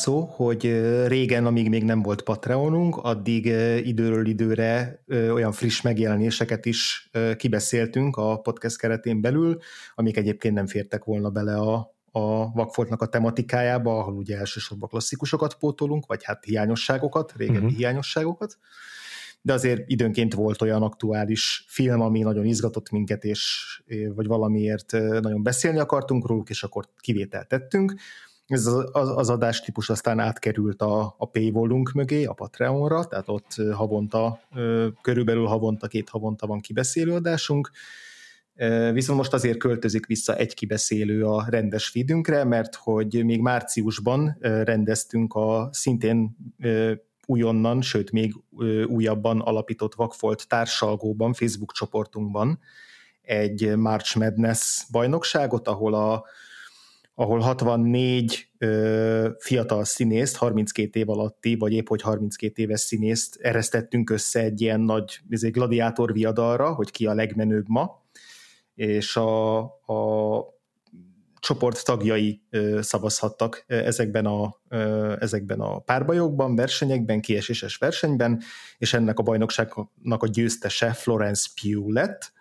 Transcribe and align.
Szó, 0.00 0.24
hogy 0.24 0.62
régen, 1.06 1.46
amíg 1.46 1.68
még 1.68 1.84
nem 1.84 2.02
volt 2.02 2.22
Patreonunk, 2.22 2.96
addig 2.96 3.46
időről 3.84 4.26
időre 4.26 5.02
olyan 5.08 5.52
friss 5.52 5.80
megjelenéseket 5.80 6.66
is 6.66 7.10
kibeszéltünk 7.36 8.16
a 8.16 8.40
podcast 8.40 8.78
keretén 8.78 9.20
belül, 9.20 9.58
amik 9.94 10.16
egyébként 10.16 10.54
nem 10.54 10.66
fértek 10.66 11.04
volna 11.04 11.30
bele 11.30 11.56
a, 11.56 11.94
a 12.10 12.52
Vakfoltnak 12.52 13.02
a 13.02 13.06
tematikájába, 13.06 13.98
ahol 13.98 14.14
ugye 14.14 14.38
elsősorban 14.38 14.88
klasszikusokat 14.88 15.54
pótolunk, 15.54 16.06
vagy 16.06 16.24
hát 16.24 16.44
hiányosságokat, 16.44 17.32
régebbi 17.36 17.58
uh-huh. 17.58 17.76
hiányosságokat, 17.76 18.58
de 19.42 19.52
azért 19.52 19.82
időnként 19.86 20.34
volt 20.34 20.62
olyan 20.62 20.82
aktuális 20.82 21.64
film, 21.68 22.00
ami 22.00 22.20
nagyon 22.20 22.44
izgatott 22.44 22.90
minket, 22.90 23.24
és 23.24 23.82
vagy 24.14 24.26
valamiért 24.26 24.92
nagyon 25.20 25.42
beszélni 25.42 25.78
akartunk 25.78 26.26
róluk, 26.26 26.50
és 26.50 26.62
akkor 26.62 26.88
kivételt 27.00 27.48
tettünk. 27.48 27.94
Ez 28.50 28.66
az, 28.66 28.88
az, 28.92 29.08
az 29.16 29.30
adástípus 29.30 29.90
aztán 29.90 30.18
átkerült 30.18 30.82
a, 30.82 31.14
a 31.18 31.26
paywallunk 31.26 31.92
mögé, 31.92 32.24
a 32.24 32.32
Patreonra, 32.32 33.04
tehát 33.04 33.28
ott 33.28 33.54
havonta, 33.72 34.40
körülbelül 35.02 35.46
havonta, 35.46 35.86
két 35.86 36.08
havonta 36.08 36.46
van 36.46 36.60
kibeszélő 36.60 37.12
adásunk, 37.12 37.70
Viszont 38.92 39.18
most 39.18 39.32
azért 39.32 39.58
költözik 39.58 40.06
vissza 40.06 40.36
egy 40.36 40.54
kibeszélő 40.54 41.24
a 41.24 41.46
rendes 41.48 41.88
feedünkre, 41.88 42.44
mert 42.44 42.74
hogy 42.74 43.24
még 43.24 43.40
márciusban 43.40 44.36
rendeztünk 44.40 45.34
a 45.34 45.68
szintén 45.72 46.36
újonnan, 47.26 47.82
sőt 47.82 48.10
még 48.10 48.34
újabban 48.86 49.40
alapított 49.40 49.94
Vakfolt 49.94 50.48
társalgóban, 50.48 51.32
Facebook 51.32 51.72
csoportunkban 51.72 52.58
egy 53.22 53.76
March 53.76 54.18
Madness 54.18 54.82
bajnokságot, 54.90 55.68
ahol 55.68 55.94
a 55.94 56.24
ahol 57.20 57.40
64 57.40 58.50
ö, 58.58 59.28
fiatal 59.38 59.84
színészt, 59.84 60.36
32 60.36 61.00
év 61.00 61.08
alatti, 61.08 61.56
vagy 61.56 61.72
épp 61.72 61.88
hogy 61.88 62.02
32 62.02 62.62
éves 62.62 62.80
színészt 62.80 63.36
eresztettünk 63.40 64.10
össze 64.10 64.40
egy 64.40 64.60
ilyen 64.60 64.80
nagy 64.80 65.20
egy 65.28 65.50
gladiátor 65.50 66.12
viadalra, 66.12 66.74
hogy 66.74 66.90
ki 66.90 67.06
a 67.06 67.14
legmenőbb 67.14 67.64
ma, 67.68 68.02
és 68.74 69.16
a, 69.16 69.58
a 69.62 70.40
csoport 71.38 71.84
tagjai 71.84 72.42
ö, 72.50 72.78
szavazhattak 72.82 73.64
ezekben 73.66 74.26
a, 74.26 74.56
ö, 74.68 75.14
ezekben 75.20 75.60
a 75.60 75.78
párbajokban, 75.78 76.56
versenyekben, 76.56 77.20
kieséses 77.20 77.76
versenyben, 77.76 78.42
és 78.78 78.94
ennek 78.94 79.18
a 79.18 79.22
bajnokságnak 79.22 80.22
a 80.22 80.26
győztese 80.26 80.92
Florence 80.92 81.48
Pugh 81.62 81.92
lett, 81.92 82.32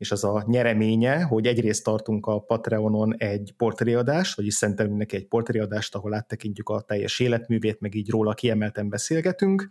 és 0.00 0.10
az 0.10 0.24
a 0.24 0.44
nyereménye, 0.46 1.22
hogy 1.22 1.46
egyrészt 1.46 1.84
tartunk 1.84 2.26
a 2.26 2.38
Patreonon 2.38 3.14
egy 3.16 3.54
portréadást, 3.56 4.36
vagyis 4.36 4.54
szentelünk 4.54 4.96
neki 4.96 5.16
egy 5.16 5.26
portréadást, 5.26 5.94
ahol 5.94 6.14
áttekintjük 6.14 6.68
a 6.68 6.80
teljes 6.80 7.20
életművét, 7.20 7.80
meg 7.80 7.94
így 7.94 8.10
róla 8.10 8.34
kiemelten 8.34 8.88
beszélgetünk. 8.88 9.68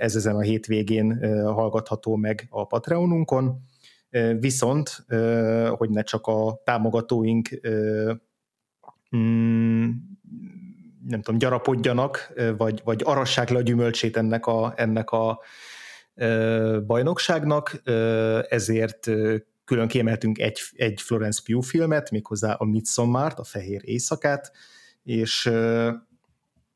Ez 0.00 0.16
ezen 0.16 0.36
a 0.36 0.40
hétvégén 0.40 1.18
hallgatható 1.44 2.16
meg 2.16 2.46
a 2.50 2.66
Patreonunkon. 2.66 3.62
Viszont, 4.38 5.04
hogy 5.76 5.90
ne 5.90 6.02
csak 6.02 6.26
a 6.26 6.60
támogatóink 6.64 7.48
mm, 9.16 9.90
nem 11.06 11.22
tudom, 11.22 11.38
gyarapodjanak, 11.38 12.32
vagy, 12.56 12.80
vagy 12.84 13.00
arassák 13.04 13.48
le 13.48 13.58
a 13.58 13.62
gyümölcsét 13.62 14.16
ennek 14.16 14.46
a, 14.46 14.72
ennek 14.76 15.10
a 15.10 15.40
bajnokságnak, 16.86 17.80
ezért 18.48 19.08
külön 19.64 19.88
kiemeltünk 19.88 20.38
egy, 20.38 20.60
egy 20.72 21.00
Florence 21.00 21.40
Pugh 21.44 21.64
filmet, 21.64 22.10
méghozzá 22.10 22.52
a 22.52 22.64
Midsommar-t, 22.64 23.38
a 23.38 23.44
Fehér 23.44 23.80
Éjszakát, 23.84 24.52
és, 25.02 25.50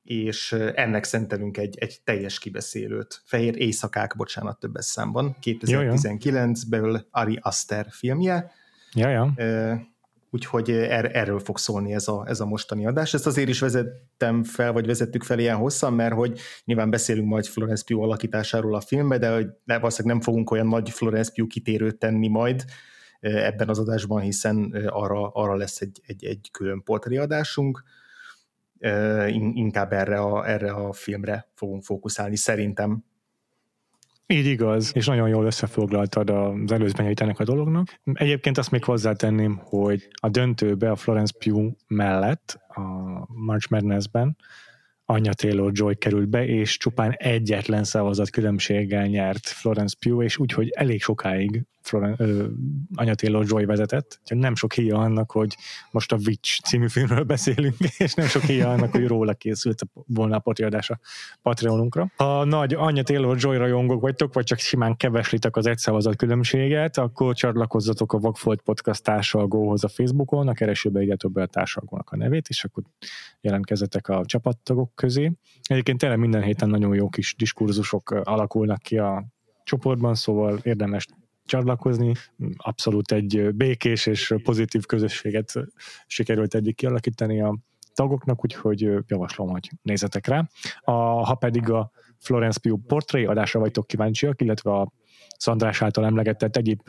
és 0.02 0.52
ennek 0.74 1.04
szentelünk 1.04 1.56
egy, 1.56 1.78
egy 1.78 2.00
teljes 2.04 2.38
kibeszélőt. 2.38 3.22
Fehér 3.24 3.60
Éjszakák, 3.60 4.16
bocsánat, 4.16 4.58
többes 4.58 4.84
számban, 4.84 5.36
2019-ből 5.42 7.02
Ari 7.10 7.38
Aster 7.42 7.86
filmje. 7.90 8.50
Ja, 8.94 9.08
ja. 9.08 9.32
Úgyhogy 10.30 10.70
er, 10.70 11.16
erről 11.16 11.38
fog 11.38 11.58
szólni 11.58 11.94
ez 11.94 12.08
a, 12.08 12.24
ez 12.26 12.40
a 12.40 12.46
mostani 12.46 12.86
adás. 12.86 13.14
Ezt 13.14 13.26
azért 13.26 13.48
is 13.48 13.60
vezettem 13.60 14.44
fel, 14.44 14.72
vagy 14.72 14.86
vezettük 14.86 15.22
fel 15.22 15.38
ilyen 15.38 15.56
hosszan, 15.56 15.92
mert 15.92 16.14
hogy 16.14 16.40
nyilván 16.64 16.90
beszélünk 16.90 17.28
majd 17.28 17.46
Florence 17.46 17.84
Pugh 17.86 18.02
alakításáról 18.02 18.74
a 18.74 18.80
filmbe, 18.80 19.18
de 19.18 19.34
hogy 19.34 19.46
valószínűleg 19.64 20.16
nem 20.16 20.24
fogunk 20.24 20.50
olyan 20.50 20.66
nagy 20.66 20.90
Florence 20.90 21.32
Pugh 21.34 21.48
kitérőt 21.48 21.98
tenni 21.98 22.28
majd 22.28 22.64
ebben 23.20 23.68
az 23.68 23.78
adásban, 23.78 24.20
hiszen 24.20 24.86
arra, 24.88 25.28
arra 25.28 25.56
lesz 25.56 25.80
egy, 25.80 26.00
egy, 26.06 26.24
egy 26.24 26.48
külön 26.52 26.82
portréadásunk. 26.82 27.82
Inkább 29.54 29.92
erre 29.92 30.18
a, 30.18 30.48
erre 30.48 30.70
a 30.70 30.92
filmre 30.92 31.50
fogunk 31.54 31.82
fókuszálni, 31.82 32.36
szerintem. 32.36 33.04
Így 34.32 34.46
igaz, 34.46 34.92
és 34.94 35.06
nagyon 35.06 35.28
jól 35.28 35.44
összefoglaltad 35.44 36.30
az 36.30 36.72
előzményeit 36.72 37.20
ennek 37.20 37.38
a 37.38 37.44
dolognak. 37.44 38.00
Egyébként 38.12 38.58
azt 38.58 38.70
még 38.70 38.84
hozzátenném, 38.84 39.60
hogy 39.64 40.08
a 40.12 40.28
döntőbe 40.28 40.90
a 40.90 40.96
Florence 40.96 41.34
Pugh 41.38 41.72
mellett 41.86 42.60
a 42.68 42.80
March 43.26 43.70
Madness-ben 43.70 44.36
Anya 45.10 45.34
Taylor-Joy 45.34 45.96
került 45.96 46.28
be, 46.28 46.46
és 46.46 46.76
csupán 46.76 47.12
egyetlen 47.12 47.84
szavazat 47.84 48.30
különbséggel 48.30 49.06
nyert 49.06 49.46
Florence 49.46 49.96
Pugh, 50.00 50.24
és 50.24 50.38
úgyhogy 50.38 50.68
elég 50.74 51.02
sokáig 51.02 51.64
Florence, 51.82 52.24
ö, 52.24 52.46
Anya 52.94 53.14
Taylor-Joy 53.14 53.64
vezetett, 53.64 54.18
úgyhogy 54.20 54.38
nem 54.38 54.54
sok 54.54 54.72
híja 54.72 54.96
annak, 54.96 55.30
hogy 55.30 55.56
most 55.90 56.12
a 56.12 56.16
Witch 56.26 56.62
című 56.62 56.88
filmről 56.88 57.22
beszélünk, 57.22 57.76
és 57.98 58.14
nem 58.14 58.26
sok 58.26 58.42
híja 58.42 58.70
annak, 58.70 58.90
hogy 58.90 59.06
róla 59.06 59.34
készült 59.34 59.82
volna 60.06 60.36
a 60.36 60.38
portréadás 60.38 60.90
a 60.90 60.98
Patreonunkra. 61.42 62.12
Ha 62.16 62.44
nagy 62.44 62.74
Anya 62.74 63.02
Taylor-Joy 63.02 63.56
rajongók 63.56 64.00
vagytok, 64.00 64.34
vagy 64.34 64.44
csak 64.44 64.58
simán 64.58 64.96
keveslitek 64.96 65.56
az 65.56 65.66
egy 65.66 65.78
szavazat 65.78 66.16
különbséget, 66.16 66.98
akkor 66.98 67.34
csatlakozzatok 67.34 68.12
a 68.12 68.18
Vagfolt 68.18 68.60
Podcast 68.60 69.02
társalgóhoz 69.02 69.84
a 69.84 69.88
Facebookon, 69.88 70.48
a 70.48 70.52
keresőbe 70.52 71.00
írjátok 71.00 71.36
a 71.36 71.46
társalgónak 71.46 72.10
a 72.10 72.16
nevét, 72.16 72.48
és 72.48 72.64
akkor 72.64 72.82
jelentkezzetek 73.40 74.08
a 74.08 74.24
csapattagok 74.24 74.94
közé. 75.00 75.32
Egyébként 75.62 75.98
tényleg 75.98 76.18
minden 76.18 76.42
héten 76.42 76.68
nagyon 76.68 76.94
jó 76.94 77.08
kis 77.08 77.34
diskurzusok 77.38 78.10
alakulnak 78.10 78.78
ki 78.78 78.98
a 78.98 79.24
csoportban, 79.64 80.14
szóval 80.14 80.58
érdemes 80.62 81.06
csatlakozni. 81.44 82.14
Abszolút 82.56 83.12
egy 83.12 83.54
békés 83.54 84.06
és 84.06 84.34
pozitív 84.42 84.86
közösséget 84.86 85.52
sikerült 86.06 86.54
eddig 86.54 86.74
kialakítani 86.74 87.40
a 87.40 87.58
tagoknak, 87.94 88.44
úgyhogy 88.44 88.90
javaslom, 89.06 89.48
hogy 89.48 89.70
nézzetek 89.82 90.26
rá. 90.26 90.48
A, 90.80 90.92
ha 91.26 91.34
pedig 91.34 91.70
a 91.70 91.90
Florence 92.18 92.60
Pugh 92.60 92.86
portré 92.86 93.24
adásra 93.24 93.60
vagytok 93.60 93.86
kíváncsiak, 93.86 94.40
illetve 94.40 94.72
a 94.72 94.92
Szandrás 95.36 95.82
által 95.82 96.04
emlegetett 96.04 96.56
egyéb 96.56 96.80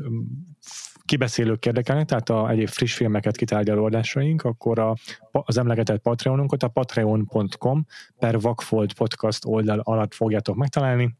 kibeszélők 1.06 1.66
érdekelnek, 1.66 2.06
tehát 2.06 2.30
a 2.30 2.50
egyéb 2.50 2.68
friss 2.68 2.96
filmeket 2.96 3.38
kitárgyaló 3.38 3.86
adásaink, 3.86 4.44
akkor 4.44 4.80
a, 4.80 4.96
az 5.32 5.58
emlegetett 5.58 6.02
Patreonunkat 6.02 6.64
a 6.64 6.68
patreon.com 6.68 7.86
per 8.20 8.40
Vakfold 8.40 8.94
podcast 8.94 9.46
oldal 9.46 9.80
alatt 9.80 10.14
fogjátok 10.14 10.56
megtalálni, 10.56 11.20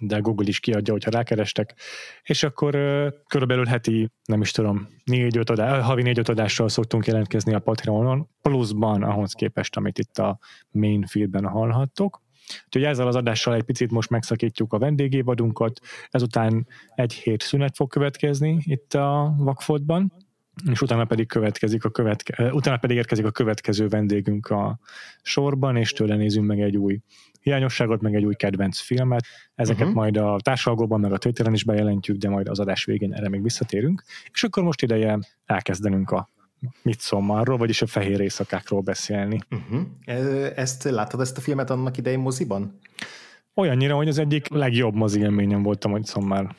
de 0.00 0.18
Google 0.18 0.48
is 0.48 0.60
kiadja, 0.60 0.92
hogyha 0.92 1.10
rákerestek, 1.10 1.74
és 2.22 2.42
akkor 2.42 2.70
körülbelül 3.26 3.66
heti, 3.66 4.10
nem 4.24 4.40
is 4.40 4.50
tudom, 4.50 4.88
négy-öt 5.04 5.50
adás, 5.50 5.84
havi 5.84 6.02
négy-öt 6.02 6.28
adással 6.28 6.68
szoktunk 6.68 7.06
jelentkezni 7.06 7.54
a 7.54 7.58
Patreonon, 7.58 8.28
pluszban 8.42 9.02
ahhoz 9.02 9.32
képest, 9.32 9.76
amit 9.76 9.98
itt 9.98 10.18
a 10.18 10.38
main 10.70 11.06
feedben 11.06 11.44
hallhattok. 11.44 12.22
Úgyhogy 12.64 12.84
ezzel 12.84 13.06
az 13.06 13.16
adással 13.16 13.54
egy 13.54 13.62
picit 13.62 13.90
most 13.90 14.10
megszakítjuk 14.10 14.72
a 14.72 14.78
vendégévadunkat, 14.78 15.80
ezután 16.10 16.66
egy 16.94 17.12
hét 17.12 17.42
szünet 17.42 17.76
fog 17.76 17.88
következni 17.88 18.58
itt 18.64 18.94
a 18.94 19.34
Vakfoltban, 19.38 20.12
és 20.70 20.82
utána 20.82 21.04
pedig, 21.04 21.26
következik 21.26 21.84
a 21.84 21.90
követke, 21.90 22.52
utána 22.52 22.76
pedig 22.76 22.96
érkezik 22.96 23.24
a 23.24 23.30
következő 23.30 23.88
vendégünk 23.88 24.46
a 24.46 24.78
sorban, 25.22 25.76
és 25.76 25.92
tőle 25.92 26.16
nézünk 26.16 26.46
meg 26.46 26.60
egy 26.60 26.76
új 26.76 27.00
hiányosságot, 27.40 28.00
meg 28.00 28.14
egy 28.14 28.24
új 28.24 28.34
kedvenc 28.34 28.78
filmet. 28.78 29.24
Ezeket 29.54 29.80
uh-huh. 29.80 29.96
majd 29.96 30.16
a 30.16 30.36
társalgóban, 30.42 31.00
meg 31.00 31.12
a 31.12 31.18
Twitteren 31.18 31.54
is 31.54 31.64
bejelentjük, 31.64 32.16
de 32.16 32.28
majd 32.28 32.48
az 32.48 32.58
adás 32.58 32.84
végén 32.84 33.14
erre 33.14 33.28
még 33.28 33.42
visszatérünk. 33.42 34.02
És 34.32 34.42
akkor 34.42 34.62
most 34.62 34.82
ideje 34.82 35.18
elkezdenünk 35.46 36.10
a 36.10 36.28
Midsommarról, 36.82 37.56
vagyis 37.56 37.82
a 37.82 37.86
fehér 37.86 38.20
éjszakákról 38.20 38.80
beszélni. 38.80 39.40
Uh-huh. 39.50 40.52
Ezt 40.56 40.84
láttad 40.84 41.20
ezt 41.20 41.36
a 41.36 41.40
filmet 41.40 41.70
annak 41.70 41.96
idején 41.96 42.18
moziban? 42.18 42.78
Olyannyira, 43.54 43.96
hogy 43.96 44.08
az 44.08 44.18
egyik 44.18 44.48
legjobb 44.48 44.94
mozi 44.94 45.20
élményem 45.20 45.62
volt 45.62 45.84
a 45.84 45.88
Midsommar 45.88 46.54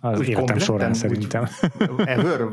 az 0.00 0.18
úgy 0.18 0.28
életem 0.28 0.58
során 0.58 0.94
szerintem. 0.94 1.48
Ever? 2.04 2.40
Wow. 2.40 2.52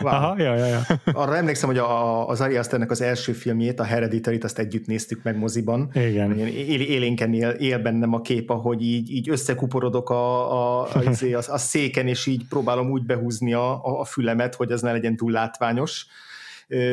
wow. 0.00 0.12
Aha, 0.12 0.34
ja, 0.38 0.54
ja, 0.54 0.66
ja. 0.66 0.80
Arra 1.12 1.36
emlékszem, 1.36 1.68
hogy 1.68 1.78
a, 1.78 2.28
az 2.28 2.40
Ari 2.40 2.56
Asternek 2.56 2.90
az 2.90 3.00
első 3.00 3.32
filmjét, 3.32 3.80
a 3.80 3.84
hereditary 3.84 4.38
azt 4.38 4.58
együtt 4.58 4.86
néztük 4.86 5.22
meg 5.22 5.36
moziban. 5.36 5.90
Igen. 5.94 6.38
Él, 6.38 6.80
élénken 6.80 7.34
él, 7.34 7.48
él 7.48 7.78
bennem 7.78 8.14
a 8.14 8.20
kép, 8.20 8.50
ahogy 8.50 8.82
így, 8.82 9.10
így 9.10 9.30
összekuporodok 9.30 10.10
a, 10.10 10.52
a, 10.52 10.88
a, 10.92 11.02
izé, 11.10 11.32
a, 11.32 11.40
a 11.48 11.58
széken, 11.58 12.06
és 12.06 12.26
így 12.26 12.42
próbálom 12.48 12.90
úgy 12.90 13.04
behúzni 13.06 13.52
a, 13.52 14.00
a 14.00 14.04
fülemet, 14.04 14.54
hogy 14.54 14.72
az 14.72 14.80
ne 14.80 14.92
legyen 14.92 15.16
túl 15.16 15.30
látványos 15.30 16.06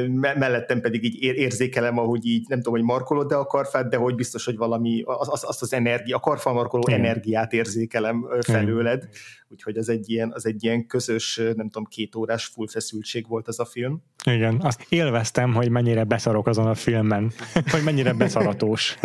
mellettem 0.09 0.81
pedig 0.81 1.03
így 1.03 1.21
érzékelem, 1.21 1.97
ahogy 1.97 2.25
így 2.25 2.45
nem 2.47 2.57
tudom, 2.57 2.73
hogy 2.73 2.83
markolod 2.83 3.27
de 3.27 3.35
a 3.35 3.45
karfát, 3.45 3.89
de 3.89 3.97
hogy 3.97 4.15
biztos, 4.15 4.45
hogy 4.45 4.57
valami, 4.57 5.01
az, 5.05 5.43
azt 5.43 5.61
az 5.61 5.73
energia, 5.73 6.15
a 6.15 6.19
karfal 6.19 6.53
markoló 6.53 6.83
Igen. 6.87 6.99
energiát 6.99 7.53
érzékelem 7.53 8.27
felőled, 8.39 8.97
Igen. 8.97 9.09
úgyhogy 9.49 9.77
az 9.77 9.89
egy, 9.89 10.09
ilyen, 10.09 10.31
az 10.33 10.45
egy 10.45 10.63
ilyen 10.63 10.87
közös, 10.87 11.35
nem 11.35 11.69
tudom, 11.69 11.85
két 11.85 12.15
órás 12.15 12.45
full 12.45 12.67
feszültség 12.67 13.27
volt 13.27 13.47
ez 13.47 13.59
a 13.59 13.65
film. 13.65 14.01
Igen, 14.25 14.59
azt 14.61 14.85
élveztem, 14.89 15.53
hogy 15.53 15.69
mennyire 15.69 16.03
beszarok 16.03 16.47
azon 16.47 16.67
a 16.67 16.75
filmen, 16.75 17.31
hogy 17.71 17.83
mennyire 17.83 18.13
beszaratós. 18.13 18.97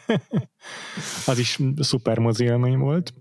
az 1.26 1.38
is 1.38 1.58
szuper 1.76 2.18
mozi 2.18 2.48
volt. 2.76 3.12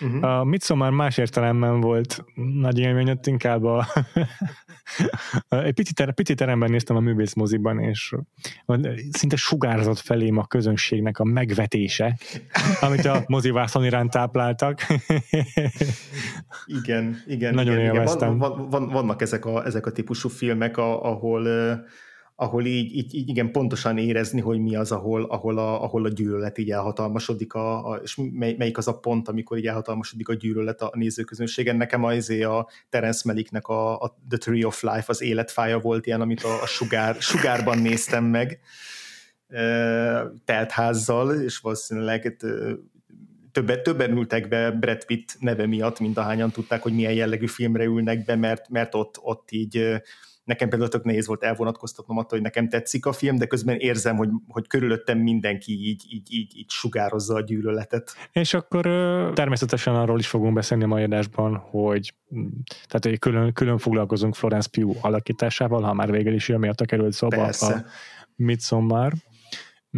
Uh-huh. 0.00 0.24
A 0.24 0.44
Midsommar 0.44 0.90
más 0.90 1.18
értelemben 1.18 1.80
volt 1.80 2.24
nagy 2.34 2.78
élmény, 2.78 3.10
ott 3.10 3.26
inkább 3.26 3.64
a 3.64 3.86
egy 5.48 5.74
picit, 5.74 6.12
picit 6.14 6.36
teremben 6.36 6.70
néztem 6.70 6.96
a 6.96 7.00
művészmoziban, 7.00 7.78
és 7.78 8.14
szinte 9.10 9.36
sugárzott 9.36 9.98
felém 9.98 10.38
a 10.38 10.46
közönségnek 10.46 11.18
a 11.18 11.24
megvetése, 11.24 12.18
amit 12.80 13.04
a 13.04 13.22
mozivászon 13.26 13.84
iránt 13.84 14.10
tápláltak. 14.10 14.80
igen, 16.66 17.22
igen. 17.26 17.54
Nagyon 17.54 17.78
igen, 17.78 17.94
élveztem. 17.94 18.38
Van, 18.38 18.56
van, 18.56 18.68
van, 18.68 18.88
vannak 18.88 19.22
ezek 19.22 19.44
a, 19.44 19.64
ezek 19.64 19.86
a 19.86 19.92
típusú 19.92 20.28
filmek, 20.28 20.76
ahol 20.76 21.48
ahol 22.36 22.64
így, 22.64 22.96
így, 22.96 23.14
így 23.14 23.28
igen 23.28 23.52
pontosan 23.52 23.98
érezni, 23.98 24.40
hogy 24.40 24.58
mi 24.58 24.76
az, 24.76 24.92
ahol, 24.92 25.24
ahol, 25.24 25.58
a, 25.58 25.82
ahol 25.82 26.04
a 26.04 26.08
gyűlölet 26.08 26.58
így 26.58 26.70
elhatalmasodik, 26.70 27.54
a, 27.54 27.90
a, 27.90 27.96
és 27.96 28.18
mely, 28.32 28.54
melyik 28.58 28.78
az 28.78 28.88
a 28.88 28.98
pont, 28.98 29.28
amikor 29.28 29.58
így 29.58 29.66
elhatalmasodik 29.66 30.28
a 30.28 30.34
gyűlölet 30.34 30.82
a 30.82 30.90
nézőközönségen. 30.94 31.76
Nekem 31.76 32.04
az 32.04 32.30
a 32.30 32.68
Terence 32.88 33.22
Maliknek 33.24 33.66
a, 33.66 34.00
a 34.00 34.16
The 34.28 34.38
Tree 34.38 34.66
of 34.66 34.82
Life, 34.82 35.04
az 35.06 35.22
életfája 35.22 35.78
volt 35.78 36.06
ilyen, 36.06 36.20
amit 36.20 36.42
a, 36.42 36.62
a 36.62 36.66
sugár, 36.66 37.14
sugárban 37.14 37.78
néztem 37.78 38.24
meg 38.24 38.60
teltházzal, 40.44 41.34
és 41.34 41.58
valószínűleg 41.58 42.36
többen, 43.52 43.82
többen 43.82 44.16
ültek 44.16 44.48
be 44.48 44.70
Brad 44.70 45.04
Pitt 45.04 45.36
neve 45.38 45.66
miatt, 45.66 46.00
mint 46.00 46.18
ahányan 46.18 46.50
tudták, 46.50 46.82
hogy 46.82 46.92
milyen 46.92 47.12
jellegű 47.12 47.46
filmre 47.46 47.84
ülnek 47.84 48.24
be, 48.24 48.36
mert, 48.36 48.68
mert 48.68 48.94
ott, 48.94 49.18
ott 49.22 49.50
így 49.50 50.02
nekem 50.44 50.68
például 50.68 50.90
tök 50.90 51.04
nehéz 51.04 51.26
volt 51.26 51.42
elvonatkoztatnom 51.42 52.16
attól, 52.16 52.30
hogy 52.30 52.42
nekem 52.42 52.68
tetszik 52.68 53.06
a 53.06 53.12
film, 53.12 53.36
de 53.36 53.46
közben 53.46 53.76
érzem, 53.76 54.16
hogy, 54.16 54.28
hogy 54.48 54.66
körülöttem 54.66 55.18
mindenki 55.18 55.72
így, 55.72 56.02
így, 56.08 56.32
így, 56.32 56.56
így 56.56 56.70
sugározza 56.70 57.34
a 57.34 57.40
gyűlöletet. 57.40 58.12
És 58.32 58.54
akkor 58.54 58.82
természetesen 59.34 59.94
arról 59.94 60.18
is 60.18 60.26
fogunk 60.26 60.54
beszélni 60.54 60.84
a 60.84 60.86
mai 60.86 61.02
adásban, 61.02 61.56
hogy 61.56 62.14
tehát 62.86 63.04
hogy 63.04 63.18
külön, 63.18 63.52
külön 63.52 63.78
foglalkozunk 63.78 64.34
Florence 64.34 64.68
Pugh 64.68 65.04
alakításával, 65.04 65.82
ha 65.82 65.92
már 65.92 66.10
végül 66.10 66.34
is 66.34 66.46
miatt 66.46 66.80
a 66.80 66.84
került 66.84 67.12
szóba 67.12 67.36
Persze. 67.36 67.66
a 67.66 67.84
Midsommar. 68.36 69.12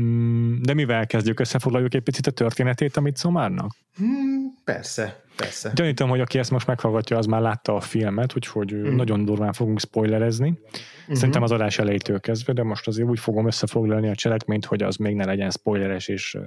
Mm, 0.00 0.62
de 0.62 0.75
mivel 0.75 1.06
kezdjük? 1.06 1.40
Összefoglaljuk 1.40 1.94
egy 1.94 2.02
picit 2.02 2.26
a 2.26 2.31
történetét 2.31 2.96
a 2.96 3.00
Midsommarnak? 3.00 3.76
Hmm, 3.96 4.54
persze, 4.64 5.25
persze. 5.36 5.72
Gyanítom, 5.74 6.08
hogy 6.08 6.20
aki 6.20 6.38
ezt 6.38 6.50
most 6.50 6.66
meghallgatja, 6.66 7.16
az 7.16 7.26
már 7.26 7.40
látta 7.40 7.74
a 7.74 7.80
filmet, 7.80 8.36
úgyhogy 8.36 8.74
mm. 8.74 8.96
nagyon 8.96 9.24
durván 9.24 9.52
fogunk 9.52 9.80
spoilerezni. 9.80 10.48
Mm-hmm. 10.48 11.14
Szerintem 11.14 11.42
az 11.42 11.50
adás 11.50 11.78
elejétől 11.78 12.20
kezdve, 12.20 12.52
de 12.52 12.62
most 12.62 12.86
azért 12.86 13.08
úgy 13.08 13.18
fogom 13.18 13.46
összefoglalni 13.46 14.08
a 14.08 14.14
cselekményt, 14.14 14.64
hogy 14.64 14.82
az 14.82 14.96
még 14.96 15.14
ne 15.14 15.24
legyen 15.24 15.50
spoileres, 15.50 16.08
és 16.08 16.38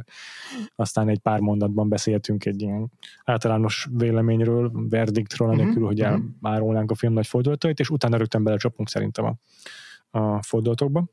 aztán 0.76 1.10
egy 1.10 1.20
pár 1.20 1.40
mondatban 1.40 1.90
beszéltünk 1.90 2.46
egy 2.46 2.62
ilyen 2.62 2.92
általános 3.24 3.88
véleményről, 3.92 4.72
verdiktről, 4.74 5.48
mm-hmm. 5.48 5.60
anélkül, 5.60 5.86
hogy 5.86 6.00
mhm. 6.00 6.08
elmárolnánk 6.42 6.92
a 6.92 6.96
film 6.96 7.14
nagy 7.14 7.28
fordulatait, 7.28 7.80
és 7.80 7.90
utána 7.90 8.18
rögtön 8.18 8.44
belecsapunk 8.44 8.90
szerintem 8.90 9.26
a, 9.26 9.36
a 10.20 10.42
fordulatokba. 10.44 11.06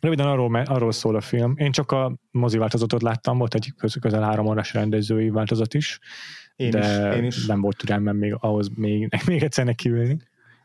Röviden 0.00 0.26
arról, 0.26 0.62
arról 0.64 0.92
szól 0.92 1.16
a 1.16 1.20
film. 1.20 1.54
Én 1.56 1.72
csak 1.72 1.92
a 1.92 2.16
mozi 2.30 2.58
változatot 2.58 3.02
láttam, 3.02 3.38
volt 3.38 3.54
egy 3.54 3.72
közel 4.00 4.22
három 4.22 4.46
órás 4.46 4.74
rendezői 4.74 5.30
változat 5.30 5.74
is, 5.74 5.98
én 6.60 6.70
de 6.70 7.10
is, 7.10 7.16
én 7.16 7.24
is. 7.24 7.46
nem 7.46 7.60
volt 7.60 7.76
türelmem 7.76 8.16
még 8.16 8.36
ahhoz 8.38 8.68
még, 8.74 9.08
még 9.26 9.42
egyszer 9.42 9.64
nekiülni. 9.64 10.16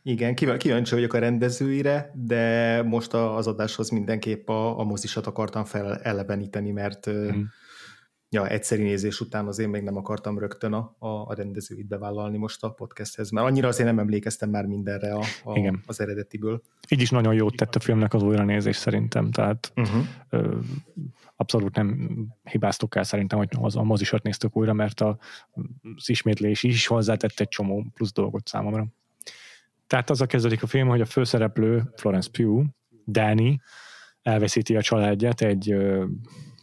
Igen, 0.04 0.36
kíváncsi 0.36 0.94
vagyok 0.94 1.14
a 1.14 1.20
rendezőire, 1.20 2.12
de 2.14 2.82
most 2.84 3.14
az 3.14 3.48
adáshoz 3.48 3.90
mindenképp 3.90 4.50
a, 4.50 4.80
a 4.80 4.84
mozisat 4.84 5.28
akartam 5.28 5.64
fel 5.64 5.96
eleveníteni, 5.96 6.72
mert 6.72 7.06
hmm 7.06 7.50
ja, 8.36 8.48
egyszeri 8.48 8.84
nézés 8.84 9.20
után 9.20 9.48
azért 9.48 9.70
még 9.70 9.84
nem 9.84 9.98
akartam 9.98 10.40
rögtön 10.40 10.74
a, 10.74 10.96
a, 11.00 11.08
a 11.08 11.34
rendezőit 11.34 11.88
bevállalni 11.88 12.38
most 12.38 12.64
a 12.64 12.70
podcasthez, 12.70 13.30
mert 13.30 13.48
annyira 13.48 13.68
azért 13.68 13.88
nem 13.88 14.00
emlékeztem 14.00 14.50
már 14.50 14.66
mindenre 14.66 15.14
a, 15.14 15.24
a, 15.44 15.58
Igen. 15.58 15.84
az 15.86 16.00
eredetiből. 16.02 16.62
Így 16.90 17.02
is 17.02 17.10
nagyon 17.10 17.34
jót 17.34 17.56
tett 17.56 17.76
a 17.76 17.80
filmnek 17.80 18.14
az 18.14 18.24
újranézés 18.24 18.76
szerintem, 18.76 19.32
tehát 19.32 19.72
uh-huh. 19.76 20.06
ö, 20.30 20.58
abszolút 21.36 21.76
nem 21.76 22.10
hibáztuk 22.44 22.96
el 22.96 23.04
szerintem, 23.04 23.38
hogy 23.38 23.50
az, 23.62 23.76
a 23.76 23.84
mozisat 23.84 24.24
néztük 24.24 24.58
újra, 24.58 24.74
mert 24.74 25.02
a, 25.02 25.18
az 25.96 26.10
ismétlés 26.10 26.64
is 26.64 26.88
hozzátett 26.88 27.40
egy 27.40 27.48
csomó 27.48 27.86
plusz 27.94 28.14
dolgot 28.14 28.48
számomra. 28.48 28.86
Tehát 29.88 30.10
az 30.10 30.22
a 30.22 30.26
kezdődik 30.26 30.64
a 30.64 30.68
film, 30.68 30.88
hogy 30.88 31.02
a 31.02 31.06
főszereplő 31.06 31.92
Florence 31.96 32.30
Pugh, 32.32 32.66
Danny, 33.08 33.62
elveszíti 34.22 34.76
a 34.76 34.82
családját 34.82 35.42
egy 35.42 35.76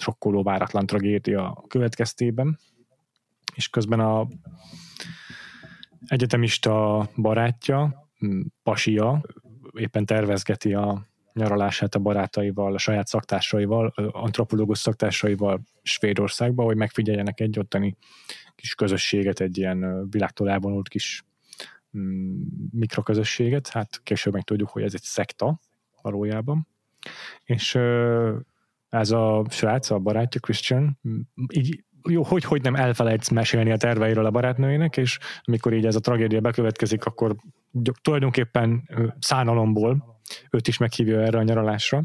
sokkoló 0.02 0.42
váratlan 0.42 0.86
tragédia 0.86 1.64
következtében, 1.68 2.58
és 3.54 3.68
közben 3.68 4.00
a 4.00 4.26
egyetemista 6.06 7.06
barátja, 7.16 8.08
Pasia, 8.62 9.20
éppen 9.72 10.06
tervezgeti 10.06 10.74
a 10.74 11.06
nyaralását 11.32 11.94
a 11.94 11.98
barátaival, 11.98 12.74
a 12.74 12.78
saját 12.78 13.06
szaktársaival, 13.06 13.86
antropológus 14.10 14.78
szaktársaival 14.78 15.62
Svédországba, 15.82 16.62
hogy 16.62 16.76
megfigyeljenek 16.76 17.40
egy 17.40 17.58
ottani 17.58 17.96
kis 18.54 18.74
közösséget, 18.74 19.40
egy 19.40 19.58
ilyen 19.58 20.10
világtól 20.10 20.50
elvonult 20.50 20.88
kis 20.88 21.24
mikroközösséget. 22.70 23.68
Hát 23.68 24.00
később 24.02 24.32
meg 24.32 24.42
tudjuk, 24.42 24.68
hogy 24.68 24.82
ez 24.82 24.94
egy 24.94 25.02
szekta 25.02 25.60
valójában. 26.02 26.68
És 27.44 27.78
ez 28.92 29.10
a 29.10 29.44
srác, 29.48 29.90
a 29.90 29.98
barátja, 29.98 30.40
Christian, 30.40 30.98
így 31.52 31.84
jó, 32.08 32.22
hogy, 32.22 32.44
hogy 32.44 32.62
nem 32.62 32.74
elfelejtsz 32.74 33.28
mesélni 33.28 33.70
a 33.70 33.76
terveiről 33.76 34.26
a 34.26 34.30
barátnőjének, 34.30 34.96
és 34.96 35.18
amikor 35.42 35.72
így 35.72 35.86
ez 35.86 35.94
a 35.94 36.00
tragédia 36.00 36.40
bekövetkezik, 36.40 37.04
akkor 37.04 37.36
tulajdonképpen 38.02 38.88
szánalomból 39.18 40.20
őt 40.50 40.68
is 40.68 40.78
meghívja 40.78 41.20
erre 41.20 41.38
a 41.38 41.42
nyaralásra, 41.42 42.02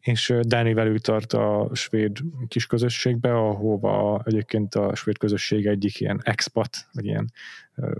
és 0.00 0.34
Danny 0.40 0.74
velük 0.74 0.98
tart 0.98 1.32
a 1.32 1.70
svéd 1.72 2.18
kis 2.48 2.66
közösségbe, 2.66 3.34
ahova 3.34 4.22
egyébként 4.24 4.74
a 4.74 4.94
svéd 4.94 5.18
közösség 5.18 5.66
egyik 5.66 6.00
ilyen 6.00 6.20
expat, 6.24 6.88
vagy 6.92 7.04
ilyen, 7.04 7.32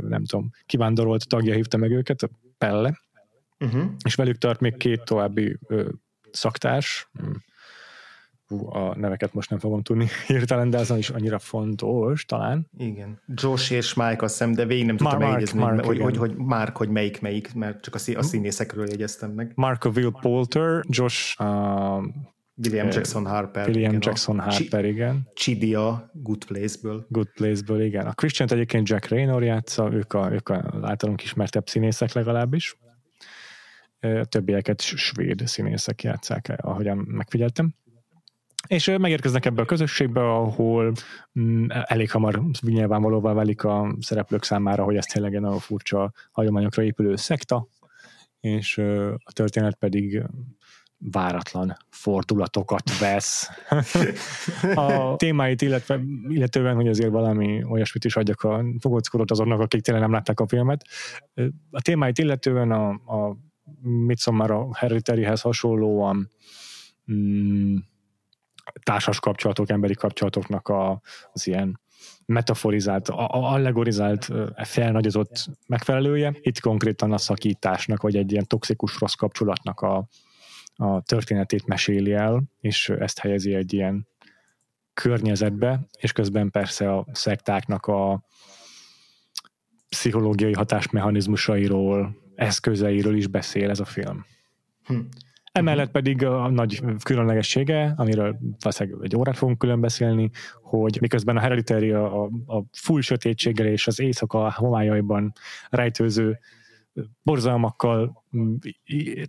nem 0.08 0.24
tudom, 0.24 0.50
kivándorolt 0.66 1.28
tagja 1.28 1.54
hívta 1.54 1.76
meg 1.76 1.90
őket, 1.90 2.22
a 2.22 2.28
Pelle, 2.58 3.00
uh-huh. 3.60 3.84
és 4.04 4.14
velük 4.14 4.38
tart 4.38 4.60
még 4.60 4.76
két 4.76 5.04
további 5.04 5.58
szaktárs, 6.30 7.08
a 8.60 8.96
neveket 8.96 9.34
most 9.34 9.50
nem 9.50 9.58
fogom 9.58 9.82
tudni 9.82 10.06
hirtelen, 10.26 10.70
de 10.70 10.78
azon 10.78 10.98
is 10.98 11.10
annyira 11.10 11.38
fontos 11.38 12.24
talán. 12.24 12.66
Igen. 12.78 13.20
Josh 13.34 13.72
és 13.72 13.94
Mike 13.94 14.24
azt 14.24 14.38
hiszem, 14.38 14.52
de 14.52 14.66
végig 14.66 14.86
nem 14.86 14.96
tudtam 14.96 15.18
Mark, 15.18 15.32
jegyezni, 15.32 15.58
Mark, 15.58 15.84
hogy, 15.84 16.00
hogy, 16.00 16.16
hogy 16.16 16.34
Mark, 16.36 16.76
hogy 16.76 16.88
melyik 16.88 17.20
melyik, 17.20 17.54
mert 17.54 17.82
csak 17.82 17.94
a, 17.94 18.18
a 18.18 18.22
színészekről 18.22 18.88
jegyeztem 18.88 19.30
meg. 19.30 19.52
Mark 19.54 19.84
Will 19.84 20.12
Polter, 20.20 20.84
Josh 20.88 21.40
uh, 21.40 22.04
William 22.54 22.88
Jackson 22.90 23.26
Harper. 23.26 23.68
William 23.68 23.90
igen, 23.90 24.00
Jackson 24.02 24.40
Harper, 24.40 24.84
igen. 24.84 25.28
Chidi 25.34 25.74
a 25.74 26.10
Good 26.12 26.44
Place-ből. 26.44 27.06
Good 27.08 27.28
Place-ből, 27.34 27.80
igen. 27.80 28.06
A 28.06 28.12
christian 28.12 28.48
egyébként 28.52 28.88
Jack 28.88 29.08
Raynor 29.08 29.42
játsza, 29.42 29.92
ők 29.92 30.12
a, 30.12 30.32
ők 30.32 30.48
a 30.48 30.74
általunk 30.82 31.22
ismertebb 31.22 31.68
színészek 31.68 32.12
legalábbis. 32.12 32.76
A 34.00 34.24
többieket 34.24 34.80
svéd 34.80 35.42
színészek 35.46 36.02
játszák, 36.02 36.52
ahogyan 36.56 36.96
megfigyeltem. 36.96 37.74
És 38.66 38.92
megérkeznek 38.98 39.44
ebbe 39.44 39.62
a 39.62 39.64
közösségbe, 39.64 40.20
ahol 40.20 40.92
mm, 41.40 41.66
elég 41.68 42.10
hamar 42.10 42.42
nyilvánvalóvá 42.60 43.32
válik 43.32 43.64
a 43.64 43.96
szereplők 44.00 44.42
számára, 44.42 44.84
hogy 44.84 44.96
ez 44.96 45.04
tényleg 45.04 45.34
egy 45.34 45.40
nagyon 45.40 45.58
furcsa 45.58 46.12
hagyományokra 46.30 46.82
épülő 46.82 47.16
szekta, 47.16 47.68
és 48.40 48.78
a 49.24 49.32
történet 49.32 49.74
pedig 49.74 50.22
váratlan 51.10 51.76
fordulatokat 51.88 52.98
vesz. 52.98 53.50
a 54.74 55.16
témáit 55.16 55.62
illetve, 55.62 56.00
illetően, 56.28 56.74
hogy 56.74 56.88
azért 56.88 57.10
valami 57.10 57.64
olyasmit 57.64 58.04
is 58.04 58.16
adjak 58.16 58.42
a 58.42 58.64
fogóckorot 58.78 59.30
azoknak, 59.30 59.60
akik 59.60 59.80
tényleg 59.80 60.02
nem 60.02 60.12
látták 60.12 60.40
a 60.40 60.48
filmet. 60.48 60.86
A 61.70 61.80
témáit 61.80 62.18
illetően 62.18 62.70
a, 62.70 62.88
a 62.88 63.36
Midsommar 63.82 64.50
a 64.50 64.76
Hereditaryhez 64.76 65.40
hasonlóan 65.40 66.30
mm, 67.12 67.76
társas 68.82 69.20
kapcsolatok, 69.20 69.70
emberi 69.70 69.94
kapcsolatoknak 69.94 70.68
a, 70.68 71.00
az 71.32 71.46
ilyen 71.46 71.80
metaforizált, 72.26 73.08
allegorizált, 73.08 74.28
felnagyozott 74.56 75.46
megfelelője. 75.66 76.36
Itt 76.40 76.60
konkrétan 76.60 77.12
a 77.12 77.18
szakításnak, 77.18 78.02
vagy 78.02 78.16
egy 78.16 78.32
ilyen 78.32 78.46
toxikus 78.46 78.98
rossz 78.98 79.14
kapcsolatnak 79.14 79.80
a, 79.80 80.08
a 80.76 81.00
történetét 81.00 81.66
meséli 81.66 82.12
el, 82.12 82.42
és 82.60 82.88
ezt 82.88 83.18
helyezi 83.18 83.54
egy 83.54 83.72
ilyen 83.72 84.08
környezetbe, 84.94 85.86
és 85.98 86.12
közben 86.12 86.50
persze 86.50 86.94
a 86.94 87.06
szektáknak 87.12 87.86
a 87.86 88.24
pszichológiai 89.88 90.52
hatásmechanizmusairól, 90.52 92.16
eszközeiről 92.34 93.16
is 93.16 93.26
beszél 93.26 93.70
ez 93.70 93.80
a 93.80 93.84
film. 93.84 94.26
Hm. 94.84 94.98
Emellett 95.52 95.90
pedig 95.90 96.24
a 96.24 96.48
nagy 96.48 96.82
különlegessége, 97.02 97.94
amiről 97.96 98.38
valószínűleg 98.60 98.98
egy 99.02 99.16
órát 99.16 99.36
fogunk 99.36 99.58
külön 99.58 99.80
beszélni, 99.80 100.30
hogy 100.62 100.98
miközben 101.00 101.36
a 101.36 101.40
Hereditary 101.40 101.90
a, 101.90 102.24
a 102.24 102.64
full 102.72 103.00
sötétséggel 103.00 103.66
és 103.66 103.86
az 103.86 104.00
éjszaka 104.00 104.52
homályaiban 104.52 105.32
rejtőző 105.70 106.38
borzalmakkal 107.22 108.24
mm, 108.36 108.54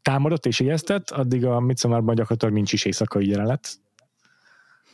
támadott 0.02 0.46
és 0.46 0.60
ijesztett, 0.60 1.10
addig 1.10 1.46
a 1.46 1.60
Midsommarban 1.60 2.16
gyakorlatilag 2.16 2.54
nincs 2.54 2.74
is 2.74 2.86
éjszakai 2.86 3.28
jelenet. 3.28 3.70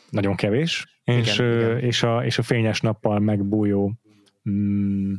Nagyon 0.09 0.36
kevés. 0.36 1.01
Igen, 1.03 1.19
és, 1.19 1.36
igen. 1.39 1.79
és, 1.79 2.03
a, 2.03 2.25
és 2.25 2.38
a 2.38 2.43
fényes 2.43 2.81
nappal 2.81 3.19
megbújó 3.19 3.93
mm, 4.50 5.13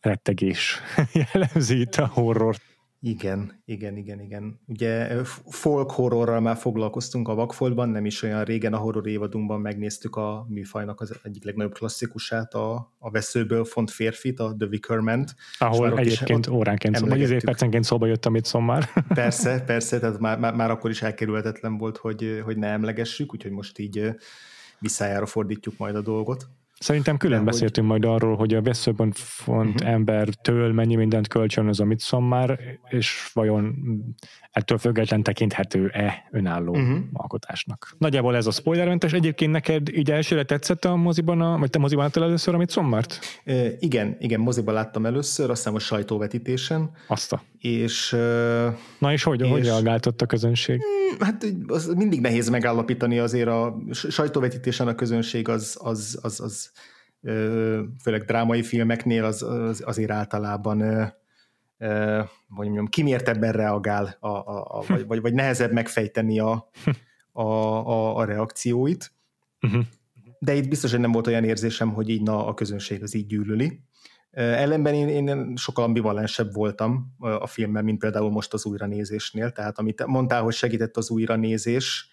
rettegés 0.00 0.80
jellemzi 1.32 1.80
itt 1.80 1.94
a 1.94 2.06
horrort. 2.06 2.62
Igen, 3.00 3.62
igen, 3.64 3.96
igen, 3.96 4.20
igen. 4.20 4.60
Ugye 4.66 5.24
folk 5.46 5.90
horrorral 5.90 6.40
már 6.40 6.56
foglalkoztunk 6.56 7.28
a 7.28 7.34
Vakfoltban, 7.34 7.88
nem 7.88 8.06
is 8.06 8.22
olyan 8.22 8.44
régen 8.44 8.72
a 8.74 8.76
horror 8.76 9.06
évadunkban 9.06 9.60
megnéztük 9.60 10.16
a 10.16 10.46
műfajnak 10.48 11.00
az 11.00 11.20
egyik 11.22 11.44
legnagyobb 11.44 11.72
klasszikusát, 11.72 12.54
a, 12.54 12.92
a 12.98 13.10
veszőből 13.10 13.64
font 13.64 13.90
férfit, 13.90 14.40
a 14.40 14.54
The 14.58 14.68
Wicker 14.68 14.98
Man-t. 14.98 15.34
Ahol 15.58 15.98
egyébként 15.98 16.46
is, 16.46 16.52
óránként, 16.52 16.96
szó, 16.96 17.06
vagy 17.06 17.22
ezért 17.22 17.44
percenként 17.44 17.84
szóba 17.84 18.06
jött, 18.06 18.26
amit 18.26 18.44
szomár. 18.44 18.88
Persze, 19.14 19.60
persze, 19.60 19.98
tehát 19.98 20.18
már, 20.18 20.38
már, 20.38 20.54
már 20.54 20.70
akkor 20.70 20.90
is 20.90 21.02
elkerülhetetlen 21.02 21.78
volt, 21.78 21.96
hogy, 21.96 22.40
hogy 22.44 22.56
ne 22.56 22.66
emlegessük, 22.66 23.32
úgyhogy 23.32 23.52
most 23.52 23.78
így 23.78 24.14
visszájára 24.78 25.26
fordítjuk 25.26 25.76
majd 25.76 25.94
a 25.94 26.02
dolgot. 26.02 26.48
Szerintem 26.78 27.16
külön 27.16 27.38
De 27.38 27.44
beszéltünk 27.44 27.88
majd 27.88 28.04
arról, 28.04 28.36
hogy 28.36 28.54
a 28.54 28.62
veszőben 28.62 29.12
font 29.14 29.74
uh-huh. 29.74 29.90
embertől 29.90 30.72
mennyi 30.72 30.94
mindent 30.94 31.28
kölcsönöz 31.28 31.80
a 31.80 31.84
Midsommar, 31.84 32.58
és 32.88 33.30
vajon 33.32 33.74
ettől 34.50 34.78
független 34.78 35.22
tekinthető-e 35.22 36.28
önálló 36.30 36.72
uh-huh. 36.72 36.98
alkotásnak. 37.12 37.94
Nagyjából 37.98 38.36
ez 38.36 38.46
a 38.46 38.50
spoilermentes. 38.50 39.12
Egyébként 39.12 39.52
neked 39.52 39.88
így 39.88 40.10
elsőre 40.10 40.44
tetszett 40.44 40.84
a 40.84 40.96
moziban, 40.96 41.40
a, 41.40 41.58
vagy 41.58 41.70
te 41.70 41.78
moziban 41.78 42.04
láttál 42.04 42.24
először 42.24 42.54
a 42.54 42.58
Midsommart? 42.58 43.18
E, 43.44 43.66
igen, 43.78 44.16
igen, 44.18 44.40
moziban 44.40 44.74
láttam 44.74 45.06
először, 45.06 45.50
azt 45.50 45.58
hiszem 45.58 45.74
a 45.74 45.78
sajtóvetítésen. 45.78 46.90
Azt 47.06 47.32
a. 47.32 47.42
És... 47.58 48.16
Na 48.98 49.12
és 49.12 49.22
hogy, 49.22 49.40
és, 49.40 49.50
hogy 49.50 49.64
reagált 49.64 50.06
a 50.06 50.26
közönség? 50.26 50.76
Mm, 50.76 51.20
hát 51.20 51.46
az 51.66 51.86
mindig 51.96 52.20
nehéz 52.20 52.48
megállapítani 52.48 53.18
azért 53.18 53.48
a 53.48 53.78
sajtóvetítésen 53.90 54.88
a 54.88 54.94
közönség 54.94 55.48
az, 55.48 55.78
az, 55.82 56.18
az, 56.22 56.40
az 56.40 56.67
főleg 58.02 58.24
drámai 58.26 58.62
filmeknél 58.62 59.24
az, 59.24 59.42
az 59.42 59.82
azért 59.86 60.10
általában 60.10 60.80
hogy 62.48 62.66
mondjam, 62.66 62.86
kimértebben 62.86 63.52
reagál, 63.52 64.16
a, 64.20 64.28
a, 64.28 64.78
a, 64.78 64.84
vagy, 64.88 65.06
vagy, 65.06 65.20
vagy 65.20 65.34
nehezebb 65.34 65.72
megfejteni 65.72 66.38
a, 66.38 66.70
a, 67.32 67.42
a, 67.42 68.16
a 68.16 68.24
reakcióit. 68.24 69.12
Uh-huh. 69.60 69.84
De 70.38 70.54
itt 70.54 70.68
biztos, 70.68 70.90
hogy 70.90 71.00
nem 71.00 71.12
volt 71.12 71.26
olyan 71.26 71.44
érzésem, 71.44 71.92
hogy 71.92 72.08
így 72.08 72.22
na, 72.22 72.46
a 72.46 72.54
közönség 72.54 73.02
az 73.02 73.14
így 73.14 73.26
gyűlöli. 73.26 73.80
Ellenben 74.30 74.94
én, 74.94 75.08
én 75.08 75.56
sokkal 75.56 75.84
ambivalensebb 75.84 76.54
voltam 76.54 77.14
a 77.18 77.46
filmben, 77.46 77.84
mint 77.84 77.98
például 77.98 78.30
most 78.30 78.52
az 78.52 78.66
újranézésnél. 78.66 79.50
Tehát 79.50 79.78
amit 79.78 80.06
mondtál, 80.06 80.42
hogy 80.42 80.54
segített 80.54 80.96
az 80.96 81.10
újranézés 81.10 82.08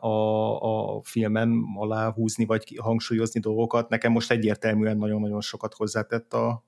a, 0.00 0.96
a 0.96 1.00
filmen 1.02 1.64
alá 1.74 2.12
húzni, 2.12 2.44
vagy 2.44 2.78
hangsúlyozni 2.82 3.40
dolgokat, 3.40 3.88
nekem 3.88 4.12
most 4.12 4.30
egyértelműen 4.30 4.96
nagyon-nagyon 4.96 5.40
sokat 5.40 5.74
hozzátett 5.74 6.32
a, 6.32 6.66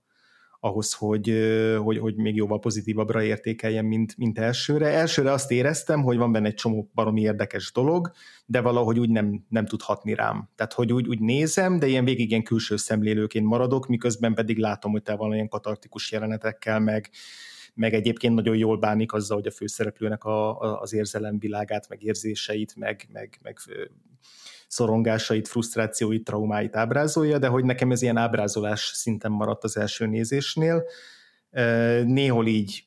ahhoz, 0.60 0.92
hogy, 0.92 1.34
hogy, 1.82 1.98
hogy 1.98 2.16
még 2.16 2.36
jóval 2.36 2.58
pozitívabbra 2.58 3.22
értékeljem, 3.22 3.86
mint, 3.86 4.16
mint 4.16 4.38
elsőre. 4.38 4.86
Elsőre 4.88 5.32
azt 5.32 5.50
éreztem, 5.50 6.02
hogy 6.02 6.16
van 6.16 6.32
benne 6.32 6.46
egy 6.46 6.54
csomó 6.54 6.90
baromi 6.94 7.20
érdekes 7.20 7.72
dolog, 7.72 8.10
de 8.46 8.60
valahogy 8.60 8.98
úgy 8.98 9.10
nem, 9.10 9.44
nem 9.48 9.66
tud 9.66 9.82
hatni 9.82 10.14
rám. 10.14 10.48
Tehát, 10.56 10.72
hogy 10.72 10.92
úgy, 10.92 11.08
úgy 11.08 11.20
nézem, 11.20 11.78
de 11.78 11.86
ilyen 11.86 12.04
végig 12.04 12.30
ilyen 12.30 12.42
külső 12.42 12.76
szemlélőként 12.76 13.46
maradok, 13.46 13.86
miközben 13.86 14.34
pedig 14.34 14.58
látom, 14.58 14.92
hogy 14.92 15.02
te 15.02 15.16
van 15.16 15.30
olyan 15.30 15.48
katartikus 15.48 16.12
jelenetekkel, 16.12 16.80
meg, 16.80 17.10
meg 17.74 17.94
egyébként 17.94 18.34
nagyon 18.34 18.56
jól 18.56 18.78
bánik 18.78 19.12
azzal, 19.12 19.36
hogy 19.36 19.46
a 19.46 19.50
főszereplőnek 19.50 20.24
a, 20.24 20.60
a, 20.60 20.80
az 20.80 20.92
érzelemvilágát, 20.92 21.88
meg 21.88 22.02
érzéseit, 22.02 22.76
meg, 22.76 23.08
meg, 23.12 23.38
meg 23.42 23.58
szorongásait, 24.68 25.48
frusztrációit, 25.48 26.24
traumáit 26.24 26.76
ábrázolja, 26.76 27.38
de 27.38 27.46
hogy 27.46 27.64
nekem 27.64 27.90
ez 27.90 28.02
ilyen 28.02 28.16
ábrázolás 28.16 28.80
szinten 28.94 29.30
maradt 29.30 29.64
az 29.64 29.76
első 29.76 30.06
nézésnél. 30.06 30.84
Néhol 32.04 32.46
így 32.46 32.84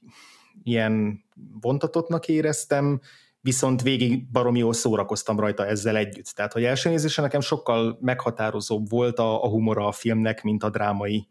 ilyen 0.63 1.23
vontatottnak 1.61 2.27
éreztem, 2.27 3.01
viszont 3.41 3.81
végig 3.81 4.31
baromi 4.31 4.59
jól 4.59 4.73
szórakoztam 4.73 5.39
rajta 5.39 5.65
ezzel 5.65 5.95
együtt. 5.95 6.25
Tehát, 6.25 6.53
hogy 6.53 6.63
első 6.63 6.89
nézésre 6.89 7.23
nekem 7.23 7.41
sokkal 7.41 7.97
meghatározóbb 8.01 8.89
volt 8.89 9.19
a, 9.19 9.43
a 9.43 9.47
humora 9.47 9.87
a 9.87 9.91
filmnek, 9.91 10.43
mint 10.43 10.63
a 10.63 10.69
drámai 10.69 11.27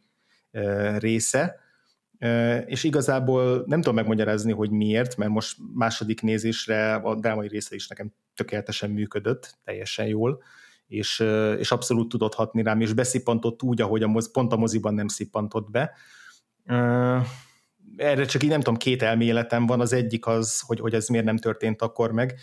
része, 0.98 1.61
és 2.66 2.84
igazából 2.84 3.64
nem 3.66 3.80
tudom 3.80 3.94
megmagyarázni, 3.94 4.52
hogy 4.52 4.70
miért, 4.70 5.16
mert 5.16 5.30
most 5.30 5.56
második 5.74 6.22
nézésre 6.22 6.94
a 6.94 7.14
drámai 7.14 7.48
része 7.48 7.74
is 7.74 7.88
nekem 7.88 8.12
tökéletesen 8.34 8.90
működött, 8.90 9.58
teljesen 9.64 10.06
jól, 10.06 10.42
és, 10.86 11.24
és 11.58 11.70
abszolút 11.70 12.08
tudott 12.08 12.34
hatni 12.34 12.62
rám, 12.62 12.80
és 12.80 12.92
beszippantott 12.92 13.62
úgy, 13.62 13.80
ahogy 13.80 14.02
a 14.02 14.06
moz, 14.06 14.30
pont 14.30 14.52
a 14.52 14.56
moziban 14.56 14.94
nem 14.94 15.08
szippantott 15.08 15.70
be. 15.70 15.92
Erre 17.96 18.24
csak 18.24 18.42
így 18.42 18.50
nem 18.50 18.60
tudom, 18.60 18.76
két 18.76 19.02
elméletem 19.02 19.66
van, 19.66 19.80
az 19.80 19.92
egyik 19.92 20.26
az, 20.26 20.60
hogy, 20.60 20.80
hogy 20.80 20.94
ez 20.94 21.08
miért 21.08 21.26
nem 21.26 21.36
történt 21.36 21.82
akkor 21.82 22.12
meg, 22.12 22.34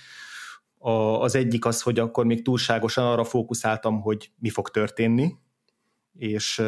a, 0.77 0.91
az 1.21 1.35
egyik 1.35 1.65
az, 1.65 1.81
hogy 1.81 1.99
akkor 1.99 2.25
még 2.25 2.43
túlságosan 2.43 3.05
arra 3.05 3.23
fókuszáltam, 3.23 4.01
hogy 4.01 4.31
mi 4.39 4.49
fog 4.49 4.69
történni, 4.69 5.35
és, 6.17 6.61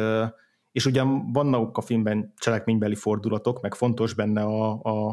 és 0.72 0.86
ugyan 0.86 1.32
vannak 1.32 1.76
a 1.76 1.80
filmben 1.80 2.32
cselekménybeli 2.36 2.94
fordulatok, 2.94 3.60
meg 3.60 3.74
fontos 3.74 4.14
benne 4.14 4.42
a, 4.42 4.80
a, 4.82 5.08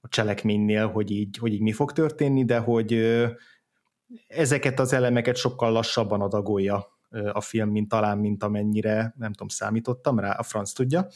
a 0.00 0.08
cselekménynél, 0.08 0.86
hogy 0.86 1.10
így, 1.10 1.36
hogy 1.36 1.52
így 1.52 1.60
mi 1.60 1.72
fog 1.72 1.92
történni, 1.92 2.44
de 2.44 2.58
hogy 2.58 2.92
ezeket 4.28 4.80
az 4.80 4.92
elemeket 4.92 5.36
sokkal 5.36 5.72
lassabban 5.72 6.20
adagolja 6.20 6.94
a 7.32 7.40
film, 7.40 7.70
mint 7.70 7.88
talán, 7.88 8.18
mint 8.18 8.42
amennyire, 8.42 9.14
nem 9.18 9.32
tudom, 9.32 9.48
számítottam 9.48 10.18
rá, 10.18 10.30
a 10.30 10.42
franc 10.42 10.72
tudja, 10.72 11.06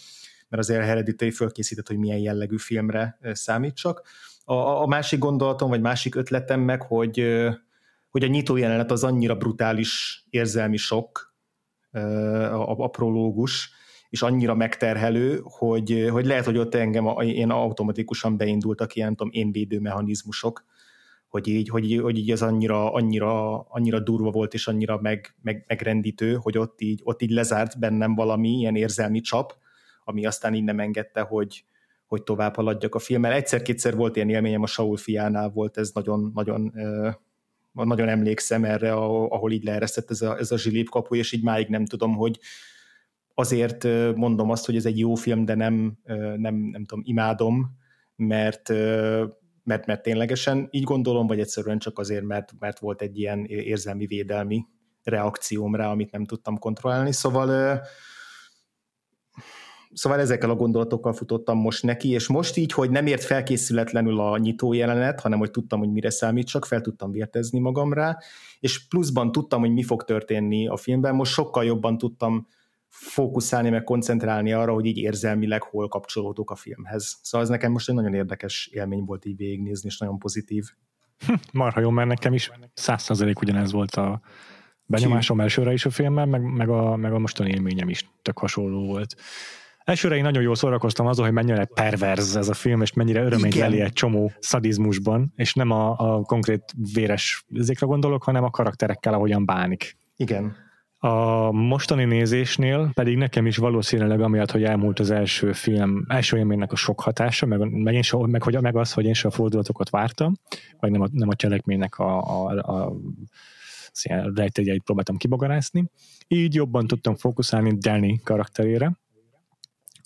mert 0.49 0.63
azért 0.63 0.85
Hereditary 0.85 1.31
fölkészített, 1.31 1.87
hogy 1.87 1.99
milyen 1.99 2.19
jellegű 2.19 2.57
filmre 2.57 3.19
számítsak. 3.33 4.03
A, 4.45 4.55
a 4.55 4.87
másik 4.87 5.19
gondolatom, 5.19 5.69
vagy 5.69 5.81
másik 5.81 6.15
ötletem 6.15 6.61
meg, 6.61 6.83
hogy, 6.83 7.25
hogy 8.09 8.23
a 8.25 8.27
nyitó 8.27 8.57
jelenet 8.57 8.91
az 8.91 9.05
annyira 9.05 9.37
brutális 9.37 10.25
érzelmi 10.31 10.77
sok, 10.77 11.30
a, 11.93 12.85
a 12.85 12.89
prológus, 12.89 13.71
és 14.11 14.23
annyira 14.23 14.55
megterhelő, 14.55 15.41
hogy, 15.43 16.09
hogy 16.11 16.27
lehet, 16.27 16.45
hogy 16.45 16.59
ott 16.59 16.75
engem 16.75 17.07
én 17.21 17.51
automatikusan 17.51 18.37
beindultak 18.37 18.95
ilyen, 18.95 19.17
tudom, 19.17 19.33
én 19.33 19.53
védő 19.53 19.81
mechanizmusok, 19.81 20.65
hogy 21.29 21.49
így, 21.49 21.69
hogy, 21.69 21.99
hogy 22.03 22.19
így 22.19 22.31
ez 22.31 22.43
annyira, 22.43 22.93
annyira, 22.93 23.61
annyira 23.61 24.01
durva 24.01 24.31
volt, 24.31 24.55
és 24.55 24.67
annyira 24.67 24.99
meg, 25.01 25.35
meg, 25.43 25.65
megrendítő, 25.67 26.35
hogy 26.35 26.59
ott 26.59 26.81
így, 26.81 27.01
ott 27.05 27.23
így 27.23 27.31
lezárt 27.31 27.79
bennem 27.79 28.15
valami 28.15 28.49
ilyen 28.49 28.77
érzelmi 28.77 29.21
csap, 29.21 29.55
ami 30.05 30.27
aztán 30.27 30.55
így 30.55 30.65
nem 30.65 30.81
engedte, 30.81 31.21
hogy, 31.21 31.65
hogy 32.07 32.23
tovább 32.23 32.55
haladjak 32.55 32.95
a 32.95 32.99
filmmel. 32.99 33.33
Egyszer-kétszer 33.33 33.97
volt 33.97 34.17
ilyen 34.17 34.29
élményem, 34.29 34.63
a 34.63 34.67
Saul 34.67 34.97
fiánál 34.97 35.49
volt 35.49 35.77
ez 35.77 35.91
nagyon, 35.91 36.31
nagyon, 36.35 36.73
nagyon 37.85 38.09
emlékszem 38.09 38.65
erre, 38.65 38.93
ahol 38.93 39.53
így 39.53 39.65
leeresztett 39.65 40.11
ez 40.11 40.23
a, 40.23 40.39
ez 40.39 40.51
a 40.51 40.59
zsilipkapu, 40.59 41.15
és 41.15 41.33
így 41.33 41.43
máig 41.43 41.69
nem 41.69 41.85
tudom, 41.85 42.15
hogy 42.15 42.39
azért 43.35 43.85
mondom 44.15 44.51
azt, 44.51 44.67
hogy 44.67 44.77
ez 44.77 44.87
egy 44.87 44.99
jó 44.99 45.15
film, 45.15 45.45
de 45.45 45.55
nem, 45.55 45.99
nem, 46.37 46.55
nem 46.55 46.85
tudom, 46.85 47.03
imádom, 47.05 47.79
mert, 48.17 48.69
mert, 49.63 49.87
mert 49.87 50.03
ténylegesen 50.03 50.69
így 50.71 50.83
gondolom, 50.83 51.27
vagy 51.27 51.41
egyszerűen 51.41 51.79
csak 51.79 51.99
azért, 51.99 52.25
mert, 52.25 52.53
mert 52.59 52.79
volt 52.79 53.03
egy 53.03 53.19
ilyen 53.19 53.45
érzelmi 53.45 54.07
védelmi 54.07 54.65
reakcióm 55.03 55.75
rá, 55.75 55.91
amit 55.91 56.11
nem 56.11 56.25
tudtam 56.25 56.59
kontrollálni. 56.59 57.13
Szóval 57.13 57.81
Szóval 59.93 60.21
ezekkel 60.21 60.51
a 60.51 60.55
gondolatokkal 60.55 61.13
futottam 61.13 61.59
most 61.59 61.83
neki, 61.83 62.11
és 62.11 62.29
most 62.29 62.57
így, 62.57 62.73
hogy 62.73 62.91
nem 62.91 63.07
ért 63.07 63.25
felkészületlenül 63.25 64.21
a 64.21 64.39
nyitó 64.39 64.73
jelenet, 64.73 65.21
hanem 65.21 65.39
hogy 65.39 65.51
tudtam, 65.51 65.79
hogy 65.79 65.93
mire 65.93 66.11
számít, 66.11 66.47
csak 66.47 66.65
fel 66.65 66.81
tudtam 66.81 67.11
vértezni 67.11 67.59
magam 67.59 67.93
rá, 67.93 68.19
és 68.61 68.87
pluszban 68.89 69.33
tudtam, 69.33 69.61
hogy 69.61 69.73
mi 69.73 69.83
fog 69.83 70.05
történni 70.05 70.69
a 70.69 70.77
filmben, 70.77 71.15
most 71.15 71.33
sokkal 71.33 71.65
jobban 71.65 71.99
tudtam 71.99 72.47
fókuszálni, 72.89 73.71
meg 73.71 73.85
koncentrálni 73.85 74.53
arra, 74.53 74.73
hogy 74.73 74.85
így 74.85 74.97
érzelmileg 74.97 75.63
hol 75.63 75.89
kapcsolódok 75.89 76.51
a 76.51 76.55
filmhez. 76.55 77.19
Szóval 77.23 77.47
ez 77.47 77.53
nekem 77.53 77.73
most 77.73 77.89
egy 77.89 77.95
nagyon 77.95 78.15
érdekes 78.15 78.69
élmény 78.73 79.05
volt 79.05 79.25
így 79.25 79.37
végignézni, 79.37 79.89
és 79.89 79.99
nagyon 79.99 80.19
pozitív. 80.19 80.65
Hm, 81.27 81.33
marha 81.53 81.81
jó, 81.81 81.91
mert 81.91 82.09
nekem 82.09 82.33
is 82.33 82.51
százszerzelék 82.75 83.41
ugyanez 83.41 83.73
volt 83.73 83.95
a 83.95 84.21
benyomásom 84.87 85.41
elsőre 85.41 85.73
is 85.73 85.85
a 85.85 85.91
filmmel, 85.91 86.27
meg, 86.27 86.43
meg, 86.43 86.69
a, 86.69 86.97
meg 86.97 87.13
a 87.13 87.19
mostani 87.19 87.51
élményem 87.51 87.89
is 87.89 88.11
tök 88.23 88.39
hasonló 88.39 88.87
volt. 88.87 89.15
Elsőre 89.85 90.17
én 90.17 90.23
nagyon 90.23 90.43
jól 90.43 90.55
szórakoztam 90.55 91.07
azon, 91.07 91.25
hogy 91.25 91.35
mennyire 91.35 91.65
perverz 91.65 92.37
ez 92.37 92.49
a 92.49 92.55
film, 92.55 92.83
és 92.83 92.93
mennyire 92.93 93.23
öröményt 93.23 93.55
leli 93.55 93.81
egy 93.81 93.93
csomó 93.93 94.33
szadizmusban, 94.39 95.33
és 95.37 95.55
nem 95.55 95.71
a, 95.71 95.95
a 95.99 96.23
konkrét 96.23 96.63
véres 96.95 97.45
zékre 97.55 97.87
gondolok, 97.87 98.23
hanem 98.23 98.45
a 98.45 98.51
karakterekkel, 98.51 99.15
ahogyan 99.15 99.45
bánik. 99.45 99.97
Igen. 100.17 100.57
A 101.03 101.51
mostani 101.51 102.05
nézésnél 102.05 102.91
pedig 102.95 103.17
nekem 103.17 103.47
is 103.47 103.57
valószínűleg 103.57 104.21
amiatt, 104.21 104.51
hogy 104.51 104.65
elmúlt 104.65 104.99
az 104.99 105.11
első 105.11 105.53
film, 105.53 106.05
első 106.09 106.37
élménynek 106.37 106.73
a 106.73 106.77
sok 106.77 107.01
hatása, 107.01 107.47
meg, 107.47 107.71
meg, 107.71 107.95
én 107.95 108.03
so, 108.03 108.27
meg, 108.27 108.43
hogy, 108.43 108.61
meg 108.61 108.77
az, 108.77 108.93
hogy 108.93 109.05
én 109.05 109.15
sem 109.15 109.31
a 109.33 109.35
fordulatokat 109.35 109.91
vártam, 109.91 110.35
vagy 110.79 110.91
nem 110.91 111.01
a, 111.01 111.09
nem 111.13 111.29
a 111.29 111.35
cselekménynek 111.35 111.99
a, 111.99 112.45
a, 112.45 112.51
a 112.51 112.93
rejtegyeit 114.35 114.83
próbáltam 114.83 115.17
kibogarászni. 115.17 115.91
Így 116.29 116.55
jobban 116.55 116.87
tudtam 116.87 117.15
fókuszálni 117.15 117.79
Danny 117.79 118.21
karakterére. 118.25 118.93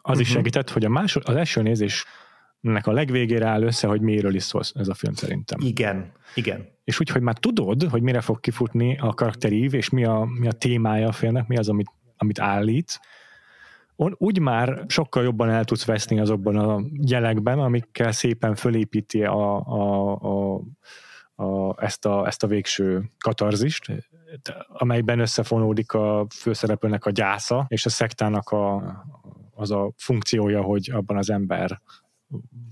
Az 0.07 0.11
uh-huh. 0.11 0.21
is 0.21 0.29
mhm. 0.29 0.37
segített, 0.37 0.71
hogy 0.71 0.85
a 0.85 0.89
másod, 0.89 1.23
az 1.27 1.35
első 1.35 1.63
nézés 1.63 2.05
nek 2.61 2.87
a 2.87 2.93
legvégére 2.93 3.47
áll 3.47 3.63
össze, 3.63 3.87
hogy 3.87 4.01
miről 4.01 4.35
is 4.35 4.43
szól 4.43 4.63
ez 4.75 4.89
a 4.89 4.95
film 4.95 5.15
szerintem. 5.15 5.59
Igen, 5.63 6.13
igen. 6.35 6.69
És 6.85 7.01
úgy, 7.01 7.09
hogy 7.09 7.23
már 7.23 7.39
tudod, 7.39 7.83
hogy 7.83 8.03
mire 8.03 8.21
fog 8.21 8.41
kifutni 8.41 8.99
a 8.99 9.15
karakterív, 9.15 9.75
és 9.75 9.91
mi 9.91 10.05
a, 10.05 10.29
mi 10.39 10.47
a 10.47 10.53
témája 10.53 11.09
a 11.09 11.13
filmnek, 11.13 11.47
mi 11.47 11.57
az, 11.57 11.69
amit, 11.69 11.91
amit 12.17 12.41
állít, 12.41 13.01
úgy 13.97 14.39
már 14.39 14.85
sokkal 14.89 15.23
jobban 15.23 15.51
el 15.51 15.65
tudsz 15.65 15.85
veszni 15.85 16.21
azokban 16.21 16.57
a 16.57 16.83
jelekben, 17.01 17.59
amikkel 17.59 18.13
szépen 18.13 18.55
fölépíti 18.55 19.25
a, 19.25 19.67
a, 19.67 20.15
a, 20.15 20.61
a, 21.45 21.83
ezt, 21.83 22.07
a, 22.07 22.27
ezt 22.27 22.43
a 22.43 22.47
végső 22.47 23.11
katarzist, 23.19 23.93
amelyben 24.69 25.19
összefonódik 25.19 25.93
a 25.93 26.27
főszereplőnek 26.35 27.05
a 27.05 27.11
gyásza, 27.11 27.65
és 27.69 27.87
a 27.87 27.91
szektának 27.91 28.51
a, 28.51 28.77
az 29.55 29.71
a 29.71 29.93
funkciója, 29.97 30.63
hogy 30.63 30.91
abban 30.93 31.17
az 31.17 31.31
ember 31.31 31.81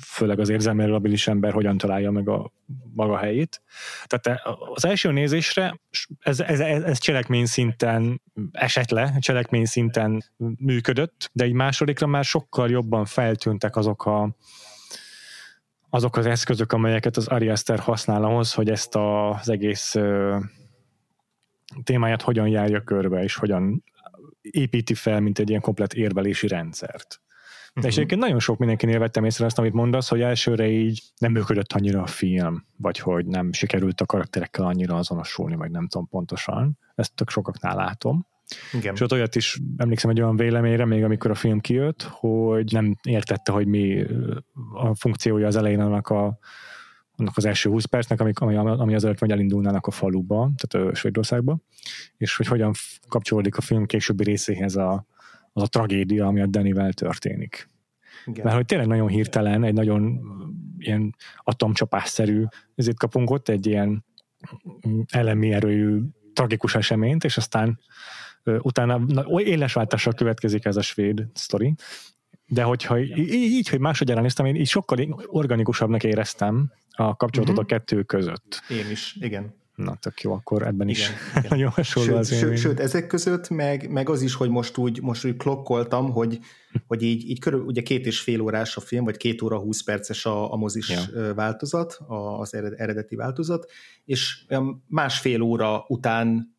főleg 0.04 0.38
az 0.38 0.48
érzelmi 0.48 0.86
labilis 0.86 1.26
ember 1.26 1.52
hogyan 1.52 1.78
találja 1.78 2.10
meg 2.10 2.28
a 2.28 2.52
maga 2.94 3.16
helyét. 3.16 3.62
Tehát 4.04 4.40
az 4.74 4.84
első 4.84 5.12
nézésre 5.12 5.80
ez, 6.18 6.40
ez, 6.40 6.60
ez 6.60 6.98
cselekmény 6.98 7.46
szinten 7.46 8.22
esett 8.52 8.90
le, 8.90 9.16
cselekmény 9.18 9.64
szinten 9.64 10.24
működött, 10.56 11.30
de 11.32 11.44
egy 11.44 11.52
másodikra 11.52 12.06
már 12.06 12.24
sokkal 12.24 12.70
jobban 12.70 13.04
feltűntek 13.04 13.76
azok 13.76 14.06
a 14.06 14.36
azok 15.94 16.16
az 16.16 16.26
eszközök, 16.26 16.72
amelyeket 16.72 17.16
az 17.16 17.26
Ari 17.26 17.48
Aster 17.48 17.78
használ 17.78 18.24
ahhoz, 18.24 18.52
hogy 18.52 18.70
ezt 18.70 18.94
az 18.94 19.48
egész 19.48 19.94
témáját 21.82 22.22
hogyan 22.22 22.48
járja 22.48 22.82
körbe, 22.82 23.22
és 23.22 23.34
hogyan 23.34 23.84
építi 24.42 24.94
fel, 24.94 25.20
mint 25.20 25.38
egy 25.38 25.48
ilyen 25.48 25.60
komplet 25.60 25.94
érvelési 25.94 26.46
rendszert. 26.46 27.20
De 27.74 27.78
uh-huh. 27.80 27.92
és 27.92 27.96
egyébként 27.96 28.20
nagyon 28.20 28.38
sok 28.38 28.58
mindenkinél 28.58 28.98
vettem 28.98 29.24
észre 29.24 29.44
azt, 29.44 29.58
amit 29.58 29.72
mondasz, 29.72 30.08
hogy 30.08 30.20
elsőre 30.20 30.68
így 30.68 31.02
nem 31.18 31.32
működött 31.32 31.72
annyira 31.72 32.02
a 32.02 32.06
film, 32.06 32.66
vagy 32.76 32.98
hogy 32.98 33.26
nem 33.26 33.52
sikerült 33.52 34.00
a 34.00 34.06
karakterekkel 34.06 34.64
annyira 34.64 34.96
azonosulni, 34.96 35.56
vagy 35.56 35.70
nem 35.70 35.88
tudom 35.88 36.08
pontosan. 36.08 36.78
Ezt 36.94 37.14
tök 37.14 37.30
sokaknál 37.30 37.76
látom. 37.76 38.26
Igen. 38.72 38.94
És 38.94 39.00
ott 39.00 39.12
olyat 39.12 39.34
is 39.34 39.60
emlékszem 39.76 40.10
egy 40.10 40.20
olyan 40.20 40.36
véleményre, 40.36 40.84
még 40.84 41.04
amikor 41.04 41.30
a 41.30 41.34
film 41.34 41.60
kijött, 41.60 42.02
hogy 42.02 42.72
nem 42.72 42.96
értette, 43.02 43.52
hogy 43.52 43.66
mi 43.66 44.04
a 44.72 44.94
funkciója 44.94 45.46
az 45.46 45.56
elején 45.56 45.80
annak 45.80 46.08
a 46.08 46.38
annak 47.22 47.36
az 47.36 47.44
első 47.44 47.70
20 47.70 47.84
percnek, 47.84 48.20
ami, 48.20 48.32
ami, 48.34 48.56
ami 48.56 48.94
előtt 48.94 49.18
vagy 49.18 49.30
elindulnának 49.30 49.86
a 49.86 49.90
faluba, 49.90 50.50
tehát 50.56 50.96
Svédországba, 50.96 51.58
és 52.16 52.36
hogy 52.36 52.46
hogyan 52.46 52.72
kapcsolódik 53.08 53.56
a 53.56 53.60
film 53.60 53.86
későbbi 53.86 54.24
részéhez 54.24 54.76
a, 54.76 55.06
az 55.52 55.62
a 55.62 55.66
tragédia, 55.66 56.26
ami 56.26 56.40
a 56.40 56.46
Danivel 56.46 56.92
történik. 56.92 57.70
Igen. 58.24 58.44
Mert 58.44 58.56
hogy 58.56 58.66
tényleg 58.66 58.86
nagyon 58.86 59.08
hirtelen, 59.08 59.64
egy 59.64 59.74
nagyon 59.74 60.20
ilyen 60.78 61.14
atomcsapásszerű, 61.36 62.44
ezért 62.74 62.98
kapunk 62.98 63.30
ott 63.30 63.48
egy 63.48 63.66
ilyen 63.66 64.04
elemi 65.10 65.52
erőjű 65.52 66.00
tragikus 66.32 66.74
eseményt, 66.74 67.24
és 67.24 67.36
aztán 67.36 67.80
utána 68.44 68.98
na, 68.98 69.26
oly 69.26 69.42
élesváltással 69.42 70.12
következik 70.12 70.64
ez 70.64 70.76
a 70.76 70.82
svéd 70.82 71.26
sztori, 71.34 71.74
de 72.52 72.62
hogyha 72.62 73.00
így, 73.00 73.32
így 73.32 73.68
hogy 73.68 73.78
másodjára 73.78 74.20
néztem, 74.20 74.46
én 74.46 74.54
így 74.54 74.68
sokkal 74.68 75.24
organikusabbnak 75.26 76.04
éreztem 76.04 76.72
a 76.90 77.16
kapcsolatot 77.16 77.58
uh-huh. 77.58 77.72
a 77.72 77.76
kettő 77.76 78.02
között. 78.02 78.62
Én 78.68 78.90
is, 78.90 79.16
igen. 79.20 79.54
Na, 79.74 79.96
tök 80.00 80.20
jó, 80.20 80.32
akkor 80.32 80.66
ebben 80.66 80.88
is 80.88 81.08
igen, 81.08 81.46
nagyon 81.50 81.70
hasonló 81.70 82.08
sőt, 82.08 82.18
az 82.18 82.38
sőt, 82.38 82.58
sőt, 82.58 82.80
ezek 82.80 83.06
között 83.06 83.50
meg, 83.50 83.90
meg 83.90 84.08
az 84.08 84.22
is, 84.22 84.34
hogy 84.34 84.48
most 84.50 84.76
úgy, 84.76 85.02
most 85.02 85.24
úgy 85.24 85.36
klokkoltam, 85.36 86.10
hogy, 86.10 86.38
hogy 86.86 87.02
így, 87.02 87.30
így 87.30 87.40
körül, 87.40 87.60
ugye 87.60 87.82
két 87.82 88.06
és 88.06 88.20
fél 88.20 88.40
órás 88.40 88.76
a 88.76 88.80
film, 88.80 89.04
vagy 89.04 89.16
két 89.16 89.42
óra 89.42 89.58
húsz 89.58 89.82
perces 89.82 90.26
a, 90.26 90.52
a 90.52 90.56
mozis 90.56 90.88
ja. 90.88 91.34
változat, 91.34 91.98
az 92.38 92.54
eredeti 92.54 93.16
változat, 93.16 93.70
és 94.04 94.44
másfél 94.88 95.40
óra 95.40 95.84
után 95.88 96.56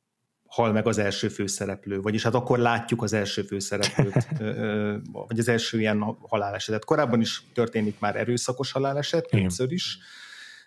hal 0.54 0.72
meg 0.72 0.88
az 0.88 0.98
első 0.98 1.28
főszereplő, 1.28 2.02
vagyis 2.02 2.24
hát 2.24 2.34
akkor 2.34 2.60
látjuk 2.60 3.02
az 3.02 3.14
első 3.14 3.42
főszereplőt, 3.42 4.28
vagy 5.28 5.40
az 5.40 5.48
első 5.48 5.80
ilyen 5.80 6.18
halálesetet. 6.28 6.86
Korábban 6.86 7.22
is 7.22 7.44
történik 7.54 8.00
már 8.00 8.16
erőszakos 8.16 8.72
haláleset, 8.72 9.28
többször 9.30 9.72
is, 9.72 9.98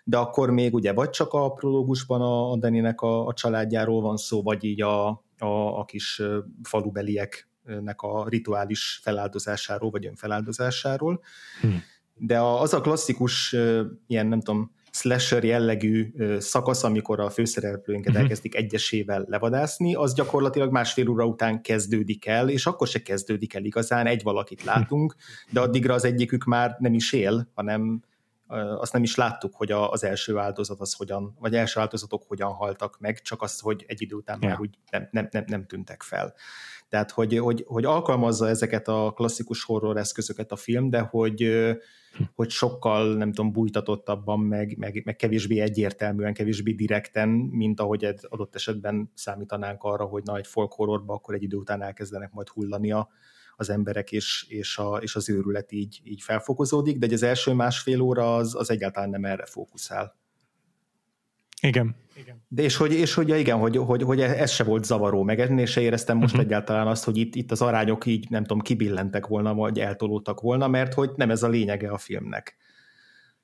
de 0.03 0.17
akkor 0.17 0.49
még 0.49 0.73
ugye 0.73 0.93
vagy 0.93 1.09
csak 1.09 1.33
a 1.33 1.51
prológusban 1.51 2.21
a, 2.21 2.51
a 2.51 2.57
Deninek 2.57 3.01
a, 3.01 3.25
a 3.25 3.33
családjáról 3.33 4.01
van 4.01 4.17
szó, 4.17 4.41
vagy 4.41 4.63
így 4.63 4.81
a, 4.81 5.07
a, 5.39 5.79
a 5.79 5.85
kis 5.85 6.21
falubelieknek 6.63 8.01
a 8.01 8.27
rituális 8.29 8.99
feláldozásáról, 9.03 9.89
vagy 9.89 10.05
önfeláldozásáról. 10.05 11.21
Hmm. 11.61 11.83
De 12.15 12.39
az 12.39 12.73
a 12.73 12.81
klasszikus 12.81 13.55
ilyen, 14.07 14.27
nem 14.27 14.41
tudom, 14.41 14.71
slasher 14.97 15.43
jellegű 15.43 16.13
szakasz, 16.39 16.83
amikor 16.83 17.19
a 17.19 17.29
főszereplőinket 17.29 18.07
uh-huh. 18.07 18.23
elkezdik 18.23 18.55
egyesével 18.55 19.25
levadászni, 19.27 19.95
az 19.95 20.13
gyakorlatilag 20.13 20.71
másfél 20.71 21.09
óra 21.09 21.25
után 21.25 21.61
kezdődik 21.61 22.25
el, 22.25 22.49
és 22.49 22.65
akkor 22.65 22.87
se 22.87 23.01
kezdődik 23.01 23.53
el 23.53 23.63
igazán, 23.63 24.05
egy 24.05 24.23
valakit 24.23 24.63
látunk, 24.63 25.15
de 25.49 25.59
addigra 25.59 25.93
az 25.93 26.03
egyikük 26.03 26.43
már 26.43 26.75
nem 26.79 26.93
is 26.93 27.13
él, 27.13 27.51
hanem 27.53 28.01
azt 28.79 28.93
nem 28.93 29.03
is 29.03 29.15
láttuk, 29.15 29.55
hogy 29.55 29.71
az 29.71 30.03
első 30.03 30.37
áldozat 30.37 30.79
az 30.79 30.93
hogyan, 30.93 31.35
vagy 31.39 31.55
első 31.55 31.79
áldozatok 31.79 32.23
hogyan 32.27 32.51
haltak 32.51 32.99
meg, 32.99 33.21
csak 33.21 33.41
azt, 33.41 33.61
hogy 33.61 33.85
egy 33.87 34.01
idő 34.01 34.15
után 34.15 34.37
yeah. 34.41 34.51
már 34.51 34.61
úgy 34.61 34.77
nem, 34.91 35.07
nem, 35.11 35.27
nem, 35.31 35.43
nem 35.47 35.65
tűntek 35.65 36.03
fel. 36.03 36.33
Tehát, 36.89 37.11
hogy, 37.11 37.37
hogy, 37.37 37.63
hogy 37.67 37.85
alkalmazza 37.85 38.47
ezeket 38.47 38.87
a 38.87 39.13
klasszikus 39.15 39.63
horror 39.63 39.97
eszközöket 39.97 40.51
a 40.51 40.55
film, 40.55 40.89
de 40.89 40.99
hogy, 40.99 41.51
hogy 42.35 42.49
sokkal, 42.49 43.15
nem 43.15 43.31
tudom, 43.31 43.51
bújtatottabban, 43.51 44.39
meg, 44.39 44.77
meg, 44.77 45.01
meg 45.05 45.15
kevésbé 45.15 45.59
egyértelműen, 45.59 46.33
kevésbé 46.33 46.71
direkten, 46.71 47.29
mint 47.29 47.79
ahogy 47.79 48.03
egy 48.03 48.19
adott 48.29 48.55
esetben 48.55 49.11
számítanánk 49.13 49.83
arra, 49.83 50.05
hogy 50.05 50.23
na, 50.23 50.37
egy 50.37 50.47
folk 50.47 50.73
horrorba 50.73 51.13
akkor 51.13 51.33
egy 51.33 51.43
idő 51.43 51.57
után 51.57 51.81
elkezdenek 51.81 52.31
majd 52.31 52.47
hullani 52.47 52.91
a, 52.91 53.09
az 53.55 53.69
emberek, 53.69 54.11
és, 54.11 54.45
és, 54.49 54.77
a, 54.77 54.97
és 54.97 55.15
az 55.15 55.29
őrület 55.29 55.71
így, 55.71 56.01
így 56.03 56.21
felfokozódik, 56.21 56.97
de 56.97 57.13
az 57.13 57.23
első 57.23 57.53
másfél 57.53 58.01
óra 58.01 58.35
az, 58.35 58.55
az 58.55 58.69
egyáltalán 58.69 59.09
nem 59.09 59.25
erre 59.25 59.45
fókuszál. 59.45 60.15
Igen. 61.61 61.95
De 62.47 62.61
és 62.61 62.75
hogy, 62.75 62.93
és 62.93 63.13
hogy 63.13 63.27
ja, 63.27 63.37
igen, 63.37 63.57
hogy, 63.57 63.77
hogy, 63.77 64.03
hogy 64.03 64.21
ez 64.21 64.51
se 64.51 64.63
volt 64.63 64.83
zavaró, 64.83 65.23
meg 65.23 65.39
ennél 65.39 65.65
se 65.65 65.81
éreztem 65.81 66.17
most 66.17 66.33
uh-huh. 66.33 66.47
egyáltalán 66.47 66.87
azt, 66.87 67.03
hogy 67.03 67.17
itt, 67.17 67.35
itt 67.35 67.51
az 67.51 67.61
arányok 67.61 68.05
így, 68.05 68.29
nem 68.29 68.41
tudom, 68.41 68.59
kibillentek 68.59 69.27
volna, 69.27 69.53
vagy 69.53 69.79
eltolódtak 69.79 70.41
volna, 70.41 70.67
mert 70.67 70.93
hogy 70.93 71.11
nem 71.15 71.29
ez 71.29 71.43
a 71.43 71.47
lényege 71.47 71.89
a 71.89 71.97
filmnek. 71.97 72.57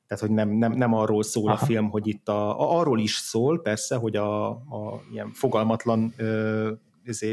Tehát, 0.07 0.23
hogy 0.23 0.33
nem, 0.33 0.49
nem, 0.49 0.71
nem 0.71 0.93
arról 0.93 1.23
szól 1.23 1.51
Aha. 1.51 1.63
a 1.63 1.65
film, 1.65 1.89
hogy 1.89 2.07
itt 2.07 2.29
a, 2.29 2.59
a, 2.59 2.79
arról 2.79 2.99
is 2.99 3.13
szól, 3.15 3.61
persze, 3.61 3.95
hogy 3.95 4.15
a, 4.15 4.49
a 4.49 5.01
ilyen 5.11 5.31
fogalmatlan 5.31 6.13
ö, 6.17 6.71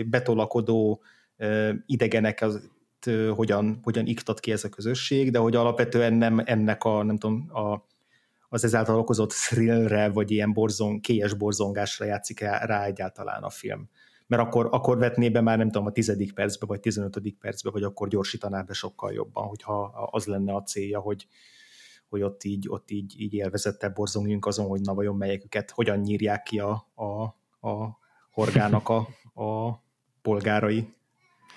betolakodó 0.07 1.03
ö, 1.37 1.73
idegenek 1.87 2.41
az, 2.41 2.71
ö, 3.07 3.33
hogyan, 3.35 3.81
hogyan 3.83 4.07
iktat 4.07 4.41
ki 4.41 4.53
ez 4.53 4.65
a 4.65 4.69
közösség, 4.69 5.31
de 5.31 5.39
hogy 5.39 5.57
alapvetően 5.57 6.15
nem 6.15 6.43
ennek 6.45 6.85
a, 6.85 7.03
nem 7.03 7.19
tudom, 7.19 7.51
a, 7.53 7.85
az 8.53 8.65
ezáltal 8.65 8.99
okozott 8.99 9.31
thrillre, 9.31 10.09
vagy 10.09 10.31
ilyen 10.31 10.53
borzong, 10.53 11.01
kélyes 11.01 11.35
borzongásra 11.35 12.05
játszik 12.05 12.41
rá 12.41 12.85
egyáltalán 12.85 13.43
a 13.43 13.51
film. 13.51 13.89
Mert 14.27 14.43
akkor, 14.43 14.69
akkor 14.71 14.99
vetné 14.99 15.29
be 15.29 15.41
már 15.41 15.59
nem 15.59 15.71
tudom 15.71 15.87
a 15.87 15.91
tizedik 15.91 16.35
percbe, 16.35 16.67
vagy 16.67 16.81
tizenötödik 16.81 17.39
percbe, 17.39 17.71
vagy 17.71 17.83
akkor 17.83 18.09
gyorsítaná 18.09 18.63
be 18.63 18.73
sokkal 18.73 19.13
jobban, 19.13 19.47
hogyha 19.47 19.83
az 20.11 20.25
lenne 20.25 20.55
a 20.55 20.63
célja, 20.63 21.01
hogy, 21.01 21.27
hogy 22.09 22.23
ott 22.23 22.45
így, 22.45 22.69
ott 22.69 22.91
így, 22.91 23.21
így 23.21 23.35
élvezettel 23.35 23.91
borzongjunk 23.91 24.47
azon, 24.47 24.67
hogy 24.67 24.81
na 24.81 24.95
vajon 24.95 25.17
melyeküket 25.17 25.71
hogyan 25.71 25.99
nyírják 25.99 26.43
ki 26.43 26.59
a, 26.59 26.87
a, 26.95 27.23
a 27.69 27.99
horgának 28.31 28.89
a, 28.89 29.09
a 29.43 29.81
polgárai. 30.23 30.95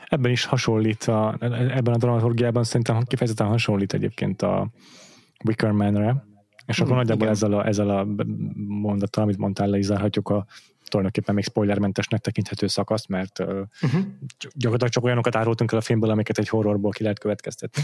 Ebben 0.05 0.31
is 0.31 0.45
hasonlít, 0.45 1.03
a, 1.03 1.37
ebben 1.39 1.93
a 1.93 1.97
dramaturgiában 1.97 2.63
szerintem 2.63 3.03
kifejezetten 3.03 3.47
hasonlít 3.47 3.93
egyébként 3.93 4.41
a 4.41 4.69
Wickermanre, 5.45 6.31
és 6.65 6.79
akkor 6.79 6.93
mm, 6.93 6.97
nagyjából 6.97 7.27
ezzel 7.27 7.53
a, 7.53 7.67
ezzel 7.67 7.89
a 7.89 8.07
mondattal, 8.67 9.23
amit 9.23 9.37
mondtál, 9.37 9.67
leizárhatjuk 9.67 10.29
a 10.29 10.45
tulajdonképpen 10.93 11.35
még 11.35 11.43
spoilermentesnek 11.43 12.21
tekinthető 12.21 12.67
szakaszt, 12.67 13.07
mert 13.07 13.39
uh-huh. 13.39 14.01
gyakorlatilag 14.55 14.89
csak 14.89 15.03
olyanokat 15.03 15.35
árultunk 15.35 15.71
el 15.71 15.77
a 15.77 15.81
filmből, 15.81 16.09
amiket 16.09 16.37
egy 16.37 16.49
horrorból 16.49 16.91
ki 16.91 17.03
lehet 17.03 17.19
következtetni. 17.19 17.83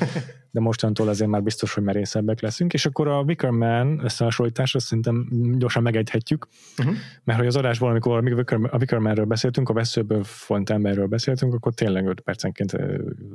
De 0.52 0.60
mostantól 0.60 1.08
azért 1.08 1.30
már 1.30 1.42
biztos, 1.42 1.74
hogy 1.74 1.82
merészebbek 1.82 2.40
leszünk, 2.40 2.72
és 2.72 2.86
akkor 2.86 3.08
a 3.08 3.20
Wicker 3.20 3.50
Man 3.50 4.04
összehasonlításra 4.04 4.80
szerintem 4.80 5.28
gyorsan 5.58 5.82
megegyhetjük, 5.82 6.48
uh-huh. 6.78 6.94
mert 7.24 7.38
hogy 7.38 7.48
az 7.48 7.56
adásból, 7.56 7.90
amikor 7.90 8.16
a 8.16 8.20
Wicker, 8.20 8.58
a 8.70 8.76
Wicker 8.76 8.98
Man-ről 8.98 9.24
beszéltünk, 9.24 9.68
a 9.68 9.72
veszőből 9.72 10.24
font 10.24 10.70
emberről 10.70 11.06
beszéltünk, 11.06 11.54
akkor 11.54 11.74
tényleg 11.74 12.06
5 12.06 12.20
percenként 12.20 12.76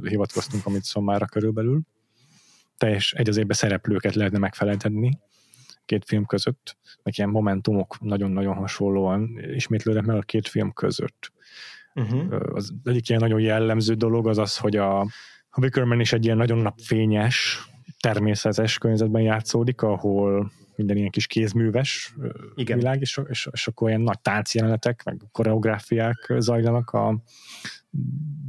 hivatkoztunk, 0.02 0.66
amit 0.66 0.84
szommára 0.84 1.26
körülbelül 1.26 1.82
teljes 2.78 3.14
egy 3.14 3.30
az 3.30 3.38
évben 3.38 3.56
szereplőket 3.56 4.16
lehetne 4.16 4.38
megfeleltetni 4.38 5.20
két 5.86 6.06
film 6.06 6.26
között, 6.26 6.78
meg 7.04 7.14
ilyen 7.18 7.30
momentumok 7.30 8.00
nagyon-nagyon 8.02 8.56
hasonlóan 8.56 9.40
ismétlődnek 9.54 10.06
meg 10.06 10.18
a 10.18 10.22
két 10.22 10.48
film 10.48 10.74
között. 10.74 11.32
Uh-huh. 11.94 12.40
Az 12.54 12.74
egyik 12.84 13.10
ilyen 13.10 13.22
nagyon 13.22 13.40
jellemző 13.40 13.94
dolog 13.94 14.28
az 14.28 14.38
az, 14.38 14.58
hogy 14.58 14.76
a, 14.76 15.00
a 15.50 15.62
Wickerman 15.62 16.00
is 16.00 16.14
egy 16.14 16.26
ilyen 16.26 16.38
nagyon 16.38 16.58
napfényes, 16.58 17.68
természetes 18.00 18.78
környezetben 18.78 19.22
játszódik, 19.22 19.82
ahol 19.82 20.52
minden 20.76 20.98
ilyen 20.98 21.10
kis 21.10 21.28
kézműves 21.28 22.16
Igen. 22.56 22.78
világ, 22.78 23.02
és, 23.02 23.20
és, 23.28 23.48
és 23.52 23.68
akkor 23.68 23.90
ilyen 23.90 24.02
nagy 24.02 24.20
táncjelenetek, 24.20 25.04
meg 25.04 25.22
koreográfiák 25.32 26.34
zajlanak, 26.38 26.90
a, 26.90 27.22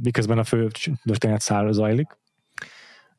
miközben 0.01 0.37
a 0.37 0.43
fő 0.43 0.67
történet 1.03 1.41
száll 1.41 1.71
zajlik. 1.71 2.17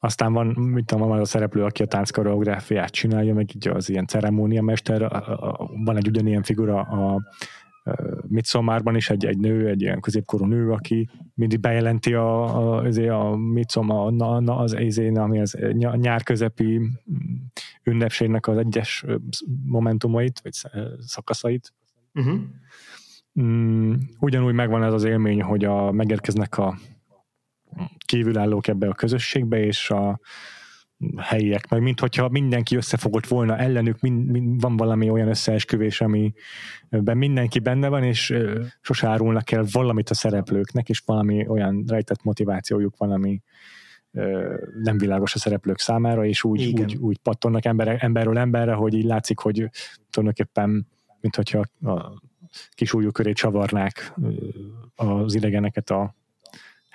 Aztán 0.01 0.33
van, 0.33 0.47
mit 0.47 0.85
tudom, 0.85 1.09
van 1.09 1.21
a 1.21 1.25
szereplő, 1.25 1.65
aki 1.65 1.83
a 1.83 1.87
tánckoreográfiát 1.87 2.91
csinálja, 2.91 3.35
meg 3.35 3.55
így 3.55 3.69
az 3.69 3.89
ilyen 3.89 4.07
ceremóniamester, 4.07 5.09
van 5.85 5.97
egy 5.97 6.09
ugyanilyen 6.09 6.43
figura 6.43 6.81
a 6.81 7.23
Midsommarban 8.27 8.97
is 8.97 9.11
egy, 9.11 9.27
egy 9.27 9.39
nő, 9.39 9.69
egy 9.69 9.81
ilyen 9.81 10.01
középkorú 10.01 10.45
nő, 10.45 10.71
aki 10.71 11.09
mindig 11.35 11.61
bejelenti 11.61 12.15
a, 12.15 12.43
a, 12.43 12.83
azért 12.83 13.11
a 13.11 13.37
Midsommar, 13.37 14.13
na, 14.13 14.41
na, 14.41 14.57
az, 14.57 14.75
azért, 14.75 15.17
ami 15.17 15.41
az 15.41 15.59
nyár 15.97 16.23
közepi 16.23 16.81
ünnepségnek 17.83 18.47
az 18.47 18.57
egyes 18.57 19.05
momentumait, 19.65 20.41
vagy 20.41 20.53
szakaszait. 20.99 21.73
Uh-huh. 22.15 22.41
ugyanúgy 24.19 24.55
megvan 24.55 24.83
ez 24.83 24.93
az 24.93 25.05
élmény, 25.05 25.43
hogy 25.43 25.65
a, 25.65 25.93
megérkeznek 25.93 26.59
a 26.59 26.79
kívülállók 28.07 28.67
ebbe 28.69 28.89
a 28.89 28.95
közösségbe, 28.95 29.65
és 29.65 29.91
a 29.91 30.21
helyiek, 31.17 31.69
meg 31.69 31.83
mint 31.83 32.01
hogyha 32.01 32.29
mindenki 32.29 32.77
összefogott 32.77 33.27
volna 33.27 33.57
ellenük, 33.57 34.01
mind, 34.01 34.31
mind, 34.31 34.61
van 34.61 34.77
valami 34.77 35.11
olyan 35.11 35.29
összeesküvés, 35.29 36.01
amiben 36.01 37.17
mindenki 37.17 37.59
benne 37.59 37.89
van, 37.89 38.03
és 38.03 38.35
sose 38.81 39.09
árulnak 39.09 39.51
el 39.51 39.65
valamit 39.73 40.11
a 40.11 40.15
szereplőknek, 40.15 40.89
és 40.89 41.03
valami 41.07 41.49
olyan 41.49 41.85
rejtett 41.87 42.23
motivációjuk 42.23 42.97
van, 42.97 43.11
ami 43.11 43.43
nem 44.83 44.99
világos 44.99 45.35
a 45.35 45.39
szereplők 45.39 45.79
számára, 45.79 46.25
és 46.25 46.45
úgy, 46.45 46.81
úgy, 46.81 46.97
úgy 46.97 47.19
pattonnak 47.19 47.65
embere, 47.65 47.97
emberről 47.97 48.39
emberre, 48.39 48.73
hogy 48.73 48.95
így 48.95 49.05
látszik, 49.05 49.39
hogy 49.39 49.71
tulajdonképpen 50.11 50.87
mint 51.21 51.37
hogyha 51.37 51.91
a 51.93 52.23
kis 52.71 52.93
újú 52.93 53.11
köré 53.11 53.33
csavarnák 53.33 54.15
az 54.95 55.35
idegeneket 55.35 55.91
a 55.91 56.15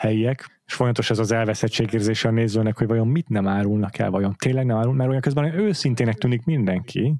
helyiek, 0.04 0.62
és 0.66 0.74
folyamatos 0.74 1.10
ez 1.10 1.20
az 1.20 1.32
elveszettségérzése 1.32 2.28
a 2.28 2.32
nézőnek, 2.32 2.78
hogy 2.78 2.88
vajon 2.88 3.08
mit 3.08 3.30
nem 3.30 3.48
árulnak 3.48 3.98
el, 3.98 4.10
vajon 4.10 4.36
tényleg 4.38 4.66
nem 4.66 4.78
árul, 4.78 4.94
mert 4.94 5.10
olyan 5.10 5.22
közben 5.22 5.54
őszintének 5.54 6.18
tűnik 6.18 6.46
mindenki, 6.46 7.16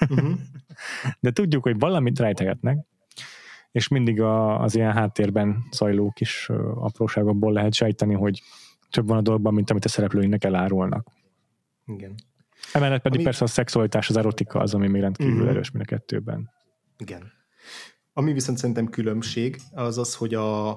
uh-huh. 0.00 0.30
de 1.20 1.30
tudjuk, 1.30 1.62
hogy 1.62 1.78
valamit 1.78 2.18
rejtegetnek, 2.18 2.78
és 3.72 3.88
mindig 3.88 4.20
a, 4.20 4.60
az 4.60 4.74
ilyen 4.74 4.92
háttérben 4.92 5.64
zajló 5.72 6.10
kis 6.10 6.48
apróságokból 6.74 7.52
lehet 7.52 7.74
sejteni, 7.74 8.14
hogy 8.14 8.42
több 8.90 9.06
van 9.06 9.16
a 9.16 9.22
dologban, 9.22 9.54
mint 9.54 9.70
amit 9.70 9.84
a 9.84 9.88
szereplőinek 9.88 10.44
elárulnak. 10.44 11.08
Igen. 11.86 12.14
Emellett 12.72 13.02
pedig 13.02 13.18
ami... 13.18 13.24
persze 13.24 13.44
a 13.44 13.48
szexualitás, 13.48 14.08
az 14.08 14.16
erotika 14.16 14.60
az, 14.60 14.74
ami 14.74 14.88
még 14.88 15.00
rendkívül 15.00 15.32
uh-huh. 15.32 15.48
erős 15.48 15.70
mind 15.70 15.84
a 15.84 15.88
kettőben. 15.88 16.50
Igen. 16.98 17.32
Ami 18.12 18.32
viszont 18.32 18.58
szerintem 18.58 18.88
különbség, 18.88 19.60
az 19.72 19.98
az, 19.98 20.14
hogy 20.14 20.34
a, 20.34 20.70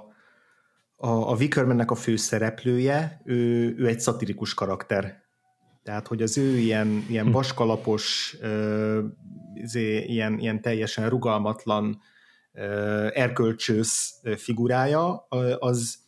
a, 1.02 1.32
a 1.32 1.36
Wickermannek 1.36 1.92
a 1.92 1.96
fő 1.96 2.16
szereplője, 2.16 3.22
ő, 3.26 3.74
ő 3.78 3.88
egy 3.88 4.00
szatirikus 4.00 4.54
karakter. 4.54 5.22
Tehát, 5.84 6.08
hogy 6.08 6.22
az 6.22 6.38
ő 6.38 6.58
ilyen, 6.58 7.06
ilyen 7.10 7.26
hm. 7.26 7.32
vaskalapos, 7.32 8.36
ö, 8.42 9.06
izé, 9.54 10.04
ilyen, 10.04 10.40
ilyen 10.40 10.62
teljesen 10.62 11.10
rugalmatlan, 11.10 12.02
ö, 12.54 13.08
erkölcsös 13.14 14.14
figurája, 14.38 15.28
az 15.60 16.00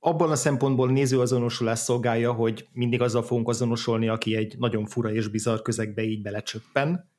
abban 0.00 0.30
a 0.30 0.36
szempontból 0.36 0.90
nézőazonosulás 0.90 1.78
szolgálja, 1.78 2.32
hogy 2.32 2.68
mindig 2.72 3.00
azzal 3.00 3.22
fogunk 3.22 3.48
azonosulni, 3.48 4.08
aki 4.08 4.36
egy 4.36 4.54
nagyon 4.58 4.86
fura 4.86 5.12
és 5.12 5.28
bizarr 5.28 5.62
közegbe 5.62 6.02
így 6.02 6.22
belecsöppen, 6.22 7.10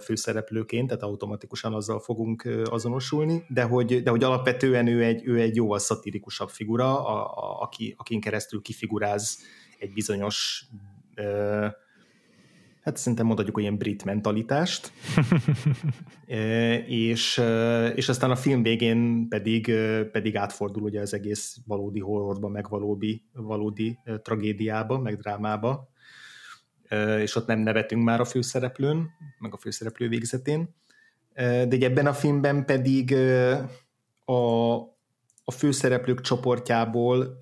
főszereplőként, 0.00 0.86
tehát 0.86 1.02
automatikusan 1.02 1.74
azzal 1.74 2.00
fogunk 2.00 2.48
azonosulni, 2.64 3.44
de 3.48 3.62
hogy, 3.62 4.02
de 4.02 4.10
hogy 4.10 4.24
alapvetően 4.24 4.86
ő 4.86 5.04
egy, 5.04 5.22
ő 5.24 5.40
egy 5.40 5.56
jóval 5.56 5.78
szatirikusabb 5.78 6.48
figura, 6.48 7.06
a, 7.06 7.26
a, 7.26 7.62
aki, 7.62 7.94
akin 7.98 8.20
keresztül 8.20 8.62
kifiguráz 8.62 9.38
egy 9.78 9.92
bizonyos 9.92 10.66
hát 12.88 12.96
szerintem 12.96 13.26
mondhatjuk, 13.26 13.56
hogy 13.56 13.64
ilyen 13.64 13.78
brit 13.78 14.04
mentalitást, 14.04 14.92
és, 16.86 17.42
és 17.94 18.08
aztán 18.08 18.30
a 18.30 18.36
film 18.36 18.62
végén 18.62 19.28
pedig, 19.28 19.72
pedig 20.12 20.36
átfordul 20.36 20.82
ugye 20.82 21.00
az 21.00 21.14
egész 21.14 21.56
valódi 21.66 22.00
horrorba, 22.00 22.48
meg 22.48 22.68
valódi, 22.68 23.22
valódi 23.32 23.98
tragédiába, 24.22 24.98
meg 24.98 25.16
drámába, 25.16 25.88
és 27.18 27.34
ott 27.36 27.46
nem 27.46 27.58
nevetünk 27.58 28.04
már 28.04 28.20
a 28.20 28.24
főszereplőn, 28.24 29.10
meg 29.38 29.52
a 29.52 29.56
főszereplő 29.56 30.08
végzetén, 30.08 30.74
de 31.34 31.76
ebben 31.80 32.06
a 32.06 32.12
filmben 32.12 32.64
pedig 32.64 33.14
a, 34.24 34.76
a 35.44 35.50
főszereplők 35.50 36.20
csoportjából 36.20 37.38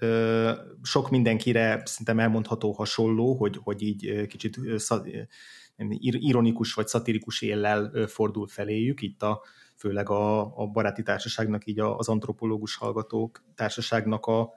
sok 0.83 1.11
mindenkire 1.11 1.83
szerintem 1.85 2.19
elmondható 2.19 2.73
hasonló, 2.73 3.35
hogy, 3.35 3.59
hogy 3.63 3.83
így 3.83 4.27
kicsit 4.27 4.59
ironikus 6.01 6.75
vagy 6.75 6.87
szatirikus 6.87 7.43
éllel 7.43 8.07
fordul 8.07 8.47
feléjük, 8.47 9.03
itt 9.03 9.23
a, 9.23 9.43
főleg 9.77 10.11
a, 10.11 10.41
a 10.61 10.67
baráti 10.67 11.03
társaságnak, 11.03 11.67
így 11.67 11.81
az 11.81 12.09
antropológus 12.09 12.77
hallgatók 12.77 13.45
társaságnak 13.55 14.27
a, 14.27 14.53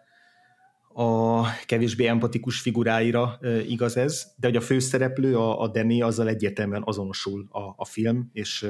a 0.99 1.45
kevésbé 1.65 2.07
empatikus 2.07 2.59
figuráira 2.59 3.39
igaz 3.67 3.97
ez, 3.97 4.31
de 4.35 4.47
hogy 4.47 4.55
a 4.55 4.61
főszereplő, 4.61 5.37
a, 5.37 5.61
a 5.61 5.67
Danny, 5.67 6.01
azzal 6.01 6.27
egyértelműen 6.27 6.81
azonosul 6.85 7.47
a, 7.51 7.73
a 7.75 7.85
film, 7.85 8.29
és, 8.33 8.67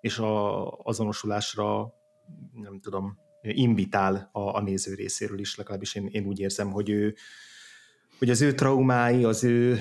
és 0.00 0.18
a 0.18 0.68
azonosulásra 0.70 1.94
nem 2.52 2.80
tudom, 2.80 3.18
invitál 3.42 4.28
a, 4.32 4.40
a 4.40 4.62
néző 4.62 4.94
részéről 4.94 5.38
is, 5.38 5.56
legalábbis 5.56 5.94
én, 5.94 6.08
én 6.12 6.26
úgy 6.26 6.40
érzem, 6.40 6.70
hogy 6.70 6.90
ő 6.90 7.14
hogy 8.18 8.30
az 8.30 8.42
ő 8.42 8.52
traumái, 8.52 9.24
az 9.24 9.44
ő 9.44 9.78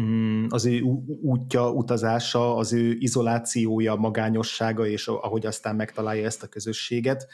mm, 0.00 0.46
az 0.48 0.66
ő 0.66 0.80
útja, 1.22 1.70
utazása, 1.70 2.56
az 2.56 2.72
ő 2.72 2.96
izolációja, 2.98 3.94
magányossága, 3.94 4.86
és 4.86 5.08
ahogy 5.08 5.46
aztán 5.46 5.76
megtalálja 5.76 6.24
ezt 6.24 6.42
a 6.42 6.48
közösséget, 6.48 7.26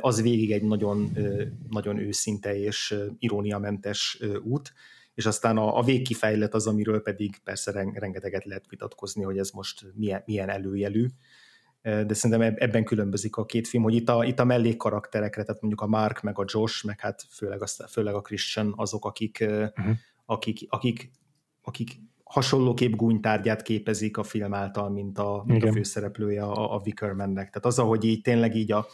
az 0.00 0.22
végig 0.22 0.52
egy 0.52 0.62
nagyon, 0.62 1.18
nagyon 1.70 1.98
őszinte 1.98 2.58
és 2.58 2.94
iróniamentes 3.18 4.20
út, 4.42 4.72
és 5.14 5.26
aztán 5.26 5.56
a, 5.56 5.78
a 5.78 5.82
végkifejlet 5.82 6.54
az, 6.54 6.66
amiről 6.66 7.02
pedig 7.02 7.38
persze 7.44 7.70
rengeteget 7.94 8.44
lehet 8.44 8.68
vitatkozni, 8.68 9.22
hogy 9.22 9.38
ez 9.38 9.50
most 9.50 9.86
milyen, 9.94 10.22
milyen 10.26 10.48
előjelű, 10.48 11.06
de 11.82 12.14
szerintem 12.14 12.54
ebben 12.58 12.84
különbözik 12.84 13.36
a 13.36 13.44
két 13.44 13.68
film, 13.68 13.82
hogy 13.82 13.94
itt 13.94 14.08
a, 14.08 14.24
itt 14.24 14.38
a 14.38 14.44
mellékkarakterekre, 14.44 15.42
tehát 15.42 15.60
mondjuk 15.60 15.82
a 15.82 15.86
Mark, 15.86 16.22
meg 16.22 16.38
a 16.38 16.44
Josh, 16.46 16.86
meg 16.86 17.00
hát 17.00 17.26
főleg 17.30 17.62
a, 17.62 17.66
főleg 17.88 18.14
a 18.14 18.20
Christian 18.20 18.72
azok, 18.76 19.04
akik, 19.04 19.38
uh-huh. 19.40 19.96
akik, 20.24 20.66
akik, 20.68 21.10
akik 21.62 21.90
hasonlóképp 22.24 22.94
gúnytárgyát 22.94 23.62
képezik 23.62 24.16
a 24.16 24.22
film 24.22 24.54
által, 24.54 24.90
mint 24.90 25.18
a, 25.18 25.42
mint 25.46 25.64
a 25.64 25.72
főszereplője 25.72 26.42
a, 26.42 26.74
a 26.74 26.80
Wickermannek. 26.84 27.46
Tehát 27.46 27.64
az, 27.64 27.78
ahogy 27.78 28.04
így 28.04 28.20
tényleg 28.20 28.54
így 28.54 28.72
a 28.72 28.86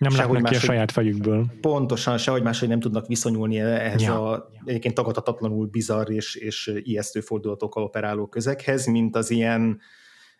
nem 0.00 0.16
látnak 0.16 0.42
ki 0.42 0.54
a 0.54 0.58
saját 0.58 0.92
fejükből. 0.92 1.46
Pontosan, 1.60 2.18
sehogy 2.18 2.42
máshogy 2.42 2.68
nem 2.68 2.80
tudnak 2.80 3.06
viszonyulni 3.06 3.58
ehhez 3.60 4.02
ja. 4.02 4.30
a 4.30 4.50
egyébként 4.64 4.94
tagadhatatlanul 4.94 5.66
bizarr 5.66 6.10
és, 6.10 6.34
és 6.34 6.72
ijesztő 6.82 7.20
fordulatokkal 7.20 7.82
operáló 7.82 8.26
közeghez, 8.26 8.86
mint 8.86 9.16
az 9.16 9.30
ilyen 9.30 9.80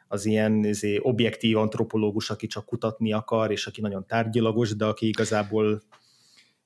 az 0.08 0.24
ilyen 0.24 0.64
izé, 0.64 0.98
objektív 1.02 1.56
antropológus, 1.56 2.30
aki 2.30 2.46
csak 2.46 2.64
kutatni 2.64 3.12
akar, 3.12 3.50
és 3.50 3.66
aki 3.66 3.80
nagyon 3.80 4.06
tárgyilagos, 4.06 4.76
de 4.76 4.84
aki 4.84 5.08
igazából 5.08 5.82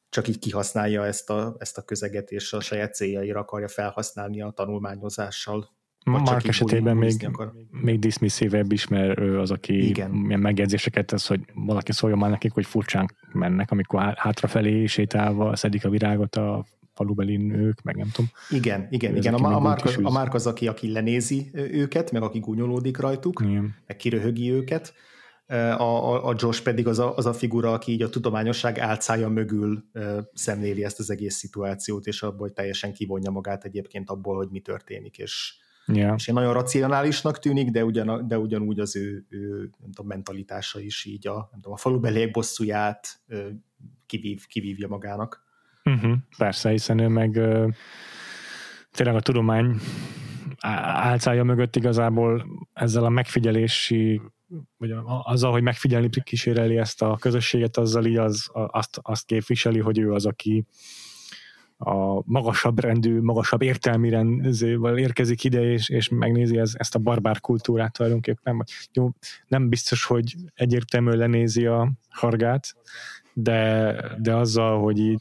csak 0.08 0.28
így 0.28 0.38
kihasználja 0.38 1.06
ezt 1.06 1.30
a, 1.30 1.56
ezt 1.58 1.78
a 1.78 1.82
közeget, 1.82 2.30
és 2.30 2.52
a 2.52 2.60
saját 2.60 2.94
céljaira 2.94 3.40
akarja 3.40 3.68
felhasználni 3.68 4.40
a 4.42 4.50
tanulmányozással. 4.50 5.68
Mark 6.04 6.48
esetében 6.48 6.96
még, 6.96 7.28
még 7.70 7.98
dismisszívebb 7.98 8.72
is, 8.72 8.88
mert 8.88 9.18
ő 9.18 9.38
az, 9.38 9.50
aki 9.50 9.88
Igen. 9.88 10.24
ilyen 10.26 10.40
megjegyzéseket 10.40 11.06
tesz, 11.06 11.26
hogy 11.26 11.40
valaki 11.54 11.92
szóljon 11.92 12.18
már 12.18 12.30
nekik, 12.30 12.52
hogy 12.52 12.66
furcsán 12.66 13.10
mennek, 13.32 13.70
amikor 13.70 14.14
hátrafelé 14.16 14.86
sétálva 14.86 15.56
szedik 15.56 15.84
a 15.84 15.88
virágot 15.88 16.36
a 16.36 16.64
falubeli 16.94 17.36
nők, 17.36 17.82
meg 17.82 17.96
nem 17.96 18.08
tudom. 18.12 18.30
Igen, 18.50 18.86
igen, 18.90 19.16
igen. 19.16 19.34
A, 19.34 19.54
a, 19.54 19.58
Mark, 19.58 19.84
az, 19.84 19.98
a 20.02 20.10
Mark 20.10 20.34
az, 20.34 20.46
aki, 20.46 20.68
aki 20.68 20.92
lenézi 20.92 21.50
őket, 21.52 22.12
meg 22.12 22.22
aki 22.22 22.38
gúnyolódik 22.38 22.98
rajtuk, 22.98 23.40
igen. 23.44 23.74
meg 23.86 23.96
kiröhögi 23.96 24.52
őket. 24.52 24.94
A, 25.46 25.82
a, 25.82 26.26
a 26.28 26.34
Josh 26.38 26.62
pedig 26.62 26.86
az 26.86 26.98
a, 26.98 27.16
az 27.16 27.26
a 27.26 27.32
figura, 27.32 27.72
aki 27.72 27.92
így 27.92 28.02
a 28.02 28.08
tudományosság 28.08 28.78
álcája 28.78 29.28
mögül 29.28 29.84
szemléli 30.32 30.84
ezt 30.84 30.98
az 30.98 31.10
egész 31.10 31.34
szituációt, 31.34 32.06
és 32.06 32.22
abból 32.22 32.38
hogy 32.40 32.52
teljesen 32.52 32.92
kivonja 32.92 33.30
magát 33.30 33.64
egyébként 33.64 34.10
abból, 34.10 34.36
hogy 34.36 34.48
mi 34.50 34.60
történik, 34.60 35.18
és 35.18 35.54
Yeah. 35.86 36.14
És 36.16 36.26
nagyon 36.26 36.52
racionálisnak 36.52 37.38
tűnik, 37.38 37.70
de, 37.70 37.84
ugyan, 37.84 38.28
de 38.28 38.38
ugyanúgy 38.38 38.80
az 38.80 38.96
ő, 38.96 39.26
ő 39.28 39.70
nem 39.80 39.92
tudom, 39.92 40.06
mentalitása 40.06 40.80
is 40.80 41.04
így 41.04 41.26
a, 41.26 41.34
nem 41.34 41.60
tudom, 41.60 41.72
a 41.72 41.76
falubeliek 41.76 42.30
bosszúját 42.30 43.20
kivív, 44.06 44.46
kivívja 44.46 44.88
magának. 44.88 45.42
Uh-huh, 45.84 46.16
persze, 46.36 46.70
hiszen 46.70 46.98
ő 46.98 47.08
meg 47.08 47.30
uh, 47.30 47.74
tényleg 48.90 49.16
a 49.16 49.20
tudomány 49.20 49.76
álcája 50.58 51.44
mögött 51.44 51.76
igazából 51.76 52.46
ezzel 52.72 53.04
a 53.04 53.08
megfigyelési 53.08 54.20
vagy 54.76 54.94
azzal, 55.22 55.52
hogy 55.52 55.62
megfigyelni 55.62 56.08
kíséreli 56.22 56.76
ezt 56.76 57.02
a 57.02 57.16
közösséget, 57.20 57.76
azzal 57.76 58.04
így 58.04 58.16
az, 58.16 58.50
azt, 58.52 58.98
azt 59.02 59.26
képviseli, 59.26 59.78
hogy 59.78 59.98
ő 59.98 60.12
az, 60.12 60.26
aki 60.26 60.66
a 61.84 62.22
magasabb 62.26 62.80
rendű, 62.80 63.20
magasabb 63.20 63.62
értelmi 63.62 64.08
rendezővel 64.08 64.98
érkezik 64.98 65.44
ide, 65.44 65.62
és, 65.62 65.88
és 65.88 66.08
megnézi 66.08 66.58
ez, 66.58 66.72
ezt 66.76 66.94
a 66.94 66.98
barbár 66.98 67.40
kultúrát 67.40 67.92
tulajdonképpen. 67.92 68.64
Jó, 68.92 69.10
nem 69.48 69.68
biztos, 69.68 70.04
hogy 70.04 70.34
egyértelműen 70.54 71.16
lenézi 71.16 71.66
a 71.66 71.92
hargát, 72.08 72.74
de, 73.32 73.94
de 74.18 74.34
azzal, 74.34 74.80
hogy 74.80 74.98
így 74.98 75.20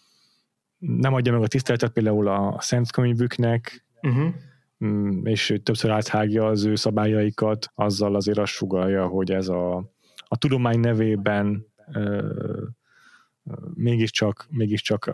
nem 0.78 1.14
adja 1.14 1.32
meg 1.32 1.42
a 1.42 1.48
tiszteletet 1.48 1.92
például 1.92 2.28
a 2.28 2.56
szent 2.60 2.92
könyvüknek, 2.92 3.86
uh-huh. 4.02 4.34
és 5.24 5.60
többször 5.64 5.92
áthágja 5.92 6.46
az 6.46 6.66
ő 6.66 6.76
szabályaikat, 6.76 7.72
azzal 7.76 8.16
azért 8.16 8.38
azt 8.38 8.52
sugalja, 8.52 9.08
hogy 9.08 9.32
ez 9.32 9.48
a, 9.48 9.76
a 10.28 10.38
tudomány 10.38 10.80
nevében 10.80 11.66
mégiscsak, 13.74 14.48
mégiscsak 14.50 15.14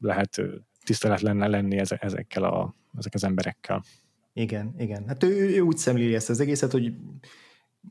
lehet 0.00 0.42
tiszteletlen 0.84 1.50
lenni 1.50 1.78
ezekkel 1.78 2.44
a, 2.44 2.74
ezek 2.98 3.14
az 3.14 3.24
emberekkel. 3.24 3.84
Igen, 4.32 4.74
igen. 4.78 5.04
Hát 5.06 5.22
ő, 5.22 5.56
ő 5.56 5.60
úgy 5.60 5.76
szemléli 5.76 6.14
ezt 6.14 6.30
az 6.30 6.40
egészet, 6.40 6.72
hogy 6.72 6.92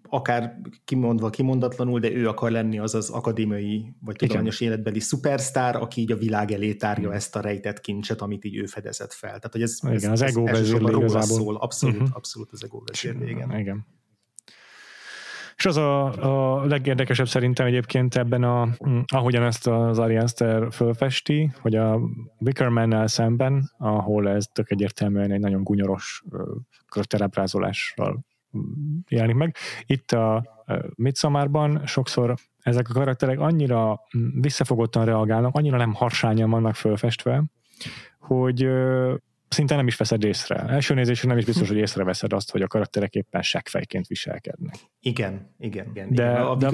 akár 0.10 0.62
kimondva, 0.86 1.30
kimondatlanul, 1.30 2.00
de 2.00 2.12
ő 2.12 2.28
akar 2.28 2.52
lenni 2.52 2.80
az 2.80 2.95
az 2.95 3.10
akadémiai 3.10 3.93
vagy 4.00 4.15
tudományos 4.15 4.60
Igen. 4.60 4.74
életbeli 4.74 5.00
szupersztár, 5.00 5.76
aki 5.76 6.02
így 6.02 6.12
a 6.12 6.17
világ 6.17 6.52
elé 6.52 6.74
tárja 6.74 7.04
Igen. 7.04 7.15
ezt 7.15 7.36
a 7.36 7.41
rejtett 7.41 7.82
kincset, 7.82 8.21
amit 8.21 8.45
így 8.45 8.56
ő 8.56 8.65
fedezett 8.65 9.13
fel. 9.13 9.30
Tehát, 9.30 9.52
hogy 9.52 9.62
ez, 9.62 9.80
igen, 9.84 9.95
ez, 9.95 10.04
az 10.04 10.21
ego 10.21 10.43
vezérlé 10.43 11.08
szól, 11.21 11.56
abszolút, 11.56 11.95
uh-huh. 11.95 12.15
abszolút 12.15 12.52
az 12.52 12.63
ego 12.63 12.82
vezérlé, 12.86 13.30
igen. 13.30 13.60
igen. 13.60 13.86
És 15.62 15.67
az 15.67 15.78
a, 15.78 16.06
a 16.60 16.65
legérdekesebb 16.65 17.28
szerintem 17.28 17.65
egyébként 17.65 18.15
ebben, 18.15 18.43
a, 18.43 18.67
ahogyan 19.06 19.43
ezt 19.43 19.67
az 19.67 20.00
Ari 20.00 20.15
Aster 20.17 20.67
fölfesti, 20.71 21.52
hogy 21.60 21.76
a 21.76 22.00
Wickerman-nel 22.39 23.08
szemben, 23.08 23.71
ahol 23.78 24.30
ez 24.30 24.45
tök 24.54 24.71
egyértelműen 24.71 25.32
egy 25.32 25.39
nagyon 25.39 25.63
gunyoros 25.63 26.24
körterábrázolással 26.89 28.26
jelenik 29.08 29.36
meg. 29.36 29.56
Itt 29.86 30.12
a 30.12 30.45
Midsommarban 30.95 31.82
sokszor 31.86 32.36
ezek 32.62 32.89
a 32.89 32.93
karakterek 32.93 33.39
annyira 33.39 34.00
visszafogottan 34.34 35.06
reagálnak, 35.06 35.56
annyira 35.56 35.78
nem 35.78 35.93
harsányan 35.93 36.50
vannak 36.50 36.76
fölfestve, 36.76 37.43
hogy 38.19 38.69
szinte 39.54 39.76
nem 39.76 39.88
is 39.88 39.96
veszed 39.96 40.24
észre. 40.24 40.56
Első 40.56 40.94
nézésre 40.94 41.28
nem 41.28 41.38
is 41.38 41.46
biztos, 41.46 41.68
hogy 41.68 41.78
észreveszed 41.78 42.34
azt, 42.34 42.52
hogy 42.52 42.62
a 42.62 42.68
karakterek 42.68 43.14
éppen 43.14 43.42
seggfejként 43.42 44.08
viselkednek. 44.08 44.76
Igen, 45.00 45.56
igen, 45.60 45.88
igen. 45.90 46.14
De, 46.14 46.32
igen. 46.32 46.42
A, 46.46 46.56
de, 46.56 46.68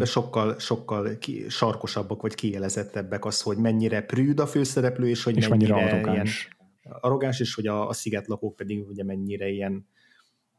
a, 0.00 0.04
sokkal, 0.04 0.58
sokkal 0.58 1.18
ki, 1.18 1.44
sarkosabbak 1.48 2.22
vagy 2.22 2.34
kielezettebbek 2.34 3.24
az, 3.24 3.40
hogy 3.40 3.56
mennyire 3.56 4.02
prűd 4.02 4.40
a 4.40 4.46
főszereplő, 4.46 5.08
és 5.08 5.22
hogy 5.22 5.36
és 5.36 5.48
mennyire, 5.48 5.74
mennyire 5.74 5.94
arrogáns. 5.94 6.48
Ilyen, 6.82 6.98
arrogáns, 7.00 7.40
és 7.40 7.54
hogy 7.54 7.66
a, 7.66 7.88
a 7.88 7.92
szigetlakók 7.92 8.56
pedig 8.56 8.88
ugye 8.88 9.04
mennyire 9.04 9.48
ilyen 9.48 9.86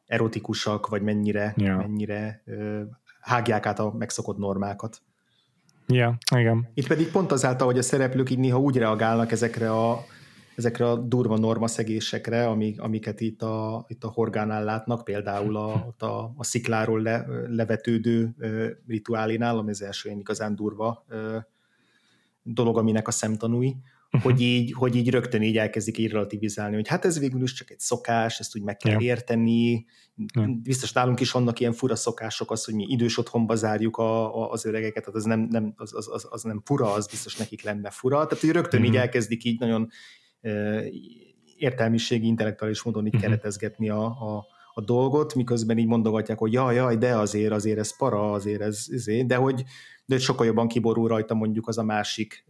erotikusak, 0.06 0.88
vagy 0.88 1.02
mennyire, 1.02 1.54
ja. 1.58 1.78
mennyire 1.78 2.42
ö, 2.46 2.82
hágják 3.22 3.66
át 3.66 3.80
a 3.80 3.94
megszokott 3.98 4.38
normákat. 4.38 5.02
Ja, 5.88 6.18
igen. 6.36 6.70
Itt 6.74 6.88
pedig 6.88 7.12
pont 7.12 7.32
azáltal, 7.32 7.68
hogy 7.68 7.78
a 7.78 7.82
szereplők 7.82 8.30
így 8.30 8.40
néha 8.40 8.60
úgy 8.60 8.78
reagálnak 8.78 9.32
ezekre 9.32 9.72
a 9.72 10.06
ezekre 10.56 10.90
a 10.90 10.96
durva 10.96 11.38
normaszegésekre, 11.38 12.48
amik, 12.48 12.82
amiket 12.82 13.22
itt 13.22 13.42
a, 13.42 13.86
itt 13.88 14.04
a 14.04 14.12
horgánál 14.12 14.64
látnak, 14.64 15.04
például 15.04 15.56
a, 15.58 15.96
a, 15.98 16.06
a 16.36 16.44
szikláról 16.44 17.02
le, 17.02 17.26
levetődő 17.48 18.36
rituálénál, 18.88 19.58
ami 19.58 19.70
az 19.70 19.82
első 19.82 20.08
ilyen 20.10 20.20
igazán 20.20 20.56
durva 20.56 21.06
dolog, 22.44 22.78
aminek 22.78 23.08
a 23.08 23.12
szemtanúi, 23.12 23.76
uh-huh. 24.12 24.32
hogy, 24.32 24.42
így, 24.42 24.74
hogy 24.74 24.96
így 24.96 25.10
rögtön 25.10 25.42
így 25.42 25.58
elkezdik 25.58 25.98
így 25.98 26.12
relativizálni, 26.12 26.76
hogy 26.76 26.88
hát 26.88 27.06
ez 27.06 27.20
végül 27.20 27.42
is 27.42 27.54
csak 27.54 27.72
egy 27.72 27.80
szokás, 27.80 28.40
ezt 28.40 28.56
úgy 28.56 28.64
meg 28.64 28.78
kell 28.78 28.92
yeah. 28.92 29.04
érteni, 29.04 29.86
yeah. 30.34 30.50
biztos 30.50 30.92
nálunk 30.92 31.20
is 31.20 31.32
vannak 31.32 31.60
ilyen 31.60 31.74
fura 31.74 31.96
szokások, 31.96 32.52
az, 32.52 32.66
hogy 32.66 32.74
mi 32.74 32.86
idős 32.90 33.18
otthonba 33.18 33.56
zárjuk 33.56 33.98
a, 33.98 34.42
a, 34.42 34.52
az 34.52 34.66
öregeket, 34.66 35.04
tehát 35.04 35.20
az 35.20 35.24
nem, 35.24 35.48
nem, 35.50 35.74
az, 35.76 35.96
az, 35.96 36.10
az, 36.12 36.28
az 36.30 36.44
nem 36.44 36.62
fura, 36.66 36.94
az 36.94 37.08
biztos 37.08 37.36
nekik 37.36 37.64
lenne 37.64 37.90
fura, 37.90 38.26
tehát 38.26 38.44
hogy 38.44 38.52
rögtön 38.52 38.80
uh-huh. 38.80 38.86
így 38.86 38.92
mhm. 38.92 39.02
elkezdik 39.02 39.44
így 39.44 39.60
nagyon 39.60 39.90
értelmiségi, 41.58 42.28
intellektuális 42.28 42.84
módon 42.84 43.06
így 43.06 43.16
uh-huh. 43.16 43.30
keretezgetni 43.30 43.90
a, 43.90 44.06
a, 44.06 44.46
a 44.74 44.82
dolgot, 44.82 45.36
miközben 45.36 45.78
így 45.78 45.88
mondogatják, 45.88 46.38
hogy 46.38 46.54
jaj, 46.54 46.76
jaj, 46.76 46.98
de 46.98 47.16
azért, 47.16 47.52
azért 47.52 47.80
ez 47.80 47.98
para, 47.98 48.32
azért 48.32 48.62
ez, 48.62 48.86
ezért, 48.92 49.28
de 49.28 49.36
hogy, 49.36 49.64
de 50.06 50.20
sokkal 50.20 50.46
jobban 50.46 50.68
kiborul 50.68 51.08
rajta 51.08 51.34
mondjuk 51.34 51.68
az 51.68 51.78
a 51.78 51.84
másik 51.84 52.46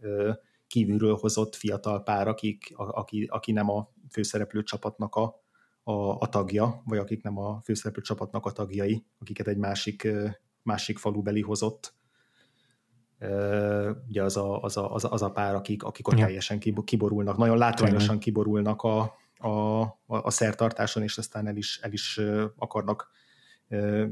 kívülről 0.66 1.14
hozott 1.14 1.54
fiatal 1.54 2.02
pár, 2.02 2.28
akik, 2.28 2.72
a, 2.76 2.98
aki, 2.98 3.26
aki 3.30 3.52
nem 3.52 3.70
a 3.70 3.90
főszereplő 4.10 4.62
csapatnak 4.62 5.14
a, 5.14 5.42
a, 5.82 5.92
a 5.92 6.28
tagja, 6.28 6.82
vagy 6.84 6.98
akik 6.98 7.22
nem 7.22 7.38
a 7.38 7.60
főszereplő 7.64 8.02
csapatnak 8.02 8.46
a 8.46 8.50
tagjai, 8.50 9.04
akiket 9.18 9.48
egy 9.48 9.56
másik, 9.56 10.08
másik 10.62 10.98
falubeli 10.98 11.40
hozott. 11.40 11.94
Ugye 14.08 14.22
az 14.22 14.36
a, 14.36 14.62
az 14.62 14.76
a, 14.76 14.94
az 14.94 15.04
a, 15.04 15.12
az 15.12 15.22
a 15.22 15.30
pár, 15.30 15.54
akik, 15.54 15.82
akik 15.82 16.08
ott 16.08 16.18
ja. 16.18 16.24
teljesen 16.24 16.58
kiborulnak, 16.84 17.36
nagyon 17.36 17.58
látványosan 17.58 18.18
kiborulnak 18.18 18.82
a, 18.82 19.00
a, 19.38 19.80
a 20.06 20.30
szertartáson, 20.30 21.02
és 21.02 21.18
aztán 21.18 21.46
el 21.46 21.56
is, 21.56 21.78
el 21.82 21.92
is 21.92 22.20
akarnak 22.56 23.10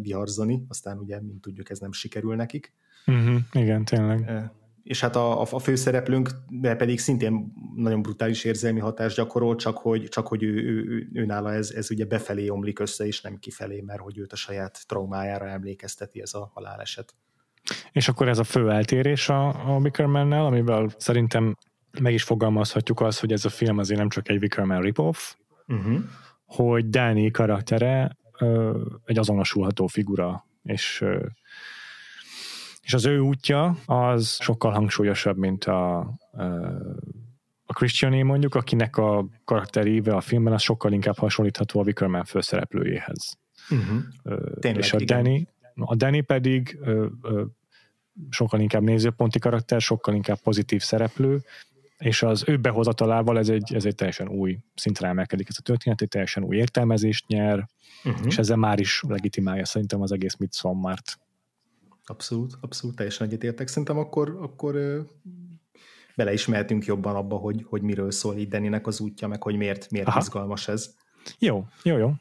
viharzani, 0.01 0.65
aztán 0.69 0.99
ugye, 0.99 1.21
mint 1.21 1.41
tudjuk, 1.41 1.71
ez 1.71 1.79
nem 1.79 1.93
sikerül 1.93 2.37
nekik. 2.37 2.75
Uh-huh, 3.07 3.41
igen, 3.53 3.85
tényleg 3.85 4.51
és 4.83 5.01
hát 5.01 5.17
a, 5.17 5.41
a 5.41 5.59
főszereplőnk 5.59 6.31
de 6.49 6.75
pedig 6.75 6.99
szintén 6.99 7.53
nagyon 7.77 8.03
brutális 8.03 8.45
érzelmi 8.45 8.81
hatást 8.81 9.17
gyakorol, 9.17 9.57
csak 9.57 9.79
hogy, 9.79 10.09
csak 10.09 10.27
hogy 10.27 10.43
ő, 10.43 10.55
ő, 10.55 10.85
ő, 10.85 11.09
ő 11.13 11.25
nála 11.25 11.53
ez, 11.53 11.71
ez 11.71 11.91
ugye 11.91 12.05
befelé 12.05 12.49
omlik 12.49 12.79
össze, 12.79 13.07
és 13.07 13.21
nem 13.21 13.39
kifelé, 13.39 13.81
mert 13.81 14.01
hogy 14.01 14.19
őt 14.19 14.33
a 14.33 14.37
saját 14.37 14.85
traumájára 14.87 15.49
emlékezteti 15.49 16.21
ez 16.21 16.35
a 16.35 16.51
haláleset. 16.55 17.15
És 17.93 18.09
akkor 18.09 18.29
ez 18.29 18.39
a 18.39 18.45
fő 18.45 18.71
eltérés 18.71 19.29
a, 19.29 19.75
a 19.75 19.79
Wickermannel, 19.79 20.45
amivel 20.45 20.89
szerintem 20.97 21.57
meg 22.01 22.13
is 22.13 22.23
fogalmazhatjuk 22.23 23.01
azt, 23.01 23.21
hogy 23.21 23.33
ez 23.33 23.45
a 23.45 23.49
film 23.49 23.79
azért 23.79 23.99
nem 23.99 24.09
csak 24.09 24.29
egy 24.29 24.43
Wickerman 24.43 24.81
rip-off, 24.81 25.35
uh-huh. 25.67 25.99
hogy 26.45 26.89
Danny 26.89 27.31
karaktere 27.31 28.17
ö, 28.39 28.81
egy 29.05 29.19
azonosulható 29.19 29.87
figura, 29.87 30.47
és 30.63 31.01
ö, 31.01 31.27
és 32.91 32.97
az 32.97 33.05
ő 33.05 33.19
útja 33.19 33.77
az 33.87 34.39
sokkal 34.41 34.73
hangsúlyosabb, 34.73 35.37
mint 35.37 35.65
a, 35.65 35.99
a 37.65 37.73
Christiané 37.73 38.23
mondjuk, 38.23 38.55
akinek 38.55 38.97
a 38.97 39.27
karakteréve 39.45 40.15
a 40.15 40.21
filmben 40.21 40.53
az 40.53 40.63
sokkal 40.63 40.93
inkább 40.93 41.19
hasonlítható 41.19 41.81
a 41.81 41.83
Wickerman 41.83 42.25
főszereplőjéhez. 42.25 43.39
Uh-huh. 43.71 44.03
Tényleg, 44.61 44.83
és 44.83 44.93
a 44.93 44.99
igen. 44.99 45.49
A 45.85 45.95
Danny 45.95 46.25
pedig 46.25 46.79
ö, 46.81 47.07
ö, 47.23 47.45
sokkal 48.31 48.61
inkább 48.61 48.83
nézőponti 48.83 49.39
karakter, 49.39 49.81
sokkal 49.81 50.15
inkább 50.15 50.39
pozitív 50.41 50.83
szereplő, 50.83 51.43
és 51.99 52.23
az 52.23 52.45
ő 52.47 52.57
behozatalával 52.57 53.39
ez 53.39 53.49
egy, 53.49 53.75
ez 53.75 53.85
egy 53.85 53.95
teljesen 53.95 54.29
új 54.29 54.59
szintre 54.75 55.09
emelkedik 55.09 55.49
ez 55.49 55.57
a 55.59 55.63
történet, 55.63 56.01
egy 56.01 56.09
teljesen 56.09 56.43
új 56.43 56.57
értelmezést 56.57 57.27
nyer, 57.27 57.69
uh-huh. 58.05 58.27
és 58.27 58.39
ezzel 58.39 58.57
már 58.57 58.81
is 58.81 59.03
legitimálja 59.09 59.65
szerintem 59.65 60.03
az 60.03 60.13
egész 60.13 60.37
Midsommar-t. 60.37 61.19
Abszolút, 62.05 62.57
abszolút, 62.61 62.97
teljesen 62.97 63.27
egyetértek. 63.27 63.69
Szerintem 63.69 63.99
akkor, 63.99 64.39
akkor 64.41 64.75
bele 66.17 66.33
is 66.33 66.47
mehetünk 66.47 66.85
jobban 66.85 67.17
abba, 67.17 67.37
hogy, 67.37 67.65
hogy 67.69 67.83
miről 67.83 68.11
szól 68.11 68.37
így 68.37 68.49
Deninek 68.49 68.87
az 68.87 69.01
útja, 69.01 69.29
meg 69.29 69.43
hogy 69.43 69.57
miért, 69.57 69.91
miért 69.91 70.09
Aha. 70.09 70.19
izgalmas 70.19 70.69
ez. 70.69 70.95
Jó, 71.39 71.67
jó, 71.83 71.97
jó. 71.97 72.13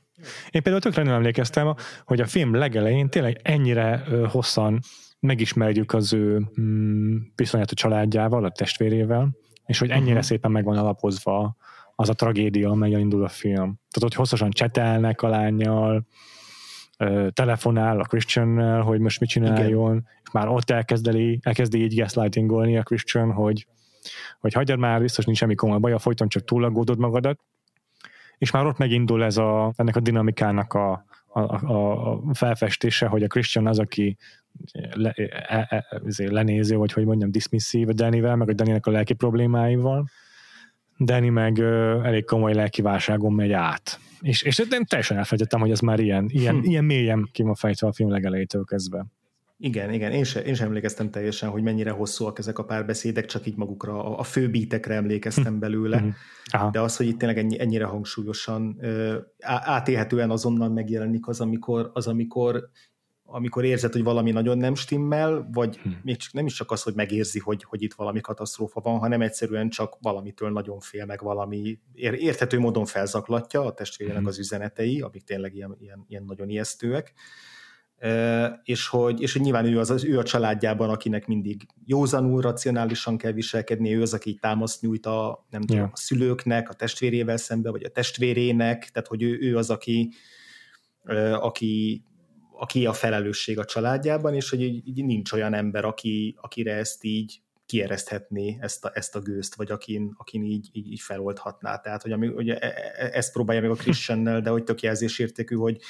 Én 0.50 0.62
például 0.62 0.80
tökre 0.80 1.04
nem 1.04 1.14
emlékeztem, 1.14 1.76
hogy 2.06 2.22
a 2.22 2.26
film 2.26 2.56
legelején 2.56 3.10
tényleg 3.10 3.40
ennyire 3.44 4.04
hosszan 4.30 4.80
megismerjük 5.20 5.94
az 5.94 6.14
ő 6.14 6.42
mm, 6.62 7.18
viszonyát 7.36 7.72
a 7.72 7.76
családjával, 7.76 8.46
a 8.46 8.52
testvérével, 8.52 9.30
és 9.66 9.80
hogy 9.80 9.90
ennyire 9.90 10.10
uh-huh. 10.10 10.26
szépen 10.26 10.52
meg 10.52 10.64
van 10.64 10.78
alapozva 10.78 11.56
az 11.96 12.10
a 12.10 12.14
tragédia, 12.14 12.70
amelyen 12.70 13.00
indul 13.00 13.24
a 13.24 13.28
film. 13.28 13.80
Tehát, 13.90 14.00
hogy 14.00 14.14
hosszasan 14.14 14.50
csetelnek 14.50 15.22
a 15.22 15.28
lányjal, 15.28 16.08
telefonál 17.34 18.00
a 18.00 18.04
Christian-nel, 18.04 18.82
hogy 18.82 19.00
most 19.00 19.20
mit 19.20 19.30
csináljon, 19.30 19.92
Igen. 19.92 20.08
és 20.24 20.32
már 20.32 20.48
ott 20.48 20.70
elkezdeli, 20.70 21.40
elkezdi 21.42 21.84
így 21.84 22.00
gaslightingolni 22.00 22.78
a 22.78 22.84
Christian, 22.84 23.32
hogy, 23.32 23.68
hogy 24.40 24.54
hagyjad 24.54 24.80
már, 24.80 25.02
biztos 25.02 25.26
nincs 25.26 25.38
semmi 25.38 25.56
komoly 25.56 25.80
baj, 25.80 26.00
folyton 26.00 26.28
csak 26.28 26.44
túlagódod 26.44 26.98
magadat, 26.98 27.40
és 28.40 28.52
már 28.52 28.66
ott 28.66 28.78
megindul 28.78 29.24
ez 29.24 29.38
a, 29.38 29.74
ennek 29.76 29.96
a 29.96 30.00
dinamikának 30.00 30.74
a, 30.74 31.06
a, 31.28 31.40
a, 31.40 32.12
a 32.12 32.34
felfestése, 32.34 33.08
hogy 33.08 33.24
a 33.24 33.28
Christian 33.28 33.68
az, 33.68 33.80
aki 33.80 34.18
le, 34.94 35.12
e, 35.12 35.68
e, 35.70 35.86
e 36.18 36.32
lenéző, 36.32 36.76
vagy 36.76 36.94
hogy 36.94 37.06
mondjam, 37.06 37.32
dismisszív 37.32 37.90
a 37.90 37.94
Dannyvel, 37.94 38.36
meg 38.36 38.50
a 38.50 38.54
Dannynek 38.54 38.86
a 38.86 38.92
lelki 38.92 39.14
problémáival. 39.14 40.10
Danny 41.00 41.32
meg 41.32 41.58
ö, 41.58 42.04
elég 42.04 42.26
komoly 42.26 42.54
lelki 42.54 42.82
válságon 42.82 43.34
megy 43.34 43.52
át 43.52 44.00
és, 44.22 44.42
és 44.42 44.60
én 44.60 44.86
teljesen 44.86 45.18
elfelejtettem, 45.18 45.60
hogy 45.60 45.72
ez 45.72 45.80
már 45.80 46.00
ilyen, 46.00 46.26
ilyen, 46.28 46.56
hm. 46.56 46.70
ilyen 46.70 46.84
mélyen 46.84 47.30
ki 47.32 47.44
van 47.44 47.56
fejtve 47.56 47.88
a 47.88 47.94
film 47.94 48.10
legelejétől 48.10 48.64
kezdve. 48.64 49.06
Igen, 49.62 49.94
igen, 49.94 50.12
én 50.12 50.24
sem, 50.24 50.46
én 50.46 50.54
sem 50.54 50.68
emlékeztem 50.68 51.10
teljesen, 51.10 51.50
hogy 51.50 51.64
mennyire 51.64 51.92
hosszúak 51.92 52.40
ezek 52.40 52.58
a 52.60 52.64
párbeszédek, 52.64 53.26
csak 53.26 53.46
így 53.46 53.56
magukra, 53.56 54.04
a, 54.04 54.20
a 54.20 54.24
főbítekre 54.24 54.96
emlékeztem 54.96 55.54
hm. 55.54 55.60
belőle, 55.60 56.00
hm. 56.00 56.10
Aha. 56.52 56.70
de 56.70 56.82
az, 56.82 56.98
hogy 56.98 57.08
itt 57.08 57.18
tényleg 57.18 57.38
ennyi, 57.38 57.60
ennyire 57.60 57.86
hangsúlyosan, 57.86 58.78
ö, 58.82 59.18
átélhetően 59.44 60.30
azonnal 60.30 60.70
megjelenik 60.70 61.28
az, 61.28 61.42
amikor, 61.42 61.92
az, 61.94 62.08
amikor 62.08 62.70
amikor 63.32 63.64
érzed, 63.64 63.94
hogy 63.94 64.04
valami 64.04 64.32
nagyon 64.32 64.58
nem 64.58 64.76
stimmel, 64.76 65.50
vagy 65.52 65.78
hmm. 65.78 66.00
még 66.04 66.18
nem 66.32 66.46
is 66.46 66.54
csak 66.54 66.72
az, 66.72 66.84
hogy 66.84 66.94
megérzi, 66.94 67.40
hogy, 67.40 67.64
hogy 67.64 67.82
itt 67.82 67.94
valami 67.94 68.22
katasztrófa 68.22 68.82
van, 68.82 69.00
hanem 69.00 69.22
egyszerűen 69.22 69.70
csak 69.70 69.98
valamitől 70.02 70.52
nagyon 70.52 70.80
fél, 70.80 71.06
meg 71.06 71.22
valami 71.22 71.80
ér, 71.94 72.14
érthető 72.14 72.60
módon 72.60 72.86
felzaklatja 72.86 73.66
a 73.66 73.74
testvérének 73.74 74.20
hmm. 74.20 74.28
az 74.28 74.40
üzenetei, 74.40 75.02
amik 75.02 75.24
tényleg 75.24 75.56
ilyen, 75.56 75.76
ilyen, 75.80 76.06
ilyen 76.08 76.24
nagyon 76.24 76.50
ijesztőek. 76.50 77.14
És, 78.64 78.88
hogy, 78.88 79.22
és 79.22 79.34
hogy 79.34 79.42
nyilván 79.42 79.66
ő, 79.66 79.80
az, 79.80 79.90
az, 79.90 80.04
ő 80.04 80.18
a 80.18 80.24
családjában, 80.24 80.90
akinek 80.90 81.28
mindig 81.28 81.66
józanul, 81.86 82.42
racionálisan 82.42 83.18
kell 83.18 83.32
viselkedni, 83.32 83.96
ő 83.96 84.02
az, 84.02 84.14
aki 84.14 84.34
támaszt 84.34 84.82
nyújt 84.82 85.06
a, 85.06 85.46
nem 85.50 85.62
tudom, 85.62 85.78
yeah. 85.78 85.90
a 85.94 85.98
szülőknek, 85.98 86.70
a 86.70 86.74
testvérével 86.74 87.38
szembe, 87.38 87.72
vagy 87.72 87.84
a 87.84 87.90
testvérének, 87.90 88.90
tehát 88.90 89.08
hogy 89.08 89.22
ő, 89.22 89.38
ő 89.42 89.58
az, 89.58 89.70
aki, 89.70 90.12
aki 91.40 92.04
aki 92.60 92.86
a 92.86 92.94
felelősség 92.94 93.60
a 93.60 93.66
családjában, 93.66 94.34
és 94.34 94.50
hogy 94.50 94.62
így, 94.62 94.88
így 94.88 95.06
nincs 95.06 95.32
olyan 95.32 95.54
ember, 95.54 95.86
aki, 95.86 96.36
akire 96.42 96.74
ezt 96.74 97.04
így 97.04 97.42
kiereszthetné 97.66 98.58
ezt 98.62 98.86
a, 98.86 98.92
ezt 98.94 99.16
a 99.16 99.20
gőzt, 99.20 99.56
vagy 99.56 99.72
akin, 99.72 100.14
akin 100.18 100.44
így, 100.44 100.70
így, 100.72 100.92
így 100.92 101.00
feloldhatná. 101.00 101.78
Tehát, 101.78 102.02
hogy, 102.02 102.12
ami, 102.12 102.28
hogy 102.28 102.50
e, 102.50 102.58
e, 102.60 103.10
ezt 103.14 103.32
próbálja 103.32 103.62
meg 103.62 103.70
a 103.70 103.76
Christiannel, 103.76 104.42
de 104.42 104.50
hogy 104.50 104.64
tök 104.64 104.82
jelzésértékű, 104.82 105.56
hogy, 105.56 105.82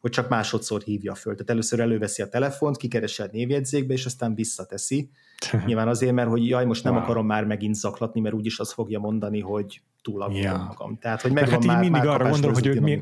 hogy 0.00 0.10
csak 0.10 0.28
másodszor 0.28 0.82
hívja 0.82 1.14
föl. 1.14 1.32
Tehát 1.32 1.50
először 1.50 1.80
előveszi 1.80 2.22
a 2.22 2.28
telefont, 2.28 2.76
kikeresi 2.76 3.22
a 3.22 3.28
névjegyzékbe, 3.32 3.92
és 3.92 4.04
aztán 4.04 4.34
visszateszi. 4.34 5.10
Nyilván 5.66 5.88
azért, 5.88 6.12
mert 6.12 6.28
hogy 6.28 6.48
jaj, 6.48 6.64
most 6.64 6.84
nem 6.84 6.92
wow. 6.92 7.02
akarom 7.02 7.26
már 7.26 7.44
megint 7.44 7.74
zaklatni, 7.74 8.20
mert 8.20 8.34
úgyis 8.34 8.58
azt 8.58 8.72
fogja 8.72 8.98
mondani, 8.98 9.40
hogy 9.40 9.82
túl 10.02 10.32
ja. 10.32 10.64
magam. 10.68 10.98
Tehát, 10.98 11.22
hogy 11.22 11.32
megvan 11.32 11.52
hát 11.52 11.64
már, 11.64 11.80
mindig 11.80 12.00
már 12.00 12.06
arra 12.06 12.28
gondol, 12.28 12.52
hogy 12.52 12.66
ő 12.66 12.80
mi, 12.80 13.00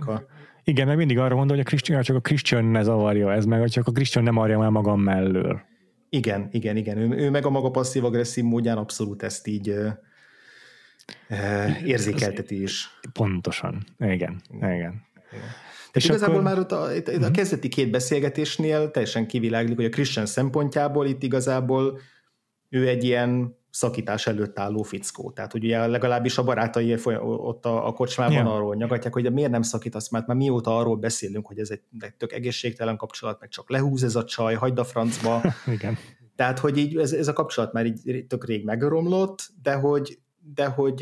igen, 0.64 0.86
mert 0.86 0.98
mindig 0.98 1.18
arra 1.18 1.34
gondol, 1.34 1.56
hogy 1.56 1.64
a 1.64 1.68
Christian, 1.68 2.02
csak 2.02 2.16
a 2.16 2.20
Christian 2.20 2.64
ne 2.64 2.82
zavarja 2.82 3.32
ez, 3.32 3.44
meg 3.44 3.68
csak 3.68 3.86
a 3.86 3.92
Christian 3.92 4.24
nem 4.24 4.36
arja 4.36 4.58
már 4.58 4.70
magam 4.70 5.00
mellől. 5.00 5.60
Igen, 6.08 6.48
igen, 6.50 6.76
igen. 6.76 6.98
Ő, 6.98 7.08
ő 7.08 7.30
meg 7.30 7.46
a 7.46 7.50
maga 7.50 7.70
passzív-agresszív 7.70 8.44
módján 8.44 8.76
abszolút 8.76 9.22
ezt 9.22 9.46
így 9.46 9.74
érzékelteti 11.84 12.62
is. 12.62 12.88
Pontosan. 13.12 13.86
Igen, 13.98 14.42
igen. 14.54 14.72
igen. 14.72 15.04
És 15.96 16.04
igazából 16.04 16.34
akkor... 16.34 16.46
már 16.46 16.58
ott 16.58 16.72
a, 16.72 16.94
itt, 16.94 17.08
a 17.08 17.18
mhm. 17.18 17.30
kezdeti 17.30 17.68
két 17.68 17.90
beszélgetésnél 17.90 18.90
teljesen 18.90 19.26
kiviláglik, 19.26 19.76
hogy 19.76 19.84
a 19.84 19.88
Christian 19.88 20.26
szempontjából 20.26 21.06
itt 21.06 21.22
igazából 21.22 21.98
ő 22.68 22.88
egy 22.88 23.04
ilyen 23.04 23.56
szakítás 23.70 24.26
előtt 24.26 24.58
álló 24.58 24.82
fickó. 24.82 25.30
Tehát 25.30 25.54
ugye 25.54 25.86
legalábbis 25.86 26.38
a 26.38 26.44
barátai 26.44 26.96
ott 27.22 27.64
a, 27.64 27.86
a 27.86 27.92
kocsmában 27.92 28.34
ja. 28.34 28.54
arról 28.54 28.74
nyagatják, 28.74 29.12
hogy 29.12 29.22
de 29.22 29.30
miért 29.30 29.50
nem 29.50 29.62
szakítasz, 29.62 30.10
mert 30.10 30.26
már 30.26 30.36
mióta 30.36 30.76
arról 30.76 30.96
beszélünk, 30.96 31.46
hogy 31.46 31.58
ez 31.58 31.70
egy, 31.70 31.80
egy 32.00 32.14
tök 32.14 32.32
egészségtelen 32.32 32.96
kapcsolat, 32.96 33.40
meg 33.40 33.48
csak 33.48 33.70
lehúz 33.70 34.04
ez 34.04 34.16
a 34.16 34.24
csaj, 34.24 34.54
hagyd 34.54 34.78
a 34.78 34.84
francba. 34.84 35.42
Igen. 35.76 35.96
Tehát, 36.36 36.58
hogy 36.58 36.76
így 36.76 36.96
ez, 36.96 37.12
ez 37.12 37.28
a 37.28 37.32
kapcsolat 37.32 37.72
már 37.72 37.86
így 37.86 38.24
tök 38.28 38.46
rég 38.46 38.64
megromlott, 38.64 39.48
de 39.62 39.74
hogy, 39.74 40.18
de 40.54 40.66
hogy, 40.66 40.96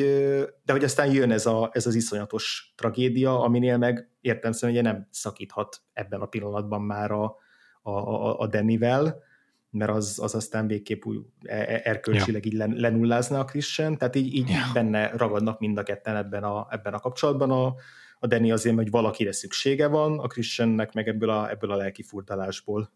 de 0.65 0.73
hogy 0.73 0.85
aztán 0.85 1.13
jön 1.13 1.31
ez, 1.31 1.47
a, 1.47 1.71
ez 1.73 1.87
az 1.87 1.95
iszonyatos 1.95 2.73
tragédia, 2.77 3.41
aminél 3.41 3.77
meg 3.77 4.11
értem 4.21 4.53
szerint, 4.53 4.79
hogy 4.79 4.93
nem 4.93 5.09
szakíthat 5.11 5.83
ebben 5.93 6.21
a 6.21 6.27
pillanatban 6.27 6.83
már 6.83 7.11
a, 7.11 7.37
a, 7.83 7.91
a, 7.91 8.39
a 8.39 8.47
Denivel, 8.47 9.23
mert 9.71 9.91
az, 9.91 10.19
az 10.23 10.35
aztán 10.35 10.67
végképp 10.67 11.05
úgy 11.05 11.21
e, 11.43 11.57
e, 11.57 11.81
erkölcsileg 11.85 12.47
ja. 12.47 12.53
így 12.53 12.79
lenullázna 12.81 13.39
a 13.39 13.45
Christian, 13.45 13.99
tehát 13.99 14.17
így, 14.17 14.35
így 14.35 14.49
ja. 14.49 14.71
benne 14.73 15.11
ragadnak 15.17 15.59
mind 15.59 15.79
a 15.79 15.83
ketten 15.83 16.17
ebben 16.17 16.45
a, 16.45 16.67
ebben 16.71 16.95
a 16.95 16.99
kapcsolatban. 16.99 17.51
A, 17.51 17.75
a 18.19 18.27
Danny 18.27 18.51
azért, 18.51 18.77
hogy 18.77 18.91
valakire 18.91 19.33
szüksége 19.33 19.87
van, 19.87 20.19
a 20.19 20.27
Christiannek 20.27 20.93
meg 20.93 21.09
ebből 21.09 21.31
a, 21.31 21.51
ebből 21.51 21.71
a 21.71 21.77
lelki 21.77 22.03
furdalásból. 22.03 22.91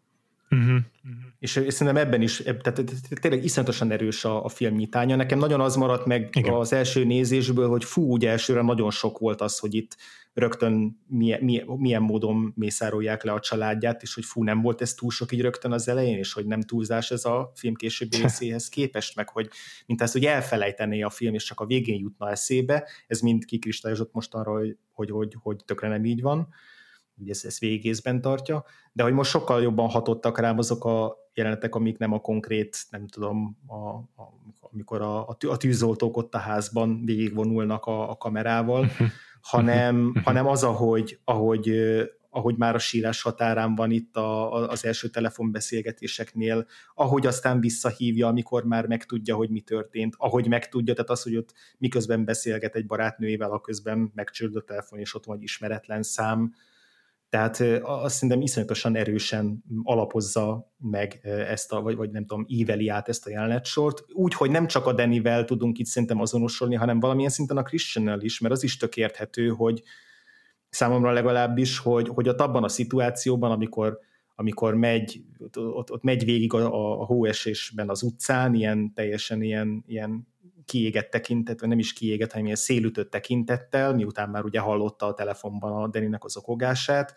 Uh-huh. 0.51 0.77
És, 1.39 1.55
és 1.55 1.73
szerintem 1.73 2.05
ebben 2.05 2.21
is, 2.21 2.37
tehát 2.37 2.85
tényleg 3.21 3.43
iszonyatosan 3.43 3.91
erős 3.91 4.25
a, 4.25 4.43
a 4.45 4.49
film 4.49 4.75
nyitánya. 4.75 5.15
Nekem 5.15 5.39
nagyon 5.39 5.61
az 5.61 5.75
maradt 5.75 6.05
meg 6.05 6.29
Igen. 6.33 6.53
az 6.53 6.73
első 6.73 7.03
nézésből, 7.05 7.69
hogy 7.69 7.83
fú, 7.83 8.11
ugye 8.11 8.29
elsőre 8.29 8.61
nagyon 8.61 8.91
sok 8.91 9.17
volt 9.17 9.41
az, 9.41 9.59
hogy 9.59 9.73
itt 9.73 9.97
rögtön 10.33 10.99
milyen, 11.07 11.43
milyen, 11.43 11.65
milyen 11.67 12.01
módon 12.01 12.53
mészárolják 12.55 13.23
le 13.23 13.31
a 13.31 13.39
családját, 13.39 14.01
és 14.01 14.13
hogy 14.13 14.25
fú, 14.25 14.43
nem 14.43 14.61
volt 14.61 14.81
ez 14.81 14.93
túl 14.93 15.11
sok 15.11 15.31
így 15.31 15.41
rögtön 15.41 15.71
az 15.71 15.87
elején, 15.87 16.17
és 16.17 16.33
hogy 16.33 16.45
nem 16.45 16.61
túlzás 16.61 17.11
ez 17.11 17.25
a 17.25 17.51
film 17.55 17.73
későbbi 17.73 18.17
részéhez 18.21 18.69
képest, 18.69 19.15
meg 19.15 19.29
hogy 19.29 19.49
mint 19.85 20.01
ezt, 20.01 20.13
hogy 20.13 20.25
elfelejtené 20.25 21.01
a 21.01 21.09
film, 21.09 21.33
és 21.33 21.43
csak 21.43 21.59
a 21.59 21.65
végén 21.65 21.99
jutna 21.99 22.29
eszébe, 22.29 22.87
ez 23.07 23.19
mind 23.19 23.45
kikristályozott 23.45 24.13
most 24.13 24.33
arra, 24.33 24.51
hogy, 24.51 24.77
hogy, 24.93 25.09
hogy, 25.09 25.35
hogy 25.39 25.57
tökre 25.65 25.87
nem 25.87 26.05
így 26.05 26.21
van 26.21 26.47
ugye 27.19 27.31
ezt, 27.31 27.45
ezt 27.45 27.59
végészben 27.59 28.21
tartja, 28.21 28.65
de 28.93 29.03
hogy 29.03 29.13
most 29.13 29.29
sokkal 29.29 29.61
jobban 29.61 29.89
hatottak 29.89 30.39
rám 30.39 30.57
azok 30.57 30.85
a 30.85 31.17
jelenetek, 31.33 31.75
amik 31.75 31.97
nem 31.97 32.13
a 32.13 32.19
konkrét, 32.19 32.77
nem 32.89 33.07
tudom, 33.07 33.57
a, 33.67 33.75
a, 34.21 34.33
amikor 34.59 35.01
a, 35.01 35.27
a 35.27 35.57
tűzoltók 35.57 36.17
ott 36.17 36.33
a 36.33 36.37
házban 36.37 37.05
végigvonulnak 37.05 37.85
a, 37.85 38.09
a 38.09 38.17
kamerával, 38.17 38.87
hanem, 39.41 40.13
hanem 40.23 40.47
az, 40.47 40.63
ahogy, 40.63 41.19
ahogy, 41.23 41.71
ahogy 42.29 42.55
már 42.55 42.75
a 42.75 42.79
sírás 42.79 43.21
határán 43.21 43.75
van 43.75 43.91
itt 43.91 44.15
a, 44.15 44.53
a, 44.53 44.69
az 44.69 44.85
első 44.85 45.07
telefonbeszélgetéseknél, 45.07 46.65
ahogy 46.93 47.25
aztán 47.27 47.59
visszahívja, 47.59 48.27
amikor 48.27 48.63
már 48.63 48.87
megtudja, 48.87 49.35
hogy 49.35 49.49
mi 49.49 49.61
történt, 49.61 50.15
ahogy 50.17 50.47
megtudja, 50.47 50.93
tehát 50.93 51.09
az, 51.09 51.23
hogy 51.23 51.35
ott 51.35 51.53
miközben 51.77 52.25
beszélget 52.25 52.75
egy 52.75 52.85
barátnőjével, 52.85 53.51
a 53.51 53.61
közben 53.61 54.11
megcsörd 54.15 54.55
a 54.55 54.61
telefon, 54.61 54.99
és 54.99 55.15
ott 55.15 55.25
van 55.25 55.37
egy 55.37 55.43
ismeretlen 55.43 56.03
szám, 56.03 56.53
tehát 57.29 57.59
azt 57.81 58.13
szerintem 58.15 58.41
iszonyatosan 58.41 58.95
erősen 58.95 59.63
alapozza 59.83 60.71
meg 60.77 61.19
ezt 61.23 61.71
a, 61.71 61.81
vagy, 61.81 61.95
vagy 61.95 62.11
nem 62.11 62.25
tudom, 62.25 62.45
íveli 62.47 62.87
át 62.87 63.09
ezt 63.09 63.25
a 63.25 63.29
jelenetsort, 63.29 64.03
úgy, 64.13 64.33
hogy 64.33 64.51
nem 64.51 64.67
csak 64.67 64.85
a 64.85 64.93
Denivel 64.93 65.45
tudunk 65.45 65.77
itt 65.77 65.85
szerintem 65.85 66.21
azonosulni, 66.21 66.75
hanem 66.75 66.99
valamilyen 66.99 67.31
szinten 67.31 67.57
a 67.57 67.63
christian 67.63 68.21
is, 68.21 68.39
mert 68.39 68.53
az 68.53 68.63
is 68.63 68.77
tök 68.77 68.97
érthető, 68.97 69.47
hogy 69.47 69.81
számomra 70.69 71.11
legalábbis, 71.11 71.77
hogy, 71.77 72.07
hogy 72.07 72.29
ott 72.29 72.39
abban 72.39 72.63
a 72.63 72.67
szituációban, 72.67 73.51
amikor, 73.51 73.99
amikor 74.35 74.75
megy, 74.75 75.23
ott, 75.53 75.91
ott 75.91 76.03
megy 76.03 76.25
végig 76.25 76.53
a, 76.53 76.99
a 77.01 77.05
hóesésben 77.05 77.89
az 77.89 78.03
utcán, 78.03 78.53
ilyen 78.53 78.93
teljesen 78.93 79.41
ilyen, 79.41 79.83
ilyen 79.87 80.27
kiégett 80.69 81.09
tekintet, 81.09 81.59
vagy 81.59 81.69
nem 81.69 81.79
is 81.79 81.93
kiégett, 81.93 82.31
hanem 82.31 82.45
ilyen 82.45 82.57
szélütött 82.57 83.11
tekintettel, 83.11 83.93
miután 83.93 84.29
már 84.29 84.43
ugye 84.43 84.59
hallotta 84.59 85.05
a 85.05 85.13
telefonban 85.13 85.83
a 85.83 85.87
Deninek 85.87 86.23
az 86.23 86.37
okogását, 86.37 87.13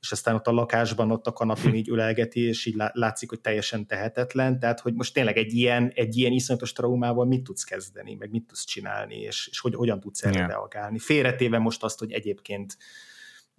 és 0.00 0.12
aztán 0.12 0.34
ott 0.34 0.46
a 0.46 0.52
lakásban, 0.52 1.10
ott 1.10 1.26
a 1.26 1.32
kanapin 1.32 1.74
így 1.74 1.88
ülelgeti, 1.88 2.40
és 2.40 2.66
így 2.66 2.74
látszik, 2.92 3.28
hogy 3.28 3.40
teljesen 3.40 3.86
tehetetlen, 3.86 4.58
tehát 4.58 4.80
hogy 4.80 4.94
most 4.94 5.14
tényleg 5.14 5.36
egy 5.36 5.52
ilyen, 5.52 5.92
egy 5.94 6.16
ilyen 6.16 6.32
iszonyatos 6.32 6.72
traumával 6.72 7.26
mit 7.26 7.42
tudsz 7.42 7.64
kezdeni, 7.64 8.14
meg 8.14 8.30
mit 8.30 8.46
tudsz 8.46 8.64
csinálni, 8.64 9.16
és, 9.16 9.48
és 9.50 9.60
hogy, 9.60 9.74
hogyan 9.74 10.00
tudsz 10.00 10.24
erre 10.24 10.38
yeah. 10.38 10.48
reagálni. 10.48 10.98
Félretéve 10.98 11.58
most 11.58 11.82
azt, 11.82 11.98
hogy 11.98 12.12
egyébként 12.12 12.76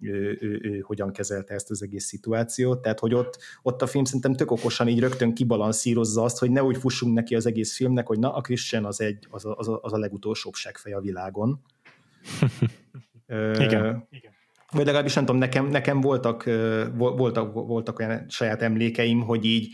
ő, 0.00 0.38
ő, 0.40 0.60
ő 0.62 0.80
hogyan 0.80 1.12
kezelte 1.12 1.54
ezt 1.54 1.70
az 1.70 1.82
egész 1.82 2.04
szituációt, 2.04 2.82
tehát 2.82 2.98
hogy 2.98 3.14
ott, 3.14 3.38
ott 3.62 3.82
a 3.82 3.86
film 3.86 4.04
szerintem 4.04 4.34
tök 4.34 4.50
okosan 4.50 4.88
így 4.88 5.00
rögtön 5.00 5.34
kibalanszírozza 5.34 6.22
azt, 6.22 6.38
hogy 6.38 6.50
ne 6.50 6.62
úgy 6.62 6.76
fussunk 6.76 7.14
neki 7.14 7.34
az 7.34 7.46
egész 7.46 7.76
filmnek, 7.76 8.06
hogy 8.06 8.18
na, 8.18 8.34
a 8.34 8.40
Christian 8.40 8.84
az, 8.84 9.00
egy, 9.00 9.26
az, 9.30 9.44
a, 9.44 9.54
az, 9.56 9.68
a, 9.68 9.78
az 9.82 9.92
a 9.92 9.98
legutolsóbb 9.98 10.54
seggfej 10.54 10.92
a 10.92 11.00
világon. 11.00 11.60
Igen. 13.58 14.06
Igen 14.10 14.36
vagy 14.70 14.84
legalábbis 14.84 15.14
nem 15.14 15.24
tudom, 15.24 15.40
nekem, 15.40 15.66
nekem 15.66 16.00
voltak, 16.00 16.44
voltak, 16.96 17.52
voltak 17.52 17.98
olyan 17.98 18.24
saját 18.28 18.62
emlékeim, 18.62 19.20
hogy 19.20 19.44
így, 19.44 19.72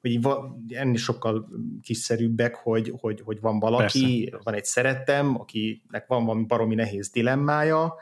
hogy 0.00 0.10
így 0.10 0.26
ennél 0.68 0.96
sokkal 0.96 1.48
kiszerűbbek, 1.82 2.54
hogy, 2.54 2.92
hogy, 3.00 3.20
hogy 3.24 3.40
van 3.40 3.58
valaki, 3.58 4.28
Persze. 4.30 4.44
van 4.44 4.54
egy 4.54 4.64
szerettem, 4.64 5.40
akinek 5.40 6.04
van 6.06 6.24
valami 6.24 6.44
baromi 6.44 6.74
nehéz 6.74 7.10
dilemmája, 7.10 7.94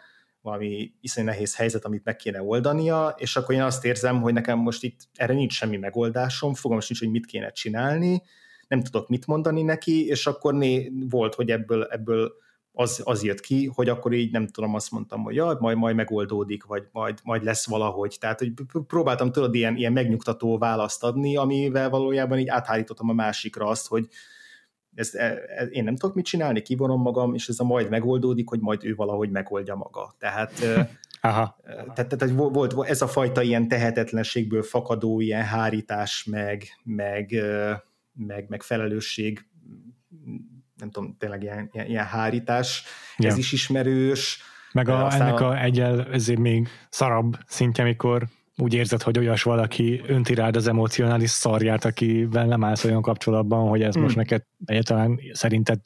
valami 0.46 0.92
iszonyú 1.00 1.26
nehéz 1.26 1.56
helyzet, 1.56 1.84
amit 1.84 2.04
meg 2.04 2.16
kéne 2.16 2.42
oldania, 2.42 3.14
és 3.18 3.36
akkor 3.36 3.54
én 3.54 3.62
azt 3.62 3.84
érzem, 3.84 4.20
hogy 4.20 4.32
nekem 4.32 4.58
most 4.58 4.82
itt 4.82 5.00
erre 5.14 5.34
nincs 5.34 5.52
semmi 5.52 5.76
megoldásom, 5.76 6.54
fogom 6.54 6.78
nincs, 6.88 6.98
hogy 6.98 7.10
mit 7.10 7.26
kéne 7.26 7.50
csinálni, 7.50 8.22
nem 8.68 8.82
tudok 8.82 9.08
mit 9.08 9.26
mondani 9.26 9.62
neki, 9.62 10.06
és 10.06 10.26
akkor 10.26 10.54
né, 10.54 10.92
volt, 11.10 11.34
hogy 11.34 11.50
ebből, 11.50 11.84
ebből 11.90 12.32
az, 12.72 13.00
az 13.04 13.22
jött 13.22 13.40
ki, 13.40 13.70
hogy 13.74 13.88
akkor 13.88 14.12
így 14.12 14.32
nem 14.32 14.46
tudom, 14.46 14.74
azt 14.74 14.90
mondtam, 14.90 15.22
hogy 15.22 15.34
ja, 15.34 15.56
majd, 15.60 15.76
majd 15.76 15.96
megoldódik, 15.96 16.64
vagy 16.64 16.88
majd, 16.92 17.18
majd 17.22 17.44
lesz 17.44 17.66
valahogy. 17.66 18.16
Tehát, 18.20 18.38
hogy 18.38 18.52
próbáltam 18.86 19.32
tudod 19.32 19.54
ilyen, 19.54 19.76
ilyen 19.76 19.92
megnyugtató 19.92 20.58
választ 20.58 21.04
adni, 21.04 21.36
amivel 21.36 21.90
valójában 21.90 22.38
így 22.38 22.48
áthárítottam 22.48 23.08
a 23.08 23.12
másikra 23.12 23.66
azt, 23.66 23.88
hogy 23.88 24.08
ezt, 24.96 25.14
e, 25.14 25.38
e, 25.56 25.64
én 25.64 25.84
nem 25.84 25.96
tudok 25.96 26.14
mit 26.14 26.24
csinálni, 26.24 26.62
kivonom 26.62 27.00
magam, 27.00 27.34
és 27.34 27.48
ez 27.48 27.60
a 27.60 27.64
majd 27.64 27.90
megoldódik, 27.90 28.48
hogy 28.48 28.60
majd 28.60 28.84
ő 28.84 28.94
valahogy 28.94 29.30
megoldja 29.30 29.74
maga. 29.74 30.14
Tehát, 30.18 30.52
Aha. 31.20 31.56
tehát, 31.94 32.16
tehát 32.16 32.34
volt 32.34 32.88
ez 32.88 33.02
a 33.02 33.06
fajta 33.06 33.42
ilyen 33.42 33.68
tehetetlenségből 33.68 34.62
fakadó 34.62 35.20
ilyen 35.20 35.44
hárítás, 35.44 36.24
meg, 36.24 36.64
meg, 36.82 37.34
meg, 38.12 38.48
meg 38.48 38.62
felelősség 38.62 39.46
nem 40.76 40.90
tudom, 40.90 41.16
tényleg 41.18 41.42
ilyen, 41.42 41.70
ilyen, 41.72 41.86
ilyen 41.86 42.04
hárítás, 42.04 42.84
ja. 43.16 43.28
ez 43.28 43.36
is 43.36 43.52
ismerős. 43.52 44.42
Meg 44.72 44.88
a, 44.88 45.12
ennek 45.12 45.40
a, 45.40 45.48
a 45.48 45.62
egyel 45.62 46.06
ezért 46.12 46.38
még 46.38 46.68
szarabb 46.88 47.38
szintje, 47.46 47.84
amikor 47.84 48.26
úgy 48.56 48.74
érzed, 48.74 49.02
hogy 49.02 49.18
olyas 49.18 49.42
valaki 49.42 50.02
önti 50.06 50.34
rád 50.34 50.56
az 50.56 50.66
emocionális 50.66 51.30
szarját, 51.30 51.84
akivel 51.84 52.46
nem 52.46 52.64
állsz 52.64 52.84
olyan 52.84 53.02
kapcsolatban, 53.02 53.68
hogy 53.68 53.82
ez 53.82 53.94
hmm. 53.94 54.02
most 54.02 54.16
neked 54.16 54.42
egyáltalán 54.64 55.20
szerinted 55.32 55.80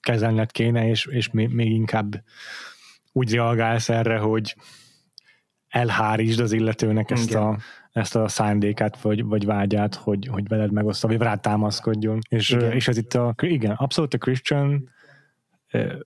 kezelned 0.00 0.50
kéne, 0.50 0.88
és, 0.88 1.06
és 1.06 1.30
még, 1.30 1.50
inkább 1.52 2.22
úgy 3.12 3.32
reagálsz 3.34 3.88
erre, 3.88 4.18
hogy 4.18 4.56
elhárítsd 5.68 6.40
az 6.40 6.52
illetőnek 6.52 7.10
ezt 7.10 7.30
Igen. 7.30 7.42
a 7.42 7.58
ezt 7.94 8.16
a 8.16 8.28
szándékát, 8.28 9.00
vagy, 9.00 9.24
vagy 9.24 9.44
vágyát, 9.44 9.94
hogy, 9.94 10.26
hogy 10.26 10.48
veled 10.48 10.72
megoszta, 10.72 11.08
vagy 11.08 11.16
rád 11.16 11.40
támaszkodjon. 11.40 12.18
És, 12.28 12.50
és 12.50 12.88
ez 12.88 12.96
itt 12.96 13.14
a, 13.14 13.34
igen, 13.40 13.72
abszolút 13.72 14.14
a 14.14 14.18
Christian 14.18 14.90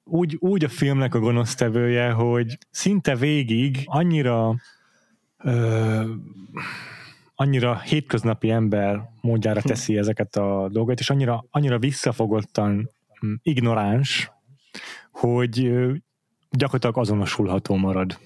úgy, 0.05 0.37
úgy 0.39 0.65
a 0.65 0.69
filmnek 0.69 1.15
a 1.15 1.19
gonosztevője, 1.19 2.11
hogy 2.11 2.59
szinte 2.71 3.17
végig 3.17 3.83
annyira 3.85 4.55
ö, 5.45 6.03
annyira 7.35 7.81
hétköznapi 7.81 8.51
ember 8.51 9.11
módjára 9.21 9.61
teszi 9.63 9.97
ezeket 9.99 10.37
a 10.37 10.69
dolgokat, 10.73 11.01
és 11.01 11.11
annyira, 11.11 11.45
annyira 11.51 11.79
visszafogottan 11.79 12.91
hm, 13.21 13.33
ignoráns, 13.43 14.31
hogy 15.11 15.73
gyakorlatilag 16.51 16.99
azonosulható 16.99 17.75
marad. 17.75 18.19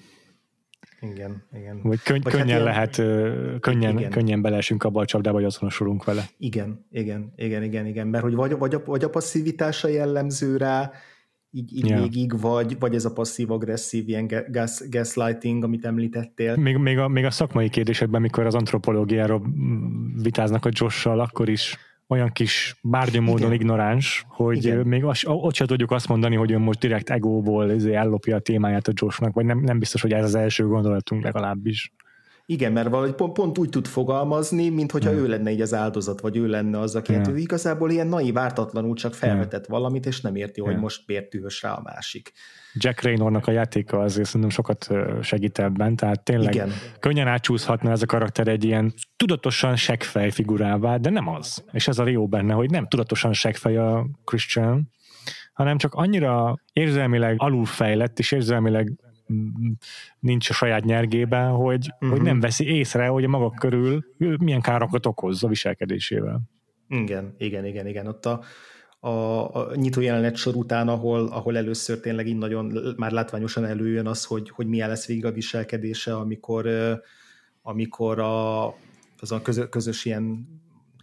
Igen, 1.01 1.43
igen. 1.53 1.79
Vagy, 1.83 2.01
könny- 2.01 2.23
Vagy 2.23 2.33
könnyen 2.33 2.65
hát 2.65 2.65
lehet, 2.65 2.95
könnyen, 3.59 3.97
igen. 3.97 4.11
könnyen 4.11 4.41
belesünk 4.41 4.83
abba 4.83 5.01
a 5.01 5.05
csapdába, 5.05 5.35
hogy 5.35 5.45
azonosulunk 5.45 6.03
vele. 6.03 6.25
Igen, 6.37 6.85
igen, 6.91 7.33
igen, 7.35 7.63
igen, 7.63 7.85
igen, 7.85 8.07
mert 8.07 8.23
hogy 8.23 8.33
vagy, 8.33 8.57
vagy, 8.57 8.73
a, 8.73 8.81
vagy 8.85 9.03
a 9.03 9.09
passzivitása 9.09 9.87
jellemző 9.87 10.57
rá, 10.57 10.91
így, 11.55 11.75
így 11.77 11.87
yeah. 11.87 12.01
végig, 12.01 12.39
vagy, 12.39 12.79
vagy 12.79 12.95
ez 12.95 13.05
a 13.05 13.13
passzív-agresszív 13.13 14.09
ilyen 14.09 14.27
gas, 14.47 14.89
gaslighting, 14.89 15.63
amit 15.63 15.85
említettél. 15.85 16.55
Még, 16.55 16.77
még, 16.77 16.97
a, 16.97 17.07
még 17.07 17.25
a 17.25 17.31
szakmai 17.31 17.69
kérdésekben, 17.69 18.21
mikor 18.21 18.45
az 18.45 18.55
antropológiáról 18.55 19.41
vitáznak 20.21 20.65
a 20.65 20.69
Josh-sal, 20.71 21.19
akkor 21.19 21.49
is 21.49 21.77
olyan 22.07 22.31
kis 22.31 22.75
bárgya 22.81 23.21
módon 23.21 23.47
Igen. 23.47 23.53
ignoráns, 23.53 24.25
hogy 24.27 24.57
Igen. 24.65 24.87
még 24.87 25.03
az, 25.03 25.21
ott 25.25 25.53
sem 25.53 25.67
tudjuk 25.67 25.91
azt 25.91 26.07
mondani, 26.07 26.35
hogy 26.35 26.51
ő 26.51 26.57
most 26.57 26.79
direkt 26.79 27.09
egóból 27.09 27.71
izé 27.71 27.93
ellopja 27.93 28.35
a 28.35 28.39
témáját 28.39 28.87
a 28.87 28.91
Joshnak, 28.95 29.33
vagy 29.33 29.45
nem, 29.45 29.59
nem 29.59 29.79
biztos, 29.79 30.01
hogy 30.01 30.11
ez 30.11 30.23
az 30.23 30.35
első 30.35 30.65
gondolatunk 30.65 31.23
legalábbis. 31.23 31.93
Igen, 32.45 32.71
mert 32.71 32.89
valahogy 32.89 33.15
pont, 33.15 33.33
pont 33.33 33.57
úgy 33.57 33.69
tud 33.69 33.87
fogalmazni, 33.87 34.69
mint 34.69 34.91
hogyha 34.91 35.09
hmm. 35.09 35.19
ő 35.19 35.27
lenne 35.27 35.51
így 35.51 35.61
az 35.61 35.73
áldozat, 35.73 36.21
vagy 36.21 36.37
ő 36.37 36.47
lenne 36.47 36.79
az, 36.79 36.95
aki 36.95 37.13
hmm. 37.13 37.23
hát 37.23 37.31
ő 37.31 37.37
igazából 37.37 37.91
ilyen 37.91 38.07
naív, 38.07 38.37
ártatlanul 38.37 38.95
csak 38.95 39.13
felvetett 39.13 39.65
hmm. 39.65 39.75
valamit, 39.75 40.05
és 40.05 40.21
nem 40.21 40.35
érti, 40.35 40.61
hogy 40.61 40.71
hmm. 40.73 40.81
most 40.81 41.03
miért 41.05 41.29
tűhös 41.29 41.61
rá 41.61 41.71
a 41.71 41.81
másik. 41.83 42.31
Jack 42.73 43.01
Raynornak 43.01 43.47
a 43.47 43.51
játéka 43.51 43.99
azért 43.99 44.27
szerintem 44.27 44.49
sokat 44.49 44.87
segít 45.21 45.59
ebben, 45.59 45.95
tehát 45.95 46.23
tényleg 46.23 46.53
Igen. 46.53 46.71
könnyen 46.99 47.27
átcsúszhatna 47.27 47.91
ez 47.91 48.01
a 48.01 48.05
karakter 48.05 48.47
egy 48.47 48.63
ilyen 48.63 48.93
tudatosan 49.15 49.75
seggfej 49.75 50.31
figurává, 50.31 50.97
de 50.97 51.09
nem 51.09 51.27
az. 51.27 51.63
És 51.71 51.87
ez 51.87 51.99
a 51.99 52.07
jó 52.07 52.27
benne, 52.27 52.53
hogy 52.53 52.69
nem 52.69 52.87
tudatosan 52.87 53.33
seggfej 53.33 53.77
a 53.77 54.07
Christian, 54.23 54.91
hanem 55.53 55.77
csak 55.77 55.93
annyira 55.93 56.55
érzelmileg 56.73 57.35
alulfejlett, 57.37 58.19
és 58.19 58.31
érzelmileg 58.31 58.91
nincs 60.19 60.49
a 60.49 60.53
saját 60.53 60.83
nyergében, 60.83 61.49
hogy, 61.49 61.89
uh-huh. 61.93 62.09
hogy 62.09 62.21
nem 62.21 62.39
veszi 62.39 62.65
észre, 62.65 63.07
hogy 63.07 63.23
a 63.23 63.27
maga 63.27 63.49
körül 63.49 64.05
milyen 64.17 64.61
károkat 64.61 65.05
okoz 65.05 65.43
a 65.43 65.47
viselkedésével. 65.47 66.41
Igen, 66.87 67.35
igen, 67.37 67.65
igen, 67.65 67.87
igen. 67.87 68.07
Ott 68.07 68.25
a, 68.25 68.41
a, 68.99 69.09
a 69.55 69.75
nyitó 69.75 70.01
jelenet 70.01 70.35
sor 70.35 70.55
után, 70.55 70.87
ahol, 70.87 71.27
ahol 71.27 71.57
először 71.57 71.99
tényleg 71.99 72.27
így 72.27 72.37
nagyon 72.37 72.93
már 72.97 73.11
látványosan 73.11 73.65
előjön 73.65 74.07
az, 74.07 74.25
hogy, 74.25 74.49
hogy 74.49 74.67
milyen 74.67 74.89
lesz 74.89 75.05
végig 75.07 75.25
a 75.25 75.31
viselkedése, 75.31 76.15
amikor, 76.15 76.69
amikor 77.61 78.19
a, 78.19 78.67
az 79.19 79.31
a 79.31 79.41
közös, 79.41 79.65
közös 79.69 80.05
ilyen 80.05 80.47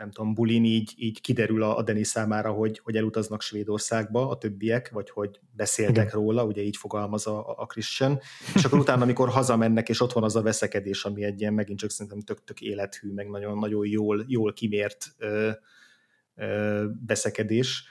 nem 0.01 0.11
tudom, 0.11 0.35
bulin 0.35 0.65
így, 0.65 0.95
így 0.97 1.21
kiderül 1.21 1.63
a, 1.63 1.77
a 1.77 1.83
Denis 1.83 2.07
számára, 2.07 2.53
hogy, 2.53 2.81
hogy 2.85 2.97
elutaznak 2.97 3.43
Svédországba 3.43 4.29
a 4.29 4.39
többiek, 4.39 4.91
vagy 4.91 5.11
hogy 5.11 5.41
beszéltek 5.57 6.07
Igen. 6.07 6.21
róla, 6.21 6.45
ugye 6.45 6.63
így 6.63 6.77
fogalmaz 6.77 7.27
a, 7.27 7.55
a 7.59 7.67
Christian, 7.67 8.21
és 8.55 8.65
akkor 8.65 8.79
utána, 8.79 9.03
amikor 9.03 9.29
hazamennek, 9.29 9.89
és 9.89 10.01
ott 10.01 10.13
van 10.13 10.23
az 10.23 10.37
a 10.37 10.43
veszekedés, 10.43 11.05
ami 11.05 11.25
egy 11.25 11.41
ilyen 11.41 11.55
megint 11.55 11.79
csak 11.79 11.91
szerintem 11.91 12.21
tök-tök 12.21 12.61
élethű, 12.61 13.13
meg 13.13 13.29
nagyon-nagyon 13.29 13.87
jól, 13.87 14.25
jól 14.27 14.53
kimért 14.53 15.07
ö, 15.19 15.51
ö, 16.35 16.85
veszekedés, 17.07 17.85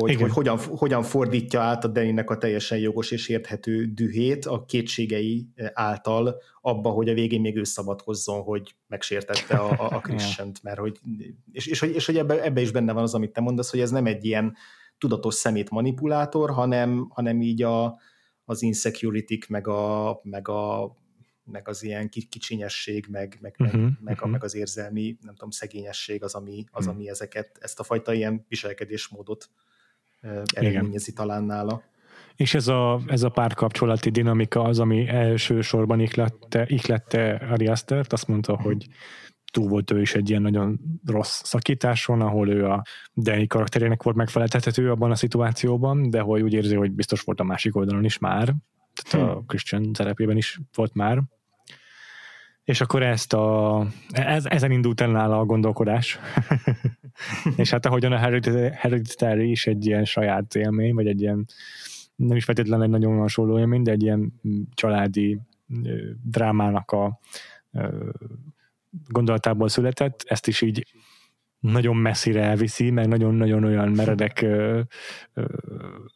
hogy, 0.00 0.14
hogy 0.20 0.30
hogyan, 0.30 0.58
hogyan 0.58 1.02
fordítja 1.02 1.60
át 1.60 1.84
a 1.84 1.88
Deninek 1.88 2.30
a 2.30 2.38
teljesen 2.38 2.78
jogos 2.78 3.10
és 3.10 3.28
érthető 3.28 3.84
dühét 3.86 4.46
a 4.46 4.64
kétségei 4.64 5.48
által 5.72 6.42
abba, 6.60 6.90
hogy 6.90 7.08
a 7.08 7.14
végén 7.14 7.40
még 7.40 7.56
ő 7.56 7.64
szabadkozzon, 7.64 8.42
hogy 8.42 8.74
megsértette 8.86 9.56
a, 9.56 9.70
a, 9.70 9.96
a 9.96 10.00
Christian-t, 10.06 10.62
mert 10.62 10.78
hogy, 10.78 10.98
és, 11.52 11.66
és, 11.66 11.82
és, 11.82 11.90
és 11.94 12.06
hogy 12.06 12.16
ebbe, 12.16 12.42
ebbe 12.42 12.60
is 12.60 12.70
benne 12.70 12.92
van 12.92 13.02
az, 13.02 13.14
amit 13.14 13.32
te 13.32 13.40
mondasz, 13.40 13.70
hogy 13.70 13.80
ez 13.80 13.90
nem 13.90 14.06
egy 14.06 14.24
ilyen 14.24 14.56
tudatos 14.98 15.34
szemét 15.34 15.70
manipulátor, 15.70 16.50
hanem, 16.50 17.06
hanem 17.10 17.40
így 17.40 17.62
a, 17.62 17.98
az 18.44 18.62
insecurity 18.62 19.38
meg 19.48 19.68
a, 19.68 20.20
meg 20.22 20.48
a 20.48 20.94
meg 21.46 21.68
az 21.68 21.82
ilyen 21.82 22.08
kicsinyesség, 22.08 23.06
meg, 23.10 23.38
meg, 23.40 23.54
uh-huh, 23.58 23.80
meg, 23.80 23.92
meg, 24.00 24.14
uh-huh. 24.14 24.30
meg 24.30 24.44
az 24.44 24.54
érzelmi, 24.54 25.16
nem 25.20 25.34
tudom, 25.34 25.50
szegényesség 25.50 26.22
az, 26.22 26.34
ami, 26.34 26.64
az, 26.70 26.84
uh-huh. 26.84 26.94
ami 26.94 27.08
ezeket, 27.08 27.58
ezt 27.60 27.80
a 27.80 27.82
fajta 27.82 28.12
ilyen 28.12 28.44
viselkedésmódot 28.48 29.50
eredményezi 30.54 31.12
talán 31.12 31.44
nála. 31.44 31.82
És 32.36 32.54
ez 32.54 32.68
a, 32.68 33.00
ez 33.06 33.22
a 33.22 33.28
párkapcsolati 33.28 34.10
dinamika 34.10 34.62
az, 34.62 34.78
ami 34.78 35.08
elsősorban 35.08 36.00
iklette, 36.00 36.64
iklette 36.68 37.46
Ari 37.50 37.66
Astert, 37.66 38.12
azt 38.12 38.28
mondta, 38.28 38.56
hogy 38.56 38.86
túl 39.52 39.68
volt 39.68 39.90
ő 39.90 40.00
is 40.00 40.14
egy 40.14 40.30
ilyen 40.30 40.42
nagyon 40.42 40.80
rossz 41.06 41.40
szakításon, 41.44 42.20
ahol 42.20 42.48
ő 42.48 42.66
a 42.66 42.82
Danny 43.14 43.46
karakterének 43.46 44.02
volt 44.02 44.16
megfeleltethető 44.16 44.90
abban 44.90 45.10
a 45.10 45.14
szituációban, 45.14 46.10
de 46.10 46.20
hogy 46.20 46.42
úgy 46.42 46.52
érzi, 46.52 46.74
hogy 46.74 46.92
biztos 46.92 47.20
volt 47.20 47.40
a 47.40 47.44
másik 47.44 47.76
oldalon 47.76 48.04
is 48.04 48.18
már, 48.18 48.54
tehát 49.02 49.28
a 49.28 49.32
hm. 49.32 49.46
Christian 49.46 49.90
szerepében 49.94 50.36
is 50.36 50.60
volt 50.74 50.94
már. 50.94 51.22
És 52.64 52.80
akkor 52.80 53.02
ezt 53.02 53.32
a, 53.32 53.86
ez, 54.10 54.44
ezen 54.44 54.70
indult 54.70 55.00
el 55.00 55.10
nála 55.10 55.38
a 55.38 55.44
gondolkodás. 55.44 56.18
és 57.56 57.70
hát 57.70 57.86
ahogyan 57.86 58.12
a 58.12 58.18
Hereditary 58.72 59.50
is 59.50 59.66
egy 59.66 59.86
ilyen 59.86 60.04
saját 60.04 60.54
élmény, 60.54 60.94
vagy 60.94 61.06
egy 61.06 61.20
ilyen 61.20 61.46
nem 62.16 62.36
is 62.36 62.44
feltétlenül 62.44 62.84
egy 62.84 62.90
nagyon 62.90 63.18
hasonló 63.18 63.58
élmény, 63.58 63.82
de 63.82 63.90
egy 63.90 64.02
ilyen 64.02 64.40
családi 64.74 65.40
drámának 66.22 66.90
a 66.90 67.20
gondolatából 69.08 69.68
született, 69.68 70.24
ezt 70.26 70.46
is 70.46 70.60
így 70.60 70.86
nagyon 71.72 71.96
messzire 71.96 72.42
elviszi, 72.42 72.90
meg 72.90 73.08
nagyon-nagyon 73.08 73.64
olyan 73.64 73.88
meredek 73.88 74.46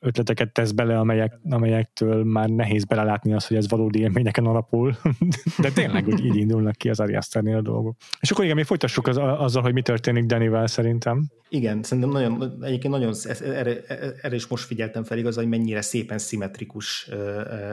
ötleteket 0.00 0.52
tesz 0.52 0.70
bele, 0.70 0.98
amelyek, 0.98 1.38
amelyektől 1.50 2.24
már 2.24 2.48
nehéz 2.48 2.84
belelátni 2.84 3.32
azt, 3.32 3.48
hogy 3.48 3.56
ez 3.56 3.68
valódi 3.68 3.98
élményeken 3.98 4.46
alapul, 4.46 4.96
de 5.62 5.70
tényleg 5.70 6.06
úgy 6.06 6.24
így 6.24 6.36
indulnak 6.36 6.76
ki 6.76 6.88
az 6.88 7.00
Ari 7.00 7.16
a 7.54 7.60
dolgok. 7.60 7.96
És 8.20 8.30
akkor 8.30 8.44
igen, 8.44 8.56
mi 8.56 8.62
folytassuk 8.62 9.06
az, 9.06 9.16
azzal, 9.16 9.62
hogy 9.62 9.72
mi 9.72 9.82
történik 9.82 10.24
Danivel 10.24 10.66
szerintem. 10.66 11.26
Igen, 11.48 11.82
szerintem 11.82 12.12
nagyon, 12.12 12.58
egyébként 12.60 12.92
nagyon, 12.92 13.14
erre, 13.44 13.82
erre 14.22 14.34
is 14.34 14.46
most 14.46 14.64
figyeltem 14.64 15.04
fel 15.04 15.18
igaz, 15.18 15.36
hogy 15.36 15.48
mennyire 15.48 15.80
szépen 15.80 16.18
szimmetrikus 16.18 17.10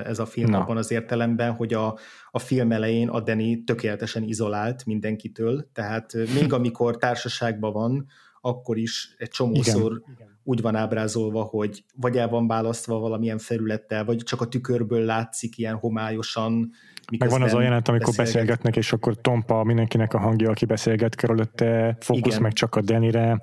ez 0.05 0.19
a 0.19 0.25
film 0.25 0.49
Na. 0.49 0.59
abban 0.59 0.77
az 0.77 0.91
értelemben, 0.91 1.51
hogy 1.51 1.73
a, 1.73 1.97
a 2.35 2.39
film 2.39 2.71
elején 2.71 3.07
a 3.07 3.19
Danny 3.19 3.63
tökéletesen 3.65 4.23
izolált 4.23 4.85
mindenkitől, 4.85 5.69
tehát 5.73 6.13
még 6.13 6.53
amikor 6.59 6.97
társaságban 6.97 7.73
van, 7.73 8.05
akkor 8.41 8.77
is 8.77 9.15
egy 9.17 9.29
csomószor 9.29 10.01
Igen. 10.15 10.39
úgy 10.43 10.61
van 10.61 10.75
ábrázolva, 10.75 11.41
hogy 11.41 11.83
vagy 11.95 12.17
el 12.17 12.29
van 12.29 12.47
választva 12.47 12.99
valamilyen 12.99 13.37
felülettel, 13.37 14.05
vagy 14.05 14.17
csak 14.17 14.41
a 14.41 14.47
tükkörből 14.47 15.05
látszik 15.05 15.57
ilyen 15.57 15.75
homályosan, 15.75 16.71
meg 17.19 17.29
van 17.29 17.41
az 17.41 17.53
a 17.53 17.61
jelenet, 17.61 17.87
amikor 17.87 18.13
beszélget. 18.15 18.33
beszélgetnek, 18.33 18.75
és 18.75 18.93
akkor 18.93 19.21
tompa 19.21 19.63
mindenkinek 19.63 20.13
a 20.13 20.19
hangja, 20.19 20.49
aki 20.49 20.65
beszélget 20.65 21.15
körülötte, 21.15 21.97
fókusz 21.99 22.31
Igen. 22.31 22.41
meg 22.41 22.53
csak 22.53 22.75
a 22.75 22.81
Denire, 22.81 23.39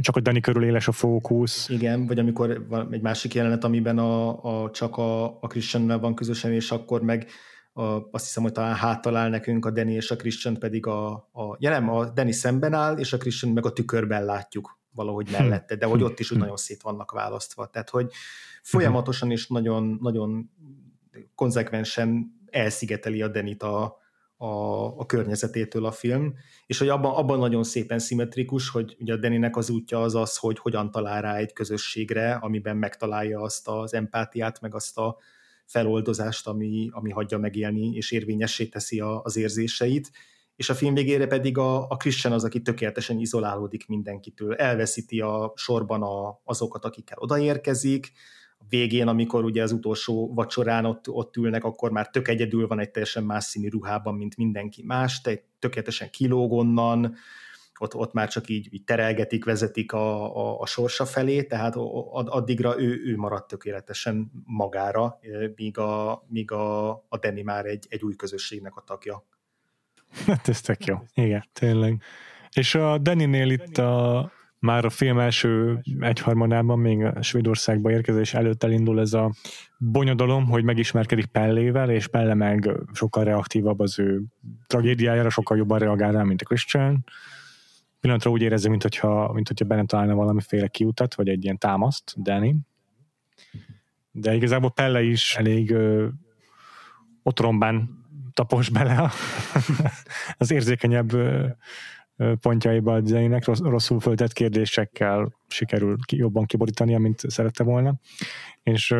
csak 0.00 0.16
a 0.16 0.20
Deni 0.20 0.40
körül 0.40 0.64
éles 0.64 0.88
a 0.88 0.92
fókusz. 0.92 1.68
Igen, 1.68 2.06
vagy 2.06 2.18
amikor 2.18 2.66
van 2.68 2.88
egy 2.92 3.02
másik 3.02 3.34
jelenet, 3.34 3.64
amiben 3.64 3.98
a, 3.98 4.44
a 4.64 4.70
csak 4.70 4.96
a, 4.96 5.24
a 5.24 5.46
Christian 5.46 6.00
van 6.00 6.14
közösen, 6.14 6.52
és 6.52 6.70
akkor 6.70 7.02
meg 7.02 7.26
a, 7.72 7.82
azt 8.10 8.24
hiszem, 8.24 8.42
hogy 8.42 8.52
talán 8.52 8.74
háttal 8.74 9.28
nekünk 9.28 9.66
a 9.66 9.70
Danny 9.70 9.94
és 9.94 10.10
a 10.10 10.16
Christian 10.16 10.58
pedig 10.58 10.86
a, 10.86 11.12
a 11.12 11.56
ja 11.58 11.70
nem, 11.70 11.88
a 11.88 12.10
Danny 12.10 12.32
szemben 12.32 12.72
áll, 12.72 12.98
és 12.98 13.12
a 13.12 13.16
Christian 13.16 13.52
meg 13.52 13.66
a 13.66 13.72
tükörben 13.72 14.24
látjuk 14.24 14.78
valahogy 14.94 15.28
hm. 15.28 15.32
mellette, 15.32 15.76
de 15.76 15.86
hogy 15.86 16.02
ott 16.02 16.18
is 16.18 16.30
úgy 16.30 16.36
hm. 16.36 16.42
nagyon 16.42 16.56
szét 16.56 16.82
vannak 16.82 17.10
választva. 17.10 17.66
Tehát, 17.66 17.90
hogy 17.90 18.12
folyamatosan 18.62 19.30
és 19.30 19.46
nagyon, 19.46 19.98
nagyon 20.00 20.50
konzekvensen 21.34 22.40
elszigeteli 22.50 23.22
a 23.22 23.28
Denit 23.28 23.62
a, 23.62 24.00
a, 24.36 24.84
a 24.98 25.06
környezetétől 25.06 25.84
a 25.84 25.92
film, 25.92 26.34
és 26.66 26.78
hogy 26.78 26.88
abban, 26.88 27.14
abban 27.14 27.38
nagyon 27.38 27.62
szépen 27.62 27.98
szimmetrikus, 27.98 28.68
hogy 28.68 28.96
ugye 29.00 29.12
a 29.12 29.16
Deninek 29.16 29.56
az 29.56 29.70
útja 29.70 30.02
az 30.02 30.14
az, 30.14 30.36
hogy 30.36 30.58
hogyan 30.58 30.90
talál 30.90 31.22
rá 31.22 31.36
egy 31.36 31.52
közösségre, 31.52 32.34
amiben 32.34 32.76
megtalálja 32.76 33.40
azt 33.40 33.68
az 33.68 33.94
empátiát, 33.94 34.60
meg 34.60 34.74
azt 34.74 34.98
a 34.98 35.16
feloldozást, 35.72 36.46
ami, 36.46 36.88
ami 36.90 37.10
hagyja 37.10 37.38
megélni, 37.38 37.90
és 37.94 38.10
érvényessé 38.10 38.66
teszi 38.66 39.00
a, 39.00 39.22
az 39.22 39.36
érzéseit, 39.36 40.10
és 40.56 40.70
a 40.70 40.74
film 40.74 40.94
végére 40.94 41.26
pedig 41.26 41.58
a, 41.58 41.88
a 41.88 41.96
Christian 41.96 42.32
az, 42.32 42.44
aki 42.44 42.62
tökéletesen 42.62 43.18
izolálódik 43.18 43.86
mindenkitől, 43.86 44.54
elveszíti 44.54 45.20
a 45.20 45.52
sorban 45.56 46.02
a, 46.02 46.40
azokat, 46.44 46.84
akikkel 46.84 47.18
odaérkezik, 47.20 48.12
a 48.58 48.64
végén, 48.68 49.08
amikor 49.08 49.44
ugye 49.44 49.62
az 49.62 49.72
utolsó 49.72 50.34
vacsorán 50.34 50.84
ott, 50.84 51.08
ott 51.08 51.36
ülnek, 51.36 51.64
akkor 51.64 51.90
már 51.90 52.10
tök 52.10 52.28
egyedül 52.28 52.66
van 52.66 52.78
egy 52.78 52.90
teljesen 52.90 53.24
más 53.24 53.44
színű 53.44 53.68
ruhában, 53.68 54.14
mint 54.14 54.36
mindenki 54.36 54.82
más, 54.82 55.20
te 55.20 55.44
tökéletesen 55.58 56.10
kilóg 56.10 56.52
onnan, 56.52 57.14
ott, 57.82 57.94
ott 57.94 58.12
már 58.12 58.28
csak 58.28 58.48
így, 58.48 58.68
így 58.70 58.84
terelgetik, 58.84 59.44
vezetik 59.44 59.92
a, 59.92 60.36
a, 60.36 60.60
a 60.60 60.66
sorsa 60.66 61.04
felé, 61.04 61.42
tehát 61.42 61.74
addigra 61.76 62.80
ő, 62.80 63.02
ő 63.04 63.16
maradt 63.16 63.48
tökéletesen 63.48 64.30
magára, 64.44 65.18
míg 65.56 65.78
a, 65.78 66.24
míg 66.28 66.50
a, 66.50 66.90
a 66.90 67.18
Danny 67.20 67.44
már 67.44 67.66
egy, 67.66 67.86
egy 67.88 68.02
új 68.02 68.16
közösségnek 68.16 68.76
a 68.76 68.82
tagja. 68.86 69.24
Hát 70.26 70.48
ez 70.48 70.60
tök 70.60 70.84
jó. 70.84 70.96
Igen, 71.14 71.44
tényleg. 71.52 72.02
És 72.52 72.74
a 72.74 72.98
Danny-nél 72.98 73.50
itt 73.50 73.78
a, 73.78 74.30
már 74.58 74.84
a 74.84 74.90
film 74.90 75.18
első 75.18 75.80
egyharmadában, 76.00 76.78
még 76.78 77.04
a 77.04 77.22
Svédországba 77.22 77.90
érkezés 77.90 78.34
előtt 78.34 78.62
elindul 78.62 79.00
ez 79.00 79.12
a 79.12 79.32
bonyodalom, 79.78 80.44
hogy 80.46 80.64
megismerkedik 80.64 81.26
Pellével, 81.26 81.90
és 81.90 82.06
Pelle 82.06 82.34
meg 82.34 82.70
sokkal 82.92 83.24
reaktívabb 83.24 83.80
az 83.80 83.98
ő 83.98 84.22
tragédiájára, 84.66 85.30
sokkal 85.30 85.56
jobban 85.56 85.78
reagál 85.78 86.12
rá, 86.12 86.22
mint 86.22 86.42
a 86.42 86.44
Christian. 86.44 87.04
Pillanatra 88.02 88.30
úgy 88.30 88.42
érezi, 88.42 88.68
mint 88.68 88.82
hogyha, 88.82 89.32
mint 89.32 89.48
hogyha 89.48 89.64
benne 89.64 89.84
találna 89.84 90.14
valamiféle 90.14 90.68
kiutat, 90.68 91.14
vagy 91.14 91.28
egy 91.28 91.44
ilyen 91.44 91.58
támaszt, 91.58 92.22
Danny. 92.22 92.56
De 94.10 94.34
igazából 94.34 94.70
Pelle 94.70 95.02
is 95.02 95.36
elég 95.36 95.70
ö, 95.70 96.08
otrombán 97.22 98.04
tapos 98.32 98.68
bele 98.68 99.10
az 100.38 100.50
érzékenyebb 100.50 101.12
pontjaiba 102.40 102.94
a 102.94 103.00
zenének, 103.04 103.44
rosszul 103.44 104.00
föltett 104.00 104.32
kérdésekkel 104.32 105.32
sikerül 105.48 105.96
jobban 106.12 106.44
kiborítani, 106.44 106.96
mint 106.96 107.20
szerette 107.30 107.62
volna. 107.64 107.94
És, 108.62 108.94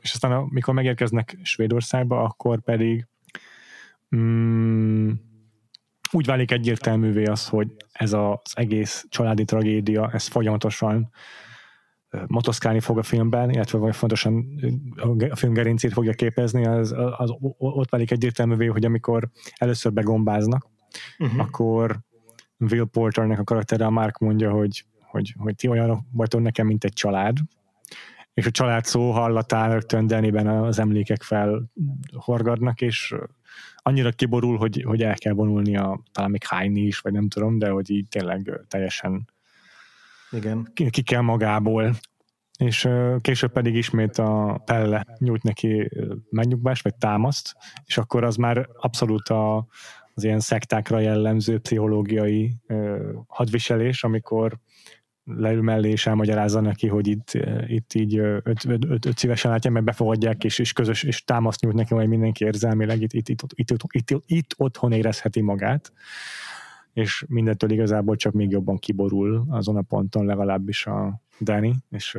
és 0.00 0.12
aztán 0.12 0.32
amikor 0.32 0.74
megérkeznek 0.74 1.38
Svédországba, 1.42 2.22
akkor 2.22 2.60
pedig 2.60 3.06
mm, 4.16 5.10
úgy 6.12 6.26
válik 6.26 6.50
egyértelművé 6.50 7.24
az, 7.24 7.48
hogy 7.48 7.68
ez 7.92 8.12
az 8.12 8.38
egész 8.52 9.06
családi 9.08 9.44
tragédia, 9.44 10.10
ez 10.12 10.26
folyamatosan 10.26 11.10
motoszkálni 12.26 12.80
fog 12.80 12.98
a 12.98 13.02
filmben, 13.02 13.50
illetve 13.50 13.78
vagy 13.78 13.96
fontosan 13.96 14.44
a 15.30 15.36
film 15.36 15.52
gerincét 15.52 15.92
fogja 15.92 16.12
képezni, 16.12 16.66
az, 16.66 16.94
az, 17.16 17.34
ott 17.58 17.90
válik 17.90 18.10
egyértelművé, 18.10 18.66
hogy 18.66 18.84
amikor 18.84 19.28
először 19.56 19.92
begombáznak, 19.92 20.66
uh-huh. 21.18 21.40
akkor 21.40 22.00
Will 22.58 22.84
Porternek 22.84 23.38
a 23.38 23.44
karaktere, 23.44 23.84
a 23.84 23.90
Mark 23.90 24.18
mondja, 24.18 24.50
hogy, 24.50 24.84
hogy, 25.02 25.34
hogy 25.38 25.54
ti 25.54 25.68
olyanok 25.68 26.00
vagytok 26.12 26.40
nekem, 26.40 26.66
mint 26.66 26.84
egy 26.84 26.92
család, 26.92 27.36
és 28.40 28.46
a 28.46 28.50
család 28.50 28.84
szó 28.84 29.10
hallatán 29.10 29.70
rögtön 29.70 30.06
Deniben 30.06 30.46
az 30.46 30.78
emlékek 30.78 31.22
felhorgadnak, 31.22 32.80
és 32.80 33.14
annyira 33.76 34.10
kiborul, 34.10 34.56
hogy, 34.56 34.82
hogy 34.86 35.02
el 35.02 35.14
kell 35.14 35.32
vonulnia, 35.32 36.02
talán 36.12 36.30
még 36.30 36.44
hányni 36.44 36.80
is, 36.80 36.98
vagy 36.98 37.12
nem 37.12 37.28
tudom, 37.28 37.58
de 37.58 37.68
hogy 37.68 37.90
így 37.90 38.08
tényleg 38.08 38.60
teljesen 38.68 39.28
Igen. 40.30 40.70
Ki, 40.74 40.90
ki 40.90 41.02
kell 41.02 41.20
magából. 41.20 41.94
És 42.58 42.88
később 43.20 43.52
pedig 43.52 43.74
ismét 43.74 44.18
a 44.18 44.62
Pelle 44.64 45.06
nyújt 45.18 45.42
neki 45.42 45.90
megnyugvást, 46.30 46.82
vagy 46.82 46.94
támaszt, 46.94 47.56
és 47.84 47.98
akkor 47.98 48.24
az 48.24 48.36
már 48.36 48.68
abszolút 48.76 49.28
a, 49.28 49.66
az 50.14 50.24
ilyen 50.24 50.40
szektákra 50.40 50.98
jellemző 50.98 51.58
pszichológiai 51.58 52.54
ö, 52.66 53.10
hadviselés, 53.26 54.04
amikor 54.04 54.58
leül 55.36 55.62
mellé 55.62 55.90
és 55.90 56.06
elmagyarázza 56.06 56.60
neki, 56.60 56.86
hogy 56.86 57.06
itt, 57.06 57.32
itt 57.66 57.94
így 57.94 58.18
öt, 58.18 58.64
öt, 58.64 58.84
öt, 58.84 59.06
öt 59.06 59.18
szívesen 59.18 59.50
látja, 59.50 59.70
mert 59.70 59.84
befogadják, 59.84 60.44
és, 60.44 60.58
és 60.58 60.72
közös, 60.72 61.02
és 61.02 61.24
támaszt 61.24 61.60
nyújt 61.60 61.74
neki, 61.74 61.94
hogy 61.94 62.08
mindenki 62.08 62.44
érzelmileg 62.44 63.00
itt, 63.02 63.12
itt, 63.12 63.28
itt, 63.28 63.42
itt, 63.54 63.70
itt, 63.70 64.10
itt, 64.10 64.22
itt 64.26 64.54
otthon 64.56 64.92
érezheti 64.92 65.40
magát, 65.40 65.92
és 66.92 67.24
mindentől 67.28 67.70
igazából 67.70 68.16
csak 68.16 68.32
még 68.32 68.50
jobban 68.50 68.78
kiborul 68.78 69.44
azon 69.48 69.76
a 69.76 69.82
ponton 69.82 70.24
legalábbis 70.24 70.86
a 70.86 71.22
Danny, 71.40 71.74
és 71.90 72.18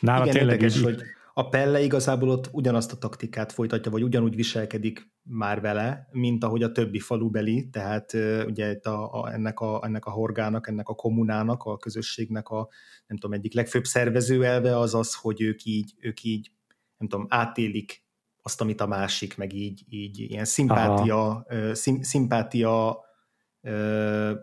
nála 0.00 0.22
Igen, 0.22 0.34
tényleg 0.34 0.54
érdekes, 0.54 0.76
így, 0.76 0.84
hogy 0.84 1.02
a 1.38 1.48
Pelle 1.48 1.80
igazából 1.80 2.28
ott 2.28 2.48
ugyanazt 2.52 2.92
a 2.92 2.96
taktikát 2.96 3.52
folytatja, 3.52 3.90
vagy 3.90 4.02
ugyanúgy 4.02 4.34
viselkedik 4.34 5.12
már 5.22 5.60
vele, 5.60 6.08
mint 6.10 6.44
ahogy 6.44 6.62
a 6.62 6.72
többi 6.72 6.98
falubeli, 6.98 7.68
tehát 7.70 8.12
ugye 8.46 8.70
itt 8.70 8.84
a, 8.84 9.22
a, 9.22 9.32
ennek, 9.32 9.60
a, 9.60 9.80
ennek 9.84 10.04
a 10.04 10.10
horgának, 10.10 10.68
ennek 10.68 10.88
a 10.88 10.94
kommunának, 10.94 11.62
a 11.62 11.76
közösségnek 11.76 12.48
a 12.48 12.68
nem 13.06 13.18
tudom, 13.18 13.36
egyik 13.36 13.54
legfőbb 13.54 13.84
szervező 13.84 14.44
elve 14.44 14.78
az 14.78 14.94
az, 14.94 15.14
hogy 15.14 15.40
ők 15.40 15.64
így, 15.64 15.94
ők 16.00 16.22
így 16.22 16.50
nem 16.96 17.08
tudom, 17.08 17.26
átélik 17.28 18.04
azt, 18.42 18.60
amit 18.60 18.80
a 18.80 18.86
másik, 18.86 19.36
meg 19.36 19.52
így, 19.52 19.84
így 19.88 20.18
ilyen 20.18 20.44
szimpátia, 20.44 21.46
szim, 21.72 22.02
szimpátia 22.02 23.04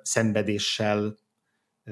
szenvedéssel 0.01 1.17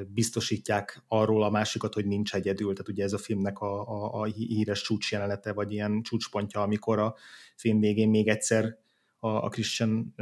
biztosítják 0.08 1.04
arról 1.08 1.44
a 1.44 1.50
másikat, 1.50 1.94
hogy 1.94 2.06
nincs 2.06 2.34
egyedül. 2.34 2.74
Tehát 2.74 2.89
ugye 2.89 3.04
ez 3.04 3.14
a 3.14 3.18
filmnek 3.18 3.60
a, 3.60 3.88
a, 3.88 4.22
a 4.22 4.24
híres 4.24 4.82
csúcsjelenete, 4.82 5.54
vagy 5.54 5.72
ilyen 5.72 6.02
csúcspontja, 6.02 6.62
amikor 6.62 7.00
a 7.00 7.16
film 7.56 7.80
végén 7.80 8.10
még 8.10 8.28
egyszer 8.28 8.82
a, 9.24 9.44
a 9.44 9.50
Christian 9.50 10.14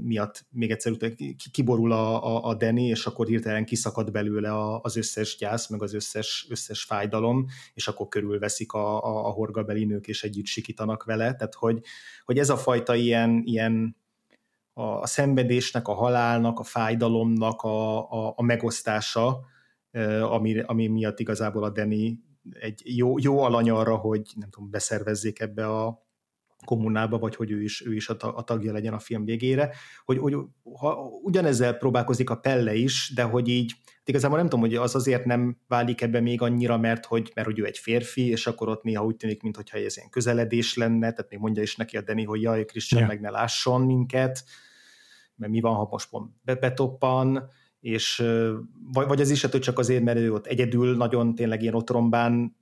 miatt 0.00 0.46
még 0.50 0.70
egyszer 0.70 0.96
kiborul 1.52 1.92
a, 1.92 2.24
a, 2.24 2.44
a 2.44 2.54
Danny, 2.54 2.88
és 2.88 3.06
akkor 3.06 3.26
hirtelen 3.26 3.64
kiszakad 3.64 4.10
belőle 4.10 4.52
a, 4.52 4.80
az 4.80 4.96
összes 4.96 5.36
gyász, 5.36 5.68
meg 5.68 5.82
az 5.82 5.94
összes, 5.94 6.46
összes 6.50 6.82
fájdalom, 6.82 7.46
és 7.74 7.88
akkor 7.88 8.08
körülveszik 8.08 8.72
a, 8.72 9.04
a, 9.04 9.26
a 9.26 9.30
horgabeli 9.30 9.84
nők, 9.84 10.06
és 10.06 10.22
együtt 10.22 10.46
sikítanak 10.46 11.04
vele. 11.04 11.34
Tehát, 11.34 11.54
hogy, 11.54 11.80
hogy 12.24 12.38
ez 12.38 12.50
a 12.50 12.56
fajta 12.56 12.94
ilyen, 12.94 13.42
ilyen 13.44 13.96
a, 14.78 15.00
a 15.00 15.06
szenvedésnek, 15.06 15.88
a 15.88 15.94
halálnak, 15.94 16.58
a 16.58 16.62
fájdalomnak 16.62 17.62
a, 17.62 18.10
a, 18.10 18.32
a 18.36 18.42
megosztása, 18.42 19.40
ami, 20.22 20.60
ami 20.60 20.86
miatt 20.86 21.20
igazából 21.20 21.64
a 21.64 21.70
Danny 21.70 22.20
egy 22.60 22.82
jó, 22.84 23.18
jó 23.18 23.40
alany 23.40 23.70
arra, 23.70 23.96
hogy 23.96 24.22
nem 24.34 24.50
tudom, 24.50 24.70
beszervezzék 24.70 25.40
ebbe 25.40 25.66
a, 25.66 26.06
kommunába, 26.64 27.18
vagy 27.18 27.36
hogy 27.36 27.50
ő 27.50 27.62
is, 27.62 27.86
ő 27.86 27.94
is 27.94 28.08
a 28.08 28.42
tagja 28.44 28.72
legyen 28.72 28.92
a 28.92 28.98
film 28.98 29.24
végére, 29.24 29.74
hogy, 30.04 30.18
hogy 30.18 30.36
ha 30.78 30.94
ugyanezzel 31.22 31.74
próbálkozik 31.74 32.30
a 32.30 32.36
Pelle 32.36 32.74
is, 32.74 33.12
de 33.14 33.22
hogy 33.22 33.48
így 33.48 33.74
hát 33.84 34.08
igazából 34.08 34.36
nem 34.36 34.46
tudom, 34.46 34.60
hogy 34.60 34.74
az 34.74 34.94
azért 34.94 35.24
nem 35.24 35.58
válik 35.68 36.00
ebbe 36.00 36.20
még 36.20 36.42
annyira, 36.42 36.78
mert 36.78 37.04
hogy, 37.04 37.32
mert 37.34 37.46
hogy 37.46 37.58
ő 37.58 37.64
egy 37.64 37.78
férfi, 37.78 38.28
és 38.28 38.46
akkor 38.46 38.68
ott 38.68 38.82
néha 38.82 39.04
úgy 39.04 39.16
tűnik, 39.16 39.42
mintha 39.42 39.78
ez 39.78 39.96
ilyen 39.96 40.10
közeledés 40.10 40.76
lenne, 40.76 41.12
tehát 41.12 41.30
még 41.30 41.38
mondja 41.38 41.62
is 41.62 41.76
neki 41.76 41.96
a 41.96 42.00
Deni, 42.00 42.24
hogy 42.24 42.42
jaj, 42.42 42.64
Christian 42.64 43.00
yeah. 43.00 43.12
meg 43.12 43.20
ne 43.20 43.30
lásson 43.30 43.80
minket, 43.80 44.44
mert 45.38 45.52
mi 45.52 45.60
van, 45.60 45.74
ha 45.74 45.88
most 45.90 46.10
pont 46.10 46.30
betoppan, 46.42 47.48
és 47.80 48.24
vagy, 48.92 49.06
vagy 49.06 49.20
az 49.20 49.30
is, 49.30 49.42
hogy 49.42 49.60
csak 49.60 49.78
azért, 49.78 50.04
mert 50.04 50.18
ő 50.18 50.32
ott 50.32 50.46
egyedül 50.46 50.96
nagyon 50.96 51.34
tényleg 51.34 51.62
ilyen 51.62 51.74
otrombán 51.74 52.56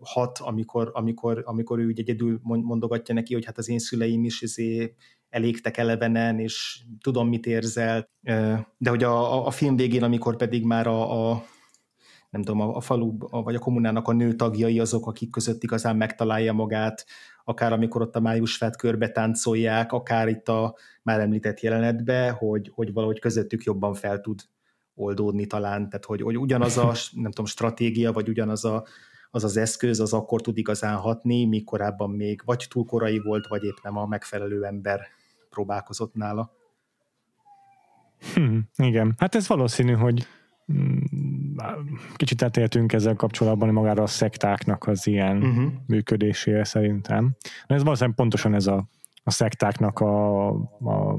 hat, 0.00 0.38
amikor, 0.38 0.90
amikor, 0.94 1.42
amikor 1.44 1.78
ő 1.78 1.86
úgy 1.86 1.98
egyedül 1.98 2.40
mondogatja 2.42 3.14
neki, 3.14 3.34
hogy 3.34 3.44
hát 3.44 3.58
az 3.58 3.68
én 3.68 3.78
szüleim 3.78 4.24
is 4.24 4.42
izé 4.42 4.94
elégtek 5.28 5.76
elevenen, 5.76 6.38
és 6.38 6.82
tudom, 7.00 7.28
mit 7.28 7.46
érzel. 7.46 8.08
De 8.78 8.90
hogy 8.90 9.02
a, 9.02 9.46
a 9.46 9.50
film 9.50 9.76
végén, 9.76 10.02
amikor 10.02 10.36
pedig 10.36 10.64
már 10.64 10.86
a, 10.86 11.30
a 11.30 11.44
nem 12.30 12.42
tudom, 12.42 12.60
a, 12.60 12.76
a 12.76 12.80
falu 12.80 13.16
vagy 13.18 13.54
a 13.54 13.58
kommunának 13.58 14.08
a 14.08 14.12
nő 14.12 14.32
tagjai 14.32 14.80
azok, 14.80 15.06
akik 15.06 15.30
között 15.30 15.62
igazán 15.62 15.96
megtalálja 15.96 16.52
magát, 16.52 17.06
akár 17.44 17.72
amikor 17.72 18.00
ott 18.02 18.16
a 18.16 18.20
májusfát 18.20 18.76
körbe 18.76 19.10
táncolják, 19.10 19.92
akár 19.92 20.28
itt 20.28 20.48
a 20.48 20.76
már 21.02 21.20
említett 21.20 21.60
jelenetbe, 21.60 22.30
hogy, 22.30 22.70
hogy 22.74 22.92
valahogy 22.92 23.20
közöttük 23.20 23.62
jobban 23.62 23.94
fel 23.94 24.20
tud 24.20 24.40
oldódni 24.94 25.46
talán, 25.46 25.88
tehát 25.88 26.04
hogy, 26.04 26.22
hogy 26.22 26.38
ugyanaz 26.38 26.76
a 26.76 26.92
nem 27.12 27.30
tudom, 27.30 27.46
stratégia, 27.46 28.12
vagy 28.12 28.28
ugyanaz 28.28 28.64
a 28.64 28.84
az 29.34 29.44
az 29.44 29.56
eszköz 29.56 30.00
az 30.00 30.12
akkor 30.12 30.40
tud 30.40 30.58
igazán 30.58 30.96
hatni, 30.96 31.44
míg 31.44 31.64
korábban 31.64 32.10
még 32.10 32.42
vagy 32.44 32.66
túl 32.70 32.84
korai 32.84 33.18
volt, 33.18 33.46
vagy 33.46 33.64
épp 33.64 33.76
nem 33.82 33.96
a 33.96 34.06
megfelelő 34.06 34.64
ember 34.64 35.00
próbálkozott 35.50 36.14
nála. 36.14 36.52
Hmm, 38.34 38.68
igen, 38.76 39.14
hát 39.18 39.34
ez 39.34 39.48
valószínű, 39.48 39.92
hogy 39.92 40.26
mm, 40.72 40.98
kicsit 42.14 42.42
átéltünk 42.42 42.92
ezzel 42.92 43.14
kapcsolatban 43.14 43.68
magára 43.68 44.02
a 44.02 44.06
szektáknak 44.06 44.86
az 44.86 45.06
ilyen 45.06 45.36
uh-huh. 45.36 45.72
működésére 45.86 46.64
szerintem. 46.64 47.36
ez 47.66 47.82
valószínűleg 47.82 48.16
pontosan 48.16 48.54
ez 48.54 48.66
a, 48.66 48.88
a 49.22 49.30
szektáknak 49.30 50.00
a, 50.00 50.48
a 50.48 51.18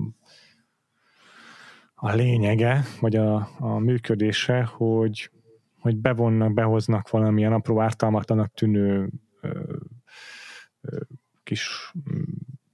a 1.97 2.13
lényege, 2.13 2.83
vagy 2.99 3.15
a, 3.15 3.49
a 3.59 3.77
működése, 3.77 4.63
hogy 4.63 5.29
hogy 5.79 5.97
bevonnak, 5.97 6.53
behoznak 6.53 7.09
valamilyen 7.09 7.53
apró 7.53 7.81
ártalmatlanak 7.81 8.53
tűnő 8.53 9.09
ö, 9.41 9.59
ö, 10.81 10.99
kis, 11.43 11.93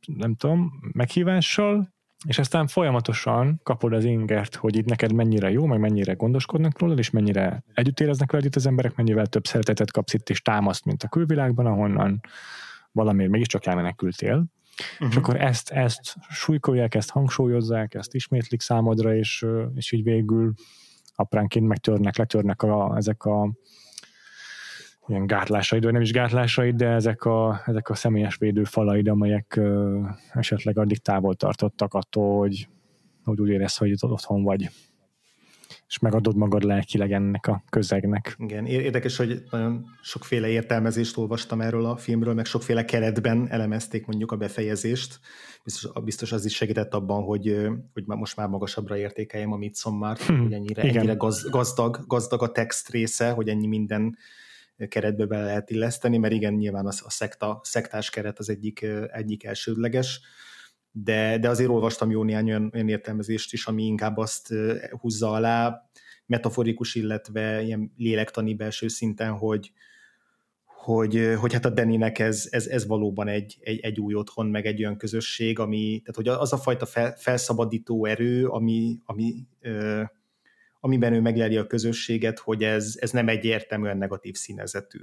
nem 0.05 0.36
tudom, 0.36 0.72
meghívással, 0.91 1.93
és 2.28 2.39
aztán 2.39 2.67
folyamatosan 2.67 3.59
kapod 3.63 3.93
az 3.93 4.03
ingert, 4.03 4.55
hogy 4.55 4.76
itt 4.76 4.86
neked 4.86 5.13
mennyire 5.13 5.51
jó, 5.51 5.65
meg 5.65 5.80
mennyire 5.80 6.13
gondoskodnak 6.13 6.80
rólad, 6.80 6.97
és 6.97 7.09
mennyire 7.09 7.63
együtt 7.74 7.99
éreznek 7.99 8.32
veled 8.32 8.45
itt 8.45 8.55
az 8.55 8.67
emberek, 8.67 8.95
mennyivel 8.95 9.26
több 9.26 9.45
szeretetet 9.47 9.91
kapsz 9.91 10.13
itt, 10.13 10.30
és 10.30 10.41
támaszt, 10.41 10.86
mint 10.86 11.03
a 11.03 11.07
külvilágban, 11.07 11.65
ahonnan 11.65 12.19
valamiért 12.91 13.32
mégiscsak 13.32 13.65
elmenekültél. 13.65 14.45
Uh-huh. 14.93 15.09
És 15.09 15.15
akkor 15.15 15.41
ezt, 15.41 15.69
ezt 15.69 16.15
súlykolják, 16.30 16.95
ezt 16.95 17.09
hangsúlyozzák, 17.09 17.93
ezt 17.93 18.13
ismétlik 18.13 18.61
számodra, 18.61 19.15
és, 19.15 19.45
és 19.76 19.91
így 19.91 20.03
végül 20.03 20.53
apránként 21.15 21.67
megtörnek, 21.67 22.17
letörnek 22.17 22.61
a, 22.61 22.95
ezek 22.95 23.24
a 23.24 23.51
ilyen 25.08 25.26
gátlásaid, 25.26 25.84
vagy 25.84 25.93
nem 25.93 26.02
is 26.02 26.12
gátlásaid, 26.12 26.76
de 26.76 26.88
ezek 26.88 27.26
a, 27.26 27.62
ezek 27.66 27.89
a 27.89 27.95
személyes 27.95 28.36
védőfalaid, 28.36 29.08
amelyek 29.08 29.56
ö, 29.56 29.99
esetleg 30.34 30.78
addig 30.78 30.97
távol 30.97 31.36
tartottak 31.36 31.93
attól, 31.93 32.39
hogy, 32.39 32.68
hogy 33.24 33.41
úgy 33.41 33.49
érez, 33.49 33.78
hogy 33.78 33.93
otthon 33.99 34.43
vagy 34.43 34.70
és 35.91 35.99
megadod 35.99 36.36
magad 36.36 36.64
lelkileg 36.64 37.12
ennek 37.12 37.47
a 37.47 37.64
közegnek. 37.70 38.36
Igen, 38.38 38.66
érdekes, 38.66 39.18
hogy 39.18 39.43
nagyon 39.52 39.86
sokféle 40.02 40.47
értelmezést 40.47 41.18
olvastam 41.18 41.62
erről 41.62 41.86
a 41.86 41.97
filmről, 41.97 42.34
meg 42.34 42.45
sokféle 42.45 42.86
keretben 42.86 43.47
elemezték 43.49 44.06
mondjuk 44.06 44.32
a 44.32 44.36
befejezést. 44.36 45.20
Biztos, 45.64 46.04
biztos 46.04 46.32
az 46.32 46.45
is 46.45 46.56
segített 46.56 46.93
abban, 46.93 47.24
hogy, 47.24 47.68
hogy 47.93 48.04
most 48.06 48.36
már 48.36 48.47
magasabbra 48.47 48.97
értékeljem 48.97 49.52
a 49.52 49.58
midsommar 49.58 50.18
hmm, 50.18 50.41
hogy 50.41 50.54
ennyire, 50.54 50.82
ennyire 50.82 51.14
gaz, 51.14 51.49
gazdag, 51.49 51.99
gazdag 52.08 52.41
a 52.41 52.52
text 52.52 52.89
része, 52.89 53.32
hogy 53.32 53.49
ennyi 53.49 53.68
minden 53.68 54.18
keretbe 54.88 55.25
bele 55.25 55.43
lehet 55.43 55.69
illeszteni, 55.69 56.17
mert 56.17 56.34
igen, 56.34 56.53
nyilván 56.53 56.86
a, 56.86 56.91
a 57.03 57.09
szekta, 57.09 57.59
szektás 57.63 58.09
keret 58.09 58.39
az 58.39 58.49
egyik, 58.49 58.86
egyik 59.11 59.43
elsődleges, 59.43 60.21
de, 60.91 61.38
de 61.38 61.49
azért 61.49 61.69
olvastam 61.69 62.11
jó 62.11 62.23
néhány 62.23 62.49
olyan, 62.49 62.71
olyan 62.73 62.89
értelmezést 62.89 63.53
is, 63.53 63.65
ami 63.65 63.84
inkább 63.84 64.17
azt 64.17 64.53
húzza 64.99 65.32
alá, 65.32 65.89
metaforikus, 66.25 66.95
illetve 66.95 67.61
ilyen 67.61 67.93
lélektani 67.97 68.53
belső 68.53 68.88
szinten, 68.88 69.32
hogy, 69.32 69.71
hogy, 70.65 71.34
hogy 71.39 71.53
hát 71.53 71.65
a 71.65 71.69
Deninek 71.69 72.19
ez, 72.19 72.47
ez, 72.49 72.67
ez 72.67 72.88
valóban 72.88 73.27
egy, 73.27 73.57
egy, 73.61 73.79
egy 73.79 73.99
új 73.99 74.13
otthon, 74.13 74.45
meg 74.45 74.65
egy 74.65 74.79
olyan 74.79 74.97
közösség, 74.97 75.59
ami, 75.59 76.01
tehát 76.03 76.15
hogy 76.15 76.27
az 76.27 76.53
a 76.53 76.57
fajta 76.57 76.86
fel, 76.86 77.15
felszabadító 77.17 78.05
erő, 78.05 78.47
ami, 78.47 78.99
ami 79.05 79.34
ö, 79.61 80.03
amiben 80.84 81.13
ő 81.13 81.21
megleli 81.21 81.57
a 81.57 81.67
közösséget, 81.67 82.39
hogy 82.39 82.63
ez, 82.63 82.95
ez 82.99 83.11
nem 83.11 83.27
egyértelműen 83.27 83.97
negatív 83.97 84.36
színezetű. 84.36 84.99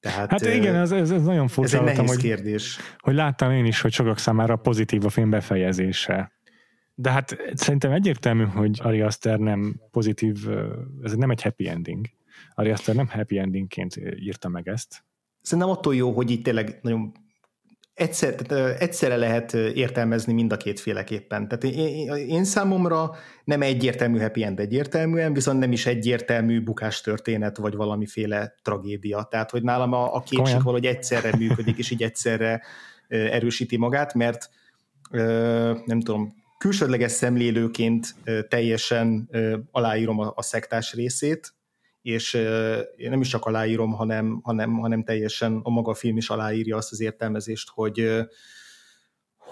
Tehát, 0.00 0.30
hát 0.30 0.40
igen, 0.40 0.74
ez, 0.74 0.92
ez, 0.92 1.10
ez 1.10 1.22
nagyon 1.22 1.48
furcsa. 1.48 1.76
Ez 1.76 1.88
egy 1.88 1.96
nehéz 1.96 2.10
hogy, 2.10 2.22
kérdés. 2.22 2.78
Hogy 2.98 3.14
láttam 3.14 3.50
én 3.50 3.64
is, 3.64 3.80
hogy 3.80 3.92
sokak 3.92 4.18
számára 4.18 4.56
pozitív 4.56 5.04
a 5.04 5.08
film 5.08 5.30
befejezése. 5.30 6.32
De 6.94 7.10
hát 7.10 7.36
szerintem 7.54 7.92
egyértelmű, 7.92 8.44
hogy 8.44 8.80
Ari 8.82 9.00
Aster 9.00 9.38
nem 9.38 9.80
pozitív, 9.90 10.36
ez 11.02 11.12
nem 11.12 11.30
egy 11.30 11.42
happy 11.42 11.68
ending. 11.68 12.06
Ari 12.54 12.70
Aster 12.70 12.94
nem 12.94 13.08
happy 13.08 13.38
endingként 13.38 13.96
írta 13.96 14.48
meg 14.48 14.68
ezt. 14.68 15.04
Szerintem 15.42 15.72
attól 15.72 15.94
jó, 15.94 16.12
hogy 16.12 16.30
itt 16.30 16.44
tényleg 16.44 16.78
nagyon 16.82 17.12
egyszer, 17.98 18.34
tehát 18.34 18.80
egyszerre 18.80 19.16
lehet 19.16 19.52
értelmezni 19.54 20.32
mind 20.32 20.52
a 20.52 20.56
kétféleképpen. 20.56 21.48
Tehát 21.48 21.76
én, 21.76 22.14
én 22.14 22.44
számomra 22.44 23.10
nem 23.44 23.62
egyértelmű 23.62 24.18
happy 24.18 24.44
end 24.44 24.60
egyértelműen, 24.60 25.32
viszont 25.32 25.58
nem 25.58 25.72
is 25.72 25.86
egyértelmű 25.86 26.62
bukás 26.62 27.00
történet, 27.00 27.56
vagy 27.56 27.74
valamiféle 27.74 28.54
tragédia. 28.62 29.26
Tehát, 29.30 29.50
hogy 29.50 29.62
nálam 29.62 29.92
a, 29.92 30.14
a 30.14 30.20
kétség 30.20 30.62
valahogy 30.62 30.86
egyszerre 30.86 31.36
működik, 31.36 31.78
és 31.78 31.90
így 31.90 32.02
egyszerre 32.02 32.62
erősíti 33.08 33.76
magát, 33.76 34.14
mert 34.14 34.50
nem 35.84 36.00
tudom, 36.00 36.34
külsődleges 36.58 37.12
szemlélőként 37.12 38.14
teljesen 38.48 39.30
aláírom 39.70 40.18
a, 40.18 40.32
a 40.34 40.42
szektás 40.42 40.94
részét, 40.94 41.52
és 42.02 42.34
én 42.96 43.10
nem 43.10 43.20
is 43.20 43.28
csak 43.28 43.44
aláírom, 43.44 43.92
hanem, 43.92 44.40
hanem, 44.42 44.78
hanem 44.78 45.04
teljesen 45.04 45.60
a 45.62 45.70
maga 45.70 45.94
film 45.94 46.16
is 46.16 46.30
aláírja 46.30 46.76
azt 46.76 46.92
az 46.92 47.00
értelmezést, 47.00 47.70
hogy 47.70 48.26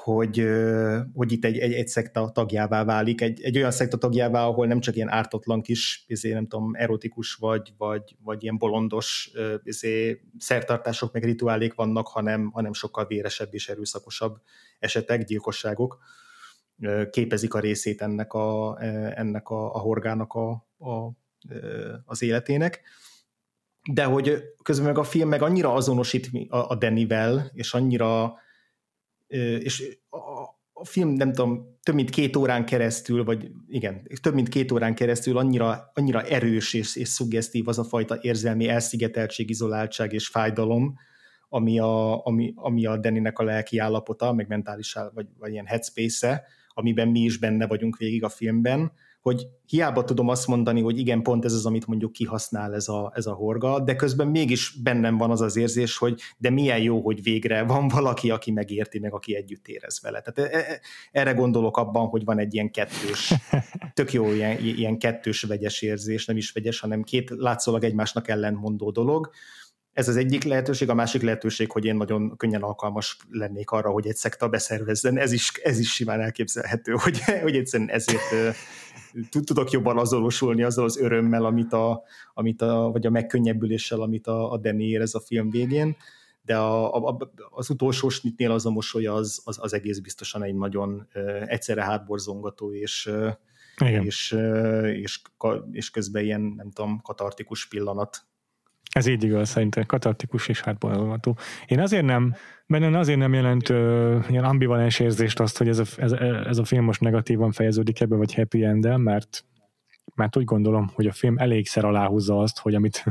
hogy, 0.06 0.46
hogy 1.14 1.32
itt 1.32 1.44
egy, 1.44 1.58
egy, 1.58 1.72
egy 1.72 1.88
szekta 1.88 2.30
tagjává 2.30 2.84
válik, 2.84 3.20
egy, 3.20 3.42
egy 3.42 3.56
olyan 3.56 3.70
szekta 3.70 3.96
tagjává, 3.96 4.44
ahol 4.46 4.66
nem 4.66 4.80
csak 4.80 4.96
ilyen 4.96 5.08
ártatlan 5.08 5.62
kis, 5.62 6.04
izé, 6.06 6.32
nem 6.32 6.46
tudom, 6.46 6.74
erotikus 6.74 7.34
vagy, 7.34 7.72
vagy, 7.78 8.16
vagy 8.22 8.42
ilyen 8.42 8.58
bolondos 8.58 9.30
izé, 9.62 10.20
szertartások 10.38 11.12
meg 11.12 11.24
rituálék 11.24 11.74
vannak, 11.74 12.06
hanem, 12.06 12.50
hanem 12.50 12.72
sokkal 12.72 13.06
véresebb 13.06 13.54
és 13.54 13.68
erőszakosabb 13.68 14.36
esetek, 14.78 15.24
gyilkosságok 15.24 15.98
képezik 17.10 17.54
a 17.54 17.60
részét 17.60 18.02
ennek 18.02 18.32
a, 18.32 18.76
ennek 19.14 19.48
a, 19.48 19.74
a 19.74 19.78
horgának 19.78 20.32
a, 20.32 20.50
a 20.78 21.10
az 22.04 22.22
életének. 22.22 22.82
de 23.92 24.04
hogy 24.04 24.42
közben 24.62 24.86
meg 24.86 24.98
a 24.98 25.04
film 25.04 25.28
meg 25.28 25.42
annyira 25.42 25.72
azonosít 25.72 26.30
a, 26.48 26.56
a 26.56 26.74
Danny-vel, 26.74 27.50
és 27.54 27.74
annyira 27.74 28.34
és 29.58 29.98
a, 30.10 30.56
film, 30.84 31.08
nem 31.08 31.32
tudom, 31.32 31.78
több 31.82 31.94
mint 31.94 32.10
két 32.10 32.36
órán 32.36 32.64
keresztül, 32.64 33.24
vagy 33.24 33.50
igen, 33.68 34.08
több 34.22 34.34
mint 34.34 34.48
két 34.48 34.72
órán 34.72 34.94
keresztül 34.94 35.38
annyira, 35.38 35.90
annyira 35.94 36.22
erős 36.22 36.74
és, 36.74 36.96
és 36.96 37.08
szuggesztív 37.08 37.68
az 37.68 37.78
a 37.78 37.84
fajta 37.84 38.18
érzelmi 38.20 38.68
elszigeteltség, 38.68 39.50
izoláltság 39.50 40.12
és 40.12 40.26
fájdalom, 40.26 40.94
ami 41.48 41.78
a, 41.78 42.24
ami, 42.24 42.52
ami 42.56 42.86
a 42.86 42.96
Deninek 42.96 43.38
a 43.38 43.44
lelki 43.44 43.78
állapota, 43.78 44.32
meg 44.32 44.48
mentális, 44.48 44.96
vagy, 45.14 45.26
vagy 45.38 45.52
ilyen 45.52 45.66
headspace-e, 45.66 46.44
amiben 46.68 47.08
mi 47.08 47.20
is 47.20 47.38
benne 47.38 47.66
vagyunk 47.66 47.96
végig 47.96 48.24
a 48.24 48.28
filmben, 48.28 48.92
hogy 49.26 49.46
hiába 49.66 50.04
tudom 50.04 50.28
azt 50.28 50.46
mondani, 50.46 50.80
hogy 50.80 50.98
igen, 50.98 51.22
pont 51.22 51.44
ez 51.44 51.52
az, 51.52 51.66
amit 51.66 51.86
mondjuk 51.86 52.12
kihasznál 52.12 52.74
ez 52.74 52.88
a, 52.88 53.12
ez 53.14 53.26
a 53.26 53.32
horga, 53.32 53.80
de 53.80 53.96
közben 53.96 54.28
mégis 54.28 54.76
bennem 54.82 55.16
van 55.16 55.30
az 55.30 55.40
az 55.40 55.56
érzés, 55.56 55.96
hogy 55.96 56.20
de 56.38 56.50
milyen 56.50 56.82
jó, 56.82 57.00
hogy 57.00 57.22
végre 57.22 57.62
van 57.62 57.88
valaki, 57.88 58.30
aki 58.30 58.50
megérti, 58.50 58.98
meg 58.98 59.12
aki 59.14 59.36
együtt 59.36 59.68
érez 59.68 60.00
vele. 60.02 60.20
Tehát 60.20 60.52
e, 60.52 60.58
e, 60.58 60.80
erre 61.12 61.32
gondolok 61.32 61.76
abban, 61.76 62.06
hogy 62.06 62.24
van 62.24 62.38
egy 62.38 62.54
ilyen 62.54 62.70
kettős, 62.70 63.34
tök 63.94 64.12
jó 64.12 64.32
ilyen, 64.32 64.58
ilyen 64.64 64.98
kettős 64.98 65.42
vegyes 65.42 65.82
érzés, 65.82 66.24
nem 66.24 66.36
is 66.36 66.52
vegyes, 66.52 66.80
hanem 66.80 67.02
két 67.02 67.30
látszólag 67.30 67.84
egymásnak 67.84 68.28
ellentmondó 68.28 68.90
dolog, 68.90 69.30
ez 69.96 70.08
az 70.08 70.16
egyik 70.16 70.44
lehetőség, 70.44 70.88
a 70.88 70.94
másik 70.94 71.22
lehetőség, 71.22 71.70
hogy 71.70 71.84
én 71.84 71.96
nagyon 71.96 72.36
könnyen 72.36 72.62
alkalmas 72.62 73.16
lennék 73.30 73.70
arra, 73.70 73.90
hogy 73.90 74.06
egy 74.06 74.16
szekta 74.16 74.48
beszervezzen. 74.48 75.18
Ez 75.18 75.32
is, 75.32 75.52
ez 75.62 75.78
is 75.78 75.92
simán 75.92 76.20
elképzelhető, 76.20 76.92
hogy, 76.92 77.20
hogy 77.42 77.56
egyszerűen 77.56 77.90
ezért 77.90 78.56
tudok 79.44 79.70
jobban 79.70 79.98
azonosulni 79.98 80.62
azzal 80.62 80.84
az 80.84 80.98
örömmel, 80.98 81.44
amit 81.44 81.72
a, 81.72 82.02
amit 82.34 82.62
a, 82.62 82.90
vagy 82.92 83.06
a 83.06 83.10
megkönnyebbüléssel, 83.10 84.00
amit 84.00 84.26
a, 84.26 84.52
a 84.52 84.58
Danny 84.58 84.80
érez 84.80 85.14
a 85.14 85.20
film 85.20 85.50
végén, 85.50 85.96
de 86.42 86.56
a, 86.56 86.94
a, 86.94 87.32
az 87.50 87.70
utolsó 87.70 88.08
snitnél 88.08 88.50
az 88.50 88.66
a 88.66 88.70
mosoly 88.70 89.06
az, 89.06 89.42
az, 89.44 89.58
az 89.60 89.72
egész 89.72 89.98
biztosan 89.98 90.42
egy 90.42 90.54
nagyon 90.54 91.08
egyszerre 91.46 91.82
hátborzongató 91.82 92.74
és, 92.74 93.10
Igen. 93.84 94.04
és, 94.04 94.36
és, 94.82 95.20
és 95.70 95.90
közben 95.90 96.24
ilyen, 96.24 96.40
nem 96.40 96.70
tudom, 96.70 97.00
katartikus 97.02 97.68
pillanat. 97.68 98.26
Ez 98.96 99.06
így 99.06 99.24
igaz, 99.24 99.48
szerintem 99.48 99.84
katartikus 99.86 100.48
és 100.48 100.60
hátborzongató. 100.60 101.38
Én 101.66 101.80
azért 101.80 102.04
nem, 102.04 102.34
benne 102.66 102.98
azért 102.98 103.18
nem 103.18 103.32
jelent 103.32 103.68
uh, 103.68 104.24
ilyen 104.28 104.44
ambivalens 104.44 104.98
érzést 104.98 105.40
azt, 105.40 105.58
hogy 105.58 105.68
ez 105.68 105.78
a, 105.78 105.84
ez, 105.96 106.12
ez 106.46 106.58
a 106.58 106.64
film 106.64 106.84
most 106.84 107.00
negatívan 107.00 107.52
fejeződik 107.52 108.00
ebbe, 108.00 108.16
vagy 108.16 108.34
happy 108.34 108.64
end 108.64 108.98
mert, 108.98 109.44
mert 110.14 110.36
úgy 110.36 110.44
gondolom, 110.44 110.90
hogy 110.94 111.06
a 111.06 111.12
film 111.12 111.38
elégszer 111.38 111.84
aláhúzza 111.84 112.38
azt, 112.38 112.58
hogy 112.58 112.74
amit 112.74 113.04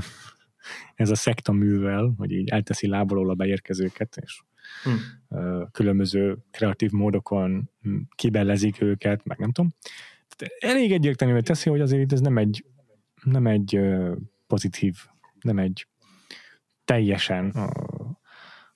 ez 0.95 1.09
a 1.09 1.15
szekta 1.15 1.51
művel, 1.51 2.13
hogy 2.17 2.31
így 2.31 2.49
elteszi 2.49 2.87
lábalól 2.87 3.29
a 3.29 3.35
beérkezőket, 3.35 4.17
és 4.21 4.41
hmm. 4.83 4.97
uh, 5.27 5.71
különböző 5.71 6.37
kreatív 6.51 6.91
módokon 6.91 7.69
kibellezik 8.15 8.81
őket, 8.81 9.25
meg 9.25 9.37
nem 9.37 9.51
tudom. 9.51 9.73
Tehát 10.35 10.53
elég 10.59 10.91
egyértelműen 10.91 11.43
teszi, 11.43 11.69
hogy 11.69 11.81
azért 11.81 12.13
ez 12.13 12.21
nem 12.21 12.37
egy, 12.37 12.65
nem 13.23 13.47
egy 13.47 13.77
uh, 13.77 14.15
pozitív, 14.47 14.95
nem 15.45 15.59
egy 15.59 15.87
teljesen 16.85 17.53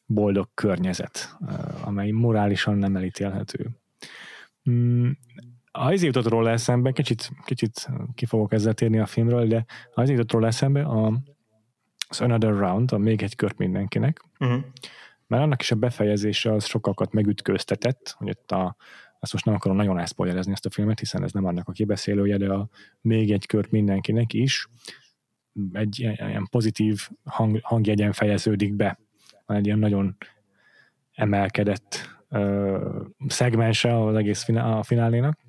boldog 0.05 0.49
környezet, 0.53 1.37
amely 1.83 2.11
morálisan 2.11 2.77
nem 2.77 2.95
elítélhető. 2.95 3.69
Mm, 4.69 5.09
ha 5.71 5.91
ez 5.91 6.03
jutott 6.03 6.27
róla 6.27 6.49
eszembe, 6.49 6.91
kicsit, 6.91 7.31
kicsit 7.45 7.87
ki 8.15 8.25
fogok 8.25 8.53
ezzel 8.53 8.73
térni 8.73 8.99
a 8.99 9.05
filmről, 9.05 9.47
de 9.47 9.65
ha 9.93 10.01
ez 10.01 10.09
jutott 10.09 10.31
róla 10.31 10.47
eszembe, 10.47 10.81
a, 10.81 11.21
az 12.07 12.21
Another 12.21 12.53
Round, 12.53 12.91
a 12.91 12.97
még 12.97 13.21
egy 13.23 13.35
kört 13.35 13.57
mindenkinek, 13.57 14.21
uh-huh. 14.39 14.63
mert 15.27 15.43
annak 15.43 15.61
is 15.61 15.71
a 15.71 15.75
befejezése 15.75 16.53
az 16.53 16.65
sokakat 16.65 17.13
megütköztetett, 17.13 18.15
hogy 18.17 18.27
itt 18.27 18.51
a, 18.51 18.75
azt 19.19 19.33
most 19.33 19.45
nem 19.45 19.55
akarom 19.55 19.77
nagyon 19.77 19.99
elszpoilerezni 19.99 20.51
ezt 20.51 20.65
a 20.65 20.69
filmet, 20.69 20.99
hiszen 20.99 21.23
ez 21.23 21.31
nem 21.31 21.45
annak 21.45 21.67
a 21.67 21.71
kibeszélője, 21.71 22.37
de 22.37 22.51
a 22.53 22.69
még 23.01 23.31
egy 23.31 23.45
kört 23.45 23.71
mindenkinek 23.71 24.33
is 24.33 24.67
egy 25.71 25.99
ilyen 25.99 26.47
pozitív 26.51 27.09
hang, 27.23 27.59
hangjegyen 27.61 28.11
fejeződik 28.11 28.73
be 28.73 28.99
van 29.49 29.57
egy 29.57 29.65
ilyen 29.65 29.79
nagyon 29.79 30.17
emelkedett 31.13 32.17
ö, 32.29 33.01
szegmense 33.27 34.03
az 34.05 34.15
egész 34.15 34.43
finál, 34.43 34.77
a 34.77 34.83
finálénak, 34.83 35.39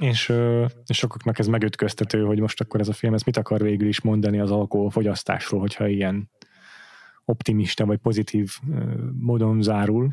és, 0.00 0.28
ö, 0.28 0.66
és 0.86 0.96
sokaknak 0.96 1.38
ez 1.38 1.46
megütköztető, 1.46 2.24
hogy 2.24 2.40
most 2.40 2.60
akkor 2.60 2.80
ez 2.80 2.88
a 2.88 2.92
film 2.92 3.14
ez 3.14 3.22
mit 3.22 3.36
akar 3.36 3.62
végül 3.62 3.88
is 3.88 4.00
mondani 4.00 4.40
az 4.40 4.50
alkoholfogyasztásról, 4.50 5.60
hogyha 5.60 5.86
ilyen 5.86 6.30
optimista 7.24 7.86
vagy 7.86 7.98
pozitív 7.98 8.50
ö, 8.70 8.94
módon 9.18 9.62
zárul. 9.62 10.10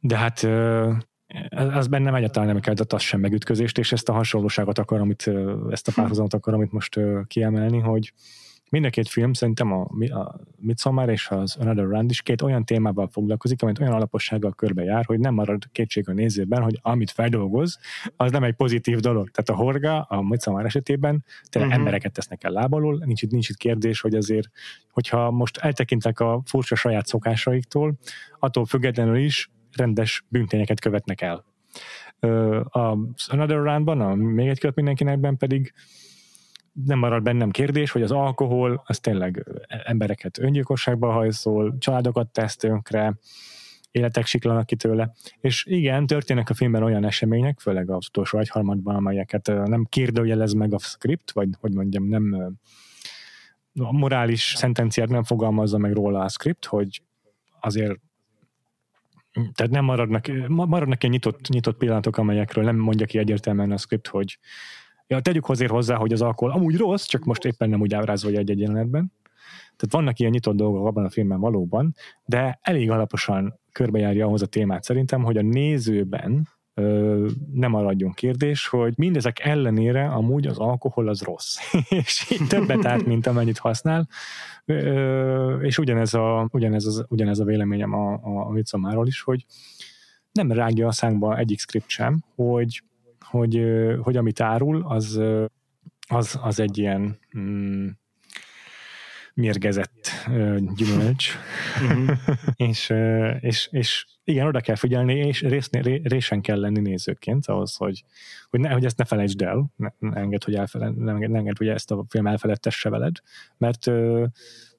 De 0.00 0.16
hát 0.16 0.42
az 1.50 1.86
bennem 1.86 2.14
egyáltalán 2.14 2.48
nem 2.48 2.60
kellett 2.60 2.92
az 2.92 3.02
sem 3.02 3.20
megütközést, 3.20 3.78
és 3.78 3.92
ezt 3.92 4.08
a 4.08 4.12
hasonlóságot 4.12 4.78
akar, 4.78 5.00
amit, 5.00 5.30
ezt 5.70 5.88
a 5.88 5.92
párhuzamot 5.94 6.34
akar, 6.34 6.54
amit 6.54 6.72
most 6.72 7.00
kiemelni, 7.26 7.78
hogy 7.78 8.12
Mind 8.70 8.84
a 8.84 8.90
két 8.90 9.08
film 9.08 9.32
szerintem 9.32 9.72
a, 9.72 9.80
a 10.08 10.40
Midsommar 10.56 11.08
és 11.08 11.28
az 11.28 11.56
Another 11.56 11.84
Round 11.84 12.10
is 12.10 12.22
két 12.22 12.42
olyan 12.42 12.64
témával 12.64 13.08
foglalkozik, 13.08 13.62
amit 13.62 13.80
olyan 13.80 13.92
alapossággal 13.92 14.52
körbejár, 14.52 15.04
hogy 15.04 15.18
nem 15.18 15.34
marad 15.34 15.62
kétség 15.72 16.08
a 16.08 16.12
nézőben, 16.12 16.62
hogy 16.62 16.78
amit 16.82 17.10
feldolgoz, 17.10 17.78
az 18.16 18.30
nem 18.30 18.44
egy 18.44 18.54
pozitív 18.54 18.98
dolog. 18.98 19.30
Tehát 19.30 19.60
a 19.60 19.64
Horga 19.64 20.00
a 20.00 20.22
Midsommar 20.22 20.64
esetében 20.64 21.24
tényleg 21.48 21.70
uh-huh. 21.70 21.84
embereket 21.84 22.12
tesznek 22.12 22.44
el 22.44 22.52
lábalól, 22.52 23.02
nincs 23.04 23.22
itt, 23.22 23.30
nincs 23.30 23.48
itt 23.48 23.56
kérdés, 23.56 24.00
hogy 24.00 24.14
azért, 24.14 24.48
hogyha 24.90 25.30
most 25.30 25.56
eltekintek 25.56 26.20
a 26.20 26.42
furcsa 26.44 26.74
saját 26.74 27.06
szokásaiktól, 27.06 27.94
attól 28.38 28.64
függetlenül 28.64 29.16
is 29.16 29.50
rendes 29.76 30.24
bűntényeket 30.28 30.80
követnek 30.80 31.20
el. 31.20 31.44
Az 32.64 33.28
Another 33.28 33.56
Roundban, 33.62 34.00
a 34.00 34.14
még 34.14 34.48
egy 34.48 34.58
költ 34.58 34.74
mindenkinekben 34.74 35.36
pedig 35.36 35.72
nem 36.84 36.98
marad 36.98 37.22
bennem 37.22 37.50
kérdés, 37.50 37.90
hogy 37.90 38.02
az 38.02 38.10
alkohol 38.10 38.82
az 38.86 39.00
tényleg 39.00 39.46
embereket 39.84 40.38
öngyilkosságba 40.38 41.12
hajszol, 41.12 41.76
családokat 41.78 42.28
tesz 42.28 42.56
tönkre, 42.56 43.18
életek 43.90 44.26
siklanak 44.26 44.66
ki 44.66 44.76
tőle. 44.76 45.12
És 45.40 45.64
igen, 45.64 46.06
történnek 46.06 46.50
a 46.50 46.54
filmben 46.54 46.82
olyan 46.82 47.04
események, 47.04 47.60
főleg 47.60 47.90
az 47.90 48.06
utolsó 48.08 48.38
egyharmadban, 48.38 48.94
amelyeket 48.94 49.46
nem 49.46 49.86
kérdőjelez 49.88 50.52
meg 50.52 50.74
a 50.74 50.78
script, 50.78 51.30
vagy 51.30 51.48
hogy 51.60 51.72
mondjam, 51.72 52.08
nem 52.08 52.56
a 53.78 53.92
morális 53.92 54.54
szentenciát 54.56 55.08
nem 55.08 55.24
fogalmazza 55.24 55.78
meg 55.78 55.92
róla 55.92 56.20
a 56.20 56.28
script, 56.28 56.64
hogy 56.64 57.02
azért 57.60 58.00
tehát 59.54 59.72
nem 59.72 59.84
maradnak, 59.84 60.26
maradnak 60.48 61.02
ilyen 61.02 61.14
nyitott, 61.14 61.48
nyitott 61.48 61.76
pillanatok, 61.76 62.16
amelyekről 62.16 62.64
nem 62.64 62.76
mondja 62.76 63.06
ki 63.06 63.18
egyértelműen 63.18 63.72
a 63.72 63.76
script, 63.76 64.06
hogy 64.06 64.38
Ja, 65.08 65.20
tegyük 65.20 65.48
azért 65.48 65.70
hozzá, 65.70 65.96
hogy 65.96 66.12
az 66.12 66.22
alkohol 66.22 66.54
amúgy 66.54 66.76
rossz, 66.76 67.04
csak 67.04 67.24
most 67.24 67.44
éppen 67.44 67.68
nem 67.68 67.80
úgy 67.80 67.94
ábrázolja 67.94 68.38
egy-egy 68.38 68.60
jelenetben. 68.60 69.12
Tehát 69.76 69.90
vannak 69.90 70.18
ilyen 70.18 70.30
nyitott 70.30 70.56
dolgok 70.56 70.86
abban 70.86 71.04
a 71.04 71.10
filmben 71.10 71.40
valóban, 71.40 71.94
de 72.24 72.58
elég 72.62 72.90
alaposan 72.90 73.58
körbejárja 73.72 74.26
ahhoz 74.26 74.42
a 74.42 74.46
témát 74.46 74.82
szerintem, 74.82 75.22
hogy 75.22 75.36
a 75.36 75.42
nézőben 75.42 76.48
nem 77.52 77.70
maradjon 77.70 78.12
kérdés, 78.12 78.66
hogy 78.66 78.94
mindezek 78.96 79.38
ellenére 79.40 80.06
amúgy 80.06 80.46
az 80.46 80.58
alkohol 80.58 81.08
az 81.08 81.22
rossz. 81.22 81.56
és 81.88 82.38
többet 82.48 82.84
árt, 82.84 83.06
mint 83.06 83.26
amennyit 83.26 83.58
használ. 83.58 84.08
És 85.60 85.78
ugyanez 85.78 86.14
a, 86.14 86.48
ugyanez, 86.52 86.86
az, 86.86 87.04
ugyanez 87.08 87.38
a 87.38 87.44
véleményem 87.44 87.92
a, 87.92 88.12
a, 88.12 88.46
a 88.46 88.50
Midsommáról 88.50 89.06
is, 89.06 89.20
hogy 89.20 89.44
nem 90.32 90.52
rágja 90.52 90.86
a 90.86 90.92
szánkba 90.92 91.38
egyik 91.38 91.58
script 91.58 91.88
sem, 91.88 92.24
hogy 92.34 92.82
hogy, 93.30 93.62
hogy 94.02 94.16
amit 94.16 94.40
árul, 94.40 94.82
az, 94.88 95.20
az, 96.08 96.38
az 96.42 96.60
egy 96.60 96.78
ilyen 96.78 97.18
mm, 97.38 97.88
mérgezett 99.36 100.10
gyümölcs, 100.74 101.34
uh-huh. 101.82 102.16
és, 102.56 102.92
és, 103.40 103.68
és 103.70 104.06
igen, 104.24 104.46
oda 104.46 104.60
kell 104.60 104.74
figyelni, 104.74 105.14
és 105.14 105.40
részné, 105.40 106.00
résen 106.04 106.40
kell 106.40 106.60
lenni 106.60 106.80
nézőként 106.80 107.46
ahhoz, 107.46 107.76
hogy, 107.76 108.04
hogy, 108.50 108.60
ne, 108.60 108.70
hogy 108.70 108.84
ezt 108.84 108.98
ne 108.98 109.04
felejtsd 109.04 109.42
el, 109.42 109.72
ne, 109.76 109.88
ne 109.98 110.20
enged, 110.20 110.44
hogy, 110.44 110.54
elfele, 110.54 110.90
ne 110.96 111.12
enged, 111.12 111.30
ne 111.30 111.38
enged, 111.38 111.56
hogy 111.56 111.68
ezt 111.68 111.90
a 111.90 112.04
film 112.08 112.26
elfeledtesse 112.26 112.88
veled, 112.88 113.16
mert 113.56 113.90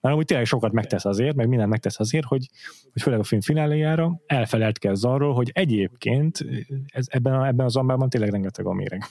mert 0.01 0.14
amúgy 0.14 0.26
tényleg 0.26 0.45
sokat 0.45 0.72
megtesz 0.72 1.05
azért, 1.05 1.36
meg 1.36 1.47
minden 1.47 1.70
megtesz 1.70 1.99
azért, 1.99 2.26
hogy, 2.26 2.49
hogy 2.91 3.01
főleg 3.01 3.20
a 3.20 3.24
film 3.24 3.41
fináléjára 3.41 4.22
elfeledkezz 4.26 5.03
arról, 5.03 5.34
hogy 5.34 5.51
egyébként 5.53 6.45
ez, 6.86 7.05
ebben, 7.10 7.34
a, 7.34 7.47
ebben 7.47 7.66
az 7.66 7.76
ambában 7.76 8.10
tényleg 8.10 8.32
rengeteg 8.32 8.66
a 8.66 8.74
méreg. 8.74 9.03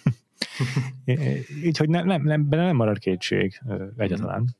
Így, 1.64 1.76
hogy 1.76 1.88
nem, 1.88 2.06
nem, 2.06 2.22
nem, 2.22 2.46
nem 2.48 2.76
marad 2.76 2.98
kétség 2.98 3.60
egyáltalán. 3.96 4.56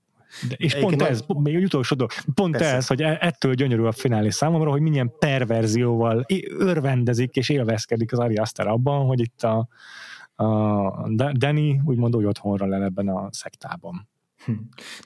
De, 0.49 0.55
és 0.59 0.75
Egyébként 0.75 1.01
pont 1.01 1.11
ez, 1.11 1.25
a... 1.27 1.41
még 1.41 1.65
utolsó 1.65 1.97
dolog, 1.97 2.13
pont 2.35 2.57
Persze. 2.57 2.75
ez, 2.75 2.87
hogy 2.87 3.03
e- 3.03 3.19
ettől 3.21 3.55
gyönyörű 3.55 3.83
a 3.83 3.93
finálé 3.93 4.29
számomra, 4.29 4.71
hogy 4.71 4.81
milyen 4.81 5.13
perverzióval 5.19 6.27
örvendezik 6.59 7.37
és 7.37 7.49
élvezkedik 7.49 8.13
az 8.13 8.19
Ari 8.19 8.35
Aster 8.35 8.67
abban, 8.67 9.07
hogy 9.07 9.21
itt 9.21 9.43
a, 9.43 9.69
a 10.45 11.09
Danny 11.33 11.81
úgymond 11.85 12.17
úgy 12.17 12.25
otthonra 12.25 12.67
le 12.67 12.85
ebben 12.85 13.09
a 13.09 13.29
szektában. 13.31 14.09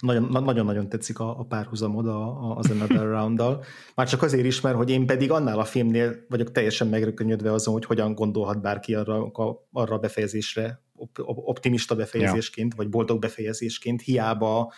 Nagyon-nagyon 0.01 0.89
tetszik 0.89 1.19
a, 1.19 1.39
a 1.39 1.45
párhuzamod 1.45 2.07
a, 2.07 2.51
a, 2.51 2.57
az 2.57 2.71
Another 2.71 3.07
Round-dal. 3.07 3.65
Már 3.95 4.09
csak 4.09 4.23
azért 4.23 4.45
is, 4.45 4.61
mert 4.61 4.77
hogy 4.77 4.91
én 4.91 5.07
pedig 5.07 5.31
annál 5.31 5.59
a 5.59 5.65
filmnél 5.65 6.25
vagyok 6.29 6.53
teljesen 6.53 6.89
megrökönyödve 6.89 7.53
azon, 7.53 7.75
hogy 7.75 7.85
hogyan 7.85 8.15
gondolhat 8.15 8.61
bárki 8.61 8.95
arra, 8.95 9.31
arra 9.73 9.95
a 9.95 9.99
befejezésre, 9.99 10.83
optimista 11.25 11.95
befejezésként, 11.95 12.71
ja. 12.71 12.77
vagy 12.77 12.89
boldog 12.89 13.19
befejezésként, 13.19 14.03
hiába 14.03 14.73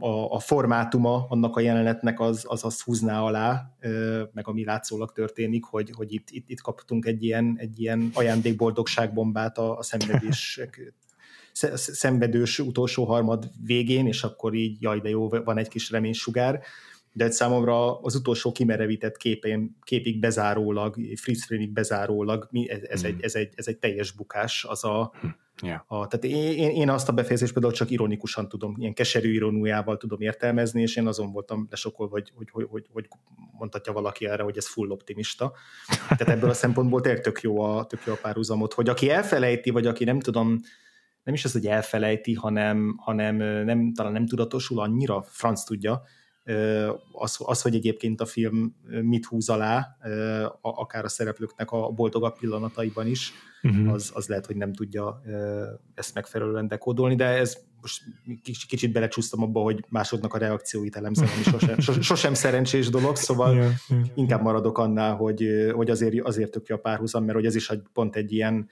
a, 0.00 0.32
a 0.32 0.38
formátuma 0.38 1.26
annak 1.28 1.56
a 1.56 1.60
jelenetnek 1.60 2.20
az, 2.20 2.44
az 2.46 2.64
azt 2.64 2.82
húzná 2.82 3.20
alá, 3.20 3.76
meg 4.32 4.48
ami 4.48 4.64
látszólag 4.64 5.12
történik, 5.12 5.64
hogy, 5.64 5.90
hogy 5.90 6.12
itt, 6.12 6.28
itt, 6.30 6.48
itt 6.48 6.60
kaptunk 6.60 7.06
egy 7.06 7.24
ilyen, 7.24 7.56
egy 7.58 7.80
ilyen 7.80 8.10
ajándékboldogságbombát 8.14 9.58
a, 9.58 9.78
a 9.78 9.82
szenvedés 9.82 10.60
szenvedős 11.74 12.58
utolsó 12.58 13.04
harmad 13.04 13.50
végén, 13.64 14.06
és 14.06 14.22
akkor 14.22 14.54
így, 14.54 14.82
jaj, 14.82 15.00
de 15.00 15.08
jó, 15.08 15.28
van 15.28 15.58
egy 15.58 15.68
kis 15.68 15.90
reménysugár, 15.90 16.60
de 17.12 17.30
számomra 17.30 18.00
az 18.00 18.14
utolsó 18.14 18.52
kimerevített 18.52 19.16
képén, 19.16 19.76
képig 19.82 20.18
bezárólag, 20.18 20.96
freeze 21.14 21.66
bezárólag, 21.72 22.48
ez, 22.66 22.82
ez, 22.82 23.00
hmm. 23.00 23.10
egy, 23.10 23.22
ez, 23.22 23.34
egy, 23.34 23.52
ez 23.54 23.66
egy 23.66 23.78
teljes 23.78 24.12
bukás, 24.12 24.64
az 24.64 24.84
a, 24.84 25.12
hmm. 25.20 25.36
Yeah. 25.62 25.80
A, 25.86 26.06
tehát 26.06 26.24
én, 26.36 26.70
én 26.70 26.90
azt 26.90 27.08
a 27.08 27.12
befejezést 27.12 27.52
például 27.52 27.72
csak 27.72 27.90
ironikusan 27.90 28.48
tudom, 28.48 28.74
ilyen 28.78 28.94
keserű 28.94 29.32
ironújával 29.32 29.96
tudom 29.96 30.20
értelmezni, 30.20 30.82
és 30.82 30.96
én 30.96 31.06
azon 31.06 31.32
voltam 31.32 31.66
lesokolva, 31.70 32.12
hogy, 32.12 32.32
hogy, 32.34 32.50
hogy, 32.50 32.66
hogy, 32.70 32.86
hogy 32.92 33.08
mondhatja 33.58 33.92
valaki 33.92 34.26
erre, 34.26 34.42
hogy 34.42 34.56
ez 34.56 34.68
full 34.68 34.90
optimista. 34.90 35.52
Tehát 36.08 36.28
ebből 36.28 36.50
a 36.50 36.54
szempontból 36.54 37.00
tényleg 37.00 37.22
tök 37.22 37.40
jó 37.40 37.60
a, 37.60 37.86
tök 37.86 38.00
jó 38.06 38.12
a 38.12 38.18
párhuzamot, 38.22 38.72
hogy 38.72 38.88
aki 38.88 39.10
elfelejti, 39.10 39.70
vagy 39.70 39.86
aki 39.86 40.04
nem 40.04 40.20
tudom, 40.20 40.60
nem 41.22 41.34
is 41.34 41.44
az, 41.44 41.52
hogy 41.52 41.66
elfelejti, 41.66 42.34
hanem, 42.34 42.94
hanem 42.98 43.36
nem, 43.64 43.92
talán 43.92 44.12
nem 44.12 44.26
tudatosul 44.26 44.80
annyira, 44.80 45.22
franc 45.22 45.62
tudja, 45.62 46.02
az, 47.12 47.36
az, 47.38 47.62
hogy 47.62 47.74
egyébként 47.74 48.20
a 48.20 48.26
film 48.26 48.74
mit 49.02 49.24
húz 49.24 49.48
alá, 49.48 49.96
akár 50.60 51.04
a 51.04 51.08
szereplőknek 51.08 51.70
a 51.70 51.90
boldogabb 51.90 52.38
pillanataiban 52.38 53.06
is, 53.06 53.32
uh-huh. 53.62 53.92
az, 53.92 54.10
az 54.14 54.26
lehet, 54.26 54.46
hogy 54.46 54.56
nem 54.56 54.72
tudja 54.72 55.22
ezt 55.94 56.14
megfelelően 56.14 56.68
dekódolni, 56.68 57.14
de 57.14 57.24
ez 57.24 57.58
most 57.80 58.02
kicsit 58.68 58.92
belecsúsztam 58.92 59.42
abba, 59.42 59.60
hogy 59.60 59.84
másodnak 59.88 60.34
a 60.34 60.38
reakcióit 60.38 60.96
elemzem, 60.96 61.28
ami 61.34 61.42
sosem, 61.42 61.78
sosem 62.00 62.34
szerencsés 62.34 62.88
dolog, 62.88 63.16
szóval 63.16 63.54
yeah, 63.54 63.70
yeah, 63.88 64.04
inkább 64.14 64.42
maradok 64.42 64.78
annál, 64.78 65.14
hogy, 65.14 65.70
hogy 65.74 65.90
azért, 65.90 66.20
azért 66.20 66.50
tök 66.50 66.68
a 66.68 66.76
párhuzam, 66.76 67.24
mert 67.24 67.34
hogy 67.34 67.46
ez 67.46 67.54
is 67.54 67.72
pont 67.92 68.16
egy 68.16 68.32
ilyen 68.32 68.68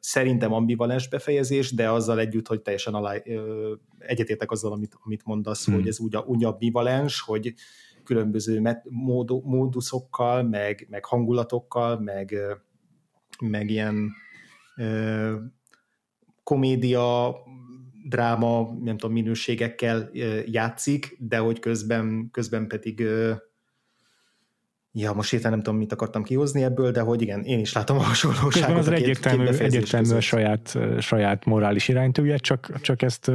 szerintem 0.00 0.52
ambivalens 0.52 1.08
befejezés, 1.08 1.74
de 1.74 1.90
azzal 1.90 2.18
együtt, 2.18 2.48
hogy 2.48 2.60
teljesen 2.60 2.94
alá, 2.94 3.14
egyetértek 3.98 4.50
azzal, 4.50 4.72
amit, 4.72 4.96
amit 5.04 5.24
mondasz, 5.24 5.64
hmm. 5.64 5.74
hogy 5.74 5.86
ez 5.88 6.00
úgy, 6.00 6.16
úgy 6.16 6.44
ambivalens, 6.44 7.20
hogy 7.20 7.54
különböző 8.04 8.80
mód, 8.88 9.44
móduszokkal, 9.44 10.42
meg, 10.42 10.86
meg 10.90 11.04
hangulatokkal, 11.04 12.00
meg, 12.00 12.36
meg 13.40 13.70
ilyen 13.70 14.10
ö, 14.76 15.34
komédia, 16.42 17.36
dráma, 18.08 18.78
nem 18.82 18.96
tudom, 18.96 19.14
minőségekkel 19.14 20.10
játszik, 20.46 21.16
de 21.18 21.38
hogy 21.38 21.58
közben, 21.58 22.28
közben 22.30 22.66
pedig 22.66 23.02
Ja, 24.94 25.12
most 25.12 25.30
hirtelen 25.30 25.52
nem 25.56 25.64
tudom, 25.64 25.78
mit 25.78 25.92
akartam 25.92 26.22
kihozni 26.22 26.62
ebből, 26.62 26.90
de 26.90 27.00
hogy 27.00 27.22
igen, 27.22 27.42
én 27.42 27.58
is 27.58 27.72
látom 27.72 27.98
a 27.98 28.02
hasonlóságot. 28.02 28.78
az 28.78 28.86
a 28.86 28.90
két, 28.90 29.02
egyértelmű, 29.02 29.44
két 29.44 29.60
egyértelmű 29.60 30.14
a 30.14 30.20
saját, 30.20 30.78
saját 30.98 31.44
morális 31.44 31.88
iránytűje, 31.88 32.36
csak, 32.36 32.80
csak 32.80 33.02
ezt... 33.02 33.30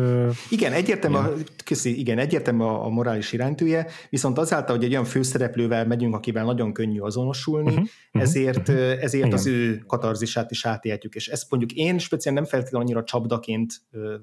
Igen, 0.49 0.73
egyértelmű. 0.73 1.17
A, 1.17 1.33
köszi, 1.65 1.99
igen, 1.99 2.17
egyértelmű 2.17 2.63
a, 2.63 2.85
a 2.85 2.89
morális 2.89 3.33
iránytűje, 3.33 3.87
viszont 4.09 4.37
azáltal, 4.37 4.75
hogy 4.75 4.85
egy 4.85 4.91
olyan 4.91 5.05
főszereplővel 5.05 5.85
megyünk, 5.85 6.15
akivel 6.15 6.43
nagyon 6.43 6.73
könnyű 6.73 6.99
azonosulni, 6.99 7.71
uh-huh, 7.71 7.87
ezért, 8.11 8.69
uh-huh. 8.69 9.03
ezért 9.03 9.25
igen. 9.25 9.37
az 9.37 9.47
ő 9.47 9.83
katarzisát 9.87 10.51
is 10.51 10.65
átéltjük, 10.65 11.15
és 11.15 11.27
ezt 11.27 11.49
mondjuk 11.49 11.71
én 11.71 11.97
speciál 11.97 12.33
nem 12.33 12.45
feltétlenül 12.45 12.87
annyira 12.87 13.03
csapdaként 13.03 13.73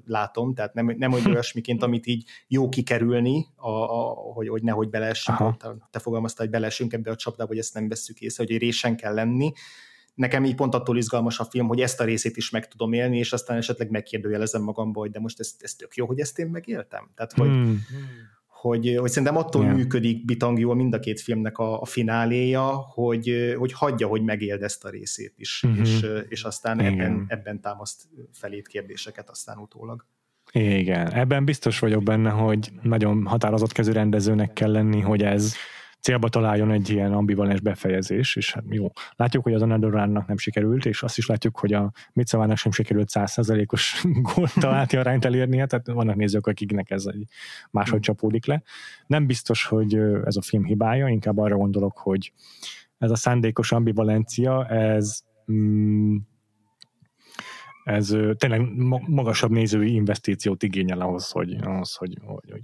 látom, 0.05 0.53
tehát 0.53 0.73
nem, 0.73 0.95
nem 0.97 1.11
hogy 1.11 1.27
olyasmiként, 1.27 1.83
amit 1.83 2.05
így 2.05 2.23
jó 2.47 2.69
kikerülni, 2.69 3.45
a, 3.55 3.69
a, 3.69 4.13
hogy, 4.33 4.47
hogy 4.47 4.63
nehogy 4.63 4.89
beleessünk, 4.89 5.37
te 5.91 5.99
fogalmaztál, 5.99 6.45
hogy 6.45 6.55
beleessünk 6.55 6.93
ebbe 6.93 7.11
a 7.11 7.15
csapdába, 7.25 7.49
hogy 7.49 7.57
ezt 7.57 7.73
nem 7.73 7.87
vesszük 7.87 8.19
észre, 8.19 8.43
hogy 8.47 8.57
résen 8.57 8.95
kell 8.95 9.13
lenni. 9.13 9.51
Nekem 10.13 10.45
így 10.45 10.55
pont 10.55 10.73
attól 10.73 10.97
izgalmas 10.97 11.39
a 11.39 11.43
film, 11.43 11.67
hogy 11.67 11.81
ezt 11.81 11.99
a 11.99 12.03
részét 12.03 12.37
is 12.37 12.49
meg 12.49 12.67
tudom 12.67 12.93
élni, 12.93 13.17
és 13.17 13.33
aztán 13.33 13.57
esetleg 13.57 13.89
megkérdőjelezem 13.89 14.61
magamba, 14.61 14.99
hogy 14.99 15.11
de 15.11 15.19
most 15.19 15.39
ez, 15.39 15.55
ez 15.59 15.73
tök 15.73 15.95
jó, 15.95 16.05
hogy 16.05 16.19
ezt 16.19 16.39
én 16.39 16.47
megéltem. 16.47 17.09
Tehát, 17.15 17.33
hogy, 17.33 17.47
hmm. 17.47 17.81
hogy, 18.47 18.95
hogy 18.97 19.09
szerintem 19.09 19.37
attól 19.37 19.63
yeah. 19.63 19.75
működik 19.75 20.25
bitang 20.25 20.59
jól 20.59 20.75
mind 20.75 20.93
a 20.93 20.99
két 20.99 21.21
filmnek 21.21 21.57
a, 21.57 21.81
a 21.81 21.85
fináléja, 21.85 22.65
hogy, 22.93 23.55
hogy 23.57 23.73
hagyja, 23.73 24.07
hogy 24.07 24.21
megéld 24.23 24.61
ezt 24.61 24.85
a 24.85 24.89
részét 24.89 25.33
is, 25.37 25.63
mm-hmm. 25.67 25.81
és, 25.81 26.05
és 26.27 26.43
aztán 26.43 26.79
ebben, 26.79 27.25
ebben 27.27 27.61
támaszt 27.61 28.07
felét 28.31 28.67
kérdéseket 28.67 29.29
aztán 29.29 29.57
utólag. 29.57 30.05
Igen, 30.51 31.13
ebben 31.13 31.45
biztos 31.45 31.79
vagyok 31.79 32.03
benne, 32.03 32.29
hogy 32.29 32.71
nagyon 32.81 33.25
határozott 33.25 33.71
kezű 33.71 33.91
rendezőnek 33.91 34.53
kell 34.53 34.71
lenni, 34.71 34.99
hogy 34.99 35.23
ez 35.23 35.55
célba 36.05 36.29
találjon 36.29 36.71
egy 36.71 36.89
ilyen 36.89 37.13
ambivalens 37.13 37.61
befejezés, 37.61 38.35
és 38.35 38.53
hát 38.53 38.63
jó. 38.69 38.87
Látjuk, 39.15 39.43
hogy 39.43 39.53
az 39.53 39.61
Anadoránnak 39.61 40.27
nem 40.27 40.37
sikerült, 40.37 40.85
és 40.85 41.03
azt 41.03 41.17
is 41.17 41.25
látjuk, 41.25 41.59
hogy 41.59 41.73
a 41.73 41.91
Mitzavának 42.13 42.57
sem 42.57 42.71
sikerült 42.71 43.09
százszerzelékos 43.09 44.05
találti 44.59 44.97
arányt 44.97 45.25
elérnie, 45.25 45.65
tehát 45.65 45.87
vannak 45.87 46.15
nézők, 46.15 46.47
akiknek 46.47 46.91
ez 46.91 47.05
egy 47.05 47.25
máshogy 47.71 47.99
csapódik 47.99 48.45
le. 48.45 48.63
Nem 49.07 49.25
biztos, 49.25 49.65
hogy 49.65 49.95
ez 50.25 50.35
a 50.35 50.41
film 50.41 50.63
hibája, 50.63 51.07
inkább 51.07 51.37
arra 51.37 51.55
gondolok, 51.55 51.97
hogy 51.97 52.33
ez 52.97 53.11
a 53.11 53.15
szándékos 53.15 53.71
ambivalencia, 53.71 54.65
ez 54.67 55.19
mm, 55.51 56.15
ez 57.85 58.15
tényleg 58.33 58.61
magasabb 59.07 59.51
nézői 59.51 59.93
investíciót 59.93 60.63
igényel 60.63 61.01
ahhoz, 61.01 61.29
hogy, 61.29 61.55
ahhoz, 61.61 61.95
hogy, 61.95 62.17
hogy, 62.21 62.51
hogy 62.51 62.61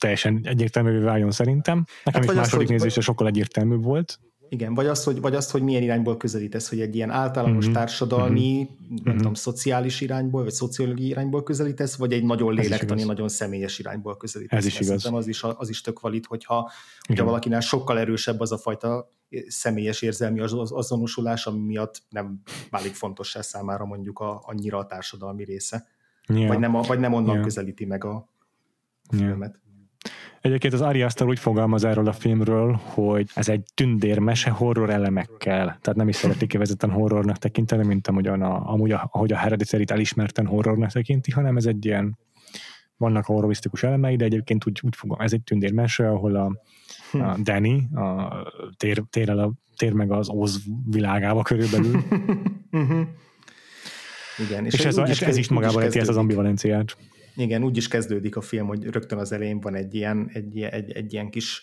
teljesen 0.00 0.40
egyértelművé 0.42 0.98
váljon 0.98 1.30
szerintem. 1.30 1.84
Nekem 2.04 2.20
hát 2.20 2.30
is 2.30 2.36
második 2.36 2.66
az, 2.66 2.70
nézésre 2.70 3.00
sokkal 3.00 3.26
egyértelműbb 3.26 3.82
volt. 3.82 4.18
Igen, 4.52 4.74
vagy 4.74 4.86
azt, 4.86 5.04
hogy, 5.04 5.20
vagy 5.20 5.34
azt, 5.34 5.50
hogy 5.50 5.62
milyen 5.62 5.82
irányból 5.82 6.16
közelítesz, 6.16 6.68
hogy 6.68 6.80
egy 6.80 6.94
ilyen 6.94 7.10
általános 7.10 7.64
mm-hmm. 7.64 7.74
társadalmi, 7.74 8.52
mm-hmm. 8.52 8.94
nem 8.94 9.02
mm-hmm. 9.02 9.16
tudom, 9.16 9.34
szociális 9.34 10.00
irányból, 10.00 10.42
vagy 10.42 10.52
szociológiai 10.52 11.08
irányból 11.08 11.42
közelítesz, 11.42 11.96
vagy 11.96 12.12
egy 12.12 12.24
nagyon 12.24 12.54
lélektani, 12.54 13.02
nagyon 13.02 13.28
személyes 13.28 13.78
irányból 13.78 14.16
közelítesz. 14.16 14.58
Ez 14.58 14.64
is 14.66 14.80
igaz. 14.80 15.06
Az 15.06 15.26
is, 15.26 15.42
az 15.42 15.68
is 15.68 15.80
tök 15.80 16.00
valid, 16.00 16.26
hogyha, 16.26 16.70
hogyha 17.06 17.24
valakinek 17.24 17.60
sokkal 17.60 17.98
erősebb 17.98 18.40
az 18.40 18.52
a 18.52 18.58
fajta 18.58 19.08
személyes 19.48 20.02
érzelmi 20.02 20.40
azonosulás, 20.68 21.46
ami 21.46 21.58
miatt 21.58 22.02
nem 22.08 22.40
válik 22.70 22.94
fontossá 22.94 23.40
számára 23.40 23.84
mondjuk 23.84 24.18
a, 24.18 24.42
annyira 24.46 24.78
a 24.78 24.86
társadalmi 24.86 25.44
része. 25.44 25.86
Yeah. 26.28 26.48
Vagy, 26.48 26.58
nem, 26.58 26.74
a, 26.74 26.82
vagy 26.82 26.98
nem 26.98 27.12
onnan 27.12 27.32
yeah. 27.32 27.44
közelíti 27.44 27.84
meg 27.84 28.04
a, 28.04 28.14
a 28.14 28.26
yeah. 29.10 29.26
filmet. 29.26 29.60
Egyébként 30.40 30.72
az 30.72 30.80
Ari 30.80 31.02
Aster 31.02 31.26
úgy 31.26 31.38
fogalmaz 31.38 31.84
erről 31.84 32.08
a 32.08 32.12
filmről, 32.12 32.80
hogy 32.82 33.30
ez 33.34 33.48
egy 33.48 33.64
tündérmese 33.74 34.50
horror 34.50 34.90
elemekkel. 34.90 35.64
Tehát 35.64 35.94
nem 35.94 36.08
is 36.08 36.16
szeretik 36.16 36.48
kivezetten 36.48 36.90
horrornak 36.90 37.36
tekinteni, 37.36 37.86
mint 37.86 38.06
amúgyan 38.06 38.42
a, 38.42 38.72
amúgy 38.72 38.90
a, 38.92 39.08
ahogy 39.12 39.32
a 39.32 39.36
hereditary 39.36 39.84
elismerten 39.86 40.46
horrornak 40.46 40.90
tekinti, 40.90 41.30
hanem 41.30 41.56
ez 41.56 41.66
egy 41.66 41.84
ilyen 41.84 42.18
vannak 42.96 43.24
horrorisztikus 43.24 43.82
elemei, 43.82 44.16
de 44.16 44.24
egyébként 44.24 44.66
úgy, 44.66 44.80
úgy 44.82 44.96
fogom, 44.96 45.20
ez 45.20 45.32
egy 45.32 45.42
tündérmese, 45.42 46.08
ahol 46.10 46.36
a, 46.36 46.44
a 47.12 47.32
hm. 47.32 47.42
Danny 47.42 47.94
a 47.94 48.32
tér, 48.76 49.02
tér, 49.10 49.28
el 49.28 49.38
a, 49.38 49.52
tér 49.76 49.92
meg 49.92 50.12
az 50.12 50.28
Oz 50.28 50.62
világába 50.86 51.42
körülbelül. 51.42 52.02
Mhm. 52.70 53.00
Igen, 54.38 54.64
és, 54.64 54.72
és 54.74 54.84
ez, 54.84 54.96
ez, 54.96 55.22
ez 55.22 55.36
is 55.36 55.48
magában 55.48 55.80
rejti 55.80 55.98
ezt 55.98 56.08
az 56.08 56.16
ambivalenciát. 56.16 56.96
Igen, 57.36 57.64
úgy 57.64 57.76
is 57.76 57.88
kezdődik 57.88 58.36
a 58.36 58.40
film, 58.40 58.66
hogy 58.66 58.84
rögtön 58.84 59.18
az 59.18 59.32
elején 59.32 59.60
van 59.60 59.74
egy 59.74 59.94
ilyen, 59.94 60.30
egy, 60.32 60.60
egy, 60.60 60.90
egy 60.90 61.12
ilyen 61.12 61.30
kis 61.30 61.62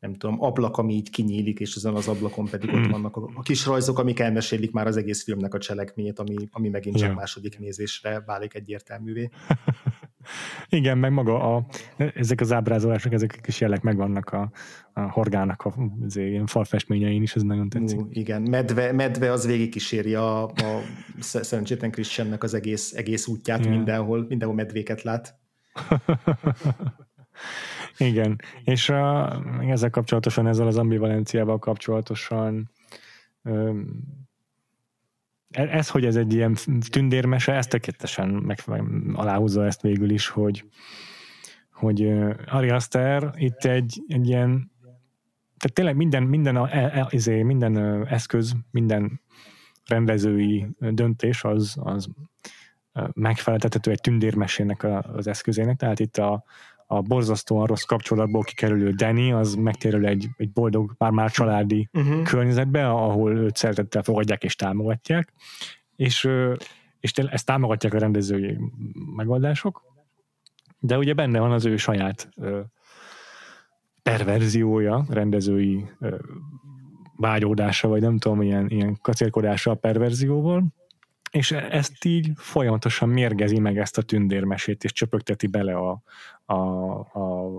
nem 0.00 0.14
tudom, 0.14 0.42
ablak, 0.42 0.76
ami 0.76 0.94
így 0.94 1.10
kinyílik, 1.10 1.60
és 1.60 1.76
azon 1.76 1.94
az 1.94 2.08
ablakon 2.08 2.44
pedig 2.48 2.68
ott 2.68 2.80
hmm. 2.80 2.90
vannak 2.90 3.16
a, 3.16 3.30
a 3.34 3.42
kis 3.42 3.66
rajzok, 3.66 3.98
amik 3.98 4.18
elmesélik 4.18 4.70
már 4.70 4.86
az 4.86 4.96
egész 4.96 5.24
filmnek 5.24 5.54
a 5.54 5.58
cselekményét, 5.58 6.18
ami, 6.18 6.34
ami 6.50 6.68
megint 6.68 6.96
csak 6.96 7.04
yeah. 7.04 7.18
második 7.18 7.58
nézésre 7.58 8.22
válik 8.26 8.54
egyértelművé. 8.54 9.30
Igen, 10.68 10.98
meg 10.98 11.12
maga 11.12 11.56
a, 11.56 11.66
ezek 11.96 12.40
az 12.40 12.52
ábrázolások, 12.52 13.12
ezek 13.12 13.34
a 13.38 13.40
kis 13.40 13.60
jelek 13.60 13.82
megvannak 13.82 14.30
a, 14.30 14.50
a 14.92 15.00
horgának 15.00 15.62
a 15.62 15.74
azért, 16.04 16.28
ilyen 16.28 16.46
falfestményein 16.46 17.22
is, 17.22 17.34
ez 17.34 17.42
nagyon 17.42 17.68
tetszik. 17.68 18.00
Uh, 18.00 18.06
igen, 18.10 18.42
medve, 18.42 18.92
medve 18.92 19.32
az 19.32 19.46
végigkíséri 19.46 20.14
a, 20.14 20.44
a 20.44 20.80
szerencsétlen 21.20 21.90
Christiannek 21.90 22.42
az 22.42 22.54
egész, 22.54 22.94
egész 22.94 23.26
útját, 23.26 23.64
yeah. 23.64 23.76
mindenhol, 23.76 24.26
mindenhol 24.28 24.56
medvéket 24.56 25.02
lát. 25.02 25.34
Igen, 27.98 28.40
és 28.64 28.88
uh, 28.88 29.70
ezzel 29.70 29.90
kapcsolatosan, 29.90 30.46
ezzel 30.46 30.66
az 30.66 30.76
ambivalenciával 30.76 31.58
kapcsolatosan 31.58 32.70
ez, 35.50 35.88
hogy 35.88 36.04
ez 36.04 36.16
egy 36.16 36.32
ilyen 36.32 36.56
tündérmese, 36.90 37.52
ezt 37.52 37.68
tökéletesen 37.68 38.28
meg, 38.28 38.58
aláhúzza 39.12 39.66
ezt 39.66 39.80
végül 39.80 40.10
is, 40.10 40.28
hogy, 40.28 40.64
hogy 41.72 42.12
Ari 42.46 42.70
Aster 42.70 43.32
itt 43.36 43.64
egy, 43.64 44.02
egy 44.06 44.28
ilyen 44.28 44.70
tehát 45.58 45.74
tényleg 45.74 45.96
minden, 45.96 46.22
minden, 46.22 46.56
a, 46.56 46.68
e, 46.70 46.78
e, 46.78 47.06
izé, 47.10 47.42
minden 47.42 48.06
eszköz, 48.06 48.54
minden 48.70 49.20
rendezői 49.86 50.66
döntés 50.78 51.44
az, 51.44 51.76
az 51.80 52.08
megfeleltethető 53.12 53.90
egy 53.90 54.00
tündérmesének 54.00 54.82
az 55.12 55.26
eszközének, 55.26 55.76
tehát 55.76 56.00
itt 56.00 56.16
a, 56.16 56.44
a 56.90 57.00
borzasztóan 57.00 57.66
rossz 57.66 57.82
kapcsolatból 57.82 58.42
kikerülő 58.42 58.90
Danny, 58.90 59.32
az 59.32 59.54
megtérül 59.54 60.06
egy, 60.06 60.28
egy 60.36 60.50
boldog, 60.50 60.94
már-már 60.98 61.30
családi 61.30 61.88
uh-huh. 61.92 62.22
környezetbe, 62.22 62.90
ahol 62.90 63.36
őt 63.36 63.56
szeretettel 63.56 64.02
fogadják 64.02 64.44
és 64.44 64.56
támogatják, 64.56 65.32
és, 65.96 66.28
és 67.00 67.12
ezt 67.12 67.46
támogatják 67.46 67.94
a 67.94 67.98
rendezői 67.98 68.58
megoldások, 69.16 69.82
de 70.78 70.98
ugye 70.98 71.14
benne 71.14 71.40
van 71.40 71.52
az 71.52 71.64
ő 71.64 71.76
saját 71.76 72.28
perverziója, 74.02 75.04
rendezői 75.08 75.84
vágyódása, 77.16 77.88
vagy 77.88 78.00
nem 78.00 78.18
tudom, 78.18 78.42
ilyen, 78.42 78.68
ilyen 78.68 78.98
kacérkodása 79.02 79.70
a 79.70 79.74
perverzióval, 79.74 80.64
és 81.30 81.50
ezt 81.50 82.04
így 82.04 82.30
folyamatosan 82.34 83.08
mérgezi 83.08 83.58
meg 83.58 83.78
ezt 83.78 83.98
a 83.98 84.02
tündérmesét, 84.02 84.84
és 84.84 84.92
csöpögteti 84.92 85.46
bele 85.46 85.74
a, 85.74 86.02
a, 86.44 86.54
a, 86.98 87.50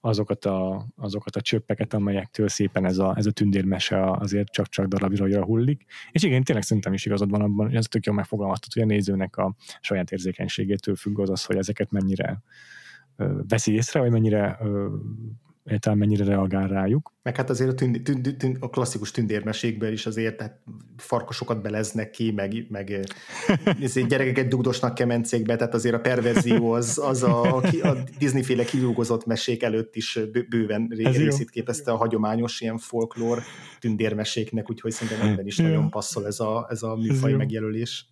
azokat, 0.00 0.44
a, 0.44 0.86
azokat 0.96 1.36
a 1.36 1.40
csöppeket, 1.40 1.94
amelyektől 1.94 2.48
szépen 2.48 2.84
ez 2.84 2.98
a, 2.98 3.14
ez 3.16 3.26
a 3.26 3.30
tündérmese 3.30 4.10
azért 4.10 4.48
csak-csak 4.48 4.86
darabira 4.86 5.44
hullik. 5.44 5.84
És 6.10 6.22
igen, 6.22 6.44
tényleg 6.44 6.64
szerintem 6.64 6.92
is 6.92 7.06
igazad 7.06 7.30
van 7.30 7.40
abban, 7.40 7.66
hogy 7.66 7.74
ez 7.76 7.86
tök 7.86 8.04
jól 8.04 8.14
megfogalmaztat, 8.14 8.72
hogy 8.72 8.82
a 8.82 8.86
nézőnek 8.86 9.36
a 9.36 9.54
saját 9.80 10.10
érzékenységétől 10.12 10.96
függ 10.96 11.20
az 11.20 11.30
az, 11.30 11.44
hogy 11.44 11.56
ezeket 11.56 11.90
mennyire 11.90 12.42
veszi 13.48 13.72
észre, 13.72 14.00
vagy 14.00 14.10
mennyire 14.10 14.58
egyáltalán 15.72 15.98
mennyire 15.98 16.24
reagál 16.24 16.68
rájuk. 16.68 17.12
Meg 17.22 17.36
hát 17.36 17.50
azért 17.50 17.70
a, 17.70 17.74
tünd, 17.74 18.02
tünd, 18.02 18.34
tünd, 18.38 18.56
a 18.60 18.70
klasszikus 18.70 19.10
tündérmesékben 19.10 19.92
is 19.92 20.06
azért 20.06 20.36
tehát 20.36 20.60
farkasokat 20.96 21.62
beleznek 21.62 22.10
ki, 22.10 22.30
meg, 22.30 22.66
meg 22.68 23.00
gyerekeket 24.08 24.48
dugdosnak 24.48 24.94
kemencékbe, 24.94 25.56
tehát 25.56 25.74
azért 25.74 25.94
a 25.94 26.00
perverzió 26.00 26.72
az, 26.72 26.98
az 26.98 27.22
a, 27.22 27.56
a 27.82 27.96
Disney-féle 28.18 28.64
kilúgozott 28.64 29.26
mesék 29.26 29.62
előtt 29.62 29.96
is 29.96 30.18
bőven 30.48 30.86
részét 30.88 31.50
képezte 31.50 31.92
a 31.92 31.96
hagyományos 31.96 32.60
ilyen 32.60 32.78
folklór 32.78 33.42
tündérmeséknek, 33.80 34.70
úgyhogy 34.70 34.92
szerintem 34.92 35.28
ebben 35.28 35.46
is 35.46 35.56
nagyon 35.56 35.90
passzol 35.90 36.26
ez 36.26 36.40
a, 36.40 36.66
ez 36.70 36.82
a 36.82 36.96
műfaj 36.96 37.32
ez 37.32 37.38
megjelölés. 37.38 38.06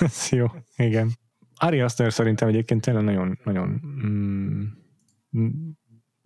Ez 0.00 0.28
jó, 0.30 0.46
igen. 0.76 1.10
Ari 1.54 1.80
Aster 1.80 2.12
szerintem 2.12 2.48
egyébként 2.48 2.80
tényleg 2.80 3.04
nagyon, 3.04 3.38
nagyon 3.44 3.80
mm, 4.06 4.62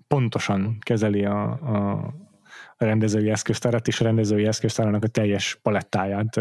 pontosan 0.06 0.76
kezeli 0.80 1.24
a, 1.24 1.50
a, 1.50 2.14
rendezői 2.76 3.30
eszköztárat, 3.30 3.88
és 3.88 4.00
a 4.00 4.04
rendezői 4.04 4.46
eszköztárának 4.46 5.04
a 5.04 5.08
teljes 5.08 5.58
palettáját 5.62 6.40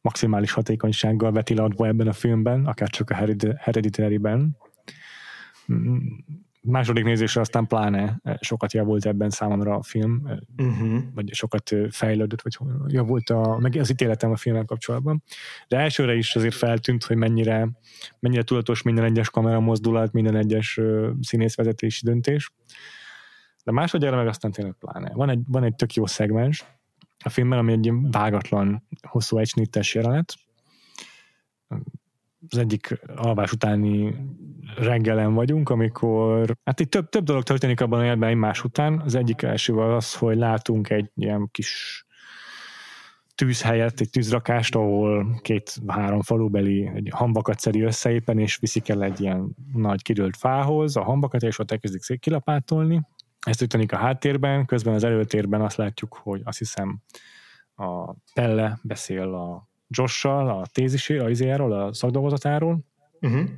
maximális 0.00 0.52
hatékonysággal 0.52 1.32
veti 1.32 1.54
le 1.54 1.62
ebben 1.88 2.08
a 2.08 2.12
filmben, 2.12 2.66
akár 2.66 2.88
csak 2.88 3.10
a 3.10 3.14
Hereditary-ben. 3.58 4.56
Második 6.66 7.04
nézésre 7.04 7.40
aztán 7.40 7.66
pláne 7.66 8.20
sokat 8.40 8.72
javult 8.72 9.06
ebben 9.06 9.30
számomra 9.30 9.74
a 9.74 9.82
film, 9.82 10.22
uh-huh. 10.56 11.02
vagy 11.14 11.34
sokat 11.34 11.70
fejlődött, 11.90 12.42
vagy 12.42 12.56
javult 12.86 13.30
a, 13.30 13.58
meg 13.60 13.76
az 13.76 13.90
ítéletem 13.90 14.30
a 14.30 14.36
filmmel 14.36 14.64
kapcsolatban. 14.64 15.22
De 15.68 15.78
elsőre 15.78 16.14
is 16.14 16.36
azért 16.36 16.54
feltűnt, 16.54 17.04
hogy 17.04 17.16
mennyire, 17.16 17.68
mennyire 18.20 18.42
tudatos 18.42 18.82
minden 18.82 19.04
egyes 19.04 19.30
kamera 19.30 19.60
mozdulat, 19.60 20.12
minden 20.12 20.36
egyes 20.36 20.80
színészvezetési 21.20 22.04
döntés. 22.04 22.52
De 23.64 23.72
másodjára 23.72 24.16
meg 24.16 24.26
aztán 24.26 24.52
tényleg 24.52 24.74
pláne. 24.78 25.12
Van 25.12 25.30
egy, 25.30 25.40
van 25.46 25.64
egy 25.64 25.74
tök 25.74 25.94
jó 25.94 26.06
szegmens 26.06 26.64
a 27.24 27.28
filmben, 27.28 27.58
ami 27.58 27.72
egy 27.72 27.92
vágatlan, 28.10 28.86
hosszú 29.08 29.38
egysnittes 29.38 29.94
jelenet. 29.94 30.34
Az 32.48 32.58
egyik 32.58 33.00
alvás 33.16 33.52
utáni 33.52 34.14
reggelen 34.76 35.34
vagyunk, 35.34 35.68
amikor, 35.68 36.56
hát 36.64 36.80
itt 36.80 36.90
több, 36.90 37.08
több 37.08 37.24
dolog 37.24 37.42
történik 37.42 37.80
abban 37.80 37.98
a 37.98 38.02
jelenetben 38.02 38.30
egymás 38.30 38.64
után. 38.64 39.00
Az 39.00 39.14
egyik 39.14 39.42
első 39.42 39.74
az, 39.74 40.14
hogy 40.14 40.36
látunk 40.36 40.90
egy 40.90 41.10
ilyen 41.14 41.48
kis 41.50 42.04
tűz 43.34 43.62
helyett 43.62 44.00
egy 44.00 44.10
tűzrakást, 44.10 44.74
ahol 44.74 45.40
két-három 45.42 46.20
falubeli 46.20 46.90
egy 46.94 47.08
hambakat 47.12 47.58
szedi 47.58 47.82
össze 47.82 48.10
éppen, 48.10 48.38
és 48.38 48.56
viszik 48.56 48.88
el 48.88 49.02
egy 49.02 49.20
ilyen 49.20 49.56
nagy 49.72 50.02
kidőlt 50.02 50.36
fához 50.36 50.96
a 50.96 51.02
hambakat, 51.02 51.42
és 51.42 51.58
ott 51.58 51.70
elkezdik 51.70 52.20
kilapátolni. 52.20 53.00
Ezt 53.40 53.58
történik 53.58 53.92
a 53.92 53.96
háttérben, 53.96 54.66
közben 54.66 54.94
az 54.94 55.04
előtérben 55.04 55.60
azt 55.60 55.76
látjuk, 55.76 56.14
hogy 56.22 56.40
azt 56.44 56.58
hiszem 56.58 57.00
a 57.74 58.12
Pelle 58.34 58.78
beszél 58.82 59.34
a 59.34 59.68
Josh-sal, 59.88 60.48
a 60.48 60.66
tézisé, 60.72 61.18
a 61.18 61.28
izéjáról, 61.28 61.72
a 61.72 61.92
szakdolgozatáról, 61.92 62.78
uh-huh. 63.20 63.48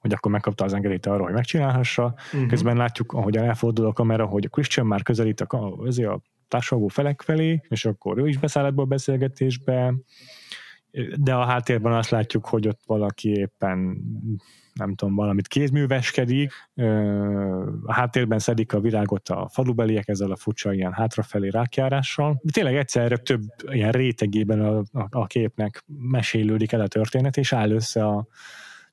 hogy 0.00 0.12
akkor 0.12 0.30
megkapta 0.32 0.64
az 0.64 0.72
engedélyt 0.72 1.06
arra, 1.06 1.22
hogy 1.22 1.32
megcsinálhassa. 1.32 2.14
Uh-huh. 2.32 2.48
Közben 2.48 2.76
látjuk, 2.76 3.12
ahogy 3.12 3.36
elfordul 3.36 3.86
a 3.86 3.92
kamera, 3.92 4.26
hogy 4.26 4.44
a 4.44 4.48
Christian 4.48 4.86
már 4.86 5.02
közelít 5.02 5.40
a, 5.40 5.56
a 5.56 6.20
társadalmú 6.48 6.88
felek 6.88 7.22
felé, 7.22 7.60
és 7.68 7.84
akkor 7.84 8.18
ő 8.18 8.28
is 8.28 8.38
beszáll 8.38 8.64
ebbe 8.64 8.82
a 8.82 8.84
beszélgetésbe, 8.84 9.94
de 11.16 11.34
a 11.34 11.44
háttérben 11.44 11.92
azt 11.92 12.10
látjuk, 12.10 12.46
hogy 12.46 12.68
ott 12.68 12.80
valaki 12.86 13.28
éppen 13.28 13.96
nem 14.72 14.94
tudom, 14.94 15.14
valamit 15.14 15.48
kézműveskedik, 15.48 16.52
a 17.82 17.92
háttérben 17.92 18.38
szedik 18.38 18.72
a 18.72 18.80
virágot 18.80 19.28
a 19.28 19.48
falubeliek 19.52 20.08
ezzel 20.08 20.30
a 20.30 20.36
furcsa 20.36 20.72
ilyen 20.72 20.92
hátrafelé 20.92 21.48
rákjárással. 21.48 22.42
Tényleg 22.52 22.76
egyszerre 22.76 23.16
több 23.16 23.42
ilyen 23.70 23.92
rétegében 23.92 24.60
a, 24.60 24.78
a, 24.78 25.06
a 25.10 25.26
képnek 25.26 25.84
mesélődik 25.86 26.72
el 26.72 26.80
a 26.80 26.88
történet, 26.88 27.36
és 27.36 27.52
áll 27.52 27.70
össze 27.70 28.06
a, 28.06 28.26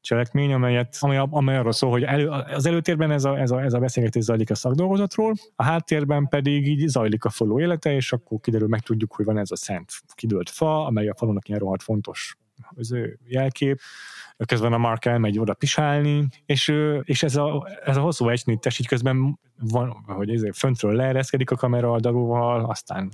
cselekmény, 0.02 0.54
amelyet, 0.54 0.97
amely, 1.00 1.18
amely 1.30 1.58
arról 1.58 1.72
szól, 1.72 1.89
hogy 1.89 2.04
elő, 2.04 2.28
az 2.30 2.66
előtérben 2.66 3.12
ez 3.12 3.24
a, 3.24 3.39
ez, 3.39 3.52
a, 3.52 3.62
ez 3.62 3.74
a 3.74 3.80
beszélgetés 3.80 4.24
zajlik 4.24 4.50
a 4.50 4.56
szakdolgozatról, 4.56 5.34
a 5.56 5.64
háttérben 5.64 6.28
pedig 6.28 6.68
így 6.68 6.88
zajlik 6.88 7.26
a 7.26 7.30
faló 7.30 7.60
élete, 7.60 7.93
és 7.93 8.12
akkor 8.12 8.39
kiderül, 8.39 8.68
meg 8.68 8.82
tudjuk, 8.82 9.14
hogy 9.14 9.26
van 9.26 9.38
ez 9.38 9.52
a 9.52 9.56
szent 9.56 9.91
kidőlt 10.14 10.50
fa, 10.50 10.86
amely 10.86 11.08
a 11.08 11.16
falónak 11.16 11.47
ilyen 11.47 11.60
rohadt 11.60 11.84
fontos 11.84 12.38
az 12.76 12.91
ő 12.91 13.20
jelkép, 13.26 13.80
közben 14.45 14.74
a 14.74 14.78
Mark 14.78 15.06
elmegy 15.06 15.39
oda 15.39 15.54
pisálni, 15.54 16.28
és, 16.45 16.74
és 17.02 17.24
ez, 17.24 17.36
a, 17.36 17.68
ez 17.84 17.97
a 17.97 18.02
hosszú 18.02 18.30
egysnittes 18.30 18.80
így 18.80 18.88
közben 18.88 19.39
van, 19.60 19.89
hogy 20.06 20.30
ezért 20.30 20.58
föntről 20.58 20.95
leereszkedik 20.95 21.52
a 21.52 21.56
kamera 21.56 21.93
a 21.93 22.68
aztán 22.68 23.10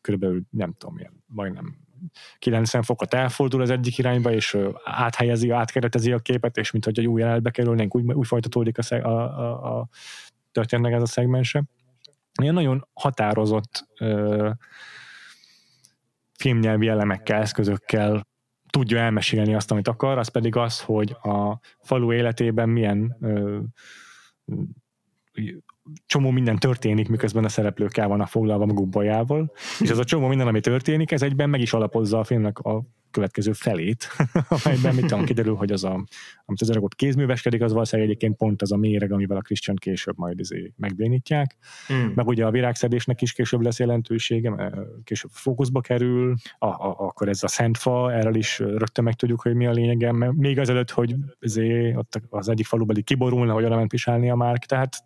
körülbelül 0.00 0.42
nem 0.50 0.72
tudom, 0.78 0.98
ilyen, 0.98 1.24
majdnem 1.26 1.76
90 2.38 2.82
fokot 2.82 3.14
elfordul 3.14 3.60
az 3.60 3.70
egyik 3.70 3.98
irányba, 3.98 4.32
és 4.32 4.58
áthelyezi, 4.84 5.50
átkeretezi 5.50 6.12
a 6.12 6.18
képet, 6.18 6.56
és 6.56 6.70
mint 6.70 6.84
hogy 6.84 6.98
egy 6.98 7.06
új 7.06 7.20
jelenetbe 7.20 7.50
kerülnénk, 7.50 7.94
úgy, 7.94 8.12
úgy 8.12 8.26
folytatódik 8.26 8.78
a, 8.78 8.82
szeg, 8.82 9.04
a, 9.04 9.38
a, 9.38 9.78
a 9.78 9.88
történnek 10.52 10.92
ez 10.92 11.02
a 11.02 11.06
szegmense. 11.06 11.64
Ilyen 12.40 12.54
nagyon 12.54 12.88
határozott 12.94 13.88
ö, 13.98 14.50
filmnyelvi 16.38 16.88
elemekkel, 16.88 17.40
eszközökkel 17.40 18.26
tudja 18.70 18.98
elmesélni 18.98 19.54
azt, 19.54 19.70
amit 19.70 19.88
akar, 19.88 20.18
az 20.18 20.28
pedig 20.28 20.56
az, 20.56 20.80
hogy 20.80 21.10
a 21.10 21.58
falu 21.78 22.12
életében 22.12 22.68
milyen 22.68 23.16
ö, 23.20 23.58
csomó 26.06 26.30
minden 26.30 26.58
történik, 26.58 27.08
miközben 27.08 27.44
a 27.44 27.48
szereplők 27.48 27.96
el 27.96 28.08
vannak 28.08 28.28
foglalva 28.28 28.66
maguk 28.66 28.88
bajával, 28.88 29.52
és 29.80 29.90
ez 29.90 29.98
a 29.98 30.04
csomó 30.04 30.26
minden, 30.26 30.46
ami 30.46 30.60
történik, 30.60 31.10
ez 31.10 31.22
egyben 31.22 31.50
meg 31.50 31.60
is 31.60 31.72
alapozza 31.72 32.18
a 32.18 32.24
filmnek 32.24 32.58
a 32.58 32.82
következő 33.12 33.52
felét, 33.52 34.08
amelyben 34.64 34.94
mit 34.94 35.06
tudom, 35.06 35.24
kiderül, 35.24 35.54
hogy 35.54 35.72
az, 35.72 35.84
a, 35.84 36.04
amit 36.44 36.60
az 36.60 36.76
ott 36.76 36.94
kézműveskedik, 36.94 37.62
az 37.62 37.72
valószínűleg 37.72 38.10
egyébként 38.10 38.36
pont 38.36 38.62
az 38.62 38.72
a 38.72 38.76
méreg, 38.76 39.12
amivel 39.12 39.36
a 39.36 39.40
Christian 39.40 39.76
később 39.76 40.18
majd 40.18 40.38
izé 40.38 40.72
megbénítják. 40.76 41.56
Mm. 41.92 42.06
Meg 42.14 42.26
ugye 42.26 42.46
a 42.46 42.50
virágszedésnek 42.50 43.22
is 43.22 43.32
később 43.32 43.60
lesz 43.60 43.78
jelentősége, 43.78 44.50
mert 44.50 44.74
később 45.04 45.30
fókuszba 45.30 45.80
kerül, 45.80 46.34
a, 46.58 46.66
a, 46.66 46.96
akkor 46.98 47.28
ez 47.28 47.42
a 47.42 47.48
szentfa, 47.48 48.12
erről 48.12 48.34
is 48.34 48.58
rögtön 48.58 49.04
meg 49.04 49.14
tudjuk, 49.14 49.42
hogy 49.42 49.54
mi 49.54 49.66
a 49.66 49.72
lényege, 49.72 50.12
mert 50.12 50.32
még 50.32 50.58
azelőtt, 50.58 50.90
hogy 50.90 51.14
izé, 51.40 51.94
ott 51.94 52.20
az 52.28 52.48
egyik 52.48 52.66
falubeli 52.66 53.02
kiborulna, 53.02 53.52
hogy 53.52 53.64
oda 53.64 53.76
ment 53.76 53.90
pisálni 53.90 54.30
a 54.30 54.34
Márk, 54.34 54.64
tehát 54.64 55.04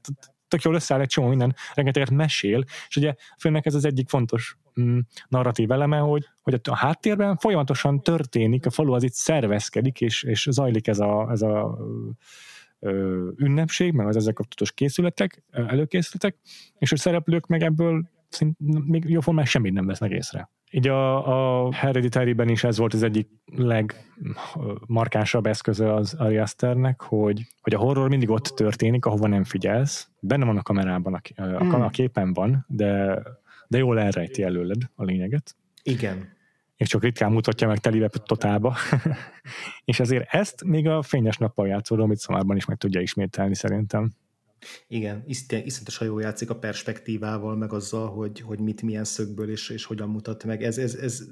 tök 0.48 0.62
jól 0.62 0.74
összeáll 0.74 1.00
egy 1.00 1.08
csomó 1.08 1.28
minden, 1.28 1.54
rengeteget 1.74 2.10
mesél, 2.10 2.64
és 2.88 2.96
ugye 2.96 3.08
a 3.08 3.36
filmnek 3.38 3.66
ez 3.66 3.74
az 3.74 3.84
egyik 3.84 4.08
fontos 4.08 4.56
mm, 4.80 4.98
narratív 5.28 5.70
eleme, 5.70 5.98
hogy, 5.98 6.28
hogy 6.42 6.60
a 6.62 6.76
háttérben 6.76 7.36
folyamatosan 7.36 8.02
történik, 8.02 8.66
a 8.66 8.70
falu 8.70 8.92
az 8.92 9.02
itt 9.02 9.12
szervezkedik, 9.12 10.00
és, 10.00 10.22
és 10.22 10.48
zajlik 10.50 10.86
ez 10.86 10.98
a, 10.98 11.28
ez 11.30 11.42
a 11.42 11.78
ö, 12.80 13.28
ünnepség, 13.36 13.92
meg 13.92 14.06
az 14.06 14.16
ezzel 14.16 14.32
kapcsolatos 14.32 14.72
készületek, 14.72 15.42
előkészületek, 15.50 16.36
és 16.78 16.92
a 16.92 16.96
szereplők 16.96 17.46
meg 17.46 17.62
ebből 17.62 18.08
szint, 18.28 18.56
még 18.86 19.04
jóformán 19.08 19.44
semmit 19.44 19.72
nem 19.72 19.86
vesznek 19.86 20.10
észre. 20.10 20.50
Így 20.70 20.88
a, 20.88 21.66
a 21.66 21.72
Hereditary-ben 21.72 22.48
is 22.48 22.64
ez 22.64 22.78
volt 22.78 22.94
az 22.94 23.02
egyik 23.02 23.28
legmarkánsabb 23.44 25.46
eszköze 25.46 25.94
az 25.94 26.14
Ari 26.14 26.36
Asternek, 26.36 27.02
hogy, 27.02 27.42
hogy 27.60 27.74
a 27.74 27.78
horror 27.78 28.08
mindig 28.08 28.30
ott 28.30 28.44
történik, 28.44 29.04
ahova 29.04 29.26
nem 29.26 29.44
figyelsz. 29.44 30.10
Benne 30.20 30.44
van 30.44 30.56
a 30.56 30.62
kamerában, 30.62 31.14
a, 31.14 31.42
a, 31.42 31.58
hmm. 31.58 31.82
a 31.82 31.88
képen 31.88 32.32
van, 32.32 32.64
de, 32.68 33.22
de 33.68 33.78
jól 33.78 34.00
elrejti 34.00 34.42
előled 34.42 34.82
a 34.94 35.04
lényeget. 35.04 35.56
Igen. 35.82 36.34
És 36.76 36.88
csak 36.88 37.02
ritkán 37.02 37.32
mutatja 37.32 37.68
meg 37.68 37.78
telibe 37.78 38.08
totálba. 38.08 38.76
és 39.84 40.00
ezért 40.00 40.34
ezt 40.34 40.64
még 40.64 40.88
a 40.88 41.02
fényes 41.02 41.36
nappal 41.36 41.66
játszódó, 41.66 42.02
amit 42.02 42.18
szomárban 42.18 42.56
is 42.56 42.64
meg 42.64 42.76
tudja 42.76 43.00
ismételni 43.00 43.54
szerintem. 43.54 44.12
Igen, 44.88 45.24
iszonyatosan 45.26 46.06
jól 46.06 46.22
játszik 46.22 46.50
a 46.50 46.56
perspektívával, 46.56 47.56
meg 47.56 47.72
azzal, 47.72 48.08
hogy, 48.08 48.40
hogy 48.40 48.60
mit 48.60 48.82
milyen 48.82 49.04
szögből 49.04 49.50
és, 49.50 49.68
és 49.68 49.84
hogyan 49.84 50.08
mutat 50.08 50.44
meg. 50.44 50.62
Ez, 50.62 50.78
ez, 50.78 50.94
ez, 50.94 51.22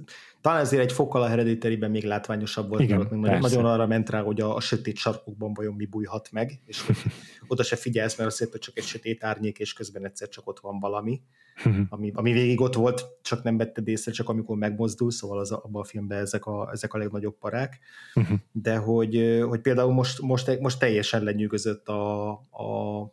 talán 0.41 0.61
ezért 0.61 0.83
egy 0.83 0.93
fokkal 0.93 1.23
a 1.23 1.27
hereditary 1.27 1.77
még 1.77 2.05
látványosabb 2.05 2.69
volt, 2.69 2.81
Igen, 2.81 3.07
mert 3.11 3.41
nagyon 3.41 3.65
arra 3.65 3.87
ment 3.87 4.11
rá, 4.11 4.23
hogy 4.23 4.41
a, 4.41 4.55
a 4.57 4.61
sötét 4.61 4.97
sarkokban 4.97 5.53
vajon 5.53 5.75
mi 5.75 5.87
bújhat 5.87 6.29
meg, 6.33 6.61
és 6.67 6.81
hogy 6.81 6.97
oda 7.49 7.63
se 7.63 7.77
figyelsz, 7.77 8.17
mert 8.19 8.31
azért, 8.31 8.51
hogy 8.51 8.61
csak 8.61 8.79
egy 8.79 8.85
sötét 8.85 9.25
árnyék, 9.25 9.59
és 9.59 9.73
közben 9.73 10.05
egyszer 10.05 10.29
csak 10.29 10.47
ott 10.47 10.61
van 10.61 10.79
valami, 10.79 11.21
ami, 11.89 12.11
ami 12.15 12.33
végig 12.33 12.61
ott 12.61 12.75
volt, 12.75 13.07
csak 13.23 13.43
nem 13.43 13.57
vetted 13.57 13.89
észre, 13.89 14.13
csak 14.13 14.29
amikor 14.29 14.57
megmozdul, 14.57 15.11
szóval 15.11 15.39
az, 15.39 15.51
abban 15.51 15.83
a 15.83 15.85
filmben 15.85 16.19
ezek 16.19 16.47
a, 16.47 16.71
ezek 16.73 16.95
a 16.95 16.99
legnagyobb 16.99 17.39
parák, 17.39 17.79
de 18.53 18.77
hogy, 18.77 19.43
hogy 19.49 19.61
például 19.61 19.93
most, 19.93 20.21
most, 20.21 20.61
most 20.61 20.79
teljesen 20.79 21.23
lenyűgözött 21.23 21.89
a, 21.89 22.31
a 22.31 23.13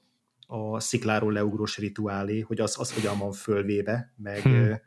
a 0.54 0.80
szikláról 0.80 1.32
leugrós 1.32 1.78
rituálé, 1.78 2.40
hogy 2.40 2.60
az, 2.60 2.80
az 2.80 2.94
hogyan 2.94 3.18
van 3.18 3.32
fölvéve, 3.32 4.14
meg, 4.18 4.42
hmm. 4.42 4.80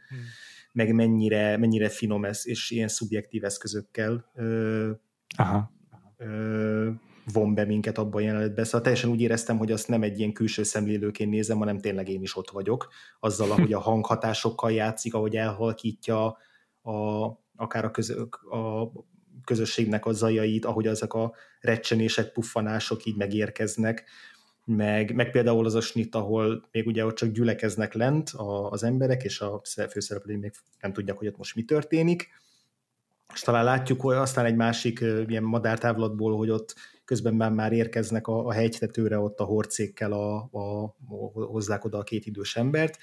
meg 0.72 0.94
mennyire, 0.94 1.56
mennyire 1.56 1.88
finom 1.88 2.24
ez, 2.24 2.46
és 2.46 2.70
ilyen 2.70 2.88
szubjektív 2.88 3.44
eszközökkel 3.44 4.30
ö, 4.34 4.90
Aha. 5.36 5.72
Ö, 6.16 6.90
von 7.32 7.54
be 7.54 7.64
minket 7.64 7.98
abban 7.98 8.22
a 8.22 8.24
jelenetben. 8.24 8.64
Szóval 8.64 8.80
teljesen 8.80 9.10
úgy 9.10 9.20
éreztem, 9.20 9.58
hogy 9.58 9.72
azt 9.72 9.88
nem 9.88 10.02
egy 10.02 10.18
ilyen 10.18 10.32
külső 10.32 10.62
szemlélőként 10.62 11.30
nézem, 11.30 11.58
hanem 11.58 11.78
tényleg 11.78 12.08
én 12.08 12.22
is 12.22 12.36
ott 12.36 12.50
vagyok, 12.50 12.88
azzal, 13.20 13.50
ahogy 13.50 13.72
a 13.72 13.80
hanghatásokkal 13.80 14.72
játszik, 14.72 15.14
ahogy 15.14 15.36
elhalkítja 15.36 16.24
a, 16.82 17.24
akár 17.56 17.84
a, 17.84 17.90
közök, 17.90 18.34
a 18.34 18.92
közösségnek 19.44 20.06
a 20.06 20.12
zajait, 20.12 20.64
ahogy 20.64 20.86
ezek 20.86 21.12
a 21.12 21.34
recsenések, 21.60 22.32
puffanások 22.32 23.04
így 23.04 23.16
megérkeznek, 23.16 24.04
meg, 24.64 25.14
meg 25.14 25.30
például 25.30 25.64
az 25.64 25.74
a 25.74 25.80
snit, 25.80 26.14
ahol 26.14 26.68
még 26.70 26.86
ugye 26.86 27.04
ott 27.04 27.16
csak 27.16 27.28
gyülekeznek 27.28 27.92
lent 27.92 28.30
a, 28.30 28.70
az 28.70 28.82
emberek, 28.82 29.22
és 29.22 29.40
a 29.40 29.60
főszereplői 29.90 30.36
még 30.36 30.52
nem 30.80 30.92
tudják, 30.92 31.16
hogy 31.16 31.26
ott 31.26 31.36
most 31.36 31.54
mi 31.54 31.62
történik, 31.62 32.28
és 33.34 33.40
talán 33.40 33.64
látjuk, 33.64 34.00
hogy 34.00 34.14
aztán 34.14 34.44
egy 34.44 34.56
másik 34.56 35.00
ilyen 35.26 35.42
madártávlatból, 35.42 36.36
hogy 36.36 36.50
ott 36.50 36.74
közben 37.04 37.34
már, 37.34 37.50
már 37.50 37.72
érkeznek 37.72 38.26
a, 38.26 38.46
a 38.46 38.52
hegytetőre 38.52 39.18
ott 39.18 39.40
a 39.40 39.44
horcékkel 39.44 40.12
a, 40.12 40.48
a, 40.52 40.82
a, 40.82 41.44
hozzák 41.44 41.84
oda 41.84 41.98
a 41.98 42.02
két 42.02 42.26
idős 42.26 42.56
embert, 42.56 42.98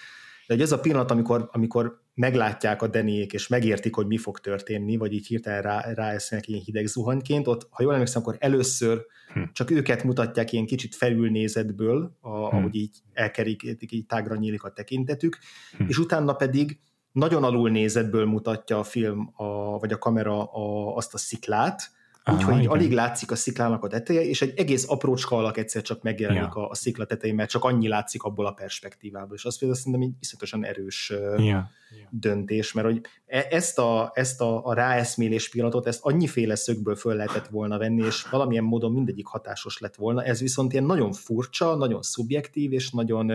de 0.52 0.58
hogy 0.58 0.66
ez 0.66 0.72
a 0.72 0.80
pillanat, 0.80 1.12
amikor, 1.12 1.49
amikor 1.52 2.02
meglátják 2.14 2.82
a 2.82 2.88
Deniék, 2.88 3.34
és 3.34 3.47
megértik, 3.47 3.95
hogy 3.95 4.08
mi 4.08 4.18
fog 4.18 4.39
történni, 4.39 4.97
vagy 4.97 5.14
így 5.14 5.28
hirtelen 5.28 5.62
rá, 5.62 5.93
ráesznek 5.93 6.47
ilyen 6.47 6.62
hideg 6.62 6.86
zuhanyként, 6.86 7.47
ott, 7.47 7.68
ha 7.70 7.84
jól 7.84 7.93
emlékszem, 7.93 8.22
akkor 8.22 8.36
először 8.39 9.06
hm. 9.34 9.41
csak 9.54 9.72
őket 9.72 10.04
mutatják 10.04 10.52
ilyen 10.52 10.66
kicsit 10.66 10.95
felülnézetből, 10.95 12.18
a, 12.22 12.49
hm. 12.49 12.56
ahogy 12.56 12.76
így 12.76 12.97
elkerik, 13.14 13.78
így 13.89 14.06
tágra 14.06 14.36
nyílik 14.36 14.64
a 14.64 14.72
tekintetük, 14.72 15.38
hm. 15.78 15.84
és 15.88 15.97
utána 15.97 16.34
pedig 16.34 16.80
nagyon 17.12 17.43
alul 17.43 17.70
nézetből 17.70 18.26
mutatja 18.26 18.80
a 18.80 18.84
film, 18.84 19.34
a, 19.36 19.80
vagy 19.80 19.91
a 19.91 19.97
kamera 19.97 20.43
a, 20.43 20.95
azt 20.95 21.14
a 21.14 21.18
sziklát, 21.18 21.91
Úgyhogy 22.26 22.59
így 22.59 22.67
alig 22.67 22.91
látszik 22.91 23.32
a 23.32 23.36
sziklának 23.36 23.84
a 23.84 23.88
teteje, 23.88 24.22
és 24.22 24.41
egy 24.41 24.53
egész 24.59 24.89
aprócska 24.89 25.36
alak 25.36 25.57
egyszer 25.57 25.82
csak 25.82 26.01
megjelenik 26.01 26.41
ja. 26.55 26.61
a, 26.61 26.69
a 26.69 26.76
szikla 26.76 27.05
tetején, 27.05 27.36
mert 27.36 27.49
csak 27.49 27.63
annyi 27.63 27.88
látszik 27.88 28.24
abból 28.24 28.45
a 28.45 28.51
perspektívából, 28.51 29.36
és 29.36 29.45
azt 29.45 29.59
például 29.59 29.80
szerintem 29.80 30.09
egy 30.09 30.15
iszonyatosan 30.19 30.65
erős 30.65 31.13
ja. 31.38 31.69
döntés, 32.09 32.74
mert 32.74 32.88
hogy 32.88 33.01
e, 33.26 33.47
ezt 33.49 33.80
a, 33.80 34.11
ezt 34.13 34.41
a, 34.41 34.65
a 34.65 34.74
ráeszmélés 34.74 35.49
pillanatot, 35.49 35.88
ezt 35.88 36.03
annyiféle 36.03 36.55
szögből 36.55 36.95
föl 36.95 37.15
lehetett 37.15 37.47
volna 37.47 37.78
venni, 37.78 38.05
és 38.05 38.24
valamilyen 38.24 38.63
módon 38.63 38.91
mindegyik 38.91 39.26
hatásos 39.26 39.80
lett 39.80 39.95
volna, 39.95 40.24
ez 40.24 40.39
viszont 40.39 40.72
ilyen 40.72 40.86
nagyon 40.86 41.11
furcsa, 41.11 41.76
nagyon 41.76 42.01
szubjektív, 42.01 42.74
és 42.74 42.89
nagyon 42.89 43.32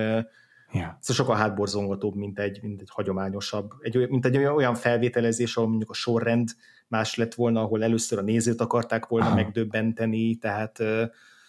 Yeah. 0.72 0.88
Szóval 1.00 1.24
sokkal 1.24 1.36
hátborzongatóbb, 1.36 2.14
mint 2.14 2.38
egy, 2.38 2.62
mint 2.62 2.80
egy 2.80 2.88
hagyományosabb, 2.90 3.72
egy, 3.80 4.08
mint 4.08 4.24
egy 4.24 4.36
olyan 4.36 4.74
felvételezés, 4.74 5.56
ahol 5.56 5.68
mondjuk 5.68 5.90
a 5.90 5.94
sorrend 5.94 6.48
más 6.88 7.14
lett 7.14 7.34
volna, 7.34 7.60
ahol 7.60 7.82
először 7.82 8.18
a 8.18 8.22
nézőt 8.22 8.60
akarták 8.60 9.06
volna 9.06 9.26
Aha. 9.26 9.34
megdöbbenteni, 9.34 10.36
tehát 10.36 10.78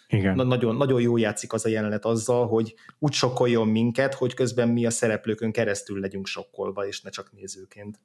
igen. 0.08 0.34
Na, 0.34 0.42
nagyon, 0.42 0.76
nagyon 0.76 1.00
jó 1.00 1.16
játszik 1.16 1.52
az 1.52 1.64
a 1.64 1.68
jelenet 1.68 2.04
azzal, 2.04 2.46
hogy 2.46 2.74
úgy 2.98 3.12
sokkoljon 3.12 3.68
minket, 3.68 4.14
hogy 4.14 4.34
közben 4.34 4.68
mi 4.68 4.86
a 4.86 4.90
szereplőkön 4.90 5.52
keresztül 5.52 6.00
legyünk 6.00 6.26
sokkolva, 6.26 6.86
és 6.86 7.00
ne 7.00 7.10
csak 7.10 7.32
nézőként. 7.32 8.00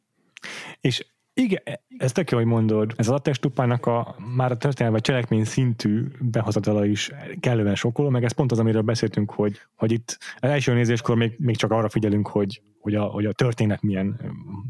És 0.81 1.05
igen, 1.33 1.61
ez 1.97 2.11
tök 2.11 2.31
jó, 2.31 2.37
hogy 2.37 2.47
mondod. 2.47 2.93
Ez 2.95 3.09
a 3.09 3.17
testupának 3.17 3.85
a 3.85 4.15
már 4.35 4.51
a 4.51 4.57
történelmi 4.57 4.97
vagy 4.97 5.05
cselekmény 5.05 5.43
szintű 5.43 6.05
behozatala 6.19 6.85
is 6.85 7.11
kellően 7.39 7.75
sokkoló, 7.75 8.09
meg 8.09 8.23
ez 8.23 8.31
pont 8.31 8.51
az, 8.51 8.59
amiről 8.59 8.81
beszéltünk, 8.81 9.31
hogy, 9.31 9.59
hogy 9.75 9.91
itt 9.91 10.17
az 10.37 10.49
első 10.49 10.73
nézéskor 10.73 11.15
még, 11.15 11.35
még 11.37 11.57
csak 11.57 11.71
arra 11.71 11.89
figyelünk, 11.89 12.27
hogy, 12.27 12.61
hogy, 12.79 12.95
a, 12.95 13.03
hogy 13.03 13.25
a 13.25 13.31
történet 13.31 13.81
milyen 13.81 14.19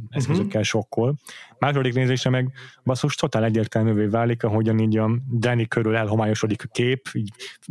eszközökkel 0.09 0.47
uh-huh. 0.47 0.63
sokkol. 0.63 1.15
Második 1.59 1.93
nézésre 1.93 2.29
meg 2.29 2.51
basszus 2.83 3.15
totál 3.15 3.43
egyértelművé 3.43 4.05
válik, 4.05 4.43
ahogyan 4.43 4.79
így 4.79 4.97
a 4.97 5.11
Danny 5.31 5.67
körül 5.67 5.95
elhomályosodik 5.95 6.63
a 6.63 6.71
kép, 6.71 7.09
így 7.13 7.29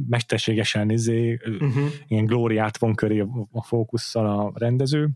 mesterségesen 0.09 0.91
izé, 0.91 1.39
uh-huh. 1.45 1.85
ilyen 2.07 2.25
glóriát 2.25 2.79
von 2.79 2.95
köré 2.95 3.25
a 3.53 3.63
fókusszal 3.63 4.27
a 4.27 4.53
rendező, 4.55 5.11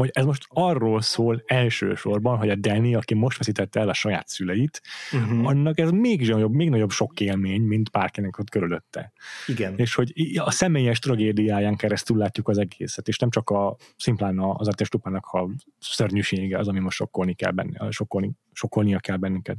hogy 0.00 0.10
ez 0.12 0.24
most 0.24 0.46
arról 0.48 1.00
szól 1.00 1.42
elsősorban, 1.46 2.38
hogy 2.38 2.50
a 2.50 2.54
Danny, 2.54 2.94
aki 2.94 3.14
most 3.14 3.38
veszítette 3.38 3.80
el 3.80 3.88
a 3.88 3.94
saját 3.94 4.28
szüleit, 4.28 4.82
uh-huh. 5.12 5.46
annak 5.46 5.78
ez 5.78 5.90
még 5.90 6.28
nagyobb, 6.28 6.52
még 6.52 6.70
nagyobb 6.70 6.90
sok 6.90 7.20
élmény, 7.20 7.62
mint 7.62 7.90
bárkinek 7.90 8.38
ott 8.38 8.50
körülötte. 8.50 9.12
Igen. 9.46 9.74
És 9.76 9.94
hogy 9.94 10.12
a 10.36 10.50
személyes 10.50 10.98
tragédiáján 10.98 11.76
keresztül 11.76 12.16
látjuk 12.16 12.48
az 12.48 12.58
egészet, 12.58 13.08
és 13.08 13.18
nem 13.18 13.30
csak 13.30 13.50
a 13.50 13.76
szimplán 13.96 14.38
az 14.38 14.68
a 14.68 14.72
testupának 14.72 15.26
a 15.26 15.48
szörnyűsége 15.78 16.58
az, 16.58 16.68
ami 16.68 16.78
most 16.78 16.96
sokkolni 16.96 17.34
kell 17.34 17.50
benne, 17.50 17.90
sokkolni, 17.90 18.30
sokkolnia 18.52 18.98
kell 18.98 19.16
bennünket. 19.16 19.56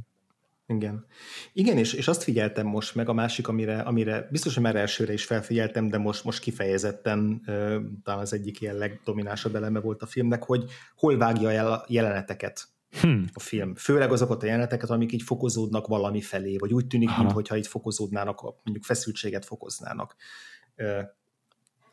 Igen. 0.76 1.06
Igen, 1.52 1.78
és, 1.78 1.92
és 1.92 2.08
azt 2.08 2.22
figyeltem 2.22 2.66
most 2.66 2.94
meg, 2.94 3.08
a 3.08 3.12
másik, 3.12 3.48
amire, 3.48 3.80
amire 3.80 4.28
biztos, 4.30 4.54
hogy 4.54 4.62
már 4.62 4.76
elsőre 4.76 5.12
is 5.12 5.24
felfigyeltem, 5.24 5.88
de 5.88 5.98
most, 5.98 6.24
most 6.24 6.40
kifejezetten 6.40 7.42
ö, 7.46 7.80
talán 8.04 8.20
az 8.20 8.32
egyik 8.32 8.60
ilyen 8.60 8.76
legdominánsabb 8.76 9.54
eleme 9.54 9.80
volt 9.80 10.02
a 10.02 10.06
filmnek, 10.06 10.42
hogy 10.42 10.70
hol 10.96 11.16
vágja 11.16 11.52
el 11.52 11.72
a 11.72 11.84
jeleneteket 11.88 12.68
hmm. 13.00 13.24
a 13.32 13.40
film. 13.40 13.74
Főleg 13.74 14.12
azokat 14.12 14.42
a 14.42 14.46
jeleneteket, 14.46 14.90
amik 14.90 15.12
így 15.12 15.22
fokozódnak 15.22 15.86
valami 15.86 16.20
felé, 16.20 16.56
vagy 16.56 16.72
úgy 16.72 16.86
tűnik, 16.86 17.10
mintha 17.18 17.56
így 17.56 17.66
fokozódnának, 17.66 18.40
mondjuk 18.42 18.84
feszültséget 18.84 19.44
fokoznának. 19.44 20.16
Ö, 20.76 21.00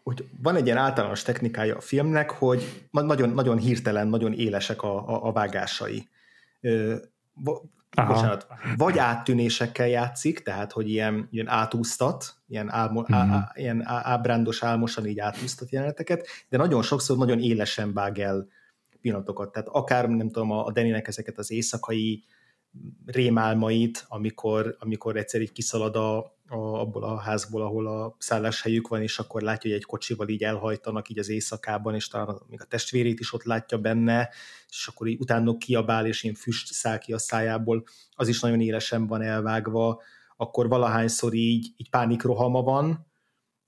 hogy 0.03 0.29
van 0.41 0.55
egy 0.55 0.65
ilyen 0.65 0.77
általános 0.77 1.21
technikája 1.21 1.75
a 1.75 1.81
filmnek, 1.81 2.31
hogy 2.31 2.87
nagyon, 2.91 3.29
nagyon 3.29 3.57
hirtelen, 3.57 4.07
nagyon 4.07 4.33
élesek 4.33 4.81
a, 4.81 5.09
a, 5.09 5.27
a 5.27 5.31
vágásai. 5.31 6.07
Ö, 6.61 6.95
bocsánat, 7.95 8.47
vagy 8.77 8.97
áttűnésekkel 8.97 9.87
játszik, 9.87 10.39
tehát 10.39 10.71
hogy 10.71 10.89
ilyen, 10.89 11.27
ilyen 11.31 11.47
átúsztat, 11.47 12.35
ilyen, 12.47 12.69
álmo, 12.69 13.01
mm-hmm. 13.01 13.31
á, 13.31 13.51
ilyen 13.55 13.81
ábrándos, 13.85 14.63
álmosan 14.63 15.05
így 15.05 15.19
átúsztat 15.19 15.71
jeleneteket, 15.71 16.27
de 16.49 16.57
nagyon 16.57 16.81
sokszor 16.81 17.17
nagyon 17.17 17.39
élesen 17.39 17.93
vág 17.93 18.19
el 18.19 18.47
pillanatokat. 19.01 19.51
Tehát 19.51 19.67
akár, 19.67 20.09
nem 20.09 20.29
tudom, 20.29 20.51
a 20.51 20.71
Deninek 20.71 21.07
ezeket 21.07 21.37
az 21.37 21.51
éjszakai 21.51 22.23
rémálmait, 23.05 24.05
amikor, 24.07 24.75
amikor 24.79 25.17
egyszer 25.17 25.41
így 25.41 25.51
kiszalad 25.51 25.95
a, 25.95 26.17
a, 26.47 26.55
abból 26.55 27.03
a 27.03 27.17
házból, 27.17 27.61
ahol 27.61 27.87
a 27.87 28.15
szálláshelyük 28.17 28.87
van, 28.87 29.01
és 29.01 29.19
akkor 29.19 29.41
látja, 29.41 29.69
hogy 29.69 29.79
egy 29.79 29.85
kocsival 29.85 30.27
így 30.27 30.43
elhajtanak 30.43 31.09
így 31.09 31.19
az 31.19 31.29
éjszakában, 31.29 31.95
és 31.95 32.07
talán 32.07 32.41
még 32.47 32.61
a 32.61 32.65
testvérét 32.65 33.19
is 33.19 33.33
ott 33.33 33.43
látja 33.43 33.77
benne, 33.77 34.29
és 34.69 34.87
akkor 34.87 35.07
így 35.07 35.19
utána 35.19 35.57
kiabál, 35.57 36.05
és 36.05 36.23
ilyen 36.23 36.35
füst 36.35 36.73
száll 36.73 36.97
ki 36.97 37.13
a 37.13 37.17
szájából, 37.17 37.83
az 38.15 38.27
is 38.27 38.39
nagyon 38.39 38.61
élesen 38.61 39.07
van 39.07 39.21
elvágva, 39.21 40.01
akkor 40.37 40.67
valahányszor 40.67 41.33
így, 41.33 41.73
így 41.77 41.89
pánikrohama 41.89 42.61
van, 42.61 43.07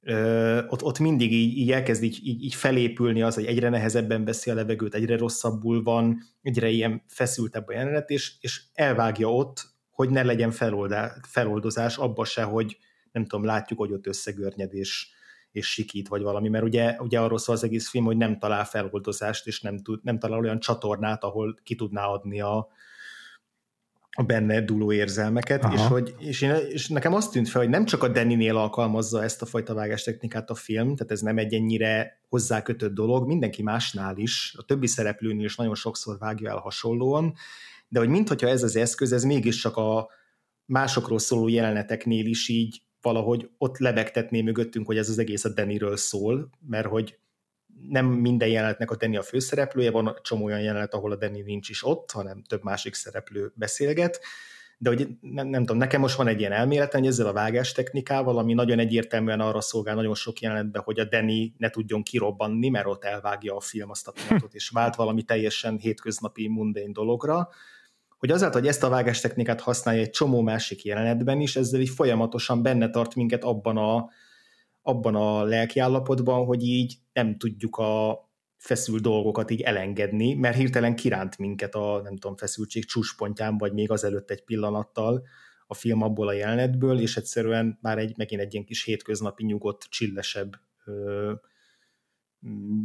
ö, 0.02 0.58
ott, 0.68 0.84
ott 0.84 1.00
mindig 1.00 1.34
így, 1.34 1.58
így 1.58 1.72
elkezd 1.72 2.04
így, 2.04 2.20
így, 2.24 2.44
így 2.44 2.54
felépülni 2.54 3.22
az, 3.22 3.36
hogy 3.36 3.46
egyre 3.46 3.70
nehezebben 3.70 4.26
veszi 4.26 4.50
a 4.50 4.54
levegőt, 4.54 4.96
egyre 4.96 5.18
rosszabbul 5.18 5.84
van, 5.84 6.22
egyre 6.42 6.70
ilyen 6.70 7.04
feszültebb 7.08 7.68
a 7.68 7.74
jelenet, 7.74 8.10
és, 8.10 8.34
és 8.40 8.62
elvágja 8.74 9.34
ott, 9.34 9.70
hogy 9.90 10.10
ne 10.10 10.24
legyen 10.24 10.52
feloldá, 10.52 11.14
feloldozás, 11.28 11.98
abba 11.98 12.26
se, 12.26 12.44
hogy 12.44 12.78
nem 13.12 13.26
tudom, 13.26 13.46
látjuk, 13.46 13.80
hogy 13.80 13.92
ott 13.92 14.08
összegörnyed, 14.08 14.74
és, 14.74 15.08
és 15.52 15.72
sikít, 15.72 16.08
vagy 16.08 16.22
valami, 16.22 16.50
mert 16.50 16.64
ugye, 16.64 16.96
ugye 17.00 17.20
arról 17.20 17.38
szól 17.38 17.56
az 17.56 17.64
egész 17.64 17.90
film, 17.90 18.06
hogy 18.06 18.18
nem 18.18 18.40
talál 18.40 18.66
feloldozást, 18.66 19.48
és 19.48 19.62
nem, 19.62 19.78
tud, 19.78 20.04
nem 20.04 20.20
talál 20.20 20.40
olyan 20.40 20.60
csatornát, 20.60 21.24
ahol 21.24 21.60
ki 21.64 21.76
tudná 21.76 22.06
adni 22.06 22.42
a, 22.42 22.68
a 24.18 24.24
benne 24.24 24.62
dúló 24.62 24.92
érzelmeket, 24.92 25.66
és, 25.74 25.82
hogy, 25.82 26.16
és, 26.20 26.42
én, 26.42 26.56
és 26.70 26.88
nekem 26.88 27.14
azt 27.14 27.32
tűnt 27.32 27.50
fel, 27.50 27.62
hogy 27.62 27.70
nem 27.70 27.86
csak 27.86 28.04
a 28.04 28.08
Danny-nél 28.08 28.58
alkalmazza 28.58 29.24
ezt 29.24 29.42
a 29.42 29.46
fajta 29.46 29.74
vágástechnikát 29.74 30.50
a 30.50 30.56
film, 30.56 30.96
tehát 30.96 31.12
ez 31.12 31.22
nem 31.22 31.38
egy 31.38 31.54
ennyire 31.54 32.22
hozzákötött 32.30 32.94
dolog, 32.94 33.28
mindenki 33.28 33.64
másnál 33.64 34.18
is, 34.18 34.56
a 34.58 34.64
többi 34.64 34.88
szereplőnél 34.88 35.46
is 35.46 35.56
nagyon 35.56 35.76
sokszor 35.76 36.18
vágja 36.18 36.50
el 36.50 36.58
hasonlóan, 36.58 37.34
de 37.88 38.00
hogy 38.00 38.10
mintha 38.10 38.48
ez 38.48 38.64
az 38.64 38.76
eszköz, 38.76 39.12
ez 39.12 39.24
mégiscsak 39.24 39.78
a 39.78 40.10
másokról 40.66 41.20
szóló 41.20 41.48
jeleneteknél 41.48 42.26
is 42.26 42.48
így 42.48 42.82
valahogy 43.02 43.50
ott 43.58 43.78
lebegtetné 43.78 44.42
mögöttünk, 44.42 44.86
hogy 44.86 44.98
ez 44.98 45.10
az 45.10 45.20
egész 45.20 45.44
a 45.44 45.50
Dannyről 45.50 45.98
szól, 45.98 46.50
mert 46.68 46.88
hogy 46.88 47.20
nem 47.90 48.06
minden 48.06 48.50
jelenetnek 48.50 48.92
a 48.92 48.96
Danny 48.96 49.18
a 49.18 49.22
főszereplője, 49.22 49.92
van 49.92 50.16
csomó 50.22 50.46
olyan 50.46 50.62
jelenet, 50.62 50.94
ahol 50.94 51.12
a 51.12 51.16
Danny 51.16 51.44
nincs 51.44 51.70
is 51.70 51.86
ott, 51.86 52.12
hanem 52.12 52.44
több 52.44 52.64
másik 52.64 52.94
szereplő 52.94 53.52
beszélget, 53.56 54.20
de 54.78 54.90
hogy 54.90 55.08
nem, 55.22 55.48
nem 55.48 55.62
tudom, 55.62 55.78
nekem 55.78 56.02
most 56.02 56.16
van 56.16 56.28
egy 56.28 56.40
ilyen 56.40 56.52
elméletem, 56.52 57.00
hogy 57.00 57.10
ezzel 57.10 57.28
a 57.28 57.34
vágás 57.34 57.72
technikával, 57.72 58.38
ami 58.38 58.54
nagyon 58.54 58.80
egyértelműen 58.80 59.40
arra 59.40 59.62
szolgál 59.62 59.96
nagyon 59.96 60.16
sok 60.16 60.40
jelenetben, 60.40 60.82
hogy 60.82 61.00
a 61.00 61.06
Danny 61.06 61.54
ne 61.58 61.70
tudjon 61.70 62.04
kirobbanni, 62.04 62.70
mert 62.70 62.86
ott 62.86 63.04
elvágja 63.04 63.56
a 63.56 63.60
film 63.60 63.90
azt 63.90 64.08
a 64.08 64.12
pillanatot, 64.12 64.54
és 64.54 64.70
vált 64.70 64.96
valami 64.96 65.24
teljesen 65.24 65.78
hétköznapi, 65.78 66.48
mundén 66.48 66.94
dologra, 66.94 67.50
hogy 68.18 68.32
azáltal, 68.32 68.60
hogy 68.60 68.70
ezt 68.70 68.84
a 68.84 68.90
vágástechnikát 68.90 69.62
használja 69.62 70.02
egy 70.02 70.10
csomó 70.10 70.42
másik 70.42 70.84
jelenetben 70.84 71.40
is, 71.40 71.56
ezzel 71.56 71.80
így 71.80 71.90
folyamatosan 71.90 72.62
benne 72.62 72.90
tart 72.90 73.16
minket 73.16 73.44
abban 73.44 73.78
a, 73.78 74.10
abban 74.82 75.16
a 75.16 75.44
lelkiállapotban, 75.44 76.46
hogy 76.46 76.64
így 76.64 76.98
nem 77.14 77.38
tudjuk 77.38 77.78
a 77.78 78.20
feszül 78.58 79.00
dolgokat 79.00 79.52
így 79.52 79.62
elengedni, 79.62 80.34
mert 80.34 80.56
hirtelen 80.56 80.96
kiránt 80.96 81.38
minket 81.38 81.76
a, 81.76 82.02
nem 82.04 82.18
tudom, 82.18 82.38
feszültség 82.38 82.86
csúspontján, 82.86 83.58
vagy 83.58 83.74
még 83.74 83.92
azelőtt 83.92 84.32
egy 84.32 84.44
pillanattal 84.44 85.24
a 85.68 85.74
film 85.74 86.02
abból 86.02 86.28
a 86.28 86.34
jelenetből, 86.34 87.00
és 87.00 87.18
egyszerűen 87.18 87.78
már 87.82 87.98
egy, 87.98 88.18
megint 88.18 88.42
egy 88.42 88.54
ilyen 88.54 88.66
kis 88.66 88.84
hétköznapi 88.84 89.46
nyugodt, 89.46 89.84
csillesebb 89.90 90.56
ö, 90.86 91.34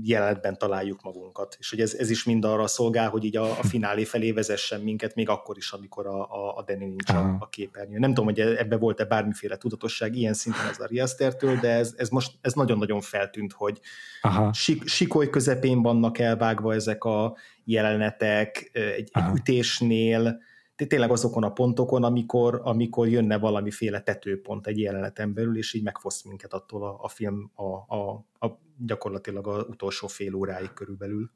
jelenetben 0.02 0.58
találjuk 0.58 1.02
magunkat. 1.02 1.56
És 1.58 1.70
hogy 1.70 1.80
ez, 1.80 1.94
ez 1.94 2.10
is 2.10 2.24
mind 2.24 2.44
arra 2.44 2.66
szolgál, 2.66 3.08
hogy 3.08 3.24
így 3.24 3.36
a, 3.36 3.50
a 3.50 3.62
finálé 3.62 4.04
felé 4.04 4.32
vezessen 4.32 4.80
minket, 4.80 5.14
még 5.14 5.28
akkor 5.28 5.56
is, 5.56 5.72
amikor 5.72 6.06
a, 6.06 6.20
a, 6.20 6.56
a 6.56 6.62
Danny 6.66 6.78
nincs 6.78 7.10
a, 7.10 7.36
a 7.38 7.48
képernyőn. 7.48 8.00
Nem 8.00 8.14
tudom, 8.14 8.24
hogy 8.24 8.40
ebbe 8.40 8.76
volt-e 8.76 9.04
bármiféle 9.04 9.56
tudatosság 9.56 10.16
ilyen 10.16 10.34
szinten 10.34 10.68
ez 10.68 10.80
a 10.80 10.86
Riastertől, 10.86 11.56
de 11.56 11.68
ez, 11.68 11.94
ez 11.96 12.08
most 12.08 12.32
ez 12.40 12.52
nagyon-nagyon 12.52 13.00
feltűnt, 13.00 13.52
hogy 13.52 13.80
Aha. 14.20 14.52
Sik, 14.52 14.88
sikoly 14.88 15.30
közepén 15.30 15.82
vannak 15.82 16.18
elvágva 16.18 16.74
ezek 16.74 17.04
a 17.04 17.36
jelenetek, 17.64 18.70
egy, 18.72 19.10
egy 19.12 19.24
ütésnél, 19.34 20.40
tényleg 20.84 21.10
azokon 21.10 21.42
a 21.42 21.52
pontokon, 21.52 22.04
amikor, 22.04 22.60
amikor 22.64 23.08
jönne 23.08 23.38
valamiféle 23.38 24.00
tetőpont 24.00 24.66
egy 24.66 24.78
jeleneten 24.78 25.34
belül, 25.34 25.58
és 25.58 25.74
így 25.74 25.82
megfoszt 25.82 26.24
minket 26.24 26.52
attól 26.52 26.84
a, 26.84 26.98
a 27.02 27.08
film 27.08 27.50
a, 27.54 27.96
a, 27.96 28.26
a 28.38 28.58
gyakorlatilag 28.78 29.46
az 29.46 29.64
utolsó 29.68 30.06
fél 30.06 30.34
óráig 30.34 30.72
körülbelül. 30.74 31.30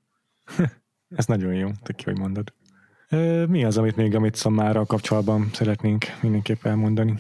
Ez 1.17 1.27
nagyon 1.27 1.55
jó, 1.55 1.69
te 1.83 1.93
ki, 1.93 2.05
hogy 2.05 2.19
mondod. 2.19 2.53
Mi 3.49 3.65
az, 3.65 3.79
amit 3.79 3.97
még 3.97 4.15
amit 4.15 4.35
szamára 4.35 4.87
kapcsolatban 4.87 5.51
szeretnénk 5.53 6.05
mindenképp 6.23 6.65
elmondani? 6.65 7.15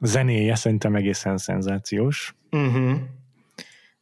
A 0.00 0.06
zenéje 0.06 0.54
szerintem 0.54 0.94
egészen 0.94 1.36
szenzációs. 1.36 2.36
Uh-huh. 2.50 2.98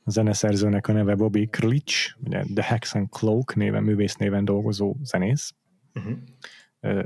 A 0.05 0.11
zeneszerzőnek 0.11 0.89
a 0.89 0.93
neve 0.93 1.15
Bobby 1.15 1.47
Krlich, 1.47 2.17
ugye 2.25 2.45
The 2.55 2.65
Hex 2.65 2.95
and 2.95 3.09
Cloak 3.09 3.55
néven, 3.55 3.83
művész 3.83 4.15
néven 4.15 4.45
dolgozó 4.45 4.97
zenész. 5.03 5.55
Uh-huh. 5.95 6.19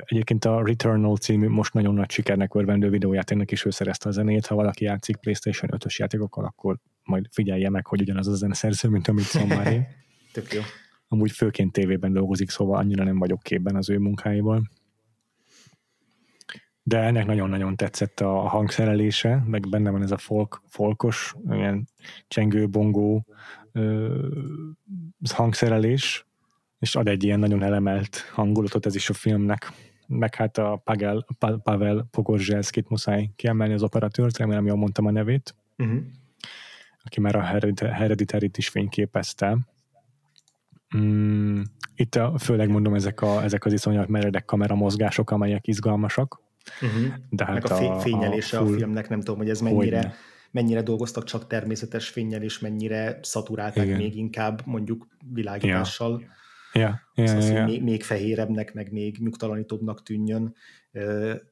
Egyébként 0.04 0.44
a 0.44 0.64
Returnal 0.64 1.16
című 1.16 1.48
most 1.48 1.72
nagyon 1.72 1.94
nagy 1.94 2.10
sikernek 2.10 2.54
örvendő 2.54 2.90
videójátéknak 2.90 3.50
is 3.50 3.64
ő 3.64 3.70
szerezte 3.70 4.08
a 4.08 4.12
zenét. 4.12 4.46
Ha 4.46 4.54
valaki 4.54 4.84
játszik 4.84 5.16
PlayStation 5.16 5.70
5-ös 5.74 5.96
játékokkal, 5.96 6.44
akkor 6.44 6.78
majd 7.02 7.26
figyelje 7.30 7.70
meg, 7.70 7.86
hogy 7.86 8.00
ugyanaz 8.00 8.28
a 8.28 8.34
zeneszerző, 8.34 8.88
mint 8.88 9.08
amit 9.08 9.24
Szomáré. 9.24 9.86
Tök 10.32 10.52
jó. 10.52 10.60
Amúgy 11.08 11.30
főként 11.30 11.72
tévében 11.72 12.12
dolgozik, 12.12 12.50
szóval 12.50 12.78
annyira 12.78 13.04
nem 13.04 13.18
vagyok 13.18 13.42
képben 13.42 13.76
az 13.76 13.90
ő 13.90 13.98
munkáival. 13.98 14.70
De 16.82 16.98
ennek 16.98 17.26
nagyon-nagyon 17.26 17.76
tetszett 17.76 18.20
a 18.20 18.38
hangszerelése, 18.38 19.42
meg 19.46 19.68
benne 19.68 19.90
van 19.90 20.02
ez 20.02 20.10
a 20.10 20.18
folk, 20.18 20.62
folkos, 20.66 21.34
ilyen 21.50 21.88
csengő-bongó 22.28 23.26
hangszerelés, 25.32 26.26
és 26.84 26.96
ad 26.96 27.08
egy 27.08 27.24
ilyen 27.24 27.38
nagyon 27.38 27.62
elemelt 27.62 28.16
hangulatot 28.32 28.86
ez 28.86 28.94
is 28.94 29.10
a 29.10 29.12
filmnek. 29.12 29.72
Meg 30.06 30.34
hát 30.34 30.58
a 30.58 30.82
Pavel, 30.84 31.26
Pavel 31.62 32.06
Pogorzselszkit 32.10 32.88
muszáj 32.88 33.30
kiemelni 33.36 33.74
az 33.74 33.82
operatőrt, 33.82 34.38
remélem 34.38 34.66
jól 34.66 34.76
mondtam 34.76 35.06
a 35.06 35.10
nevét, 35.10 35.54
uh-huh. 35.78 35.98
aki 37.04 37.20
már 37.20 37.36
a 37.36 37.42
Hereditarit 37.92 38.58
is 38.58 38.68
fényképezte. 38.68 39.58
Mm, 40.96 41.60
itt 41.94 42.14
a, 42.14 42.38
főleg 42.38 42.68
mondom 42.68 42.94
ezek, 42.94 43.20
a, 43.20 43.42
ezek 43.42 43.64
az 43.64 43.72
iszonyat 43.72 44.08
meredek 44.08 44.44
kameramozgások, 44.44 45.30
amelyek 45.30 45.66
izgalmasak. 45.66 46.40
Uh-huh. 46.80 47.14
De 47.30 47.44
hát 47.44 47.54
Meg 47.54 47.70
a, 47.70 48.00
fényelése 48.00 48.58
a, 48.58 48.60
a, 48.60 48.64
full, 48.64 48.74
a 48.74 48.76
filmnek, 48.76 49.08
nem 49.08 49.18
tudom, 49.18 49.36
hogy 49.36 49.50
ez 49.50 49.60
mennyire, 49.60 49.96
hogyne. 49.96 50.14
mennyire 50.50 50.82
dolgoztak 50.82 51.24
csak 51.24 51.46
természetes 51.46 52.08
fényel, 52.08 52.42
és 52.42 52.58
mennyire 52.58 53.18
szaturálták 53.22 53.84
Igen. 53.84 53.96
még 53.96 54.16
inkább 54.16 54.62
mondjuk 54.64 55.06
világítással. 55.32 56.20
Ja 56.20 56.42
Ja, 56.74 57.00
ja, 57.14 57.26
szóval, 57.26 57.42
ja, 57.42 57.58
ja. 57.58 57.64
Még, 57.64 57.82
még 57.82 58.02
fehérebbnek, 58.02 58.74
meg 58.74 58.92
még 58.92 59.16
nyugtalanítóbbnak 59.18 60.02
tűnjön. 60.02 60.54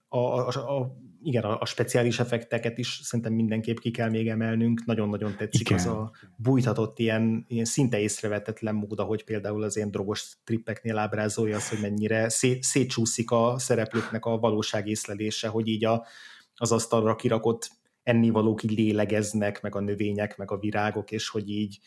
A, 0.09 0.19
a, 0.19 0.49
a, 0.49 0.79
a, 0.79 0.97
igen, 1.23 1.43
a, 1.43 1.61
a 1.61 1.67
speciális 1.67 2.19
effekteket 2.19 2.79
is 2.79 3.01
szerintem 3.03 3.35
mindenképp 3.35 3.77
ki 3.77 3.91
kell 3.91 4.11
még 4.11 4.29
emelnünk. 4.29 4.85
Nagyon-nagyon 4.85 5.37
tetszik 5.37 5.71
igen. 5.71 5.79
az 5.79 5.87
a 5.87 6.13
bújtatott 6.37 6.99
ilyen, 6.99 7.45
ilyen 7.49 7.65
szinte 7.65 7.99
észrevetetlen 7.99 8.75
mód, 8.75 8.99
ahogy 8.99 9.25
például 9.25 9.63
az 9.63 9.77
ilyen 9.77 9.91
drogos 9.91 10.37
trippeknél 10.45 10.99
ábrázolja 10.99 11.57
az, 11.57 11.69
hogy 11.69 11.81
mennyire 11.81 12.29
szét, 12.29 12.63
szétcsúszik 12.63 13.31
a 13.31 13.55
szereplőknek 13.59 14.25
a 14.25 14.39
valóság 14.39 14.89
észlelése, 14.89 15.49
hogy 15.49 15.69
így 15.69 15.85
a, 15.85 16.07
az 16.55 16.73
asztalra 16.73 17.17
kirakott 17.17 17.71
ennivalók 18.03 18.63
így 18.63 18.79
lélegeznek, 18.79 19.63
meg 19.63 19.75
a 19.75 19.81
növények, 19.81 20.37
meg 20.37 20.51
a 20.51 20.59
virágok, 20.59 21.11
és 21.11 21.29
hogy 21.29 21.51
így 21.51 21.79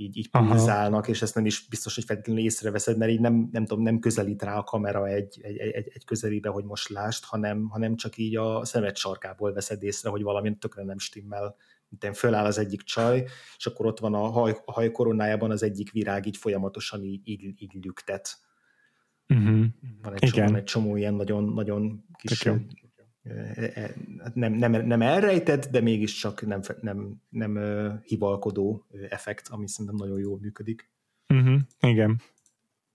így, 0.00 0.16
így 0.16 0.30
pulzálnak, 0.30 1.08
és 1.08 1.22
ezt 1.22 1.34
nem 1.34 1.46
is 1.46 1.68
biztos, 1.68 1.94
hogy 1.94 2.04
feltétlenül 2.04 2.42
észreveszed, 2.42 2.96
mert 2.96 3.10
így 3.10 3.20
nem, 3.20 3.48
nem 3.52 3.66
tudom, 3.66 3.84
nem 3.84 3.98
közelít 3.98 4.42
rá 4.42 4.56
a 4.56 4.62
kamera 4.62 5.06
egy, 5.06 5.40
egy, 5.42 5.56
egy, 5.56 5.90
egy 5.94 6.04
közelébe, 6.04 6.48
hogy 6.48 6.64
most 6.64 6.88
lást, 6.88 7.24
hanem, 7.24 7.68
hanem 7.68 7.96
csak 7.96 8.16
így 8.16 8.36
a 8.36 8.64
szemed 8.64 8.96
sarkából 8.96 9.52
veszed 9.52 9.82
észre, 9.82 10.10
hogy 10.10 10.22
valami 10.22 10.56
tökre 10.58 10.84
nem 10.84 10.98
stimmel. 10.98 11.56
Mint 11.88 12.16
föláll 12.16 12.44
az 12.44 12.58
egyik 12.58 12.82
csaj, 12.82 13.24
és 13.56 13.66
akkor 13.66 13.86
ott 13.86 13.98
van 13.98 14.14
a 14.14 14.18
haj, 14.18 14.56
a 14.64 14.72
haj 14.72 14.90
koronájában 14.90 15.50
az 15.50 15.62
egyik 15.62 15.92
virág 15.92 16.26
így 16.26 16.36
folyamatosan 16.36 17.02
így, 17.04 17.20
így, 17.24 17.54
így 17.58 17.84
lüktet. 17.84 18.38
Uh-huh. 19.28 19.64
Van 20.02 20.14
egy, 20.14 20.28
Igen. 20.28 20.46
Csomó, 20.46 20.56
egy 20.56 20.64
csomó 20.64 20.96
ilyen 20.96 21.14
nagyon, 21.14 21.44
nagyon 21.44 22.04
kis 22.16 22.46
e, 22.46 22.60
nem, 24.34 24.52
nem, 24.52 24.86
nem 24.86 25.02
elrejtett, 25.02 25.66
de 25.70 25.80
mégiscsak 25.80 26.46
nem, 26.46 26.60
nem, 26.80 27.20
nem 27.28 27.58
hivalkodó 28.02 28.86
effekt, 29.08 29.48
ami 29.48 29.68
szerintem 29.68 30.06
nagyon 30.06 30.18
jól 30.18 30.38
működik. 30.38 30.90
Uh-huh, 31.34 31.60
igen. 31.80 32.20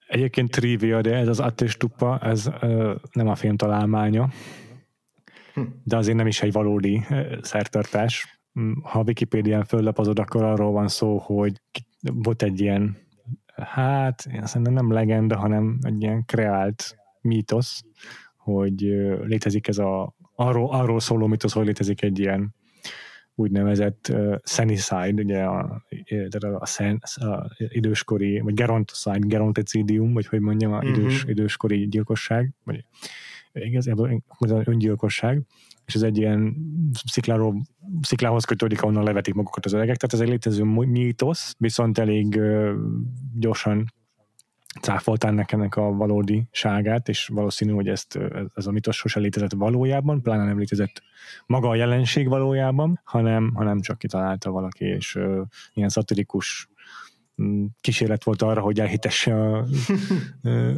Egyébként 0.07 0.51
trivia, 0.51 1.01
de 1.01 1.15
ez 1.15 1.27
az 1.27 1.39
Attés 1.39 1.77
Tuppa, 1.77 2.19
ez 2.19 2.47
uh, 2.47 2.95
nem 3.11 3.27
a 3.27 3.35
film 3.35 3.55
találmánya, 3.55 4.29
hm. 5.53 5.61
de 5.83 5.97
azért 5.97 6.17
nem 6.17 6.27
is 6.27 6.41
egy 6.41 6.51
valódi 6.51 7.05
szertartás. 7.41 8.39
Mm, 8.59 8.71
ha 8.81 8.99
a 8.99 9.03
Wikipédián 9.03 9.63
föllapozod, 9.63 10.19
akkor 10.19 10.43
arról 10.43 10.71
van 10.71 10.87
szó, 10.87 11.17
hogy 11.17 11.61
volt 12.01 12.43
egy 12.43 12.59
ilyen, 12.61 12.97
hát 13.55 14.25
én 14.33 14.45
szerintem 14.45 14.73
nem 14.73 14.91
legenda, 14.91 15.37
hanem 15.37 15.77
egy 15.81 16.01
ilyen 16.01 16.25
kreált 16.25 16.95
mítosz, 17.21 17.83
hogy 18.37 18.81
létezik 19.23 19.67
ez 19.67 19.77
a, 19.77 20.14
arról, 20.35 20.71
arról 20.71 20.99
szóló 20.99 21.27
mitosz, 21.27 21.53
hogy 21.53 21.65
létezik 21.65 22.01
egy 22.01 22.19
ilyen 22.19 22.55
úgynevezett 23.35 24.07
uh, 24.11 24.35
Senicide, 24.43 25.23
ugye 25.23 25.43
a, 25.43 25.83
a, 26.39 26.47
a, 26.59 26.65
sen, 26.65 27.01
a 27.15 27.55
időskori, 27.57 28.39
vagy 28.39 28.53
gerontocide, 28.53 29.27
geronticidium, 29.27 30.13
vagy 30.13 30.27
hogy 30.27 30.39
mondjam, 30.39 30.73
a 30.73 30.83
idős, 30.83 31.15
uh-huh. 31.15 31.29
időskori 31.29 31.87
gyilkosság, 31.87 32.53
vagy 32.63 32.85
igazából 33.51 34.23
az 34.37 34.51
öngyilkosság, 34.51 35.41
és 35.85 35.95
ez 35.95 36.01
egy 36.01 36.17
ilyen 36.17 36.55
szikláról, 37.05 37.61
sziklához 38.01 38.43
kötődik, 38.43 38.81
ahonnan 38.81 39.03
levetik 39.03 39.33
magukat 39.33 39.65
az 39.65 39.73
öregek, 39.73 39.97
tehát 39.97 40.13
ez 40.13 40.19
egy 40.19 40.27
létező 40.27 40.63
mítosz, 40.63 41.55
viszont 41.57 41.97
elég 41.97 42.35
uh, 42.35 42.71
gyorsan 43.39 43.93
cáfoltál 44.81 45.31
nekem 45.31 45.67
a 45.69 45.81
valódi 45.81 46.47
ságát, 46.51 47.09
és 47.09 47.27
valószínű, 47.27 47.71
hogy 47.71 47.87
ezt, 47.87 48.19
ez 48.55 48.65
a 48.65 48.71
mitos 48.71 48.97
sose 48.97 49.19
létezett 49.19 49.53
valójában, 49.53 50.21
pláne 50.21 50.45
nem 50.45 50.57
létezett 50.57 51.01
maga 51.45 51.69
a 51.69 51.75
jelenség 51.75 52.27
valójában, 52.27 53.01
hanem, 53.03 53.53
hanem 53.53 53.79
csak 53.79 53.97
kitalálta 53.97 54.51
valaki, 54.51 54.85
és 54.85 55.15
uh, 55.15 55.41
ilyen 55.73 55.89
szatirikus 55.89 56.69
mm, 57.41 57.65
kísérlet 57.81 58.23
volt 58.23 58.41
arra, 58.41 58.61
hogy 58.61 58.79
elhitesse, 58.79 59.33
hogy, 59.33 59.69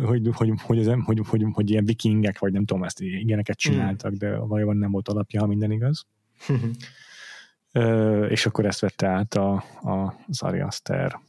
hogy, 0.05 0.29
hogy, 0.33 0.51
hogy, 0.61 0.85
hogy, 1.05 1.21
hogy, 1.27 1.45
hogy 1.51 1.69
ilyen 1.69 1.85
vikingek, 1.85 2.39
vagy 2.39 2.53
nem 2.53 2.65
tudom, 2.65 2.83
ezt 2.83 3.01
ilyeneket 3.01 3.57
csináltak, 3.57 4.13
de 4.13 4.37
valójában 4.37 4.77
nem 4.77 4.91
volt 4.91 5.07
alapja, 5.07 5.39
ha 5.39 5.47
minden 5.47 5.71
igaz. 5.71 6.05
és 8.29 8.45
akkor 8.45 8.65
ezt 8.65 8.79
vette 8.79 9.07
át 9.07 9.33
a, 9.33 9.53
a, 9.81 10.15
az 10.27 10.41
Ari 10.41 10.59
Aster. 10.59 11.19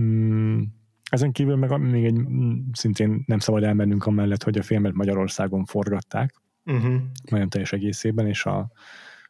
Mm, 0.00 0.62
ezen 1.10 1.32
kívül 1.32 1.56
meg 1.56 1.80
még 1.80 2.04
egy, 2.04 2.20
szintén 2.72 3.22
nem 3.26 3.38
szabad 3.38 3.62
elmennünk 3.62 4.06
amellett, 4.06 4.42
hogy 4.42 4.58
a 4.58 4.62
filmet 4.62 4.92
Magyarországon 4.92 5.64
forgatták, 5.64 6.34
uh-huh. 6.64 6.94
nagyon 7.30 7.48
teljes 7.48 7.72
egészében, 7.72 8.26
és 8.26 8.44
a 8.44 8.70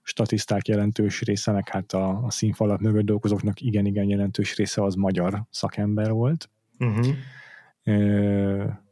statiszták 0.02 0.68
jelentős 0.68 1.22
része, 1.22 1.52
meg 1.52 1.68
hát 1.68 1.92
a, 1.92 2.24
a 2.24 2.30
színfalak 2.30 2.80
mögött 2.80 3.04
dolgozóknak 3.04 3.60
igen-igen 3.60 4.08
jelentős 4.08 4.56
része 4.56 4.82
az 4.82 4.94
magyar 4.94 5.44
szakember 5.50 6.10
volt. 6.10 6.50
Uh-huh. 6.78 7.14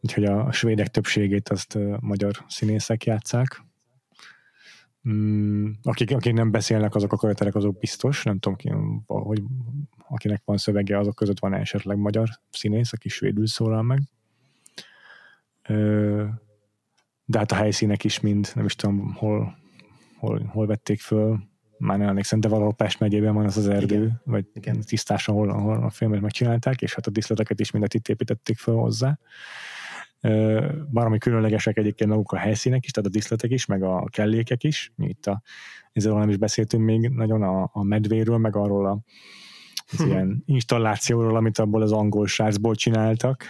úgyhogy 0.01 0.25
a 0.25 0.53
svédek 0.53 0.89
többségét 0.89 1.49
azt 1.49 1.79
magyar 2.01 2.45
színészek 2.49 3.05
játszák. 3.05 3.65
Mm, 5.09 5.71
akik, 5.83 6.11
akik 6.11 6.33
nem 6.33 6.51
beszélnek, 6.51 6.95
azok 6.95 7.13
a 7.13 7.17
karakterek, 7.17 7.55
azok 7.55 7.79
biztos, 7.79 8.23
nem 8.23 8.39
tudom 8.39 8.59
ki, 8.59 8.73
hogy 9.07 9.43
akinek 10.09 10.43
van 10.45 10.57
szövege, 10.57 10.99
azok 10.99 11.15
között 11.15 11.39
van 11.39 11.55
esetleg 11.55 11.97
magyar 11.97 12.29
színész, 12.51 12.93
aki 12.93 13.09
svédül 13.09 13.47
szólal 13.47 13.83
meg. 13.83 14.01
De 17.25 17.39
hát 17.39 17.53
a 17.53 17.55
helyszínek 17.55 18.05
is 18.05 18.21
mind, 18.21 18.51
nem 18.55 18.65
is 18.65 18.77
tudom, 18.77 19.15
hol, 19.15 19.59
hol, 20.19 20.43
hol 20.53 20.67
vették 20.67 21.01
föl, 21.01 21.39
már 21.79 21.99
nem 21.99 22.09
emlékszem, 22.09 22.41
de 22.41 22.49
valahol 22.49 22.75
Pest 22.75 23.01
megyében 23.01 23.35
van 23.35 23.45
az 23.45 23.57
az 23.57 23.69
erdő, 23.69 23.95
Igen. 23.95 24.21
vagy 24.25 24.47
Igen. 24.55 24.81
tisztás, 24.81 25.29
ahol, 25.29 25.51
ahol 25.51 25.83
a 25.83 25.91
filmet 25.91 26.21
megcsinálták, 26.21 26.83
és 26.83 26.95
hát 26.95 27.07
a 27.07 27.11
diszleteket 27.11 27.61
is 27.61 27.71
mindet 27.71 27.95
itt 27.95 28.09
építették 28.09 28.59
föl 28.59 28.75
hozzá. 28.75 29.19
Baromi 30.91 31.19
különlegesek 31.19 31.77
egyébként 31.77 32.11
maguk 32.11 32.33
a 32.33 32.37
helyszínek 32.37 32.85
is, 32.85 32.91
tehát 32.91 33.09
a 33.09 33.13
diszletek 33.13 33.51
is, 33.51 33.67
meg 33.67 33.83
a 33.83 34.05
kellékek 34.11 34.65
is. 34.65 34.93
Mi 34.97 35.07
itt 35.07 35.27
a, 35.27 35.43
ezzel 35.93 36.15
nem 36.15 36.29
is 36.29 36.37
beszéltünk 36.37 36.85
még 36.85 37.09
nagyon 37.09 37.43
a, 37.43 37.71
a 37.73 37.83
medvéről, 37.83 38.39
meg 38.39 38.57
arról 38.57 38.87
a 38.87 38.99
az 39.93 40.01
ilyen 40.01 40.43
installációról, 40.47 41.37
amit 41.37 41.59
abból 41.59 41.83
az 41.83 41.93
angol 41.93 42.27
srácból 42.27 42.75
csináltak. 42.75 43.45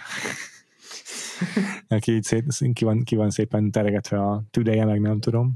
Aki 1.87 2.11
így 2.11 2.23
szét, 2.23 2.45
ki, 2.73 2.85
van, 2.85 3.03
ki 3.03 3.15
van 3.15 3.29
szépen 3.29 3.71
teregetve 3.71 4.19
a 4.19 4.43
tüdeje, 4.51 4.85
meg 4.85 5.01
nem 5.01 5.19
tudom. 5.19 5.55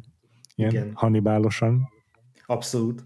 Ilyen 0.55 0.71
Igen. 0.71 0.91
hannibálosan. 0.93 1.89
Abszolút. 2.45 3.05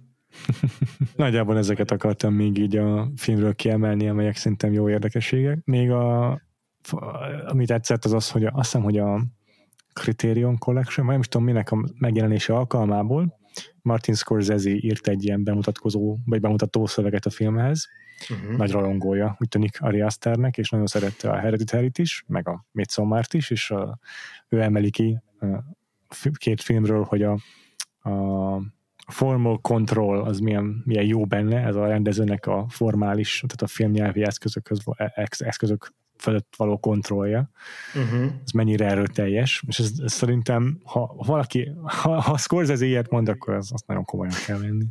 Nagyjából 1.16 1.58
ezeket 1.58 1.92
akartam 1.92 2.34
még 2.34 2.58
így 2.58 2.78
a 2.78 3.12
filmről 3.16 3.56
kiemelni, 3.56 4.08
amelyek 4.08 4.36
szerintem 4.36 4.74
jó 4.74 4.90
érdekességek. 4.90 5.60
Még 5.64 5.92
a, 5.92 6.32
ami 7.46 7.66
tetszett 7.66 8.06
az 8.06 8.14
az, 8.14 8.32
hogy 8.32 8.46
azt 8.46 8.56
hiszem, 8.56 8.82
hogy 8.82 8.98
a 8.98 9.24
Criterion 9.94 10.58
Collection, 10.58 11.06
vagy 11.06 11.16
nem 11.16 11.22
is 11.22 11.28
tudom 11.28 11.48
minek 11.48 11.72
a 11.72 11.90
megjelenése 11.98 12.54
alkalmából, 12.54 13.40
Martin 13.82 14.16
Scorsese 14.16 14.70
írt 14.70 15.08
egy 15.08 15.24
ilyen 15.24 15.44
bemutatkozó, 15.44 16.18
vagy 16.26 16.42
bemutató 16.42 16.86
szöveget 16.86 17.26
a 17.26 17.30
filmhez, 17.30 17.88
uh-huh. 18.30 18.58
nagy 18.58 18.72
rajongója, 18.72 19.36
úgy 19.40 19.48
tűnik 19.48 19.82
Ari 19.82 20.02
Asternek, 20.02 20.58
és 20.58 20.70
nagyon 20.70 20.86
szerette 20.86 21.30
a 21.30 21.38
hereditary 21.38 21.92
is, 21.94 22.24
meg 22.28 22.48
a 22.48 22.66
Midsommar-t 22.72 23.34
is, 23.34 23.50
és 23.50 23.72
a, 23.72 24.00
ő 24.50 24.62
emeli 24.62 24.90
ki 24.90 25.22
a 25.40 25.64
két 26.38 26.62
filmről, 26.62 27.04
hogy 27.04 27.24
a, 27.24 27.38
a 28.10 28.62
formal 29.08 29.60
control 29.62 30.24
az 30.24 30.40
milyen, 30.40 30.82
milyen 30.86 31.06
jó 31.06 31.26
benne, 31.26 31.66
ez 31.66 31.76
a 31.76 31.88
rendezőnek 31.88 32.46
a 32.46 32.66
formális, 32.70 33.44
tehát 33.48 33.62
a 33.62 33.68
filmnyelvi 33.68 34.24
eszközökhöz, 34.24 34.84
eszközök 35.38 35.94
fölött 36.24 36.54
való 36.58 36.78
kontrollja, 36.78 37.50
uh-huh. 37.96 38.32
ez 38.46 38.52
mennyire 38.52 38.86
erőteljes, 38.86 39.64
és 39.68 39.80
ez, 39.80 39.92
ez 40.04 40.14
szerintem, 40.14 40.80
ha 40.84 41.14
valaki, 41.18 41.72
ha, 41.84 42.22
ha 42.22 42.38
Scorsese 42.38 42.86
ilyet 42.86 43.10
mond, 43.10 43.30
akkor 43.30 43.54
az, 43.54 43.72
azt 43.74 43.88
nagyon 43.88 44.06
komolyan 44.06 44.34
kell 44.46 44.58
venni. 44.58 44.86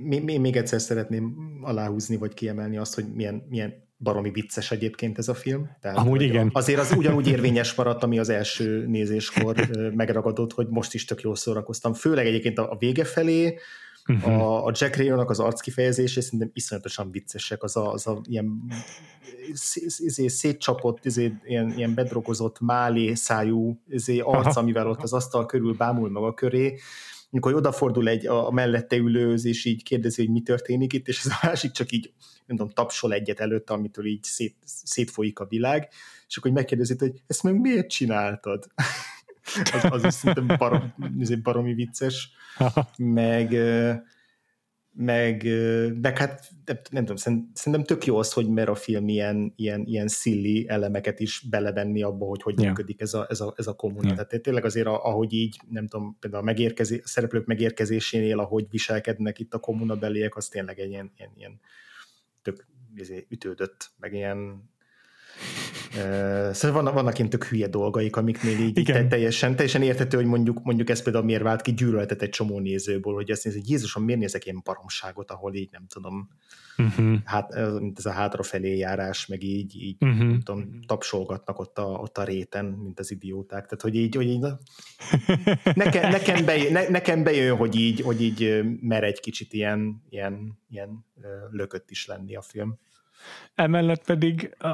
még, 0.24 0.40
még 0.40 0.56
egyszer 0.56 0.80
szeretném 0.80 1.36
aláhúzni, 1.62 2.16
vagy 2.16 2.34
kiemelni 2.34 2.76
azt, 2.76 2.94
hogy 2.94 3.04
milyen, 3.14 3.46
milyen 3.48 3.88
baromi 3.98 4.30
vicces 4.30 4.70
egyébként 4.70 5.18
ez 5.18 5.28
a 5.28 5.34
film. 5.34 5.70
Tehát, 5.80 5.98
Amúgy 5.98 6.22
igen. 6.22 6.50
Azért 6.52 6.80
az 6.80 6.94
ugyanúgy 6.96 7.28
érvényes 7.28 7.74
maradt, 7.74 8.02
ami 8.02 8.18
az 8.18 8.28
első 8.28 8.86
nézéskor 8.86 9.68
megragadott, 9.94 10.52
hogy 10.52 10.66
most 10.68 10.94
is 10.94 11.04
tök 11.04 11.20
jól 11.20 11.36
szórakoztam. 11.36 11.92
Főleg 11.92 12.26
egyébként 12.26 12.58
a 12.58 12.76
vége 12.78 13.04
felé. 13.04 13.58
A, 14.22 14.64
a 14.66 14.72
Jack 14.74 14.96
Rayonnak 14.96 15.30
az 15.30 15.40
arckifejezése 15.40 16.20
szerintem 16.20 16.50
iszonyatosan 16.52 17.10
viccesek, 17.10 17.62
az 17.62 17.76
a, 17.76 17.92
az 17.92 18.06
a 18.06 18.20
ilyen 18.28 18.72
izé, 19.98 20.26
szétcsapott, 20.26 21.04
izé, 21.04 21.32
ilyen, 21.44 21.72
ilyen 21.76 21.94
bedrogozott, 21.94 22.60
málé 22.60 23.14
szájú 23.14 23.80
izé, 23.88 24.18
arc, 24.18 24.56
amivel 24.56 24.88
ott 24.88 25.02
az 25.02 25.12
asztal 25.12 25.46
körül 25.46 25.74
bámul 25.74 26.10
maga 26.10 26.34
köré, 26.34 26.78
amikor 27.30 27.54
odafordul 27.54 28.08
egy 28.08 28.26
a 28.26 28.50
mellette 28.50 28.96
ülőz, 28.96 29.44
és 29.44 29.64
így 29.64 29.82
kérdezi, 29.82 30.22
hogy 30.22 30.32
mi 30.32 30.42
történik 30.42 30.92
itt, 30.92 31.08
és 31.08 31.24
az 31.24 31.30
a 31.30 31.46
másik 31.46 31.70
csak 31.70 31.92
így, 31.92 32.12
nem 32.46 32.56
tudom, 32.56 32.72
tapsol 32.72 33.12
egyet 33.12 33.40
előtt, 33.40 33.70
amitől 33.70 34.06
így 34.06 34.22
szét, 34.22 34.56
szétfolyik 34.64 35.38
a 35.38 35.46
világ, 35.46 35.88
és 36.28 36.36
akkor 36.36 36.50
megkérdezi, 36.50 36.94
hogy 36.98 37.22
ezt 37.26 37.42
meg 37.42 37.60
miért 37.60 37.88
csináltad? 37.88 38.66
Az, 39.72 39.84
az 39.90 40.04
is 40.04 40.14
szerintem 40.14 40.56
barom, 40.58 40.94
baromi 41.42 41.74
vicces, 41.74 42.30
meg, 42.96 43.56
meg, 44.92 45.46
meg 46.00 46.18
hát 46.18 46.50
nem 46.90 47.04
tudom, 47.04 47.16
szerintem 47.54 47.84
tök 47.84 48.04
jó 48.04 48.16
az, 48.16 48.32
hogy 48.32 48.48
mert 48.48 48.68
a 48.68 48.74
film 48.74 49.08
ilyen, 49.08 49.52
ilyen, 49.56 49.84
ilyen 49.86 50.08
szilli 50.08 50.68
elemeket 50.68 51.20
is 51.20 51.46
belevenni 51.50 52.02
abba, 52.02 52.26
hogy 52.26 52.42
hogy 52.42 52.54
yeah. 52.58 52.68
működik 52.68 53.00
ez 53.00 53.14
a, 53.14 53.26
ez 53.28 53.40
a, 53.40 53.54
ez 53.56 53.66
a 53.66 53.74
kommuna. 53.74 54.12
Yeah. 54.12 54.26
Tehát 54.26 54.42
tényleg 54.42 54.64
azért, 54.64 54.86
ahogy 54.86 55.32
így, 55.32 55.60
nem 55.68 55.86
tudom, 55.86 56.16
például 56.20 56.42
a, 56.42 56.46
megérkezé, 56.46 57.00
a 57.04 57.08
szereplők 57.08 57.46
megérkezésénél, 57.46 58.38
ahogy 58.38 58.66
viselkednek 58.70 59.38
itt 59.38 59.54
a 59.54 59.58
kommunabeliek, 59.58 60.36
az 60.36 60.48
tényleg 60.48 60.78
egy 60.78 60.90
ilyen, 60.90 61.12
ilyen, 61.16 61.30
ilyen 61.36 61.60
tök 62.42 62.66
izé, 62.94 63.26
ütődött, 63.28 63.90
meg 63.98 64.12
ilyen 64.12 64.70
Szóval 66.52 66.72
vannak, 66.72 66.94
vannak 66.94 67.18
ilyen 67.18 67.30
tök 67.30 67.44
hülye 67.44 67.66
dolgaik, 67.66 68.16
amiknél 68.16 68.58
így 68.58 68.78
Igen. 68.78 69.08
teljesen, 69.08 69.56
teljesen 69.56 69.82
értető, 69.82 70.16
hogy 70.16 70.26
mondjuk, 70.26 70.62
mondjuk 70.62 70.90
ez 70.90 71.02
például 71.02 71.24
miért 71.24 71.42
vált 71.42 71.62
ki 71.62 71.74
gyűlöletet 71.74 72.22
egy 72.22 72.28
csomó 72.28 72.58
nézőból, 72.58 73.14
hogy 73.14 73.30
azt 73.30 73.44
nézi, 73.44 73.58
hogy 73.58 73.70
Jézusom, 73.70 74.04
miért 74.04 74.20
nézek 74.20 74.44
ilyen 74.44 74.60
baromságot, 74.64 75.30
ahol 75.30 75.54
így 75.54 75.68
nem 75.70 75.86
tudom, 75.86 76.28
uh-huh. 76.78 77.18
hát, 77.24 77.54
mint 77.78 77.98
ez 77.98 78.06
a 78.06 78.10
hátrafelé 78.10 78.76
járás, 78.76 79.26
meg 79.26 79.42
így, 79.42 79.82
így 79.82 79.96
uh-huh. 80.00 80.18
nem 80.18 80.40
tudom, 80.40 80.80
tapsolgatnak 80.86 81.58
ott 81.58 81.78
a, 81.78 81.84
ott 81.84 82.18
a 82.18 82.24
réten, 82.24 82.64
mint 82.64 83.00
az 83.00 83.10
idióták. 83.10 83.64
Tehát, 83.64 83.80
hogy 83.80 83.94
így, 83.94 84.14
hogy 84.14 84.28
így 84.28 84.40
nekem, 85.74 86.10
nekem, 86.10 86.44
bejön, 86.44 86.72
ne, 86.72 86.88
nekem 86.88 87.22
bejön, 87.22 87.56
hogy 87.56 87.74
így, 87.76 88.00
hogy 88.00 88.22
így 88.22 88.60
mer 88.80 89.04
egy 89.04 89.20
kicsit 89.20 89.52
ilyen, 89.52 90.02
ilyen, 90.08 90.58
ilyen 90.68 91.04
lökött 91.50 91.90
is 91.90 92.06
lenni 92.06 92.36
a 92.36 92.42
film. 92.42 92.78
Emellett 93.54 94.04
pedig 94.04 94.54
a, 94.58 94.66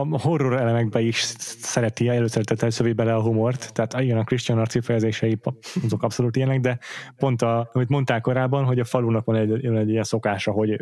a 0.00 0.06
horror 0.18 0.52
elemekbe 0.60 1.00
is 1.00 1.16
szereti, 1.16 2.08
előszeretettel 2.08 2.70
szövi 2.70 2.92
bele 2.92 3.14
a 3.14 3.22
humort, 3.22 3.72
tehát 3.72 4.00
igen, 4.00 4.18
a 4.18 4.24
Christian 4.24 4.58
arci 4.58 4.80
fejezései 4.80 5.38
azok 5.84 6.02
abszolút 6.02 6.36
ilyenek, 6.36 6.60
de 6.60 6.78
pont 7.16 7.42
a, 7.42 7.70
amit 7.72 7.88
mondták 7.88 8.20
korábban, 8.20 8.64
hogy 8.64 8.78
a 8.78 8.84
falunak 8.84 9.24
van 9.24 9.36
egy, 9.36 9.64
egy 9.64 9.88
ilyen 9.88 10.04
szokása, 10.04 10.50
hogy 10.50 10.80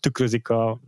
tükrözik 0.00 0.48
a 0.48 0.80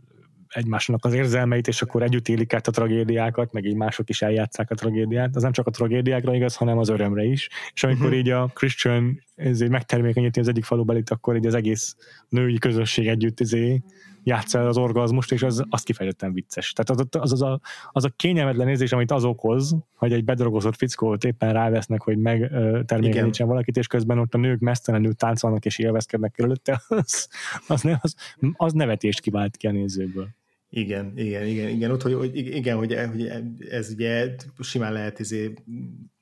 egymásnak 0.47 1.05
az 1.05 1.13
érzelmeit, 1.13 1.67
és 1.67 1.81
akkor 1.81 2.03
együtt 2.03 2.27
élik 2.27 2.53
át 2.53 2.67
a 2.67 2.71
tragédiákat, 2.71 3.51
meg 3.51 3.65
így 3.65 3.75
mások 3.75 4.09
is 4.09 4.21
eljátszák 4.21 4.71
a 4.71 4.75
tragédiát. 4.75 5.35
Az 5.35 5.41
nem 5.41 5.51
csak 5.51 5.67
a 5.67 5.71
tragédiákra 5.71 6.35
igaz, 6.35 6.55
hanem 6.55 6.77
az 6.77 6.89
örömre 6.89 7.23
is. 7.23 7.49
És 7.73 7.83
amikor 7.83 8.05
uh-huh. 8.05 8.19
így 8.19 8.29
a 8.29 8.51
Christian 8.53 9.23
ezért 9.35 9.71
megtermékenyíti 9.71 10.39
az 10.39 10.47
egyik 10.47 10.63
falubelit, 10.63 11.09
akkor 11.09 11.35
így 11.35 11.45
az 11.45 11.53
egész 11.53 11.95
női 12.29 12.57
közösség 12.57 13.07
együtt 13.07 13.39
ezért 13.39 13.83
játsza 14.23 14.59
el 14.59 14.67
az 14.67 14.77
orgazmust, 14.77 15.31
és 15.31 15.43
az, 15.43 15.63
az 15.69 15.83
kifejezetten 15.83 16.33
vicces. 16.33 16.73
Tehát 16.73 17.01
az, 17.01 17.21
az, 17.21 17.31
az, 17.31 17.41
a, 17.41 17.59
az 17.91 18.03
a 18.03 18.09
kényelmetlen 18.15 18.67
érzés, 18.67 18.91
amit 18.91 19.11
az 19.11 19.23
okoz, 19.23 19.75
hogy 19.95 20.13
egy 20.13 20.23
bedrogozott 20.23 20.75
fickót 20.75 21.23
éppen 21.23 21.53
rávesznek, 21.53 22.01
hogy 22.01 22.17
megtermékenyítsen 22.17 23.47
valakit, 23.47 23.77
és 23.77 23.87
közben 23.87 24.19
ott 24.19 24.33
a 24.33 24.37
nők 24.37 24.59
mesztelenül 24.59 25.13
táncolnak 25.13 25.65
és 25.65 25.77
élvezkednek 25.77 26.39
előtte, 26.39 26.81
az, 26.87 27.29
az, 27.67 27.81
ne, 27.81 27.97
az, 28.01 28.15
az 28.53 28.73
nevetést 28.73 29.19
kivált 29.19 29.57
ki 29.57 29.67
a 29.67 29.71
nézőből. 29.71 30.27
Igen, 30.69 31.11
igen, 31.15 31.45
igen, 31.45 31.69
igen, 31.69 31.91
ott, 31.91 32.01
hogy, 32.01 32.13
hogy 32.13 32.35
igen, 32.35 32.77
hogy, 32.77 32.95
hogy 33.09 33.31
ez 33.69 33.89
ugye 33.89 34.35
simán 34.59 34.93
lehet 34.93 35.19
izé, 35.19 35.53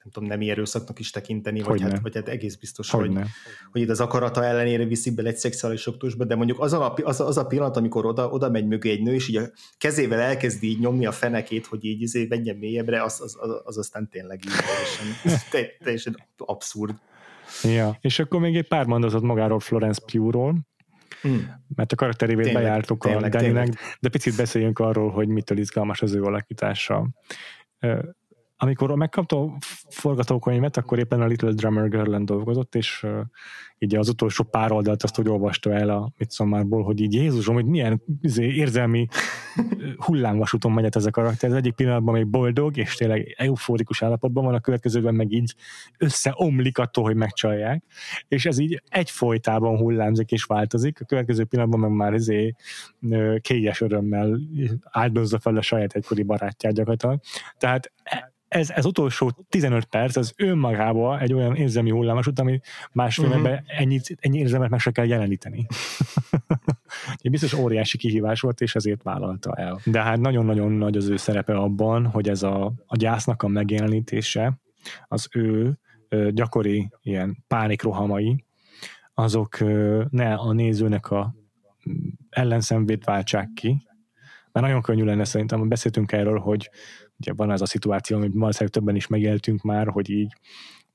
nem 0.06 0.14
tudom, 0.14 0.30
nemi 0.30 0.49
erőszaknak 0.49 0.99
is 0.99 1.10
tekinteni, 1.10 1.61
vagy 1.61 1.82
hát, 1.82 1.99
vagy 1.99 2.15
hát 2.15 2.27
egész 2.27 2.56
biztos, 2.56 2.90
hogy, 2.91 3.07
hogy, 3.07 3.26
hogy 3.72 3.82
itt 3.82 3.90
az 3.90 3.99
akarata 3.99 4.44
ellenére 4.44 4.86
viszik 4.86 5.15
bele 5.15 5.30
egy 5.30 5.38
szexuális 5.38 5.88
oktusba, 5.88 6.26
de 6.26 6.36
mondjuk 6.36 6.60
az 6.60 6.73
a, 6.73 6.94
az, 7.03 7.19
a, 7.19 7.27
az 7.27 7.38
a 7.38 7.45
pillanat, 7.45 7.77
amikor 7.77 8.06
oda, 8.06 8.30
oda 8.30 8.49
megy 8.49 8.68
mögé 8.68 8.91
egy 8.91 9.02
nő, 9.02 9.14
és 9.14 9.27
így 9.27 9.36
a 9.36 9.49
kezével 9.77 10.19
elkezdi 10.19 10.68
így 10.68 10.80
nyomni 10.80 11.06
a 11.06 11.11
fenekét, 11.11 11.65
hogy 11.65 11.86
így 11.86 12.02
izé 12.02 12.26
menjen 12.30 12.56
mélyebbre, 12.56 13.03
az, 13.03 13.22
az, 13.22 13.38
az, 13.40 13.61
az 13.64 13.77
aztán 13.77 14.10
tényleg 14.10 14.40
így 14.45 14.52
teljesen, 14.52 15.68
teljesen 15.84 16.15
abszurd. 16.38 16.95
Ja, 17.64 17.98
és 18.02 18.19
akkor 18.19 18.40
még 18.40 18.56
egy 18.56 18.68
pár 18.68 18.86
mondatot 18.86 19.22
magáról 19.22 19.60
Florence 19.60 20.02
Pugh-ról, 20.11 20.56
Mm. 21.27 21.38
Mert 21.76 21.91
a 21.91 21.95
karakterévét 21.95 22.53
bejártuk 22.53 23.03
tényleg, 23.03 23.36
a 23.36 23.38
Dannynek, 23.38 23.98
de 23.99 24.10
picit 24.10 24.36
beszéljünk 24.36 24.80
arról, 24.80 25.10
hogy 25.10 25.27
mitől 25.27 25.57
izgalmas 25.57 26.02
az 26.02 26.14
ő 26.14 26.23
alakítása 26.23 27.10
amikor 28.57 28.95
megkapta 28.95 29.41
a 29.41 29.57
forgatókönyvet, 29.90 30.77
akkor 30.77 30.99
éppen 30.99 31.22
a 31.22 31.26
Little 31.26 31.52
Drummer 31.52 31.90
girl 31.90 32.18
dolgozott, 32.18 32.76
és 32.76 33.03
uh, 33.03 33.19
így 33.77 33.95
az 33.95 34.10
utolsó 34.10 34.44
pár 34.44 34.72
oldalt 34.72 35.03
azt 35.03 35.19
úgy 35.19 35.30
olvasta 35.30 35.73
el 35.73 35.90
a 35.90 36.11
Midsommarból, 36.18 36.84
hogy 36.84 37.02
így 37.02 37.14
Jézusom, 37.14 37.56
hogy 37.56 37.65
milyen 37.65 38.02
izé, 38.22 38.45
érzelmi 38.45 39.07
hullámvasúton 39.98 40.72
megy 40.72 40.95
ez 40.95 41.06
a 41.06 41.11
karakter. 41.11 41.49
Az 41.49 41.56
egyik 41.56 41.73
pillanatban 41.73 42.14
még 42.14 42.27
boldog, 42.27 42.77
és 42.77 42.95
tényleg 42.95 43.36
euforikus 43.38 44.02
állapotban 44.02 44.44
van, 44.44 44.53
a 44.53 44.60
következőben 44.60 45.15
meg 45.15 45.32
így 45.32 45.56
összeomlik 45.98 46.77
attól, 46.77 47.03
hogy 47.03 47.15
megcsalják, 47.15 47.84
és 48.27 48.45
ez 48.45 48.57
így 48.57 48.82
egy 48.88 49.10
folytában 49.10 49.77
hullámzik 49.77 50.32
és 50.32 50.44
változik, 50.44 51.02
a 51.02 51.06
következő 51.06 51.44
pillanatban 51.44 51.80
meg 51.80 51.91
már 51.91 52.14
izé 52.14 52.56
kélyes 53.41 53.82
örömmel 53.82 54.40
áldozza 54.84 55.40
fel 55.40 55.57
a 55.57 55.61
saját 55.61 55.94
egykori 55.94 56.23
barátját 56.23 56.73
gyakorlatilag. 56.73 57.19
Tehát 57.57 57.91
ez, 58.56 58.69
ez 58.69 58.86
utolsó 58.86 59.32
15 59.49 59.86
perc, 59.86 60.15
az 60.15 60.34
önmagában 60.38 61.19
egy 61.19 61.34
olyan 61.34 61.56
érzelmi 61.56 61.90
hullámos 61.90 62.27
út, 62.27 62.40
ami 62.40 62.60
más 62.91 63.18
uh-huh. 63.18 63.34
filmekben 63.34 63.64
ennyi, 63.68 63.99
ennyi 64.19 64.38
érzelmet 64.38 64.69
meg 64.69 64.80
se 64.80 64.91
kell 64.91 65.06
jeleníteni. 65.06 65.65
biztos 67.30 67.53
óriási 67.53 67.98
kihívás 67.98 68.41
volt, 68.41 68.61
és 68.61 68.76
ezért 68.76 69.03
vállalta 69.03 69.53
el. 69.53 69.80
De 69.86 70.02
hát 70.02 70.19
nagyon-nagyon 70.19 70.72
nagy 70.72 70.98
az 70.98 71.10
ő 71.10 71.18
szerepe 71.18 71.56
abban, 71.56 72.06
hogy 72.06 72.30
ez 72.30 72.44
a, 72.44 72.65
a 72.86 72.95
gyásznak 72.95 73.44
a 73.44 73.48
megjelenítése, 73.48 74.60
az 75.07 75.27
ő 75.32 75.77
gyakori 76.30 76.90
ilyen 77.02 77.44
pánikrohamai, 77.48 78.45
azok 79.14 79.57
ne 80.10 80.34
a 80.34 80.53
nézőnek 80.53 81.11
a 81.11 81.36
ellenszenvét 82.30 83.03
váltsák 83.03 83.49
ki, 83.56 83.86
mert 84.52 84.68
nagyon 84.68 84.82
könnyű 84.82 85.03
lenne 85.03 85.23
szerintem, 85.23 85.68
beszéltünk 85.68 86.11
erről, 86.11 86.40
hogy 86.40 86.69
ugye 87.20 87.34
van 87.34 87.52
ez 87.52 87.62
a 87.62 87.66
szituáció, 87.66 88.18
amit 88.18 88.34
valószínűleg 88.34 88.74
többen 88.74 88.96
is 88.96 89.08
megéltünk 89.08 89.62
már, 89.62 89.88
hogy 89.88 90.10
így 90.10 90.34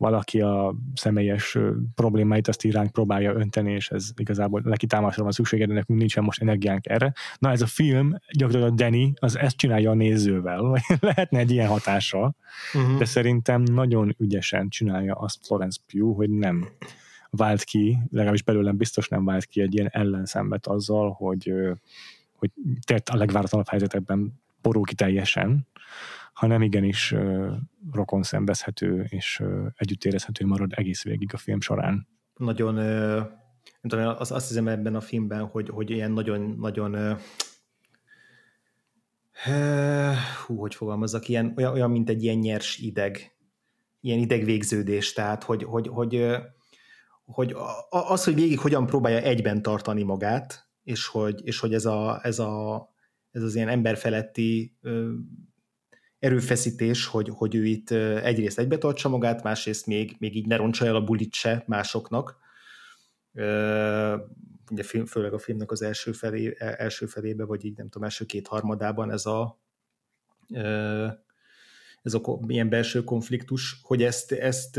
valaki 0.00 0.40
a 0.40 0.74
személyes 0.94 1.58
problémáit 1.94 2.48
azt 2.48 2.64
iránk 2.64 2.90
próbálja 2.90 3.32
önteni, 3.32 3.72
és 3.72 3.90
ez 3.90 4.10
igazából 4.16 4.60
neki 4.64 4.86
támaszra 4.86 5.22
van 5.22 5.32
szüksége, 5.32 5.66
de 5.66 5.72
nekünk 5.72 5.98
nincsen 5.98 6.24
most 6.24 6.42
energiánk 6.42 6.86
erre. 6.86 7.12
Na 7.38 7.50
ez 7.50 7.62
a 7.62 7.66
film, 7.66 8.14
gyakorlatilag 8.32 8.74
Danny, 8.74 9.12
az 9.14 9.38
ezt 9.38 9.56
csinálja 9.56 9.90
a 9.90 9.94
nézővel, 9.94 10.62
vagy 10.62 10.80
lehetne 11.00 11.38
egy 11.38 11.50
ilyen 11.50 11.68
hatása, 11.68 12.34
uh-huh. 12.74 12.98
de 12.98 13.04
szerintem 13.04 13.62
nagyon 13.62 14.14
ügyesen 14.18 14.68
csinálja 14.68 15.14
azt 15.14 15.46
Florence 15.46 15.80
Pugh, 15.86 16.16
hogy 16.16 16.30
nem 16.30 16.68
vált 17.30 17.62
ki, 17.62 17.98
legalábbis 18.10 18.42
belőlem 18.42 18.76
biztos 18.76 19.08
nem 19.08 19.24
vált 19.24 19.44
ki 19.44 19.60
egy 19.60 19.74
ilyen 19.74 19.88
ellenszembet 19.92 20.66
azzal, 20.66 21.10
hogy, 21.10 21.52
hogy 22.34 22.50
tett 22.86 23.08
a 23.08 23.16
legváratlanabb 23.16 23.68
helyzetekben 23.68 24.40
borul 24.62 24.84
ki 24.84 24.94
teljesen, 24.94 25.66
hanem 26.32 26.62
igenis 26.62 27.12
uh, 27.12 27.52
rokon 27.92 28.22
szembezhető 28.22 29.06
és 29.08 29.40
uh, 29.42 29.66
együtt 29.76 30.42
marad 30.42 30.72
egész 30.74 31.02
végig 31.02 31.34
a 31.34 31.36
film 31.36 31.60
során. 31.60 32.08
Nagyon, 32.34 32.74
uh, 32.78 33.16
nem 33.80 33.88
tudom, 33.88 34.14
azt, 34.18 34.30
azt 34.30 34.48
hiszem 34.48 34.68
ebben 34.68 34.94
a 34.94 35.00
filmben, 35.00 35.46
hogy, 35.46 35.68
hogy 35.68 35.90
ilyen 35.90 36.10
nagyon, 36.10 36.56
nagyon 36.58 36.94
uh, 36.94 37.18
hú, 40.46 40.56
hogy 40.56 40.74
fogalmazzak, 40.74 41.28
ilyen, 41.28 41.54
olyan, 41.56 41.72
olyan, 41.72 41.90
mint 41.90 42.08
egy 42.08 42.22
ilyen 42.22 42.38
nyers 42.38 42.78
ideg, 42.78 43.36
ilyen 44.00 44.18
idegvégződés, 44.18 45.12
tehát 45.12 45.44
hogy, 45.44 45.62
hogy, 45.62 45.88
hogy, 45.88 46.36
hogy 47.24 47.56
az, 47.90 48.24
hogy 48.24 48.34
végig 48.34 48.58
hogyan 48.58 48.86
próbálja 48.86 49.18
egyben 49.18 49.62
tartani 49.62 50.02
magát, 50.02 50.68
és 50.84 51.06
hogy, 51.06 51.46
és 51.46 51.60
hogy 51.60 51.74
ez, 51.74 51.84
a, 51.84 52.20
ez, 52.22 52.38
a, 52.38 52.88
ez 53.30 53.42
az 53.42 53.54
ilyen 53.54 53.68
emberfeletti 53.68 54.76
erőfeszítés, 56.18 57.06
hogy, 57.06 57.28
hogy 57.32 57.54
ő 57.54 57.64
itt 57.64 57.90
egyrészt 57.90 58.58
egybetartsa 58.58 59.08
magát, 59.08 59.42
másrészt 59.42 59.86
még, 59.86 60.16
még 60.18 60.36
így 60.36 60.46
ne 60.46 60.56
roncsa 60.56 60.86
el 60.86 60.94
a 60.94 61.04
bulit 61.04 61.32
se 61.32 61.64
másoknak. 61.66 62.36
Ugye 64.70 64.82
film, 64.82 65.06
főleg 65.06 65.32
a 65.32 65.38
filmnek 65.38 65.70
az 65.70 65.82
első, 65.82 66.12
felé, 66.12 66.56
e, 66.58 66.74
első 66.78 67.06
felébe, 67.06 67.44
vagy 67.44 67.64
így 67.64 67.76
nem 67.76 67.88
tudom, 67.88 68.02
első 68.02 68.24
két 68.24 68.46
harmadában 68.46 69.10
ez 69.10 69.26
a 69.26 69.58
ez 72.02 72.14
a 72.14 72.38
ilyen 72.46 72.68
belső 72.68 73.04
konfliktus, 73.04 73.80
hogy 73.82 74.02
ezt, 74.02 74.32
ezt 74.32 74.76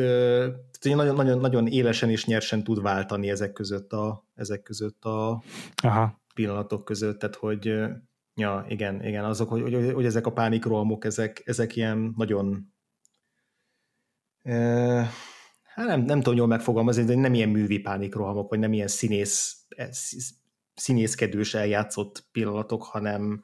nagyon, 0.82 1.16
nagyon, 1.16 1.40
nagyon 1.40 1.68
élesen 1.68 2.10
és 2.10 2.26
nyersen 2.26 2.64
tud 2.64 2.82
váltani 2.82 3.30
ezek 3.30 3.54
között 3.54 3.94
a, 3.94 4.26
ezek 4.36 4.62
között 4.62 5.04
a 5.04 5.44
Aha. 5.84 6.22
pillanatok 6.34 6.86
között, 6.86 7.20
tehát 7.20 7.36
hogy 7.36 7.74
Ja, 8.36 8.66
igen, 8.68 9.06
igen, 9.06 9.24
azok, 9.24 9.50
hogy, 9.50 9.62
hogy, 9.62 9.92
hogy 9.94 10.06
ezek 10.06 10.26
a 10.26 10.34
pánikrohamok, 10.34 11.06
ezek, 11.06 11.42
ezek 11.46 11.76
ilyen 11.76 12.14
nagyon 12.18 12.74
e, 14.42 14.56
hát 15.64 15.88
nem, 15.88 16.02
nem 16.02 16.22
tudom 16.22 16.38
jól 16.38 16.48
megfogalmazni, 16.48 17.04
de 17.04 17.16
nem 17.16 17.34
ilyen 17.34 17.50
művi 17.50 17.80
pánikrohamok, 17.80 18.50
vagy 18.50 18.60
nem 18.60 18.74
ilyen 18.74 18.88
színész, 18.88 19.66
e, 19.70 19.90
színészkedős 20.76 21.54
eljátszott 21.54 22.28
pillanatok, 22.32 22.84
hanem, 22.84 23.44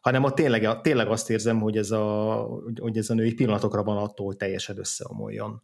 hanem 0.00 0.24
a 0.24 0.32
tényleg, 0.32 0.80
tényleg 0.80 1.08
azt 1.08 1.30
érzem, 1.30 1.60
hogy 1.60 1.76
ez 1.76 1.90
a, 1.90 2.34
hogy 2.80 2.98
ez 2.98 3.10
a 3.10 3.14
női 3.14 3.34
pillanatokra 3.34 3.82
van 3.82 3.96
attól, 3.96 4.26
hogy 4.26 4.36
teljesen 4.36 4.78
összeomoljon. 4.78 5.62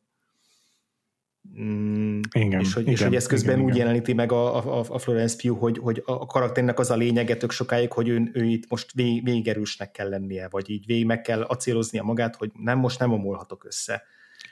Mm, 1.61 2.21
igen, 2.33 2.61
és 2.61 2.75
hogy, 2.75 2.83
igen, 2.83 2.95
és 2.95 3.03
hogy 3.03 3.15
ez 3.15 3.27
közben 3.27 3.55
igen, 3.55 3.65
úgy 3.65 3.75
igen. 3.75 3.87
jeleníti 3.87 4.13
meg 4.13 4.33
a, 4.33 4.79
a, 4.79 4.85
a 4.89 4.99
Florence 4.99 5.37
Pugh, 5.37 5.61
hogy, 5.61 5.79
hogy 5.79 6.03
a 6.05 6.27
karakternek 6.27 6.79
az 6.79 6.91
a 6.91 6.97
lényege 6.97 7.37
tök 7.37 7.51
sokáig, 7.51 7.93
hogy 7.93 8.09
ő, 8.09 8.31
ő 8.33 8.45
itt 8.45 8.71
most 8.71 8.93
vég, 8.93 9.25
végig 9.25 9.49
erősnek 9.49 9.91
kell 9.91 10.09
lennie, 10.09 10.49
vagy 10.51 10.71
így 10.71 10.87
végig 10.87 11.07
meg 11.07 11.21
kell 11.21 11.43
acéloznia 11.43 12.03
magát, 12.03 12.37
hogy 12.37 12.51
nem, 12.55 12.79
most 12.79 12.99
nem 12.99 13.13
omolhatok 13.13 13.65
össze. 13.65 14.03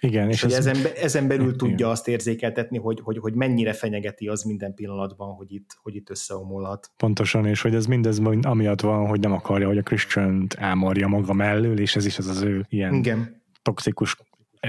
Igen, 0.01 0.29
és, 0.29 0.35
és 0.35 0.43
hogy 0.43 0.53
ez, 0.53 0.67
ezen, 0.67 0.93
ezen 1.03 1.29
belül 1.29 1.45
igen. 1.45 1.57
tudja 1.57 1.91
azt 1.91 2.09
érzékeltetni, 2.09 2.79
hogy, 2.79 3.01
hogy, 3.03 3.19
hogy 3.19 3.35
mennyire 3.35 3.73
fenyegeti 3.73 4.29
az 4.29 4.43
minden 4.43 4.75
pillanatban, 4.75 5.35
hogy 5.35 5.53
itt, 5.53 5.79
hogy 5.83 5.95
itt 5.95 6.11
összeomolhat. 6.11 6.91
Pontosan, 6.97 7.47
és 7.47 7.61
hogy 7.61 7.75
ez 7.75 7.87
mindez 7.87 8.21
amiatt 8.43 8.81
van, 8.81 9.07
hogy 9.07 9.21
nem 9.21 9.33
akarja, 9.33 9.67
hogy 9.67 9.79
a 9.79 9.83
Christian 9.83 10.47
elmarja 10.57 11.09
maga 11.09 11.33
mellől, 11.33 11.81
és 11.81 11.97
ez 11.97 12.07
is 12.07 12.19
az 12.19 12.27
az 12.27 12.43
ő 12.43 12.67
ilyen 12.69 12.95
Igen. 12.95 13.43
toxikus 13.63 14.17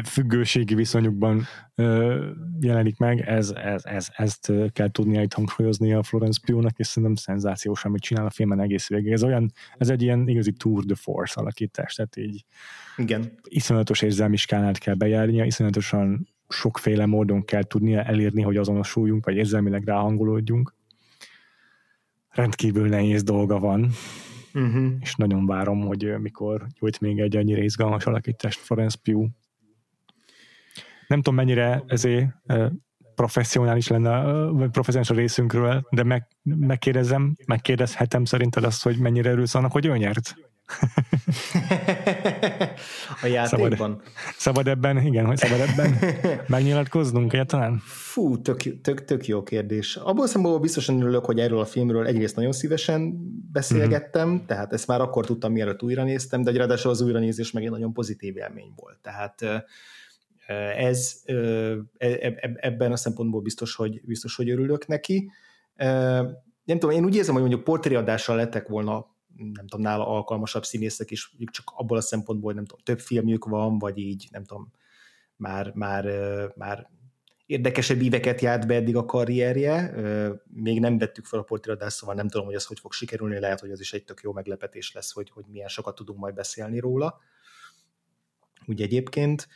függőségi 0.04 0.76
viszonyukban 0.76 1.44
ö, 1.76 2.26
jelenik 2.60 2.98
meg, 2.98 3.20
ez, 3.20 3.50
ez, 3.50 3.86
ez, 3.86 4.08
ezt 4.16 4.52
kell 4.74 4.92
tudnia 4.92 5.22
itt 5.22 5.34
hangsúlyozni 5.34 5.94
a 5.94 6.04
Florence 6.04 6.40
Pugh-nak, 6.46 6.78
és 6.78 6.88
szerintem 6.88 7.16
szenzációs, 7.16 7.86
amit 7.86 8.02
csinál 8.02 8.26
a 8.26 8.30
filmen 8.30 8.60
egész 8.60 8.88
végig. 8.88 9.12
Ez 9.12 9.24
olyan, 9.24 9.52
ez 9.78 9.90
egy 9.90 10.02
ilyen 10.02 10.28
igazi 10.28 10.52
tour 10.52 10.84
de 10.84 10.96
force 10.96 11.42
alakítás, 11.42 11.94
tehát 11.94 12.18
így 12.18 12.46
Igen. 12.98 13.40
iszonyatos 13.44 14.02
érzelmi 14.02 14.38
skálát 14.38 14.78
kell 14.78 14.96
bejárnia, 14.96 15.46
iszonyatosan 15.46 16.28
sokféle 16.50 17.06
módon 17.06 17.46
kell 17.46 17.64
tudnia 17.64 18.04
elérni, 18.04 18.42
hogy 18.42 18.58
azonosuljunk, 18.58 19.26
vagy 19.26 19.36
érzelmileg 19.36 19.84
ráhangolódjunk. 19.84 20.76
Rendkívül 22.30 22.88
nehéz 22.88 23.24
dolga 23.24 23.60
van, 23.60 23.90
uh-huh. 24.54 24.88
és 25.00 25.16
nagyon 25.16 25.46
várom, 25.46 25.80
hogy 25.80 26.20
mikor 26.20 26.68
nyújt 26.80 27.00
még 27.00 27.20
egy 27.20 27.36
annyira 27.36 27.62
izgalmas 27.62 28.06
alakítást 28.06 28.60
Florence 28.60 28.98
Pugh 29.04 29.30
nem 31.08 31.22
tudom 31.22 31.36
mennyire 31.36 31.84
ezért 31.88 32.28
professzionális 33.16 33.88
lenne, 33.88 34.24
vagy 34.52 34.70
professzionális 34.70 35.10
a 35.10 35.14
részünkről, 35.14 35.88
de 35.90 36.04
meg, 36.04 36.28
megkérdezem, 36.44 37.36
megkérdezhetem 37.46 38.26
szerinted 38.26 38.64
azt, 38.64 38.84
hogy 38.84 38.98
mennyire 38.98 39.32
örülsz 39.32 39.56
annak, 39.56 39.72
hogy 39.72 39.86
ő 39.86 39.98
nyert? 39.98 40.36
a 43.22 43.28
játékban. 43.28 43.70
Szabad, 43.70 44.02
szabad 44.38 44.68
ebben, 44.68 45.06
igen, 45.06 45.26
hogy 45.26 45.38
szabad 45.38 45.60
ebben 45.60 46.00
megnyilatkoznunk 46.48 47.34
egyáltalán? 47.34 47.82
Fú, 47.86 48.42
tök, 48.42 48.82
tök, 48.82 49.06
tök 49.06 49.28
jó 49.28 49.44
kérdés. 49.44 49.96
Abból 49.96 50.28
szempontból 50.28 50.62
biztosan 50.62 51.02
örülök, 51.02 51.26
hogy 51.26 51.40
erről 51.40 51.60
a 51.60 51.66
filmről 51.66 52.06
egyrészt 52.06 52.36
nagyon 52.36 52.52
szívesen 52.52 53.14
beszélgettem, 53.52 54.30
mm-hmm. 54.30 54.46
tehát 54.46 54.74
ezt 54.74 54.88
már 54.88 55.02
akkor 55.02 55.26
tudtam, 55.26 55.52
mielőtt 55.52 55.84
újra 55.84 56.04
néztem, 56.04 56.44
de 56.44 56.52
ráadásul 56.52 56.92
az 56.92 57.02
újranézés 57.02 57.52
meg 57.52 57.64
egy 57.64 57.72
nagyon 57.72 57.94
pozitív 57.94 58.38
élmény 58.38 58.74
volt. 58.76 58.98
Tehát 59.02 59.66
ez 60.54 61.22
e, 61.26 61.34
e, 61.98 62.56
ebben 62.56 62.92
a 62.92 62.96
szempontból 62.96 63.42
biztos, 63.42 63.76
hogy, 63.76 64.02
biztos, 64.06 64.36
hogy 64.36 64.50
örülök 64.50 64.88
neki. 64.88 65.32
Nem 66.64 66.80
tudom, 66.80 66.90
én 66.90 67.06
úgy 67.06 67.16
érzem, 67.16 67.34
hogy 67.34 67.42
mondjuk 67.44 67.64
portréadással 67.64 68.36
lettek 68.36 68.68
volna 68.68 69.16
nem 69.38 69.68
tudom, 69.68 69.82
nála 69.82 70.08
alkalmasabb 70.08 70.66
színészek 70.66 71.12
is, 71.12 71.36
csak 71.52 71.72
abból 71.76 71.98
a 71.98 72.02
szempontból, 72.02 72.46
hogy 72.46 72.56
nem 72.56 72.66
tudom, 72.66 72.84
több 72.84 73.00
filmjük 73.00 73.46
van, 73.46 73.80
vagy 73.80 73.98
így, 73.98 74.28
nem 74.32 74.44
tudom, 74.44 74.72
már, 75.36 75.72
már, 75.74 76.06
már 76.56 76.90
érdekesebb 77.46 78.02
íveket 78.02 78.42
járt 78.42 78.68
be 78.68 78.76
eddig 78.76 78.96
a 78.96 79.06
karrierje. 79.06 79.94
Még 80.48 80.80
nem 80.80 80.98
vettük 80.98 81.26
fel 81.26 81.40
a 81.40 81.44
portiradás, 81.44 81.94
szóval 81.94 82.16
nem 82.16 82.28
tudom, 82.28 82.46
hogy 82.46 82.56
ez 82.56 82.66
hogy 82.66 82.80
fog 82.80 82.94
sikerülni, 82.94 83.40
lehet, 83.40 83.60
hogy 83.60 83.72
az 83.72 83.80
is 83.80 83.94
egy 83.94 84.04
tök 84.04 84.22
jó 84.22 84.32
meglepetés 84.32 84.94
lesz, 84.94 85.12
hogy, 85.12 85.30
hogy 85.30 85.46
milyen 85.48 85.68
sokat 85.68 85.96
tudunk 85.96 86.20
majd 86.20 86.34
beszélni 86.34 86.80
róla. 86.80 87.20
Úgy 88.66 88.82
egyébként. 88.82 89.48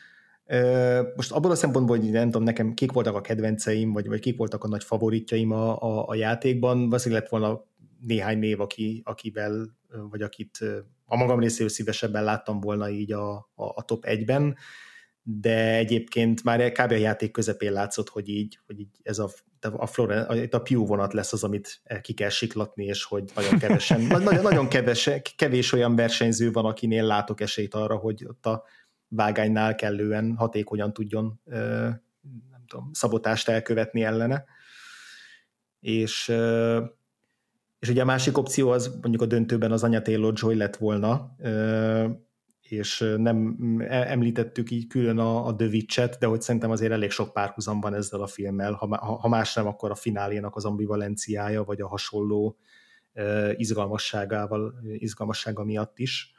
Most 1.16 1.32
abból 1.32 1.52
a 1.52 1.56
szempontból, 1.56 1.98
hogy 1.98 2.12
nem 2.12 2.26
tudom, 2.26 2.44
nekem 2.44 2.74
kik 2.74 2.92
voltak 2.92 3.16
a 3.16 3.22
kedvenceim, 3.22 3.94
vagy, 3.94 4.08
vagy 4.08 4.20
kik 4.20 4.38
voltak 4.38 4.64
a 4.64 4.68
nagy 4.68 4.84
favoritjaim 4.84 5.52
a, 5.52 5.82
a, 5.82 6.08
a 6.08 6.16
játékban, 6.16 6.86
valószínűleg 6.86 7.22
lett 7.22 7.32
volna 7.32 7.66
néhány 8.00 8.38
név, 8.38 8.60
aki, 8.60 9.02
akivel, 9.06 9.78
vagy 10.10 10.22
akit 10.22 10.60
a 11.06 11.16
magam 11.16 11.40
részéről 11.40 11.70
szívesebben 11.70 12.24
láttam 12.24 12.60
volna 12.60 12.90
így 12.90 13.12
a, 13.12 13.32
a, 13.34 13.64
a 13.76 13.82
top 13.86 14.06
1-ben, 14.08 14.56
de 15.24 15.76
egyébként 15.76 16.44
már 16.44 16.72
kb. 16.72 16.92
a 16.92 16.96
játék 16.96 17.32
közepén 17.32 17.72
látszott, 17.72 18.10
hogy 18.10 18.30
így, 18.30 18.60
hogy 18.66 18.80
így 18.80 19.00
ez 19.04 19.20
a, 19.20 19.30
a, 19.62 19.86
Floren, 19.86 20.24
a, 20.24 20.56
a 20.56 20.60
Pew 20.60 20.86
vonat 20.86 21.14
lesz 21.14 21.34
az, 21.34 21.44
amit 21.44 21.82
ki 22.02 22.14
kell 22.14 22.30
siklatni, 22.30 22.86
és 22.86 23.04
hogy 23.04 23.32
nagyon 23.36 23.60
kevesen, 23.60 24.02
nagyon, 24.24 24.42
nagyon 24.42 24.68
keves, 24.68 25.10
kevés 25.36 25.72
olyan 25.74 25.96
versenyző 25.96 26.52
van, 26.52 26.66
akinél 26.66 27.06
látok 27.06 27.42
esélyt 27.42 27.74
arra, 27.74 27.96
hogy 27.96 28.26
ott 28.28 28.46
a 28.46 28.64
vágánynál 29.16 29.76
kellően 29.76 30.36
hatékonyan 30.36 30.94
tudjon 30.94 31.40
nem 32.50 32.64
tudom, 32.68 32.90
szabotást 32.94 33.50
elkövetni 33.50 34.04
ellene. 34.04 34.46
És 35.80 36.34
és 37.80 37.90
ugye 37.90 38.02
a 38.02 38.06
másik 38.06 38.38
opció 38.38 38.70
az 38.70 38.98
mondjuk 39.02 39.22
a 39.22 39.26
döntőben 39.26 39.72
az 39.72 39.84
Anya 39.84 40.02
Taylor-Joy 40.02 40.56
lett 40.56 40.76
volna, 40.76 41.36
és 42.62 43.14
nem 43.18 43.58
e, 43.80 44.12
említettük 44.12 44.72
így 44.72 44.88
külön 44.88 45.18
a, 45.18 45.48
a 45.48 45.56
Witch-et, 45.60 46.18
de 46.20 46.26
hogy 46.26 46.42
szerintem 46.42 46.72
azért 46.72 46.92
elég 46.92 47.12
sok 47.12 47.34
párhuzam 47.34 47.80
van 47.80 47.94
ezzel 47.94 48.22
a 48.22 48.28
filmmel, 48.28 48.74
ha, 48.74 49.18
ha 49.20 49.28
más 49.28 49.54
nem, 49.54 49.68
akkor 49.68 49.92
a 49.92 49.96
finálénak 49.96 50.56
az 50.56 50.66
ambivalenciája, 50.66 51.64
vagy 51.64 51.82
a 51.82 51.88
hasonló 51.88 52.58
izgalmasságával, 53.56 54.74
izgalmassága 54.84 55.64
miatt 55.64 56.00
is 56.00 56.34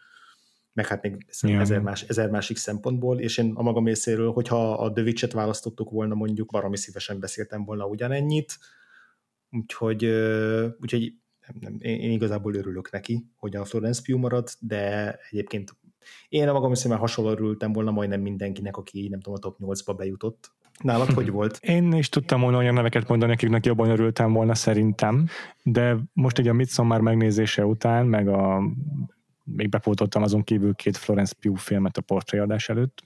meg 0.73 0.87
hát 0.87 1.03
még 1.03 1.27
ezer, 1.41 1.81
más, 1.81 2.03
ezer 2.03 2.31
másik 2.31 2.57
szempontból, 2.57 3.21
és 3.21 3.39
én 3.39 3.53
a 3.55 3.63
magam 3.63 3.87
részéről, 3.87 4.33
hogyha 4.33 4.73
a 4.73 4.93
Witch-et 4.97 5.33
választottuk 5.33 5.91
volna, 5.91 6.15
mondjuk 6.15 6.51
baromi 6.51 6.77
szívesen 6.77 7.21
beszéltem 7.21 7.65
volna 7.65 7.87
ugyanennyit, 7.87 8.59
úgyhogy, 9.51 10.05
úgyhogy 10.81 11.13
nem, 11.47 11.57
nem, 11.61 11.77
én 11.81 12.11
igazából 12.11 12.55
örülök 12.55 12.91
neki, 12.91 13.27
hogy 13.37 13.57
a 13.57 13.65
Florence 13.65 14.03
Pugh 14.05 14.21
marad, 14.21 14.49
de 14.61 15.15
egyébként 15.31 15.77
én 16.29 16.49
a 16.49 16.53
magam 16.53 16.69
hiszem, 16.69 16.99
hasonló 16.99 17.31
örültem 17.31 17.73
volna 17.73 17.91
majdnem 17.91 18.21
mindenkinek, 18.21 18.77
aki 18.77 19.09
nem 19.09 19.21
tudom, 19.21 19.39
a 19.39 19.39
top 19.39 19.59
8-ba 19.61 19.95
bejutott. 19.97 20.53
Nálad 20.83 21.13
hogy 21.13 21.31
volt? 21.39 21.59
Én 21.61 21.93
is 21.93 22.09
tudtam 22.09 22.41
volna 22.41 22.57
olyan 22.57 22.75
neveket 22.75 23.09
mondani, 23.09 23.33
akiknek 23.33 23.67
jobban 23.67 23.91
örültem 23.91 24.33
volna 24.33 24.55
szerintem, 24.55 25.29
de 25.63 25.97
most 26.13 26.39
egy 26.39 26.49
a 26.49 26.53
Midsommar 26.53 27.01
megnézése 27.01 27.67
után, 27.67 28.07
meg 28.07 28.29
a 28.29 28.63
még 29.45 29.69
bepótoltam 29.69 30.23
azon 30.23 30.43
kívül 30.43 30.75
két 30.75 30.97
Florence 30.97 31.35
Pugh 31.41 31.59
filmet 31.59 31.97
a 31.97 32.01
portréadás 32.01 32.69
előtt. 32.69 33.03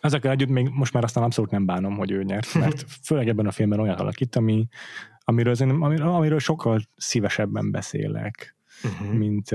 Ezekkel 0.00 0.30
együtt 0.30 0.48
még 0.48 0.68
most 0.68 0.92
már 0.92 1.04
aztán 1.04 1.24
abszolút 1.24 1.50
nem 1.50 1.66
bánom, 1.66 1.96
hogy 1.96 2.10
ő 2.10 2.22
nyert, 2.22 2.54
mert 2.54 2.84
főleg 3.06 3.28
ebben 3.28 3.46
a 3.46 3.50
filmben 3.50 3.80
olyan 3.80 3.98
alakít, 3.98 4.36
ami, 4.36 4.68
amiről, 5.24 5.54
amiről, 5.58 6.08
amiről 6.08 6.38
sokkal 6.38 6.80
szívesebben 6.96 7.70
beszélek, 7.70 8.56
uh-huh. 8.84 9.16
mint, 9.16 9.50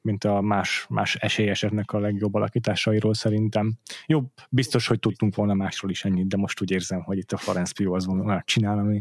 mint 0.00 0.24
a 0.24 0.40
más, 0.40 0.86
más 0.88 1.16
esélyeseknek 1.16 1.92
a 1.92 1.98
legjobb 1.98 2.34
alakításairól 2.34 3.14
szerintem. 3.14 3.78
Jobb, 4.06 4.28
biztos, 4.50 4.86
hogy 4.86 4.98
tudtunk 4.98 5.34
volna 5.34 5.54
másról 5.54 5.90
is 5.90 6.04
ennyit, 6.04 6.28
de 6.28 6.36
most 6.36 6.60
úgy 6.62 6.70
érzem, 6.70 7.02
hogy 7.02 7.18
itt 7.18 7.32
a 7.32 7.36
Florence 7.36 7.72
Pugh 7.76 7.94
az 7.94 8.06
van, 8.06 8.42
csinál, 8.44 8.78
ami, 8.78 9.00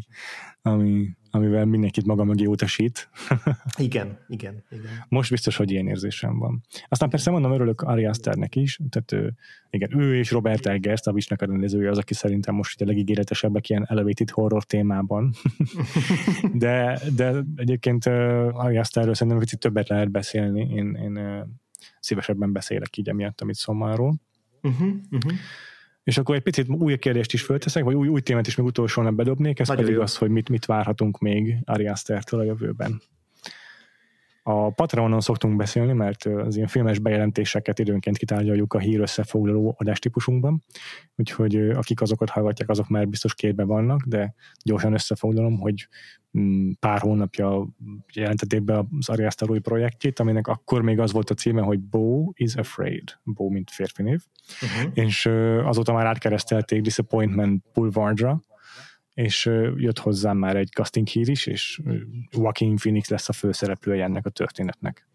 ami, 0.61 1.09
amivel 1.31 1.65
mindenkit 1.65 2.05
maga 2.05 2.23
mögé 2.23 2.45
utasít. 2.45 3.09
igen, 3.77 4.17
igen, 4.27 4.63
igen. 4.69 5.05
Most 5.07 5.29
biztos, 5.29 5.55
hogy 5.55 5.71
ilyen 5.71 5.87
érzésem 5.87 6.39
van. 6.39 6.63
Aztán 6.87 7.09
persze 7.09 7.31
mondom, 7.31 7.51
örülök 7.51 7.81
Ari 7.81 8.05
Asternek 8.05 8.55
is, 8.55 8.79
tehát 8.89 9.11
ő, 9.11 9.33
igen, 9.69 9.99
ő 9.99 10.17
és 10.17 10.31
Robert 10.31 10.65
Eggers, 10.65 11.01
a 11.05 11.13
Visnek 11.13 11.41
a 11.41 11.45
rendezője 11.45 11.89
az, 11.89 11.97
aki 11.97 12.13
szerintem 12.13 12.55
most 12.55 12.81
a 12.81 12.85
legígéretesebbek 12.85 13.69
ilyen 13.69 13.85
elevated 13.89 14.29
horror 14.29 14.63
témában. 14.63 15.33
de, 16.53 16.99
de 17.15 17.43
egyébként 17.55 18.05
Ari 18.51 18.77
Asterről 18.77 19.13
szerintem 19.13 19.41
egy 19.41 19.57
többet 19.59 19.87
lehet 19.87 20.11
beszélni. 20.11 20.61
Én, 20.61 20.93
én 20.95 21.19
szívesebben 21.99 22.51
beszélek 22.51 22.97
így 22.97 23.09
emiatt, 23.09 23.41
amit 23.41 23.55
Szomáról. 23.55 24.15
Uh-huh, 24.61 24.93
uh-huh. 25.11 25.33
És 26.03 26.17
akkor 26.17 26.35
egy 26.35 26.41
picit 26.41 26.67
új 26.69 26.97
kérdést 26.97 27.33
is 27.33 27.41
fölteszek, 27.41 27.83
vagy 27.83 27.95
új, 27.95 28.07
új 28.07 28.21
témát 28.21 28.47
is 28.47 28.55
még 28.55 28.65
utolsóan 28.65 29.15
bedobnék, 29.15 29.59
ez 29.59 29.67
Nagyon 29.67 29.83
pedig 29.83 29.97
jó. 29.97 30.03
az, 30.03 30.17
hogy 30.17 30.29
mit, 30.29 30.49
mit 30.49 30.65
várhatunk 30.65 31.19
még 31.19 31.57
Ari 31.65 31.87
Astertől 31.87 32.39
a 32.39 32.43
jövőben. 32.43 33.01
A 34.43 34.69
Patreonon 34.69 35.19
szoktunk 35.19 35.55
beszélni, 35.55 35.93
mert 35.93 36.25
az 36.25 36.55
ilyen 36.55 36.67
filmes 36.67 36.99
bejelentéseket 36.99 37.79
időnként 37.79 38.17
kitárgyaljuk 38.17 38.73
a 38.73 38.79
hír 38.79 38.99
összefoglaló 38.99 39.75
adástípusunkban, 39.77 40.63
úgyhogy 41.15 41.55
akik 41.55 42.01
azokat 42.01 42.29
hallgatják, 42.29 42.69
azok 42.69 42.87
már 42.87 43.07
biztos 43.07 43.33
képbe 43.33 43.63
vannak, 43.63 44.01
de 44.05 44.33
gyorsan 44.63 44.93
összefoglalom, 44.93 45.59
hogy 45.59 45.87
mm, 46.39 46.71
pár 46.79 46.99
hónapja 46.99 47.67
jelentették 48.13 48.61
be 48.61 48.85
az 48.99 49.09
Ari 49.09 49.23
Aster 49.23 49.49
új 49.49 49.59
projektjét, 49.59 50.19
aminek 50.19 50.47
akkor 50.47 50.81
még 50.81 50.99
az 50.99 51.11
volt 51.11 51.29
a 51.29 51.33
címe, 51.33 51.61
hogy 51.61 51.79
Bo 51.79 52.31
is 52.33 52.55
Afraid. 52.55 53.19
Bo, 53.23 53.49
mint 53.49 53.71
férfi 53.71 54.03
név. 54.03 54.21
Uh-huh. 54.61 54.91
És 54.93 55.25
azóta 55.63 55.93
már 55.93 56.05
átkeresztelték 56.05 56.81
Disappointment 56.81 57.63
Boulevardra, 57.73 58.43
és 59.21 59.45
jött 59.75 59.99
hozzám 59.99 60.37
már 60.37 60.55
egy 60.55 60.69
casting 60.69 61.07
hír 61.07 61.29
is, 61.29 61.45
és 61.45 61.81
Joaquin 62.31 62.75
Phoenix 62.75 63.09
lesz 63.09 63.29
a 63.29 63.33
főszereplője 63.33 64.03
ennek 64.03 64.25
a 64.25 64.29
történetnek. 64.29 65.07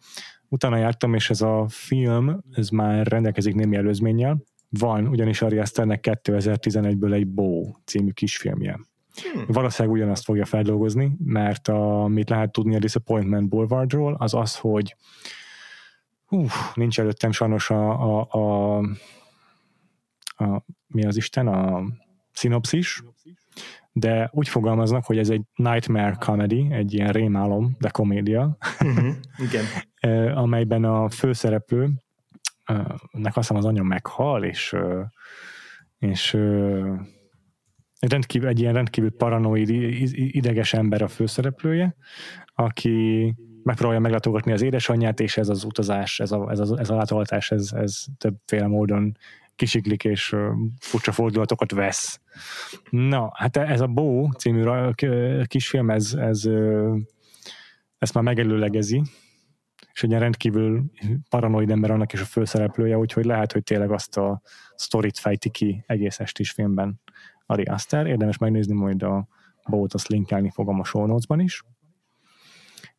Utána 0.49 0.77
jártam, 0.77 1.15
és 1.15 1.31
ez 1.31 1.41
a 1.41 1.67
film, 1.69 2.41
ez 2.51 2.69
már 2.69 3.07
rendelkezik 3.07 3.55
némi 3.55 3.77
előzménnyel. 3.77 4.43
Van 4.69 5.07
ugyanis 5.07 5.43
Ari 5.43 5.59
Asternek 5.59 6.07
2011-ből 6.23 7.13
egy 7.13 7.27
Bo 7.27 7.75
című 7.85 8.11
kisfilmje. 8.11 8.81
Hmm. 9.33 9.45
Valószínűleg 9.47 9.97
ugyanazt 9.97 10.25
fogja 10.25 10.45
feldolgozni, 10.45 11.17
mert 11.25 11.69
amit 11.69 12.29
lehet 12.29 12.53
tudni 12.53 12.77
a 12.77 12.79
Disappointment 12.79 13.49
Boulevardról, 13.49 14.15
az 14.19 14.35
az, 14.35 14.57
hogy 14.57 14.97
hú, 16.25 16.47
nincs 16.75 17.01
előttem 17.01 17.33
sajnos 17.33 17.71
a, 17.71 17.91
a, 18.19 18.27
a, 18.31 18.77
a 20.45 20.65
mi 20.87 21.05
az 21.05 21.17
Isten, 21.17 21.47
a 21.47 21.83
szinopszis, 22.33 23.03
de 23.99 24.31
úgy 24.33 24.49
fogalmaznak, 24.49 25.05
hogy 25.05 25.19
ez 25.19 25.31
egy 25.31 25.43
nightmare 25.55 26.17
comedy, 26.19 26.67
egy 26.71 26.95
ilyen 26.95 27.13
rémálom, 27.13 27.77
de 27.79 27.89
komédia, 27.89 28.57
uh-huh, 28.81 29.15
igen. 29.39 29.65
amelyben 30.45 30.85
a 30.85 31.09
főszereplő, 31.11 31.91
nek 33.11 33.37
azt 33.37 33.49
hiszem 33.49 33.57
az 33.57 33.65
anya 33.65 33.83
meghal, 33.83 34.45
és, 34.45 34.77
és 35.99 36.33
rendkívül, 38.01 38.49
egy 38.49 38.61
ilyen 38.61 38.73
rendkívül 38.73 39.17
paranoid, 39.17 39.69
ideges 40.15 40.73
ember 40.73 41.03
a 41.03 41.09
főszereplője, 41.09 41.97
aki 42.55 43.35
megpróbálja 43.63 44.01
meglátogatni 44.01 44.53
az 44.53 44.63
édesanyját, 44.63 45.21
és 45.21 45.37
ez 45.37 45.49
az 45.49 45.65
utazás, 45.65 46.21
ez 46.21 46.33
a, 46.33 46.51
ez 46.51 46.59
a, 46.59 46.79
ez 46.79 46.91
a 46.91 46.95
látogatás, 46.95 47.51
ez, 47.51 47.73
ez 47.73 48.05
többféle 48.19 48.67
módon 48.67 49.17
kisiklik 49.57 50.05
és 50.05 50.37
furcsa 50.79 51.13
fordulatokat 51.13 51.71
vesz. 51.71 52.21
Na, 52.91 53.31
hát 53.35 53.57
ez 53.57 53.81
a 53.81 53.87
Bó 53.87 54.31
című 54.31 54.65
kisfilm, 55.45 55.91
ez, 55.91 56.13
ez, 56.13 56.49
ezt 57.99 58.15
már 58.15 58.25
megelőlegezi, 58.25 59.03
és 59.93 60.03
egy 60.03 60.11
rendkívül 60.11 60.85
paranoid 61.29 61.71
ember 61.71 61.91
annak 61.91 62.13
is 62.13 62.21
a 62.21 62.25
főszereplője, 62.25 62.99
úgyhogy 62.99 63.25
lehet, 63.25 63.53
hogy 63.53 63.63
tényleg 63.63 63.91
azt 63.91 64.17
a 64.17 64.41
sztorit 64.75 65.19
fejti 65.19 65.51
ki 65.51 65.85
egész 65.87 66.21
estis 66.21 66.51
filmben 66.51 67.01
Ari 67.47 67.63
Aster. 67.63 68.07
Érdemes 68.07 68.39
megnézni 68.39 68.75
majd 68.75 69.03
a 69.03 69.29
Bót, 69.69 69.95
azt 69.95 70.09
linkelni 70.09 70.51
fogom 70.51 70.81
a 70.81 70.85
show 70.85 71.07
notes-ban 71.07 71.41
is. 71.41 71.63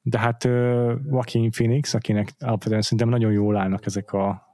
De 0.02 0.20
hát 0.20 0.44
uh, 0.44 0.52
Joaquin 1.06 1.52
Phoenix, 1.52 1.94
akinek 1.94 2.34
alapvetően 2.40 2.82
szerintem 2.82 3.10
nagyon 3.10 3.32
jól 3.32 3.58
állnak 3.58 3.86
ezek 3.86 4.14
a 4.14 4.47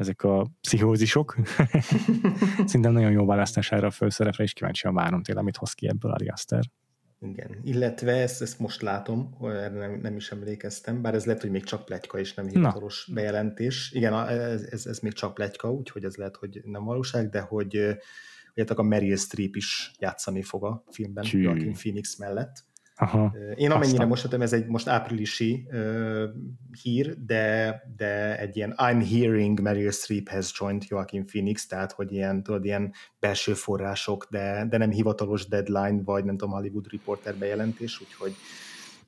ezek 0.00 0.22
a 0.22 0.50
pszichózisok. 0.60 1.36
Szerintem 2.66 2.92
nagyon 2.92 3.10
jó 3.10 3.26
választás 3.26 3.72
erre 3.72 3.86
a 3.86 3.90
főszerepre, 3.90 4.44
és 4.44 4.52
kíváncsian 4.52 4.94
várom 4.94 5.22
tényleg, 5.22 5.44
mit 5.44 5.56
hoz 5.56 5.72
ki 5.72 5.88
ebből 5.88 6.12
Ari 6.12 6.28
Aster. 6.28 6.64
Igen, 7.20 7.60
illetve 7.62 8.12
ezt, 8.12 8.42
ezt 8.42 8.58
most 8.58 8.82
látom, 8.82 9.36
erre 9.40 9.68
nem, 9.68 9.98
nem 10.02 10.16
is 10.16 10.30
emlékeztem, 10.30 11.02
bár 11.02 11.14
ez 11.14 11.24
lehet, 11.24 11.40
hogy 11.40 11.50
még 11.50 11.64
csak 11.64 11.84
pletyka 11.84 12.18
és 12.18 12.34
nem 12.34 12.48
hivatalos 12.48 13.06
Na. 13.06 13.14
bejelentés. 13.14 13.92
Igen, 13.92 14.28
ez, 14.28 14.62
ez, 14.62 14.86
ez 14.86 14.98
még 14.98 15.12
csak 15.12 15.34
pletyka, 15.34 15.72
úgyhogy 15.72 16.04
ez 16.04 16.16
lehet, 16.16 16.36
hogy 16.36 16.60
nem 16.64 16.84
valóság, 16.84 17.28
de 17.28 17.40
hogy 17.40 17.98
hogy 18.54 18.66
a 18.76 18.82
Meryl 18.82 19.16
Streep 19.16 19.56
is 19.56 19.92
játszani 19.98 20.42
fog 20.42 20.64
a 20.64 20.84
filmben, 20.90 21.24
Joaquin 21.30 21.72
Phoenix 21.72 22.16
mellett. 22.16 22.64
Aha, 23.02 23.34
Én 23.54 23.70
amennyire 23.70 24.04
aztán. 24.04 24.08
most 24.08 24.32
ez 24.32 24.52
egy 24.52 24.66
most 24.66 24.88
áprilisi 24.88 25.66
uh, 25.70 26.24
hír, 26.82 27.16
de, 27.24 27.82
de 27.96 28.38
egy 28.38 28.56
ilyen 28.56 28.74
I'm 28.76 29.08
hearing 29.10 29.60
Meryl 29.60 29.90
Streep 29.90 30.28
has 30.28 30.52
joined 30.60 30.82
Joaquin 30.88 31.26
Phoenix, 31.26 31.66
tehát 31.66 31.92
hogy 31.92 32.12
ilyen, 32.12 32.42
tudod, 32.42 32.64
ilyen 32.64 32.92
belső 33.18 33.54
források, 33.54 34.26
de, 34.30 34.66
de 34.70 34.78
nem 34.78 34.90
hivatalos 34.90 35.46
deadline, 35.46 36.02
vagy 36.04 36.24
nem 36.24 36.36
tudom, 36.36 36.54
Hollywood 36.54 36.90
Reporter 36.90 37.34
bejelentés, 37.34 38.00
úgyhogy 38.00 38.34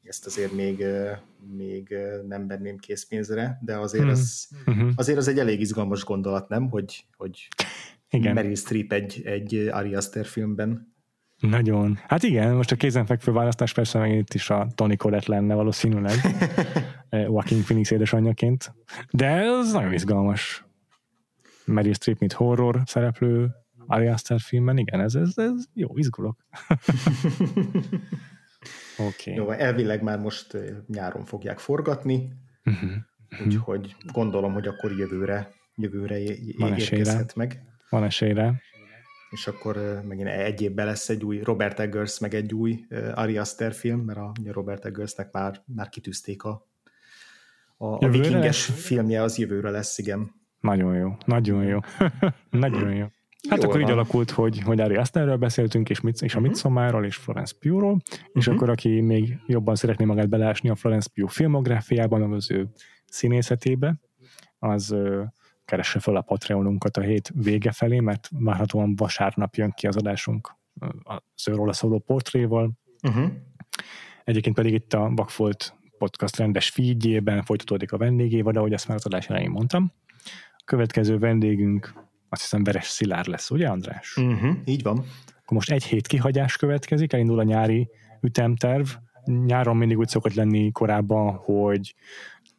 ezt 0.05 0.27
azért 0.27 0.53
még, 0.53 0.85
még 1.57 1.95
nem 2.29 2.47
venném 2.47 2.79
készpénzre, 2.79 3.59
de 3.65 3.77
azért, 3.77 4.03
hmm. 4.03 4.13
az, 4.13 4.49
uh-huh. 4.67 4.91
azért 4.95 5.19
az 5.19 5.29
egy 5.29 5.39
elég 5.39 5.61
izgalmas 5.61 6.05
gondolat, 6.05 6.49
nem? 6.49 6.71
Hogy, 6.71 7.05
hogy 7.17 7.49
Igen. 8.11 8.35
Meryl 8.35 8.55
Streep 8.55 8.93
egy, 8.93 9.23
egy 9.25 9.55
Ari 9.55 9.95
Aster 9.95 10.25
filmben. 10.25 10.92
Nagyon. 11.43 11.99
Hát 12.07 12.23
igen, 12.23 12.55
most 12.55 12.73
a 12.73 12.77
kézenfekvő 12.77 13.33
választás 13.33 13.73
persze 13.73 13.99
meg 13.99 14.15
itt 14.15 14.35
is 14.35 14.51
a 14.51 14.67
Tony 14.75 14.97
Collette 14.97 15.33
lenne 15.33 15.55
valószínűleg, 15.55 16.15
Joaquin 17.11 17.63
Phoenix 17.63 17.91
édesanyjaként, 17.91 18.75
de 19.11 19.27
ez 19.27 19.73
nagyon 19.73 19.93
izgalmas. 19.93 20.65
Meryl 21.65 21.93
Streep, 21.93 22.19
mint 22.19 22.33
horror 22.33 22.83
szereplő 22.85 23.51
Ari 23.87 24.07
Aster 24.07 24.41
filmben, 24.41 24.79
igen, 24.79 25.01
ez, 25.01 25.15
ez, 25.15 25.33
ez 25.37 25.65
jó, 25.75 25.89
izgulok. 25.97 26.37
Okay. 28.99 29.35
Jó, 29.35 29.51
elvileg 29.51 30.03
már 30.03 30.19
most 30.19 30.57
nyáron 30.87 31.25
fogják 31.25 31.59
forgatni, 31.59 32.33
uh-huh. 32.65 32.91
úgyhogy 33.45 33.97
gondolom, 34.13 34.53
hogy 34.53 34.67
akkor 34.67 34.93
jövőre, 34.93 35.51
jövőre 35.75 36.19
Van 36.59 36.77
érkezhet 36.77 37.35
meg. 37.35 37.63
Van 37.89 38.05
esélyre. 38.05 38.63
És 39.33 39.47
akkor 39.47 40.03
megint 40.05 40.29
egy 40.29 40.63
évben 40.63 40.87
lesz 40.87 41.09
egy 41.09 41.25
új 41.25 41.41
Robert 41.43 41.81
Eggers, 41.81 42.19
meg 42.19 42.35
egy 42.35 42.55
új 42.55 42.87
Ari 43.15 43.39
Aster 43.39 43.73
film, 43.73 44.01
mert 44.01 44.19
a, 44.19 44.33
a 44.45 44.53
Robert 44.53 44.85
Eggersnek 44.85 45.33
már, 45.33 45.63
már 45.67 45.89
kitűzték 45.89 46.45
a, 46.45 46.69
a, 47.77 47.87
a 47.87 48.09
vikinges 48.09 48.65
filmje, 48.65 49.23
az 49.23 49.39
jövőre 49.39 49.71
lesz, 49.71 49.99
igen. 49.99 50.31
Nagyon 50.61 50.95
jó, 50.97 51.17
nagyon 51.25 51.65
jó. 51.65 51.79
nagyon 52.51 52.95
jó. 52.95 53.07
Hát 53.49 53.59
Jól 53.59 53.69
akkor 53.69 53.81
van. 53.81 53.91
így 53.91 53.95
alakult, 53.95 54.31
hogy, 54.31 54.61
hogy 54.61 54.81
Ari 54.81 54.97
Asterről 54.97 55.37
beszéltünk, 55.37 55.91
és, 55.91 56.01
mit, 56.01 56.21
és 56.21 56.35
a 56.35 56.39
mhm. 56.39 56.49
Midsommarról, 56.49 57.05
és 57.05 57.17
Florence 57.17 57.55
Pugh-ról, 57.61 57.93
uh-huh. 57.93 58.29
és 58.33 58.47
mhm. 58.47 58.57
akkor 58.57 58.71
aki 58.71 59.01
még 59.01 59.39
jobban 59.47 59.75
szeretné 59.75 60.05
magát 60.05 60.29
belásni 60.29 60.69
a 60.69 60.75
Florence 60.75 61.09
Pugh 61.15 61.31
filmográfiában, 61.31 62.33
az 62.33 62.51
ő 62.51 62.69
színészetébe, 63.07 64.01
az 64.59 64.97
keresse 65.65 65.99
fel 66.01 66.17
a 66.17 66.21
Patreonunkat 66.21 66.97
a 66.97 67.01
hét 67.01 67.33
vége 67.35 67.73
felé, 67.73 68.01
mert 68.01 68.29
várhatóan 68.31 68.97
vasárnap 68.97 69.55
jön 69.55 69.71
ki 69.71 69.87
az 69.87 69.97
adásunk 69.97 70.57
az 71.03 71.49
őróla 71.49 71.73
szóló 71.73 71.99
portréval. 71.99 72.73
Uh-huh. 73.03 73.31
Egyébként 74.25 74.55
pedig 74.55 74.73
itt 74.73 74.93
a 74.93 75.11
Vakfolt 75.15 75.75
podcast 75.99 76.37
rendes 76.37 76.69
feedjében 76.69 77.43
folytatódik 77.43 77.93
a 77.93 77.97
vendégéval, 77.97 78.53
de 78.53 78.59
ahogy 78.59 78.73
ezt 78.73 78.89
már 78.89 78.97
az 78.97 79.07
adás 79.07 79.29
elején 79.29 79.51
mondtam. 79.51 79.93
A 80.57 80.63
következő 80.65 81.19
vendégünk 81.19 81.93
azt 82.29 82.41
hiszem 82.41 82.65
Veres 82.65 82.87
Szilár 82.87 83.27
lesz, 83.27 83.51
ugye 83.51 83.69
András? 83.69 84.17
Uh-huh, 84.17 84.57
így 84.65 84.83
van. 84.83 84.99
Akkor 85.29 85.57
most 85.57 85.71
egy 85.71 85.85
hét 85.85 86.07
kihagyás 86.07 86.57
következik, 86.57 87.13
elindul 87.13 87.39
a 87.39 87.43
nyári 87.43 87.91
ütemterv. 88.21 88.87
Nyáron 89.25 89.77
mindig 89.77 89.99
úgy 89.99 90.09
szokott 90.09 90.35
lenni 90.35 90.73
korábban, 90.73 91.35
hogy 91.35 91.95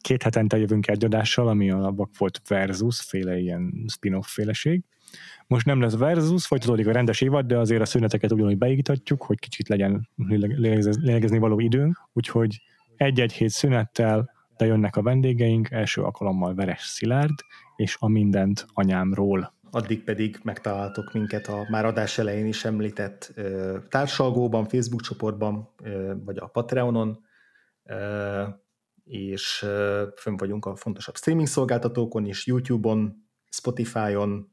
két 0.04 0.22
hetente 0.22 0.58
jövünk 0.58 0.88
egy 0.88 1.04
adással, 1.04 1.48
ami 1.48 1.70
a 1.70 1.94
volt 2.18 2.40
Versus, 2.48 3.00
féle 3.00 3.38
ilyen 3.38 3.84
spin-off 3.88 4.26
féleség. 4.28 4.82
Most 5.46 5.66
nem 5.66 5.80
lesz 5.80 5.96
Versus, 5.96 6.46
folytatódik 6.46 6.86
a 6.86 6.92
rendes 6.92 7.20
évad, 7.20 7.46
de 7.46 7.58
azért 7.58 7.80
a 7.80 7.84
szüneteket 7.84 8.32
ugyanúgy 8.32 8.58
beiktatjuk, 8.58 9.22
hogy 9.22 9.38
kicsit 9.38 9.68
legyen 9.68 10.08
lélegezni 10.16 11.38
való 11.38 11.60
időnk, 11.60 12.08
úgyhogy 12.12 12.60
egy-egy 12.96 13.32
hét 13.32 13.50
szünettel 13.50 14.32
de 14.56 14.66
jönnek 14.66 14.96
a 14.96 15.02
vendégeink, 15.02 15.70
első 15.70 16.02
alkalommal 16.02 16.54
Veres 16.54 16.82
Szilárd, 16.82 17.38
és 17.76 17.96
a 17.98 18.08
mindent 18.08 18.66
anyámról. 18.72 19.52
Addig 19.70 20.04
pedig 20.04 20.40
megtaláltok 20.42 21.12
minket 21.12 21.46
a 21.46 21.66
már 21.70 21.84
adás 21.84 22.18
elején 22.18 22.46
is 22.46 22.64
említett 22.64 23.32
ö, 23.34 23.78
társalgóban, 23.88 24.64
Facebook 24.64 25.00
csoportban, 25.00 25.68
ö, 25.82 26.14
vagy 26.24 26.36
a 26.38 26.46
Patreonon, 26.46 27.24
ö, 27.84 28.42
és 29.04 29.58
fönn 30.16 30.36
vagyunk 30.36 30.66
a 30.66 30.76
fontosabb 30.76 31.16
streaming 31.16 31.48
szolgáltatókon 31.48 32.24
is, 32.24 32.46
YouTube-on, 32.46 33.26
Spotify-on, 33.50 34.52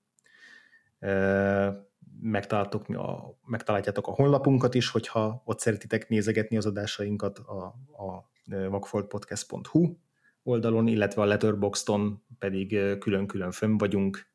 megtaláltok, 2.21 2.89
a, 2.89 3.39
megtaláljátok 3.45 4.07
a 4.07 4.11
honlapunkat 4.11 4.73
is, 4.73 4.89
hogyha 4.89 5.41
ott 5.45 5.59
szeretitek 5.59 6.09
nézegetni 6.09 6.57
az 6.57 6.65
adásainkat 6.65 7.39
a, 7.39 7.63
a 8.05 8.29
vakfoltpodcast.hu 8.69 9.95
oldalon, 10.43 10.87
illetve 10.87 11.21
a 11.21 11.25
Letterboxdon 11.25 12.23
pedig 12.39 12.97
külön-külön 12.99 13.51
fönn 13.51 13.77
vagyunk, 13.77 14.29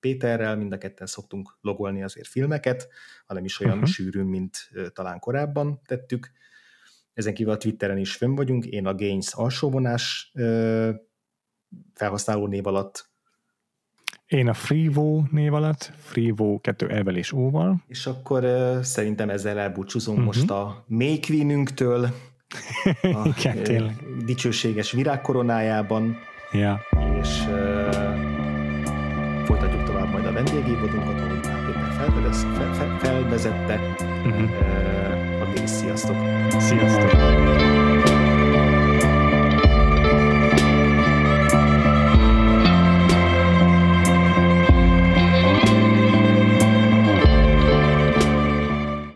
Péterrel, 0.00 0.56
mind 0.56 0.72
a 0.72 0.78
ketten 0.78 1.06
szoktunk 1.06 1.58
logolni 1.60 2.02
azért 2.02 2.26
filmeket, 2.26 2.88
hanem 3.26 3.44
is 3.44 3.60
olyan 3.60 3.74
uh-huh. 3.74 3.90
sűrűn, 3.90 4.26
mint 4.26 4.70
talán 4.92 5.18
korábban 5.18 5.80
tettük. 5.86 6.30
Ezen 7.12 7.34
kívül 7.34 7.52
a 7.52 7.56
Twitteren 7.56 7.98
is 7.98 8.14
fönn 8.14 8.34
vagyunk, 8.34 8.66
én 8.66 8.86
a 8.86 8.94
Gains 8.94 9.32
alsóvonás 9.32 10.32
felhasználó 11.94 12.46
név 12.46 12.66
alatt 12.66 13.10
én 14.30 14.48
a 14.48 14.54
Freevo 14.54 15.22
név 15.30 15.54
alatt, 15.54 15.92
Freevo 15.98 16.60
2 16.60 16.88
elvel 16.88 17.16
és 17.16 17.32
óval. 17.32 17.82
És 17.86 18.06
akkor 18.06 18.44
uh, 18.44 18.80
szerintem 18.80 19.30
ezzel 19.30 19.58
elbúcsúzunk 19.58 20.18
uh-huh. 20.18 20.34
most 20.34 20.50
a 20.50 20.84
May 20.86 21.18
Queenünktől, 21.18 22.04
a 23.02 23.34
Igen, 23.38 23.96
dicsőséges 24.24 24.92
virágkoronájában. 24.92 26.16
Ja. 26.52 26.80
És 27.20 27.44
uh, 27.48 28.24
folytatjuk 29.44 29.84
tovább 29.84 30.10
majd 30.12 30.26
a 30.26 30.32
vendégévodunkat, 30.32 31.20
ahogy 31.20 31.40
már 31.42 31.64
Péter 32.00 32.98
felvezette. 32.98 33.80
Uh-huh. 34.24 34.42
Uh, 34.42 35.62
a 35.62 35.66
Sziasztok! 35.66 36.16
Sziasztok! 36.58 37.79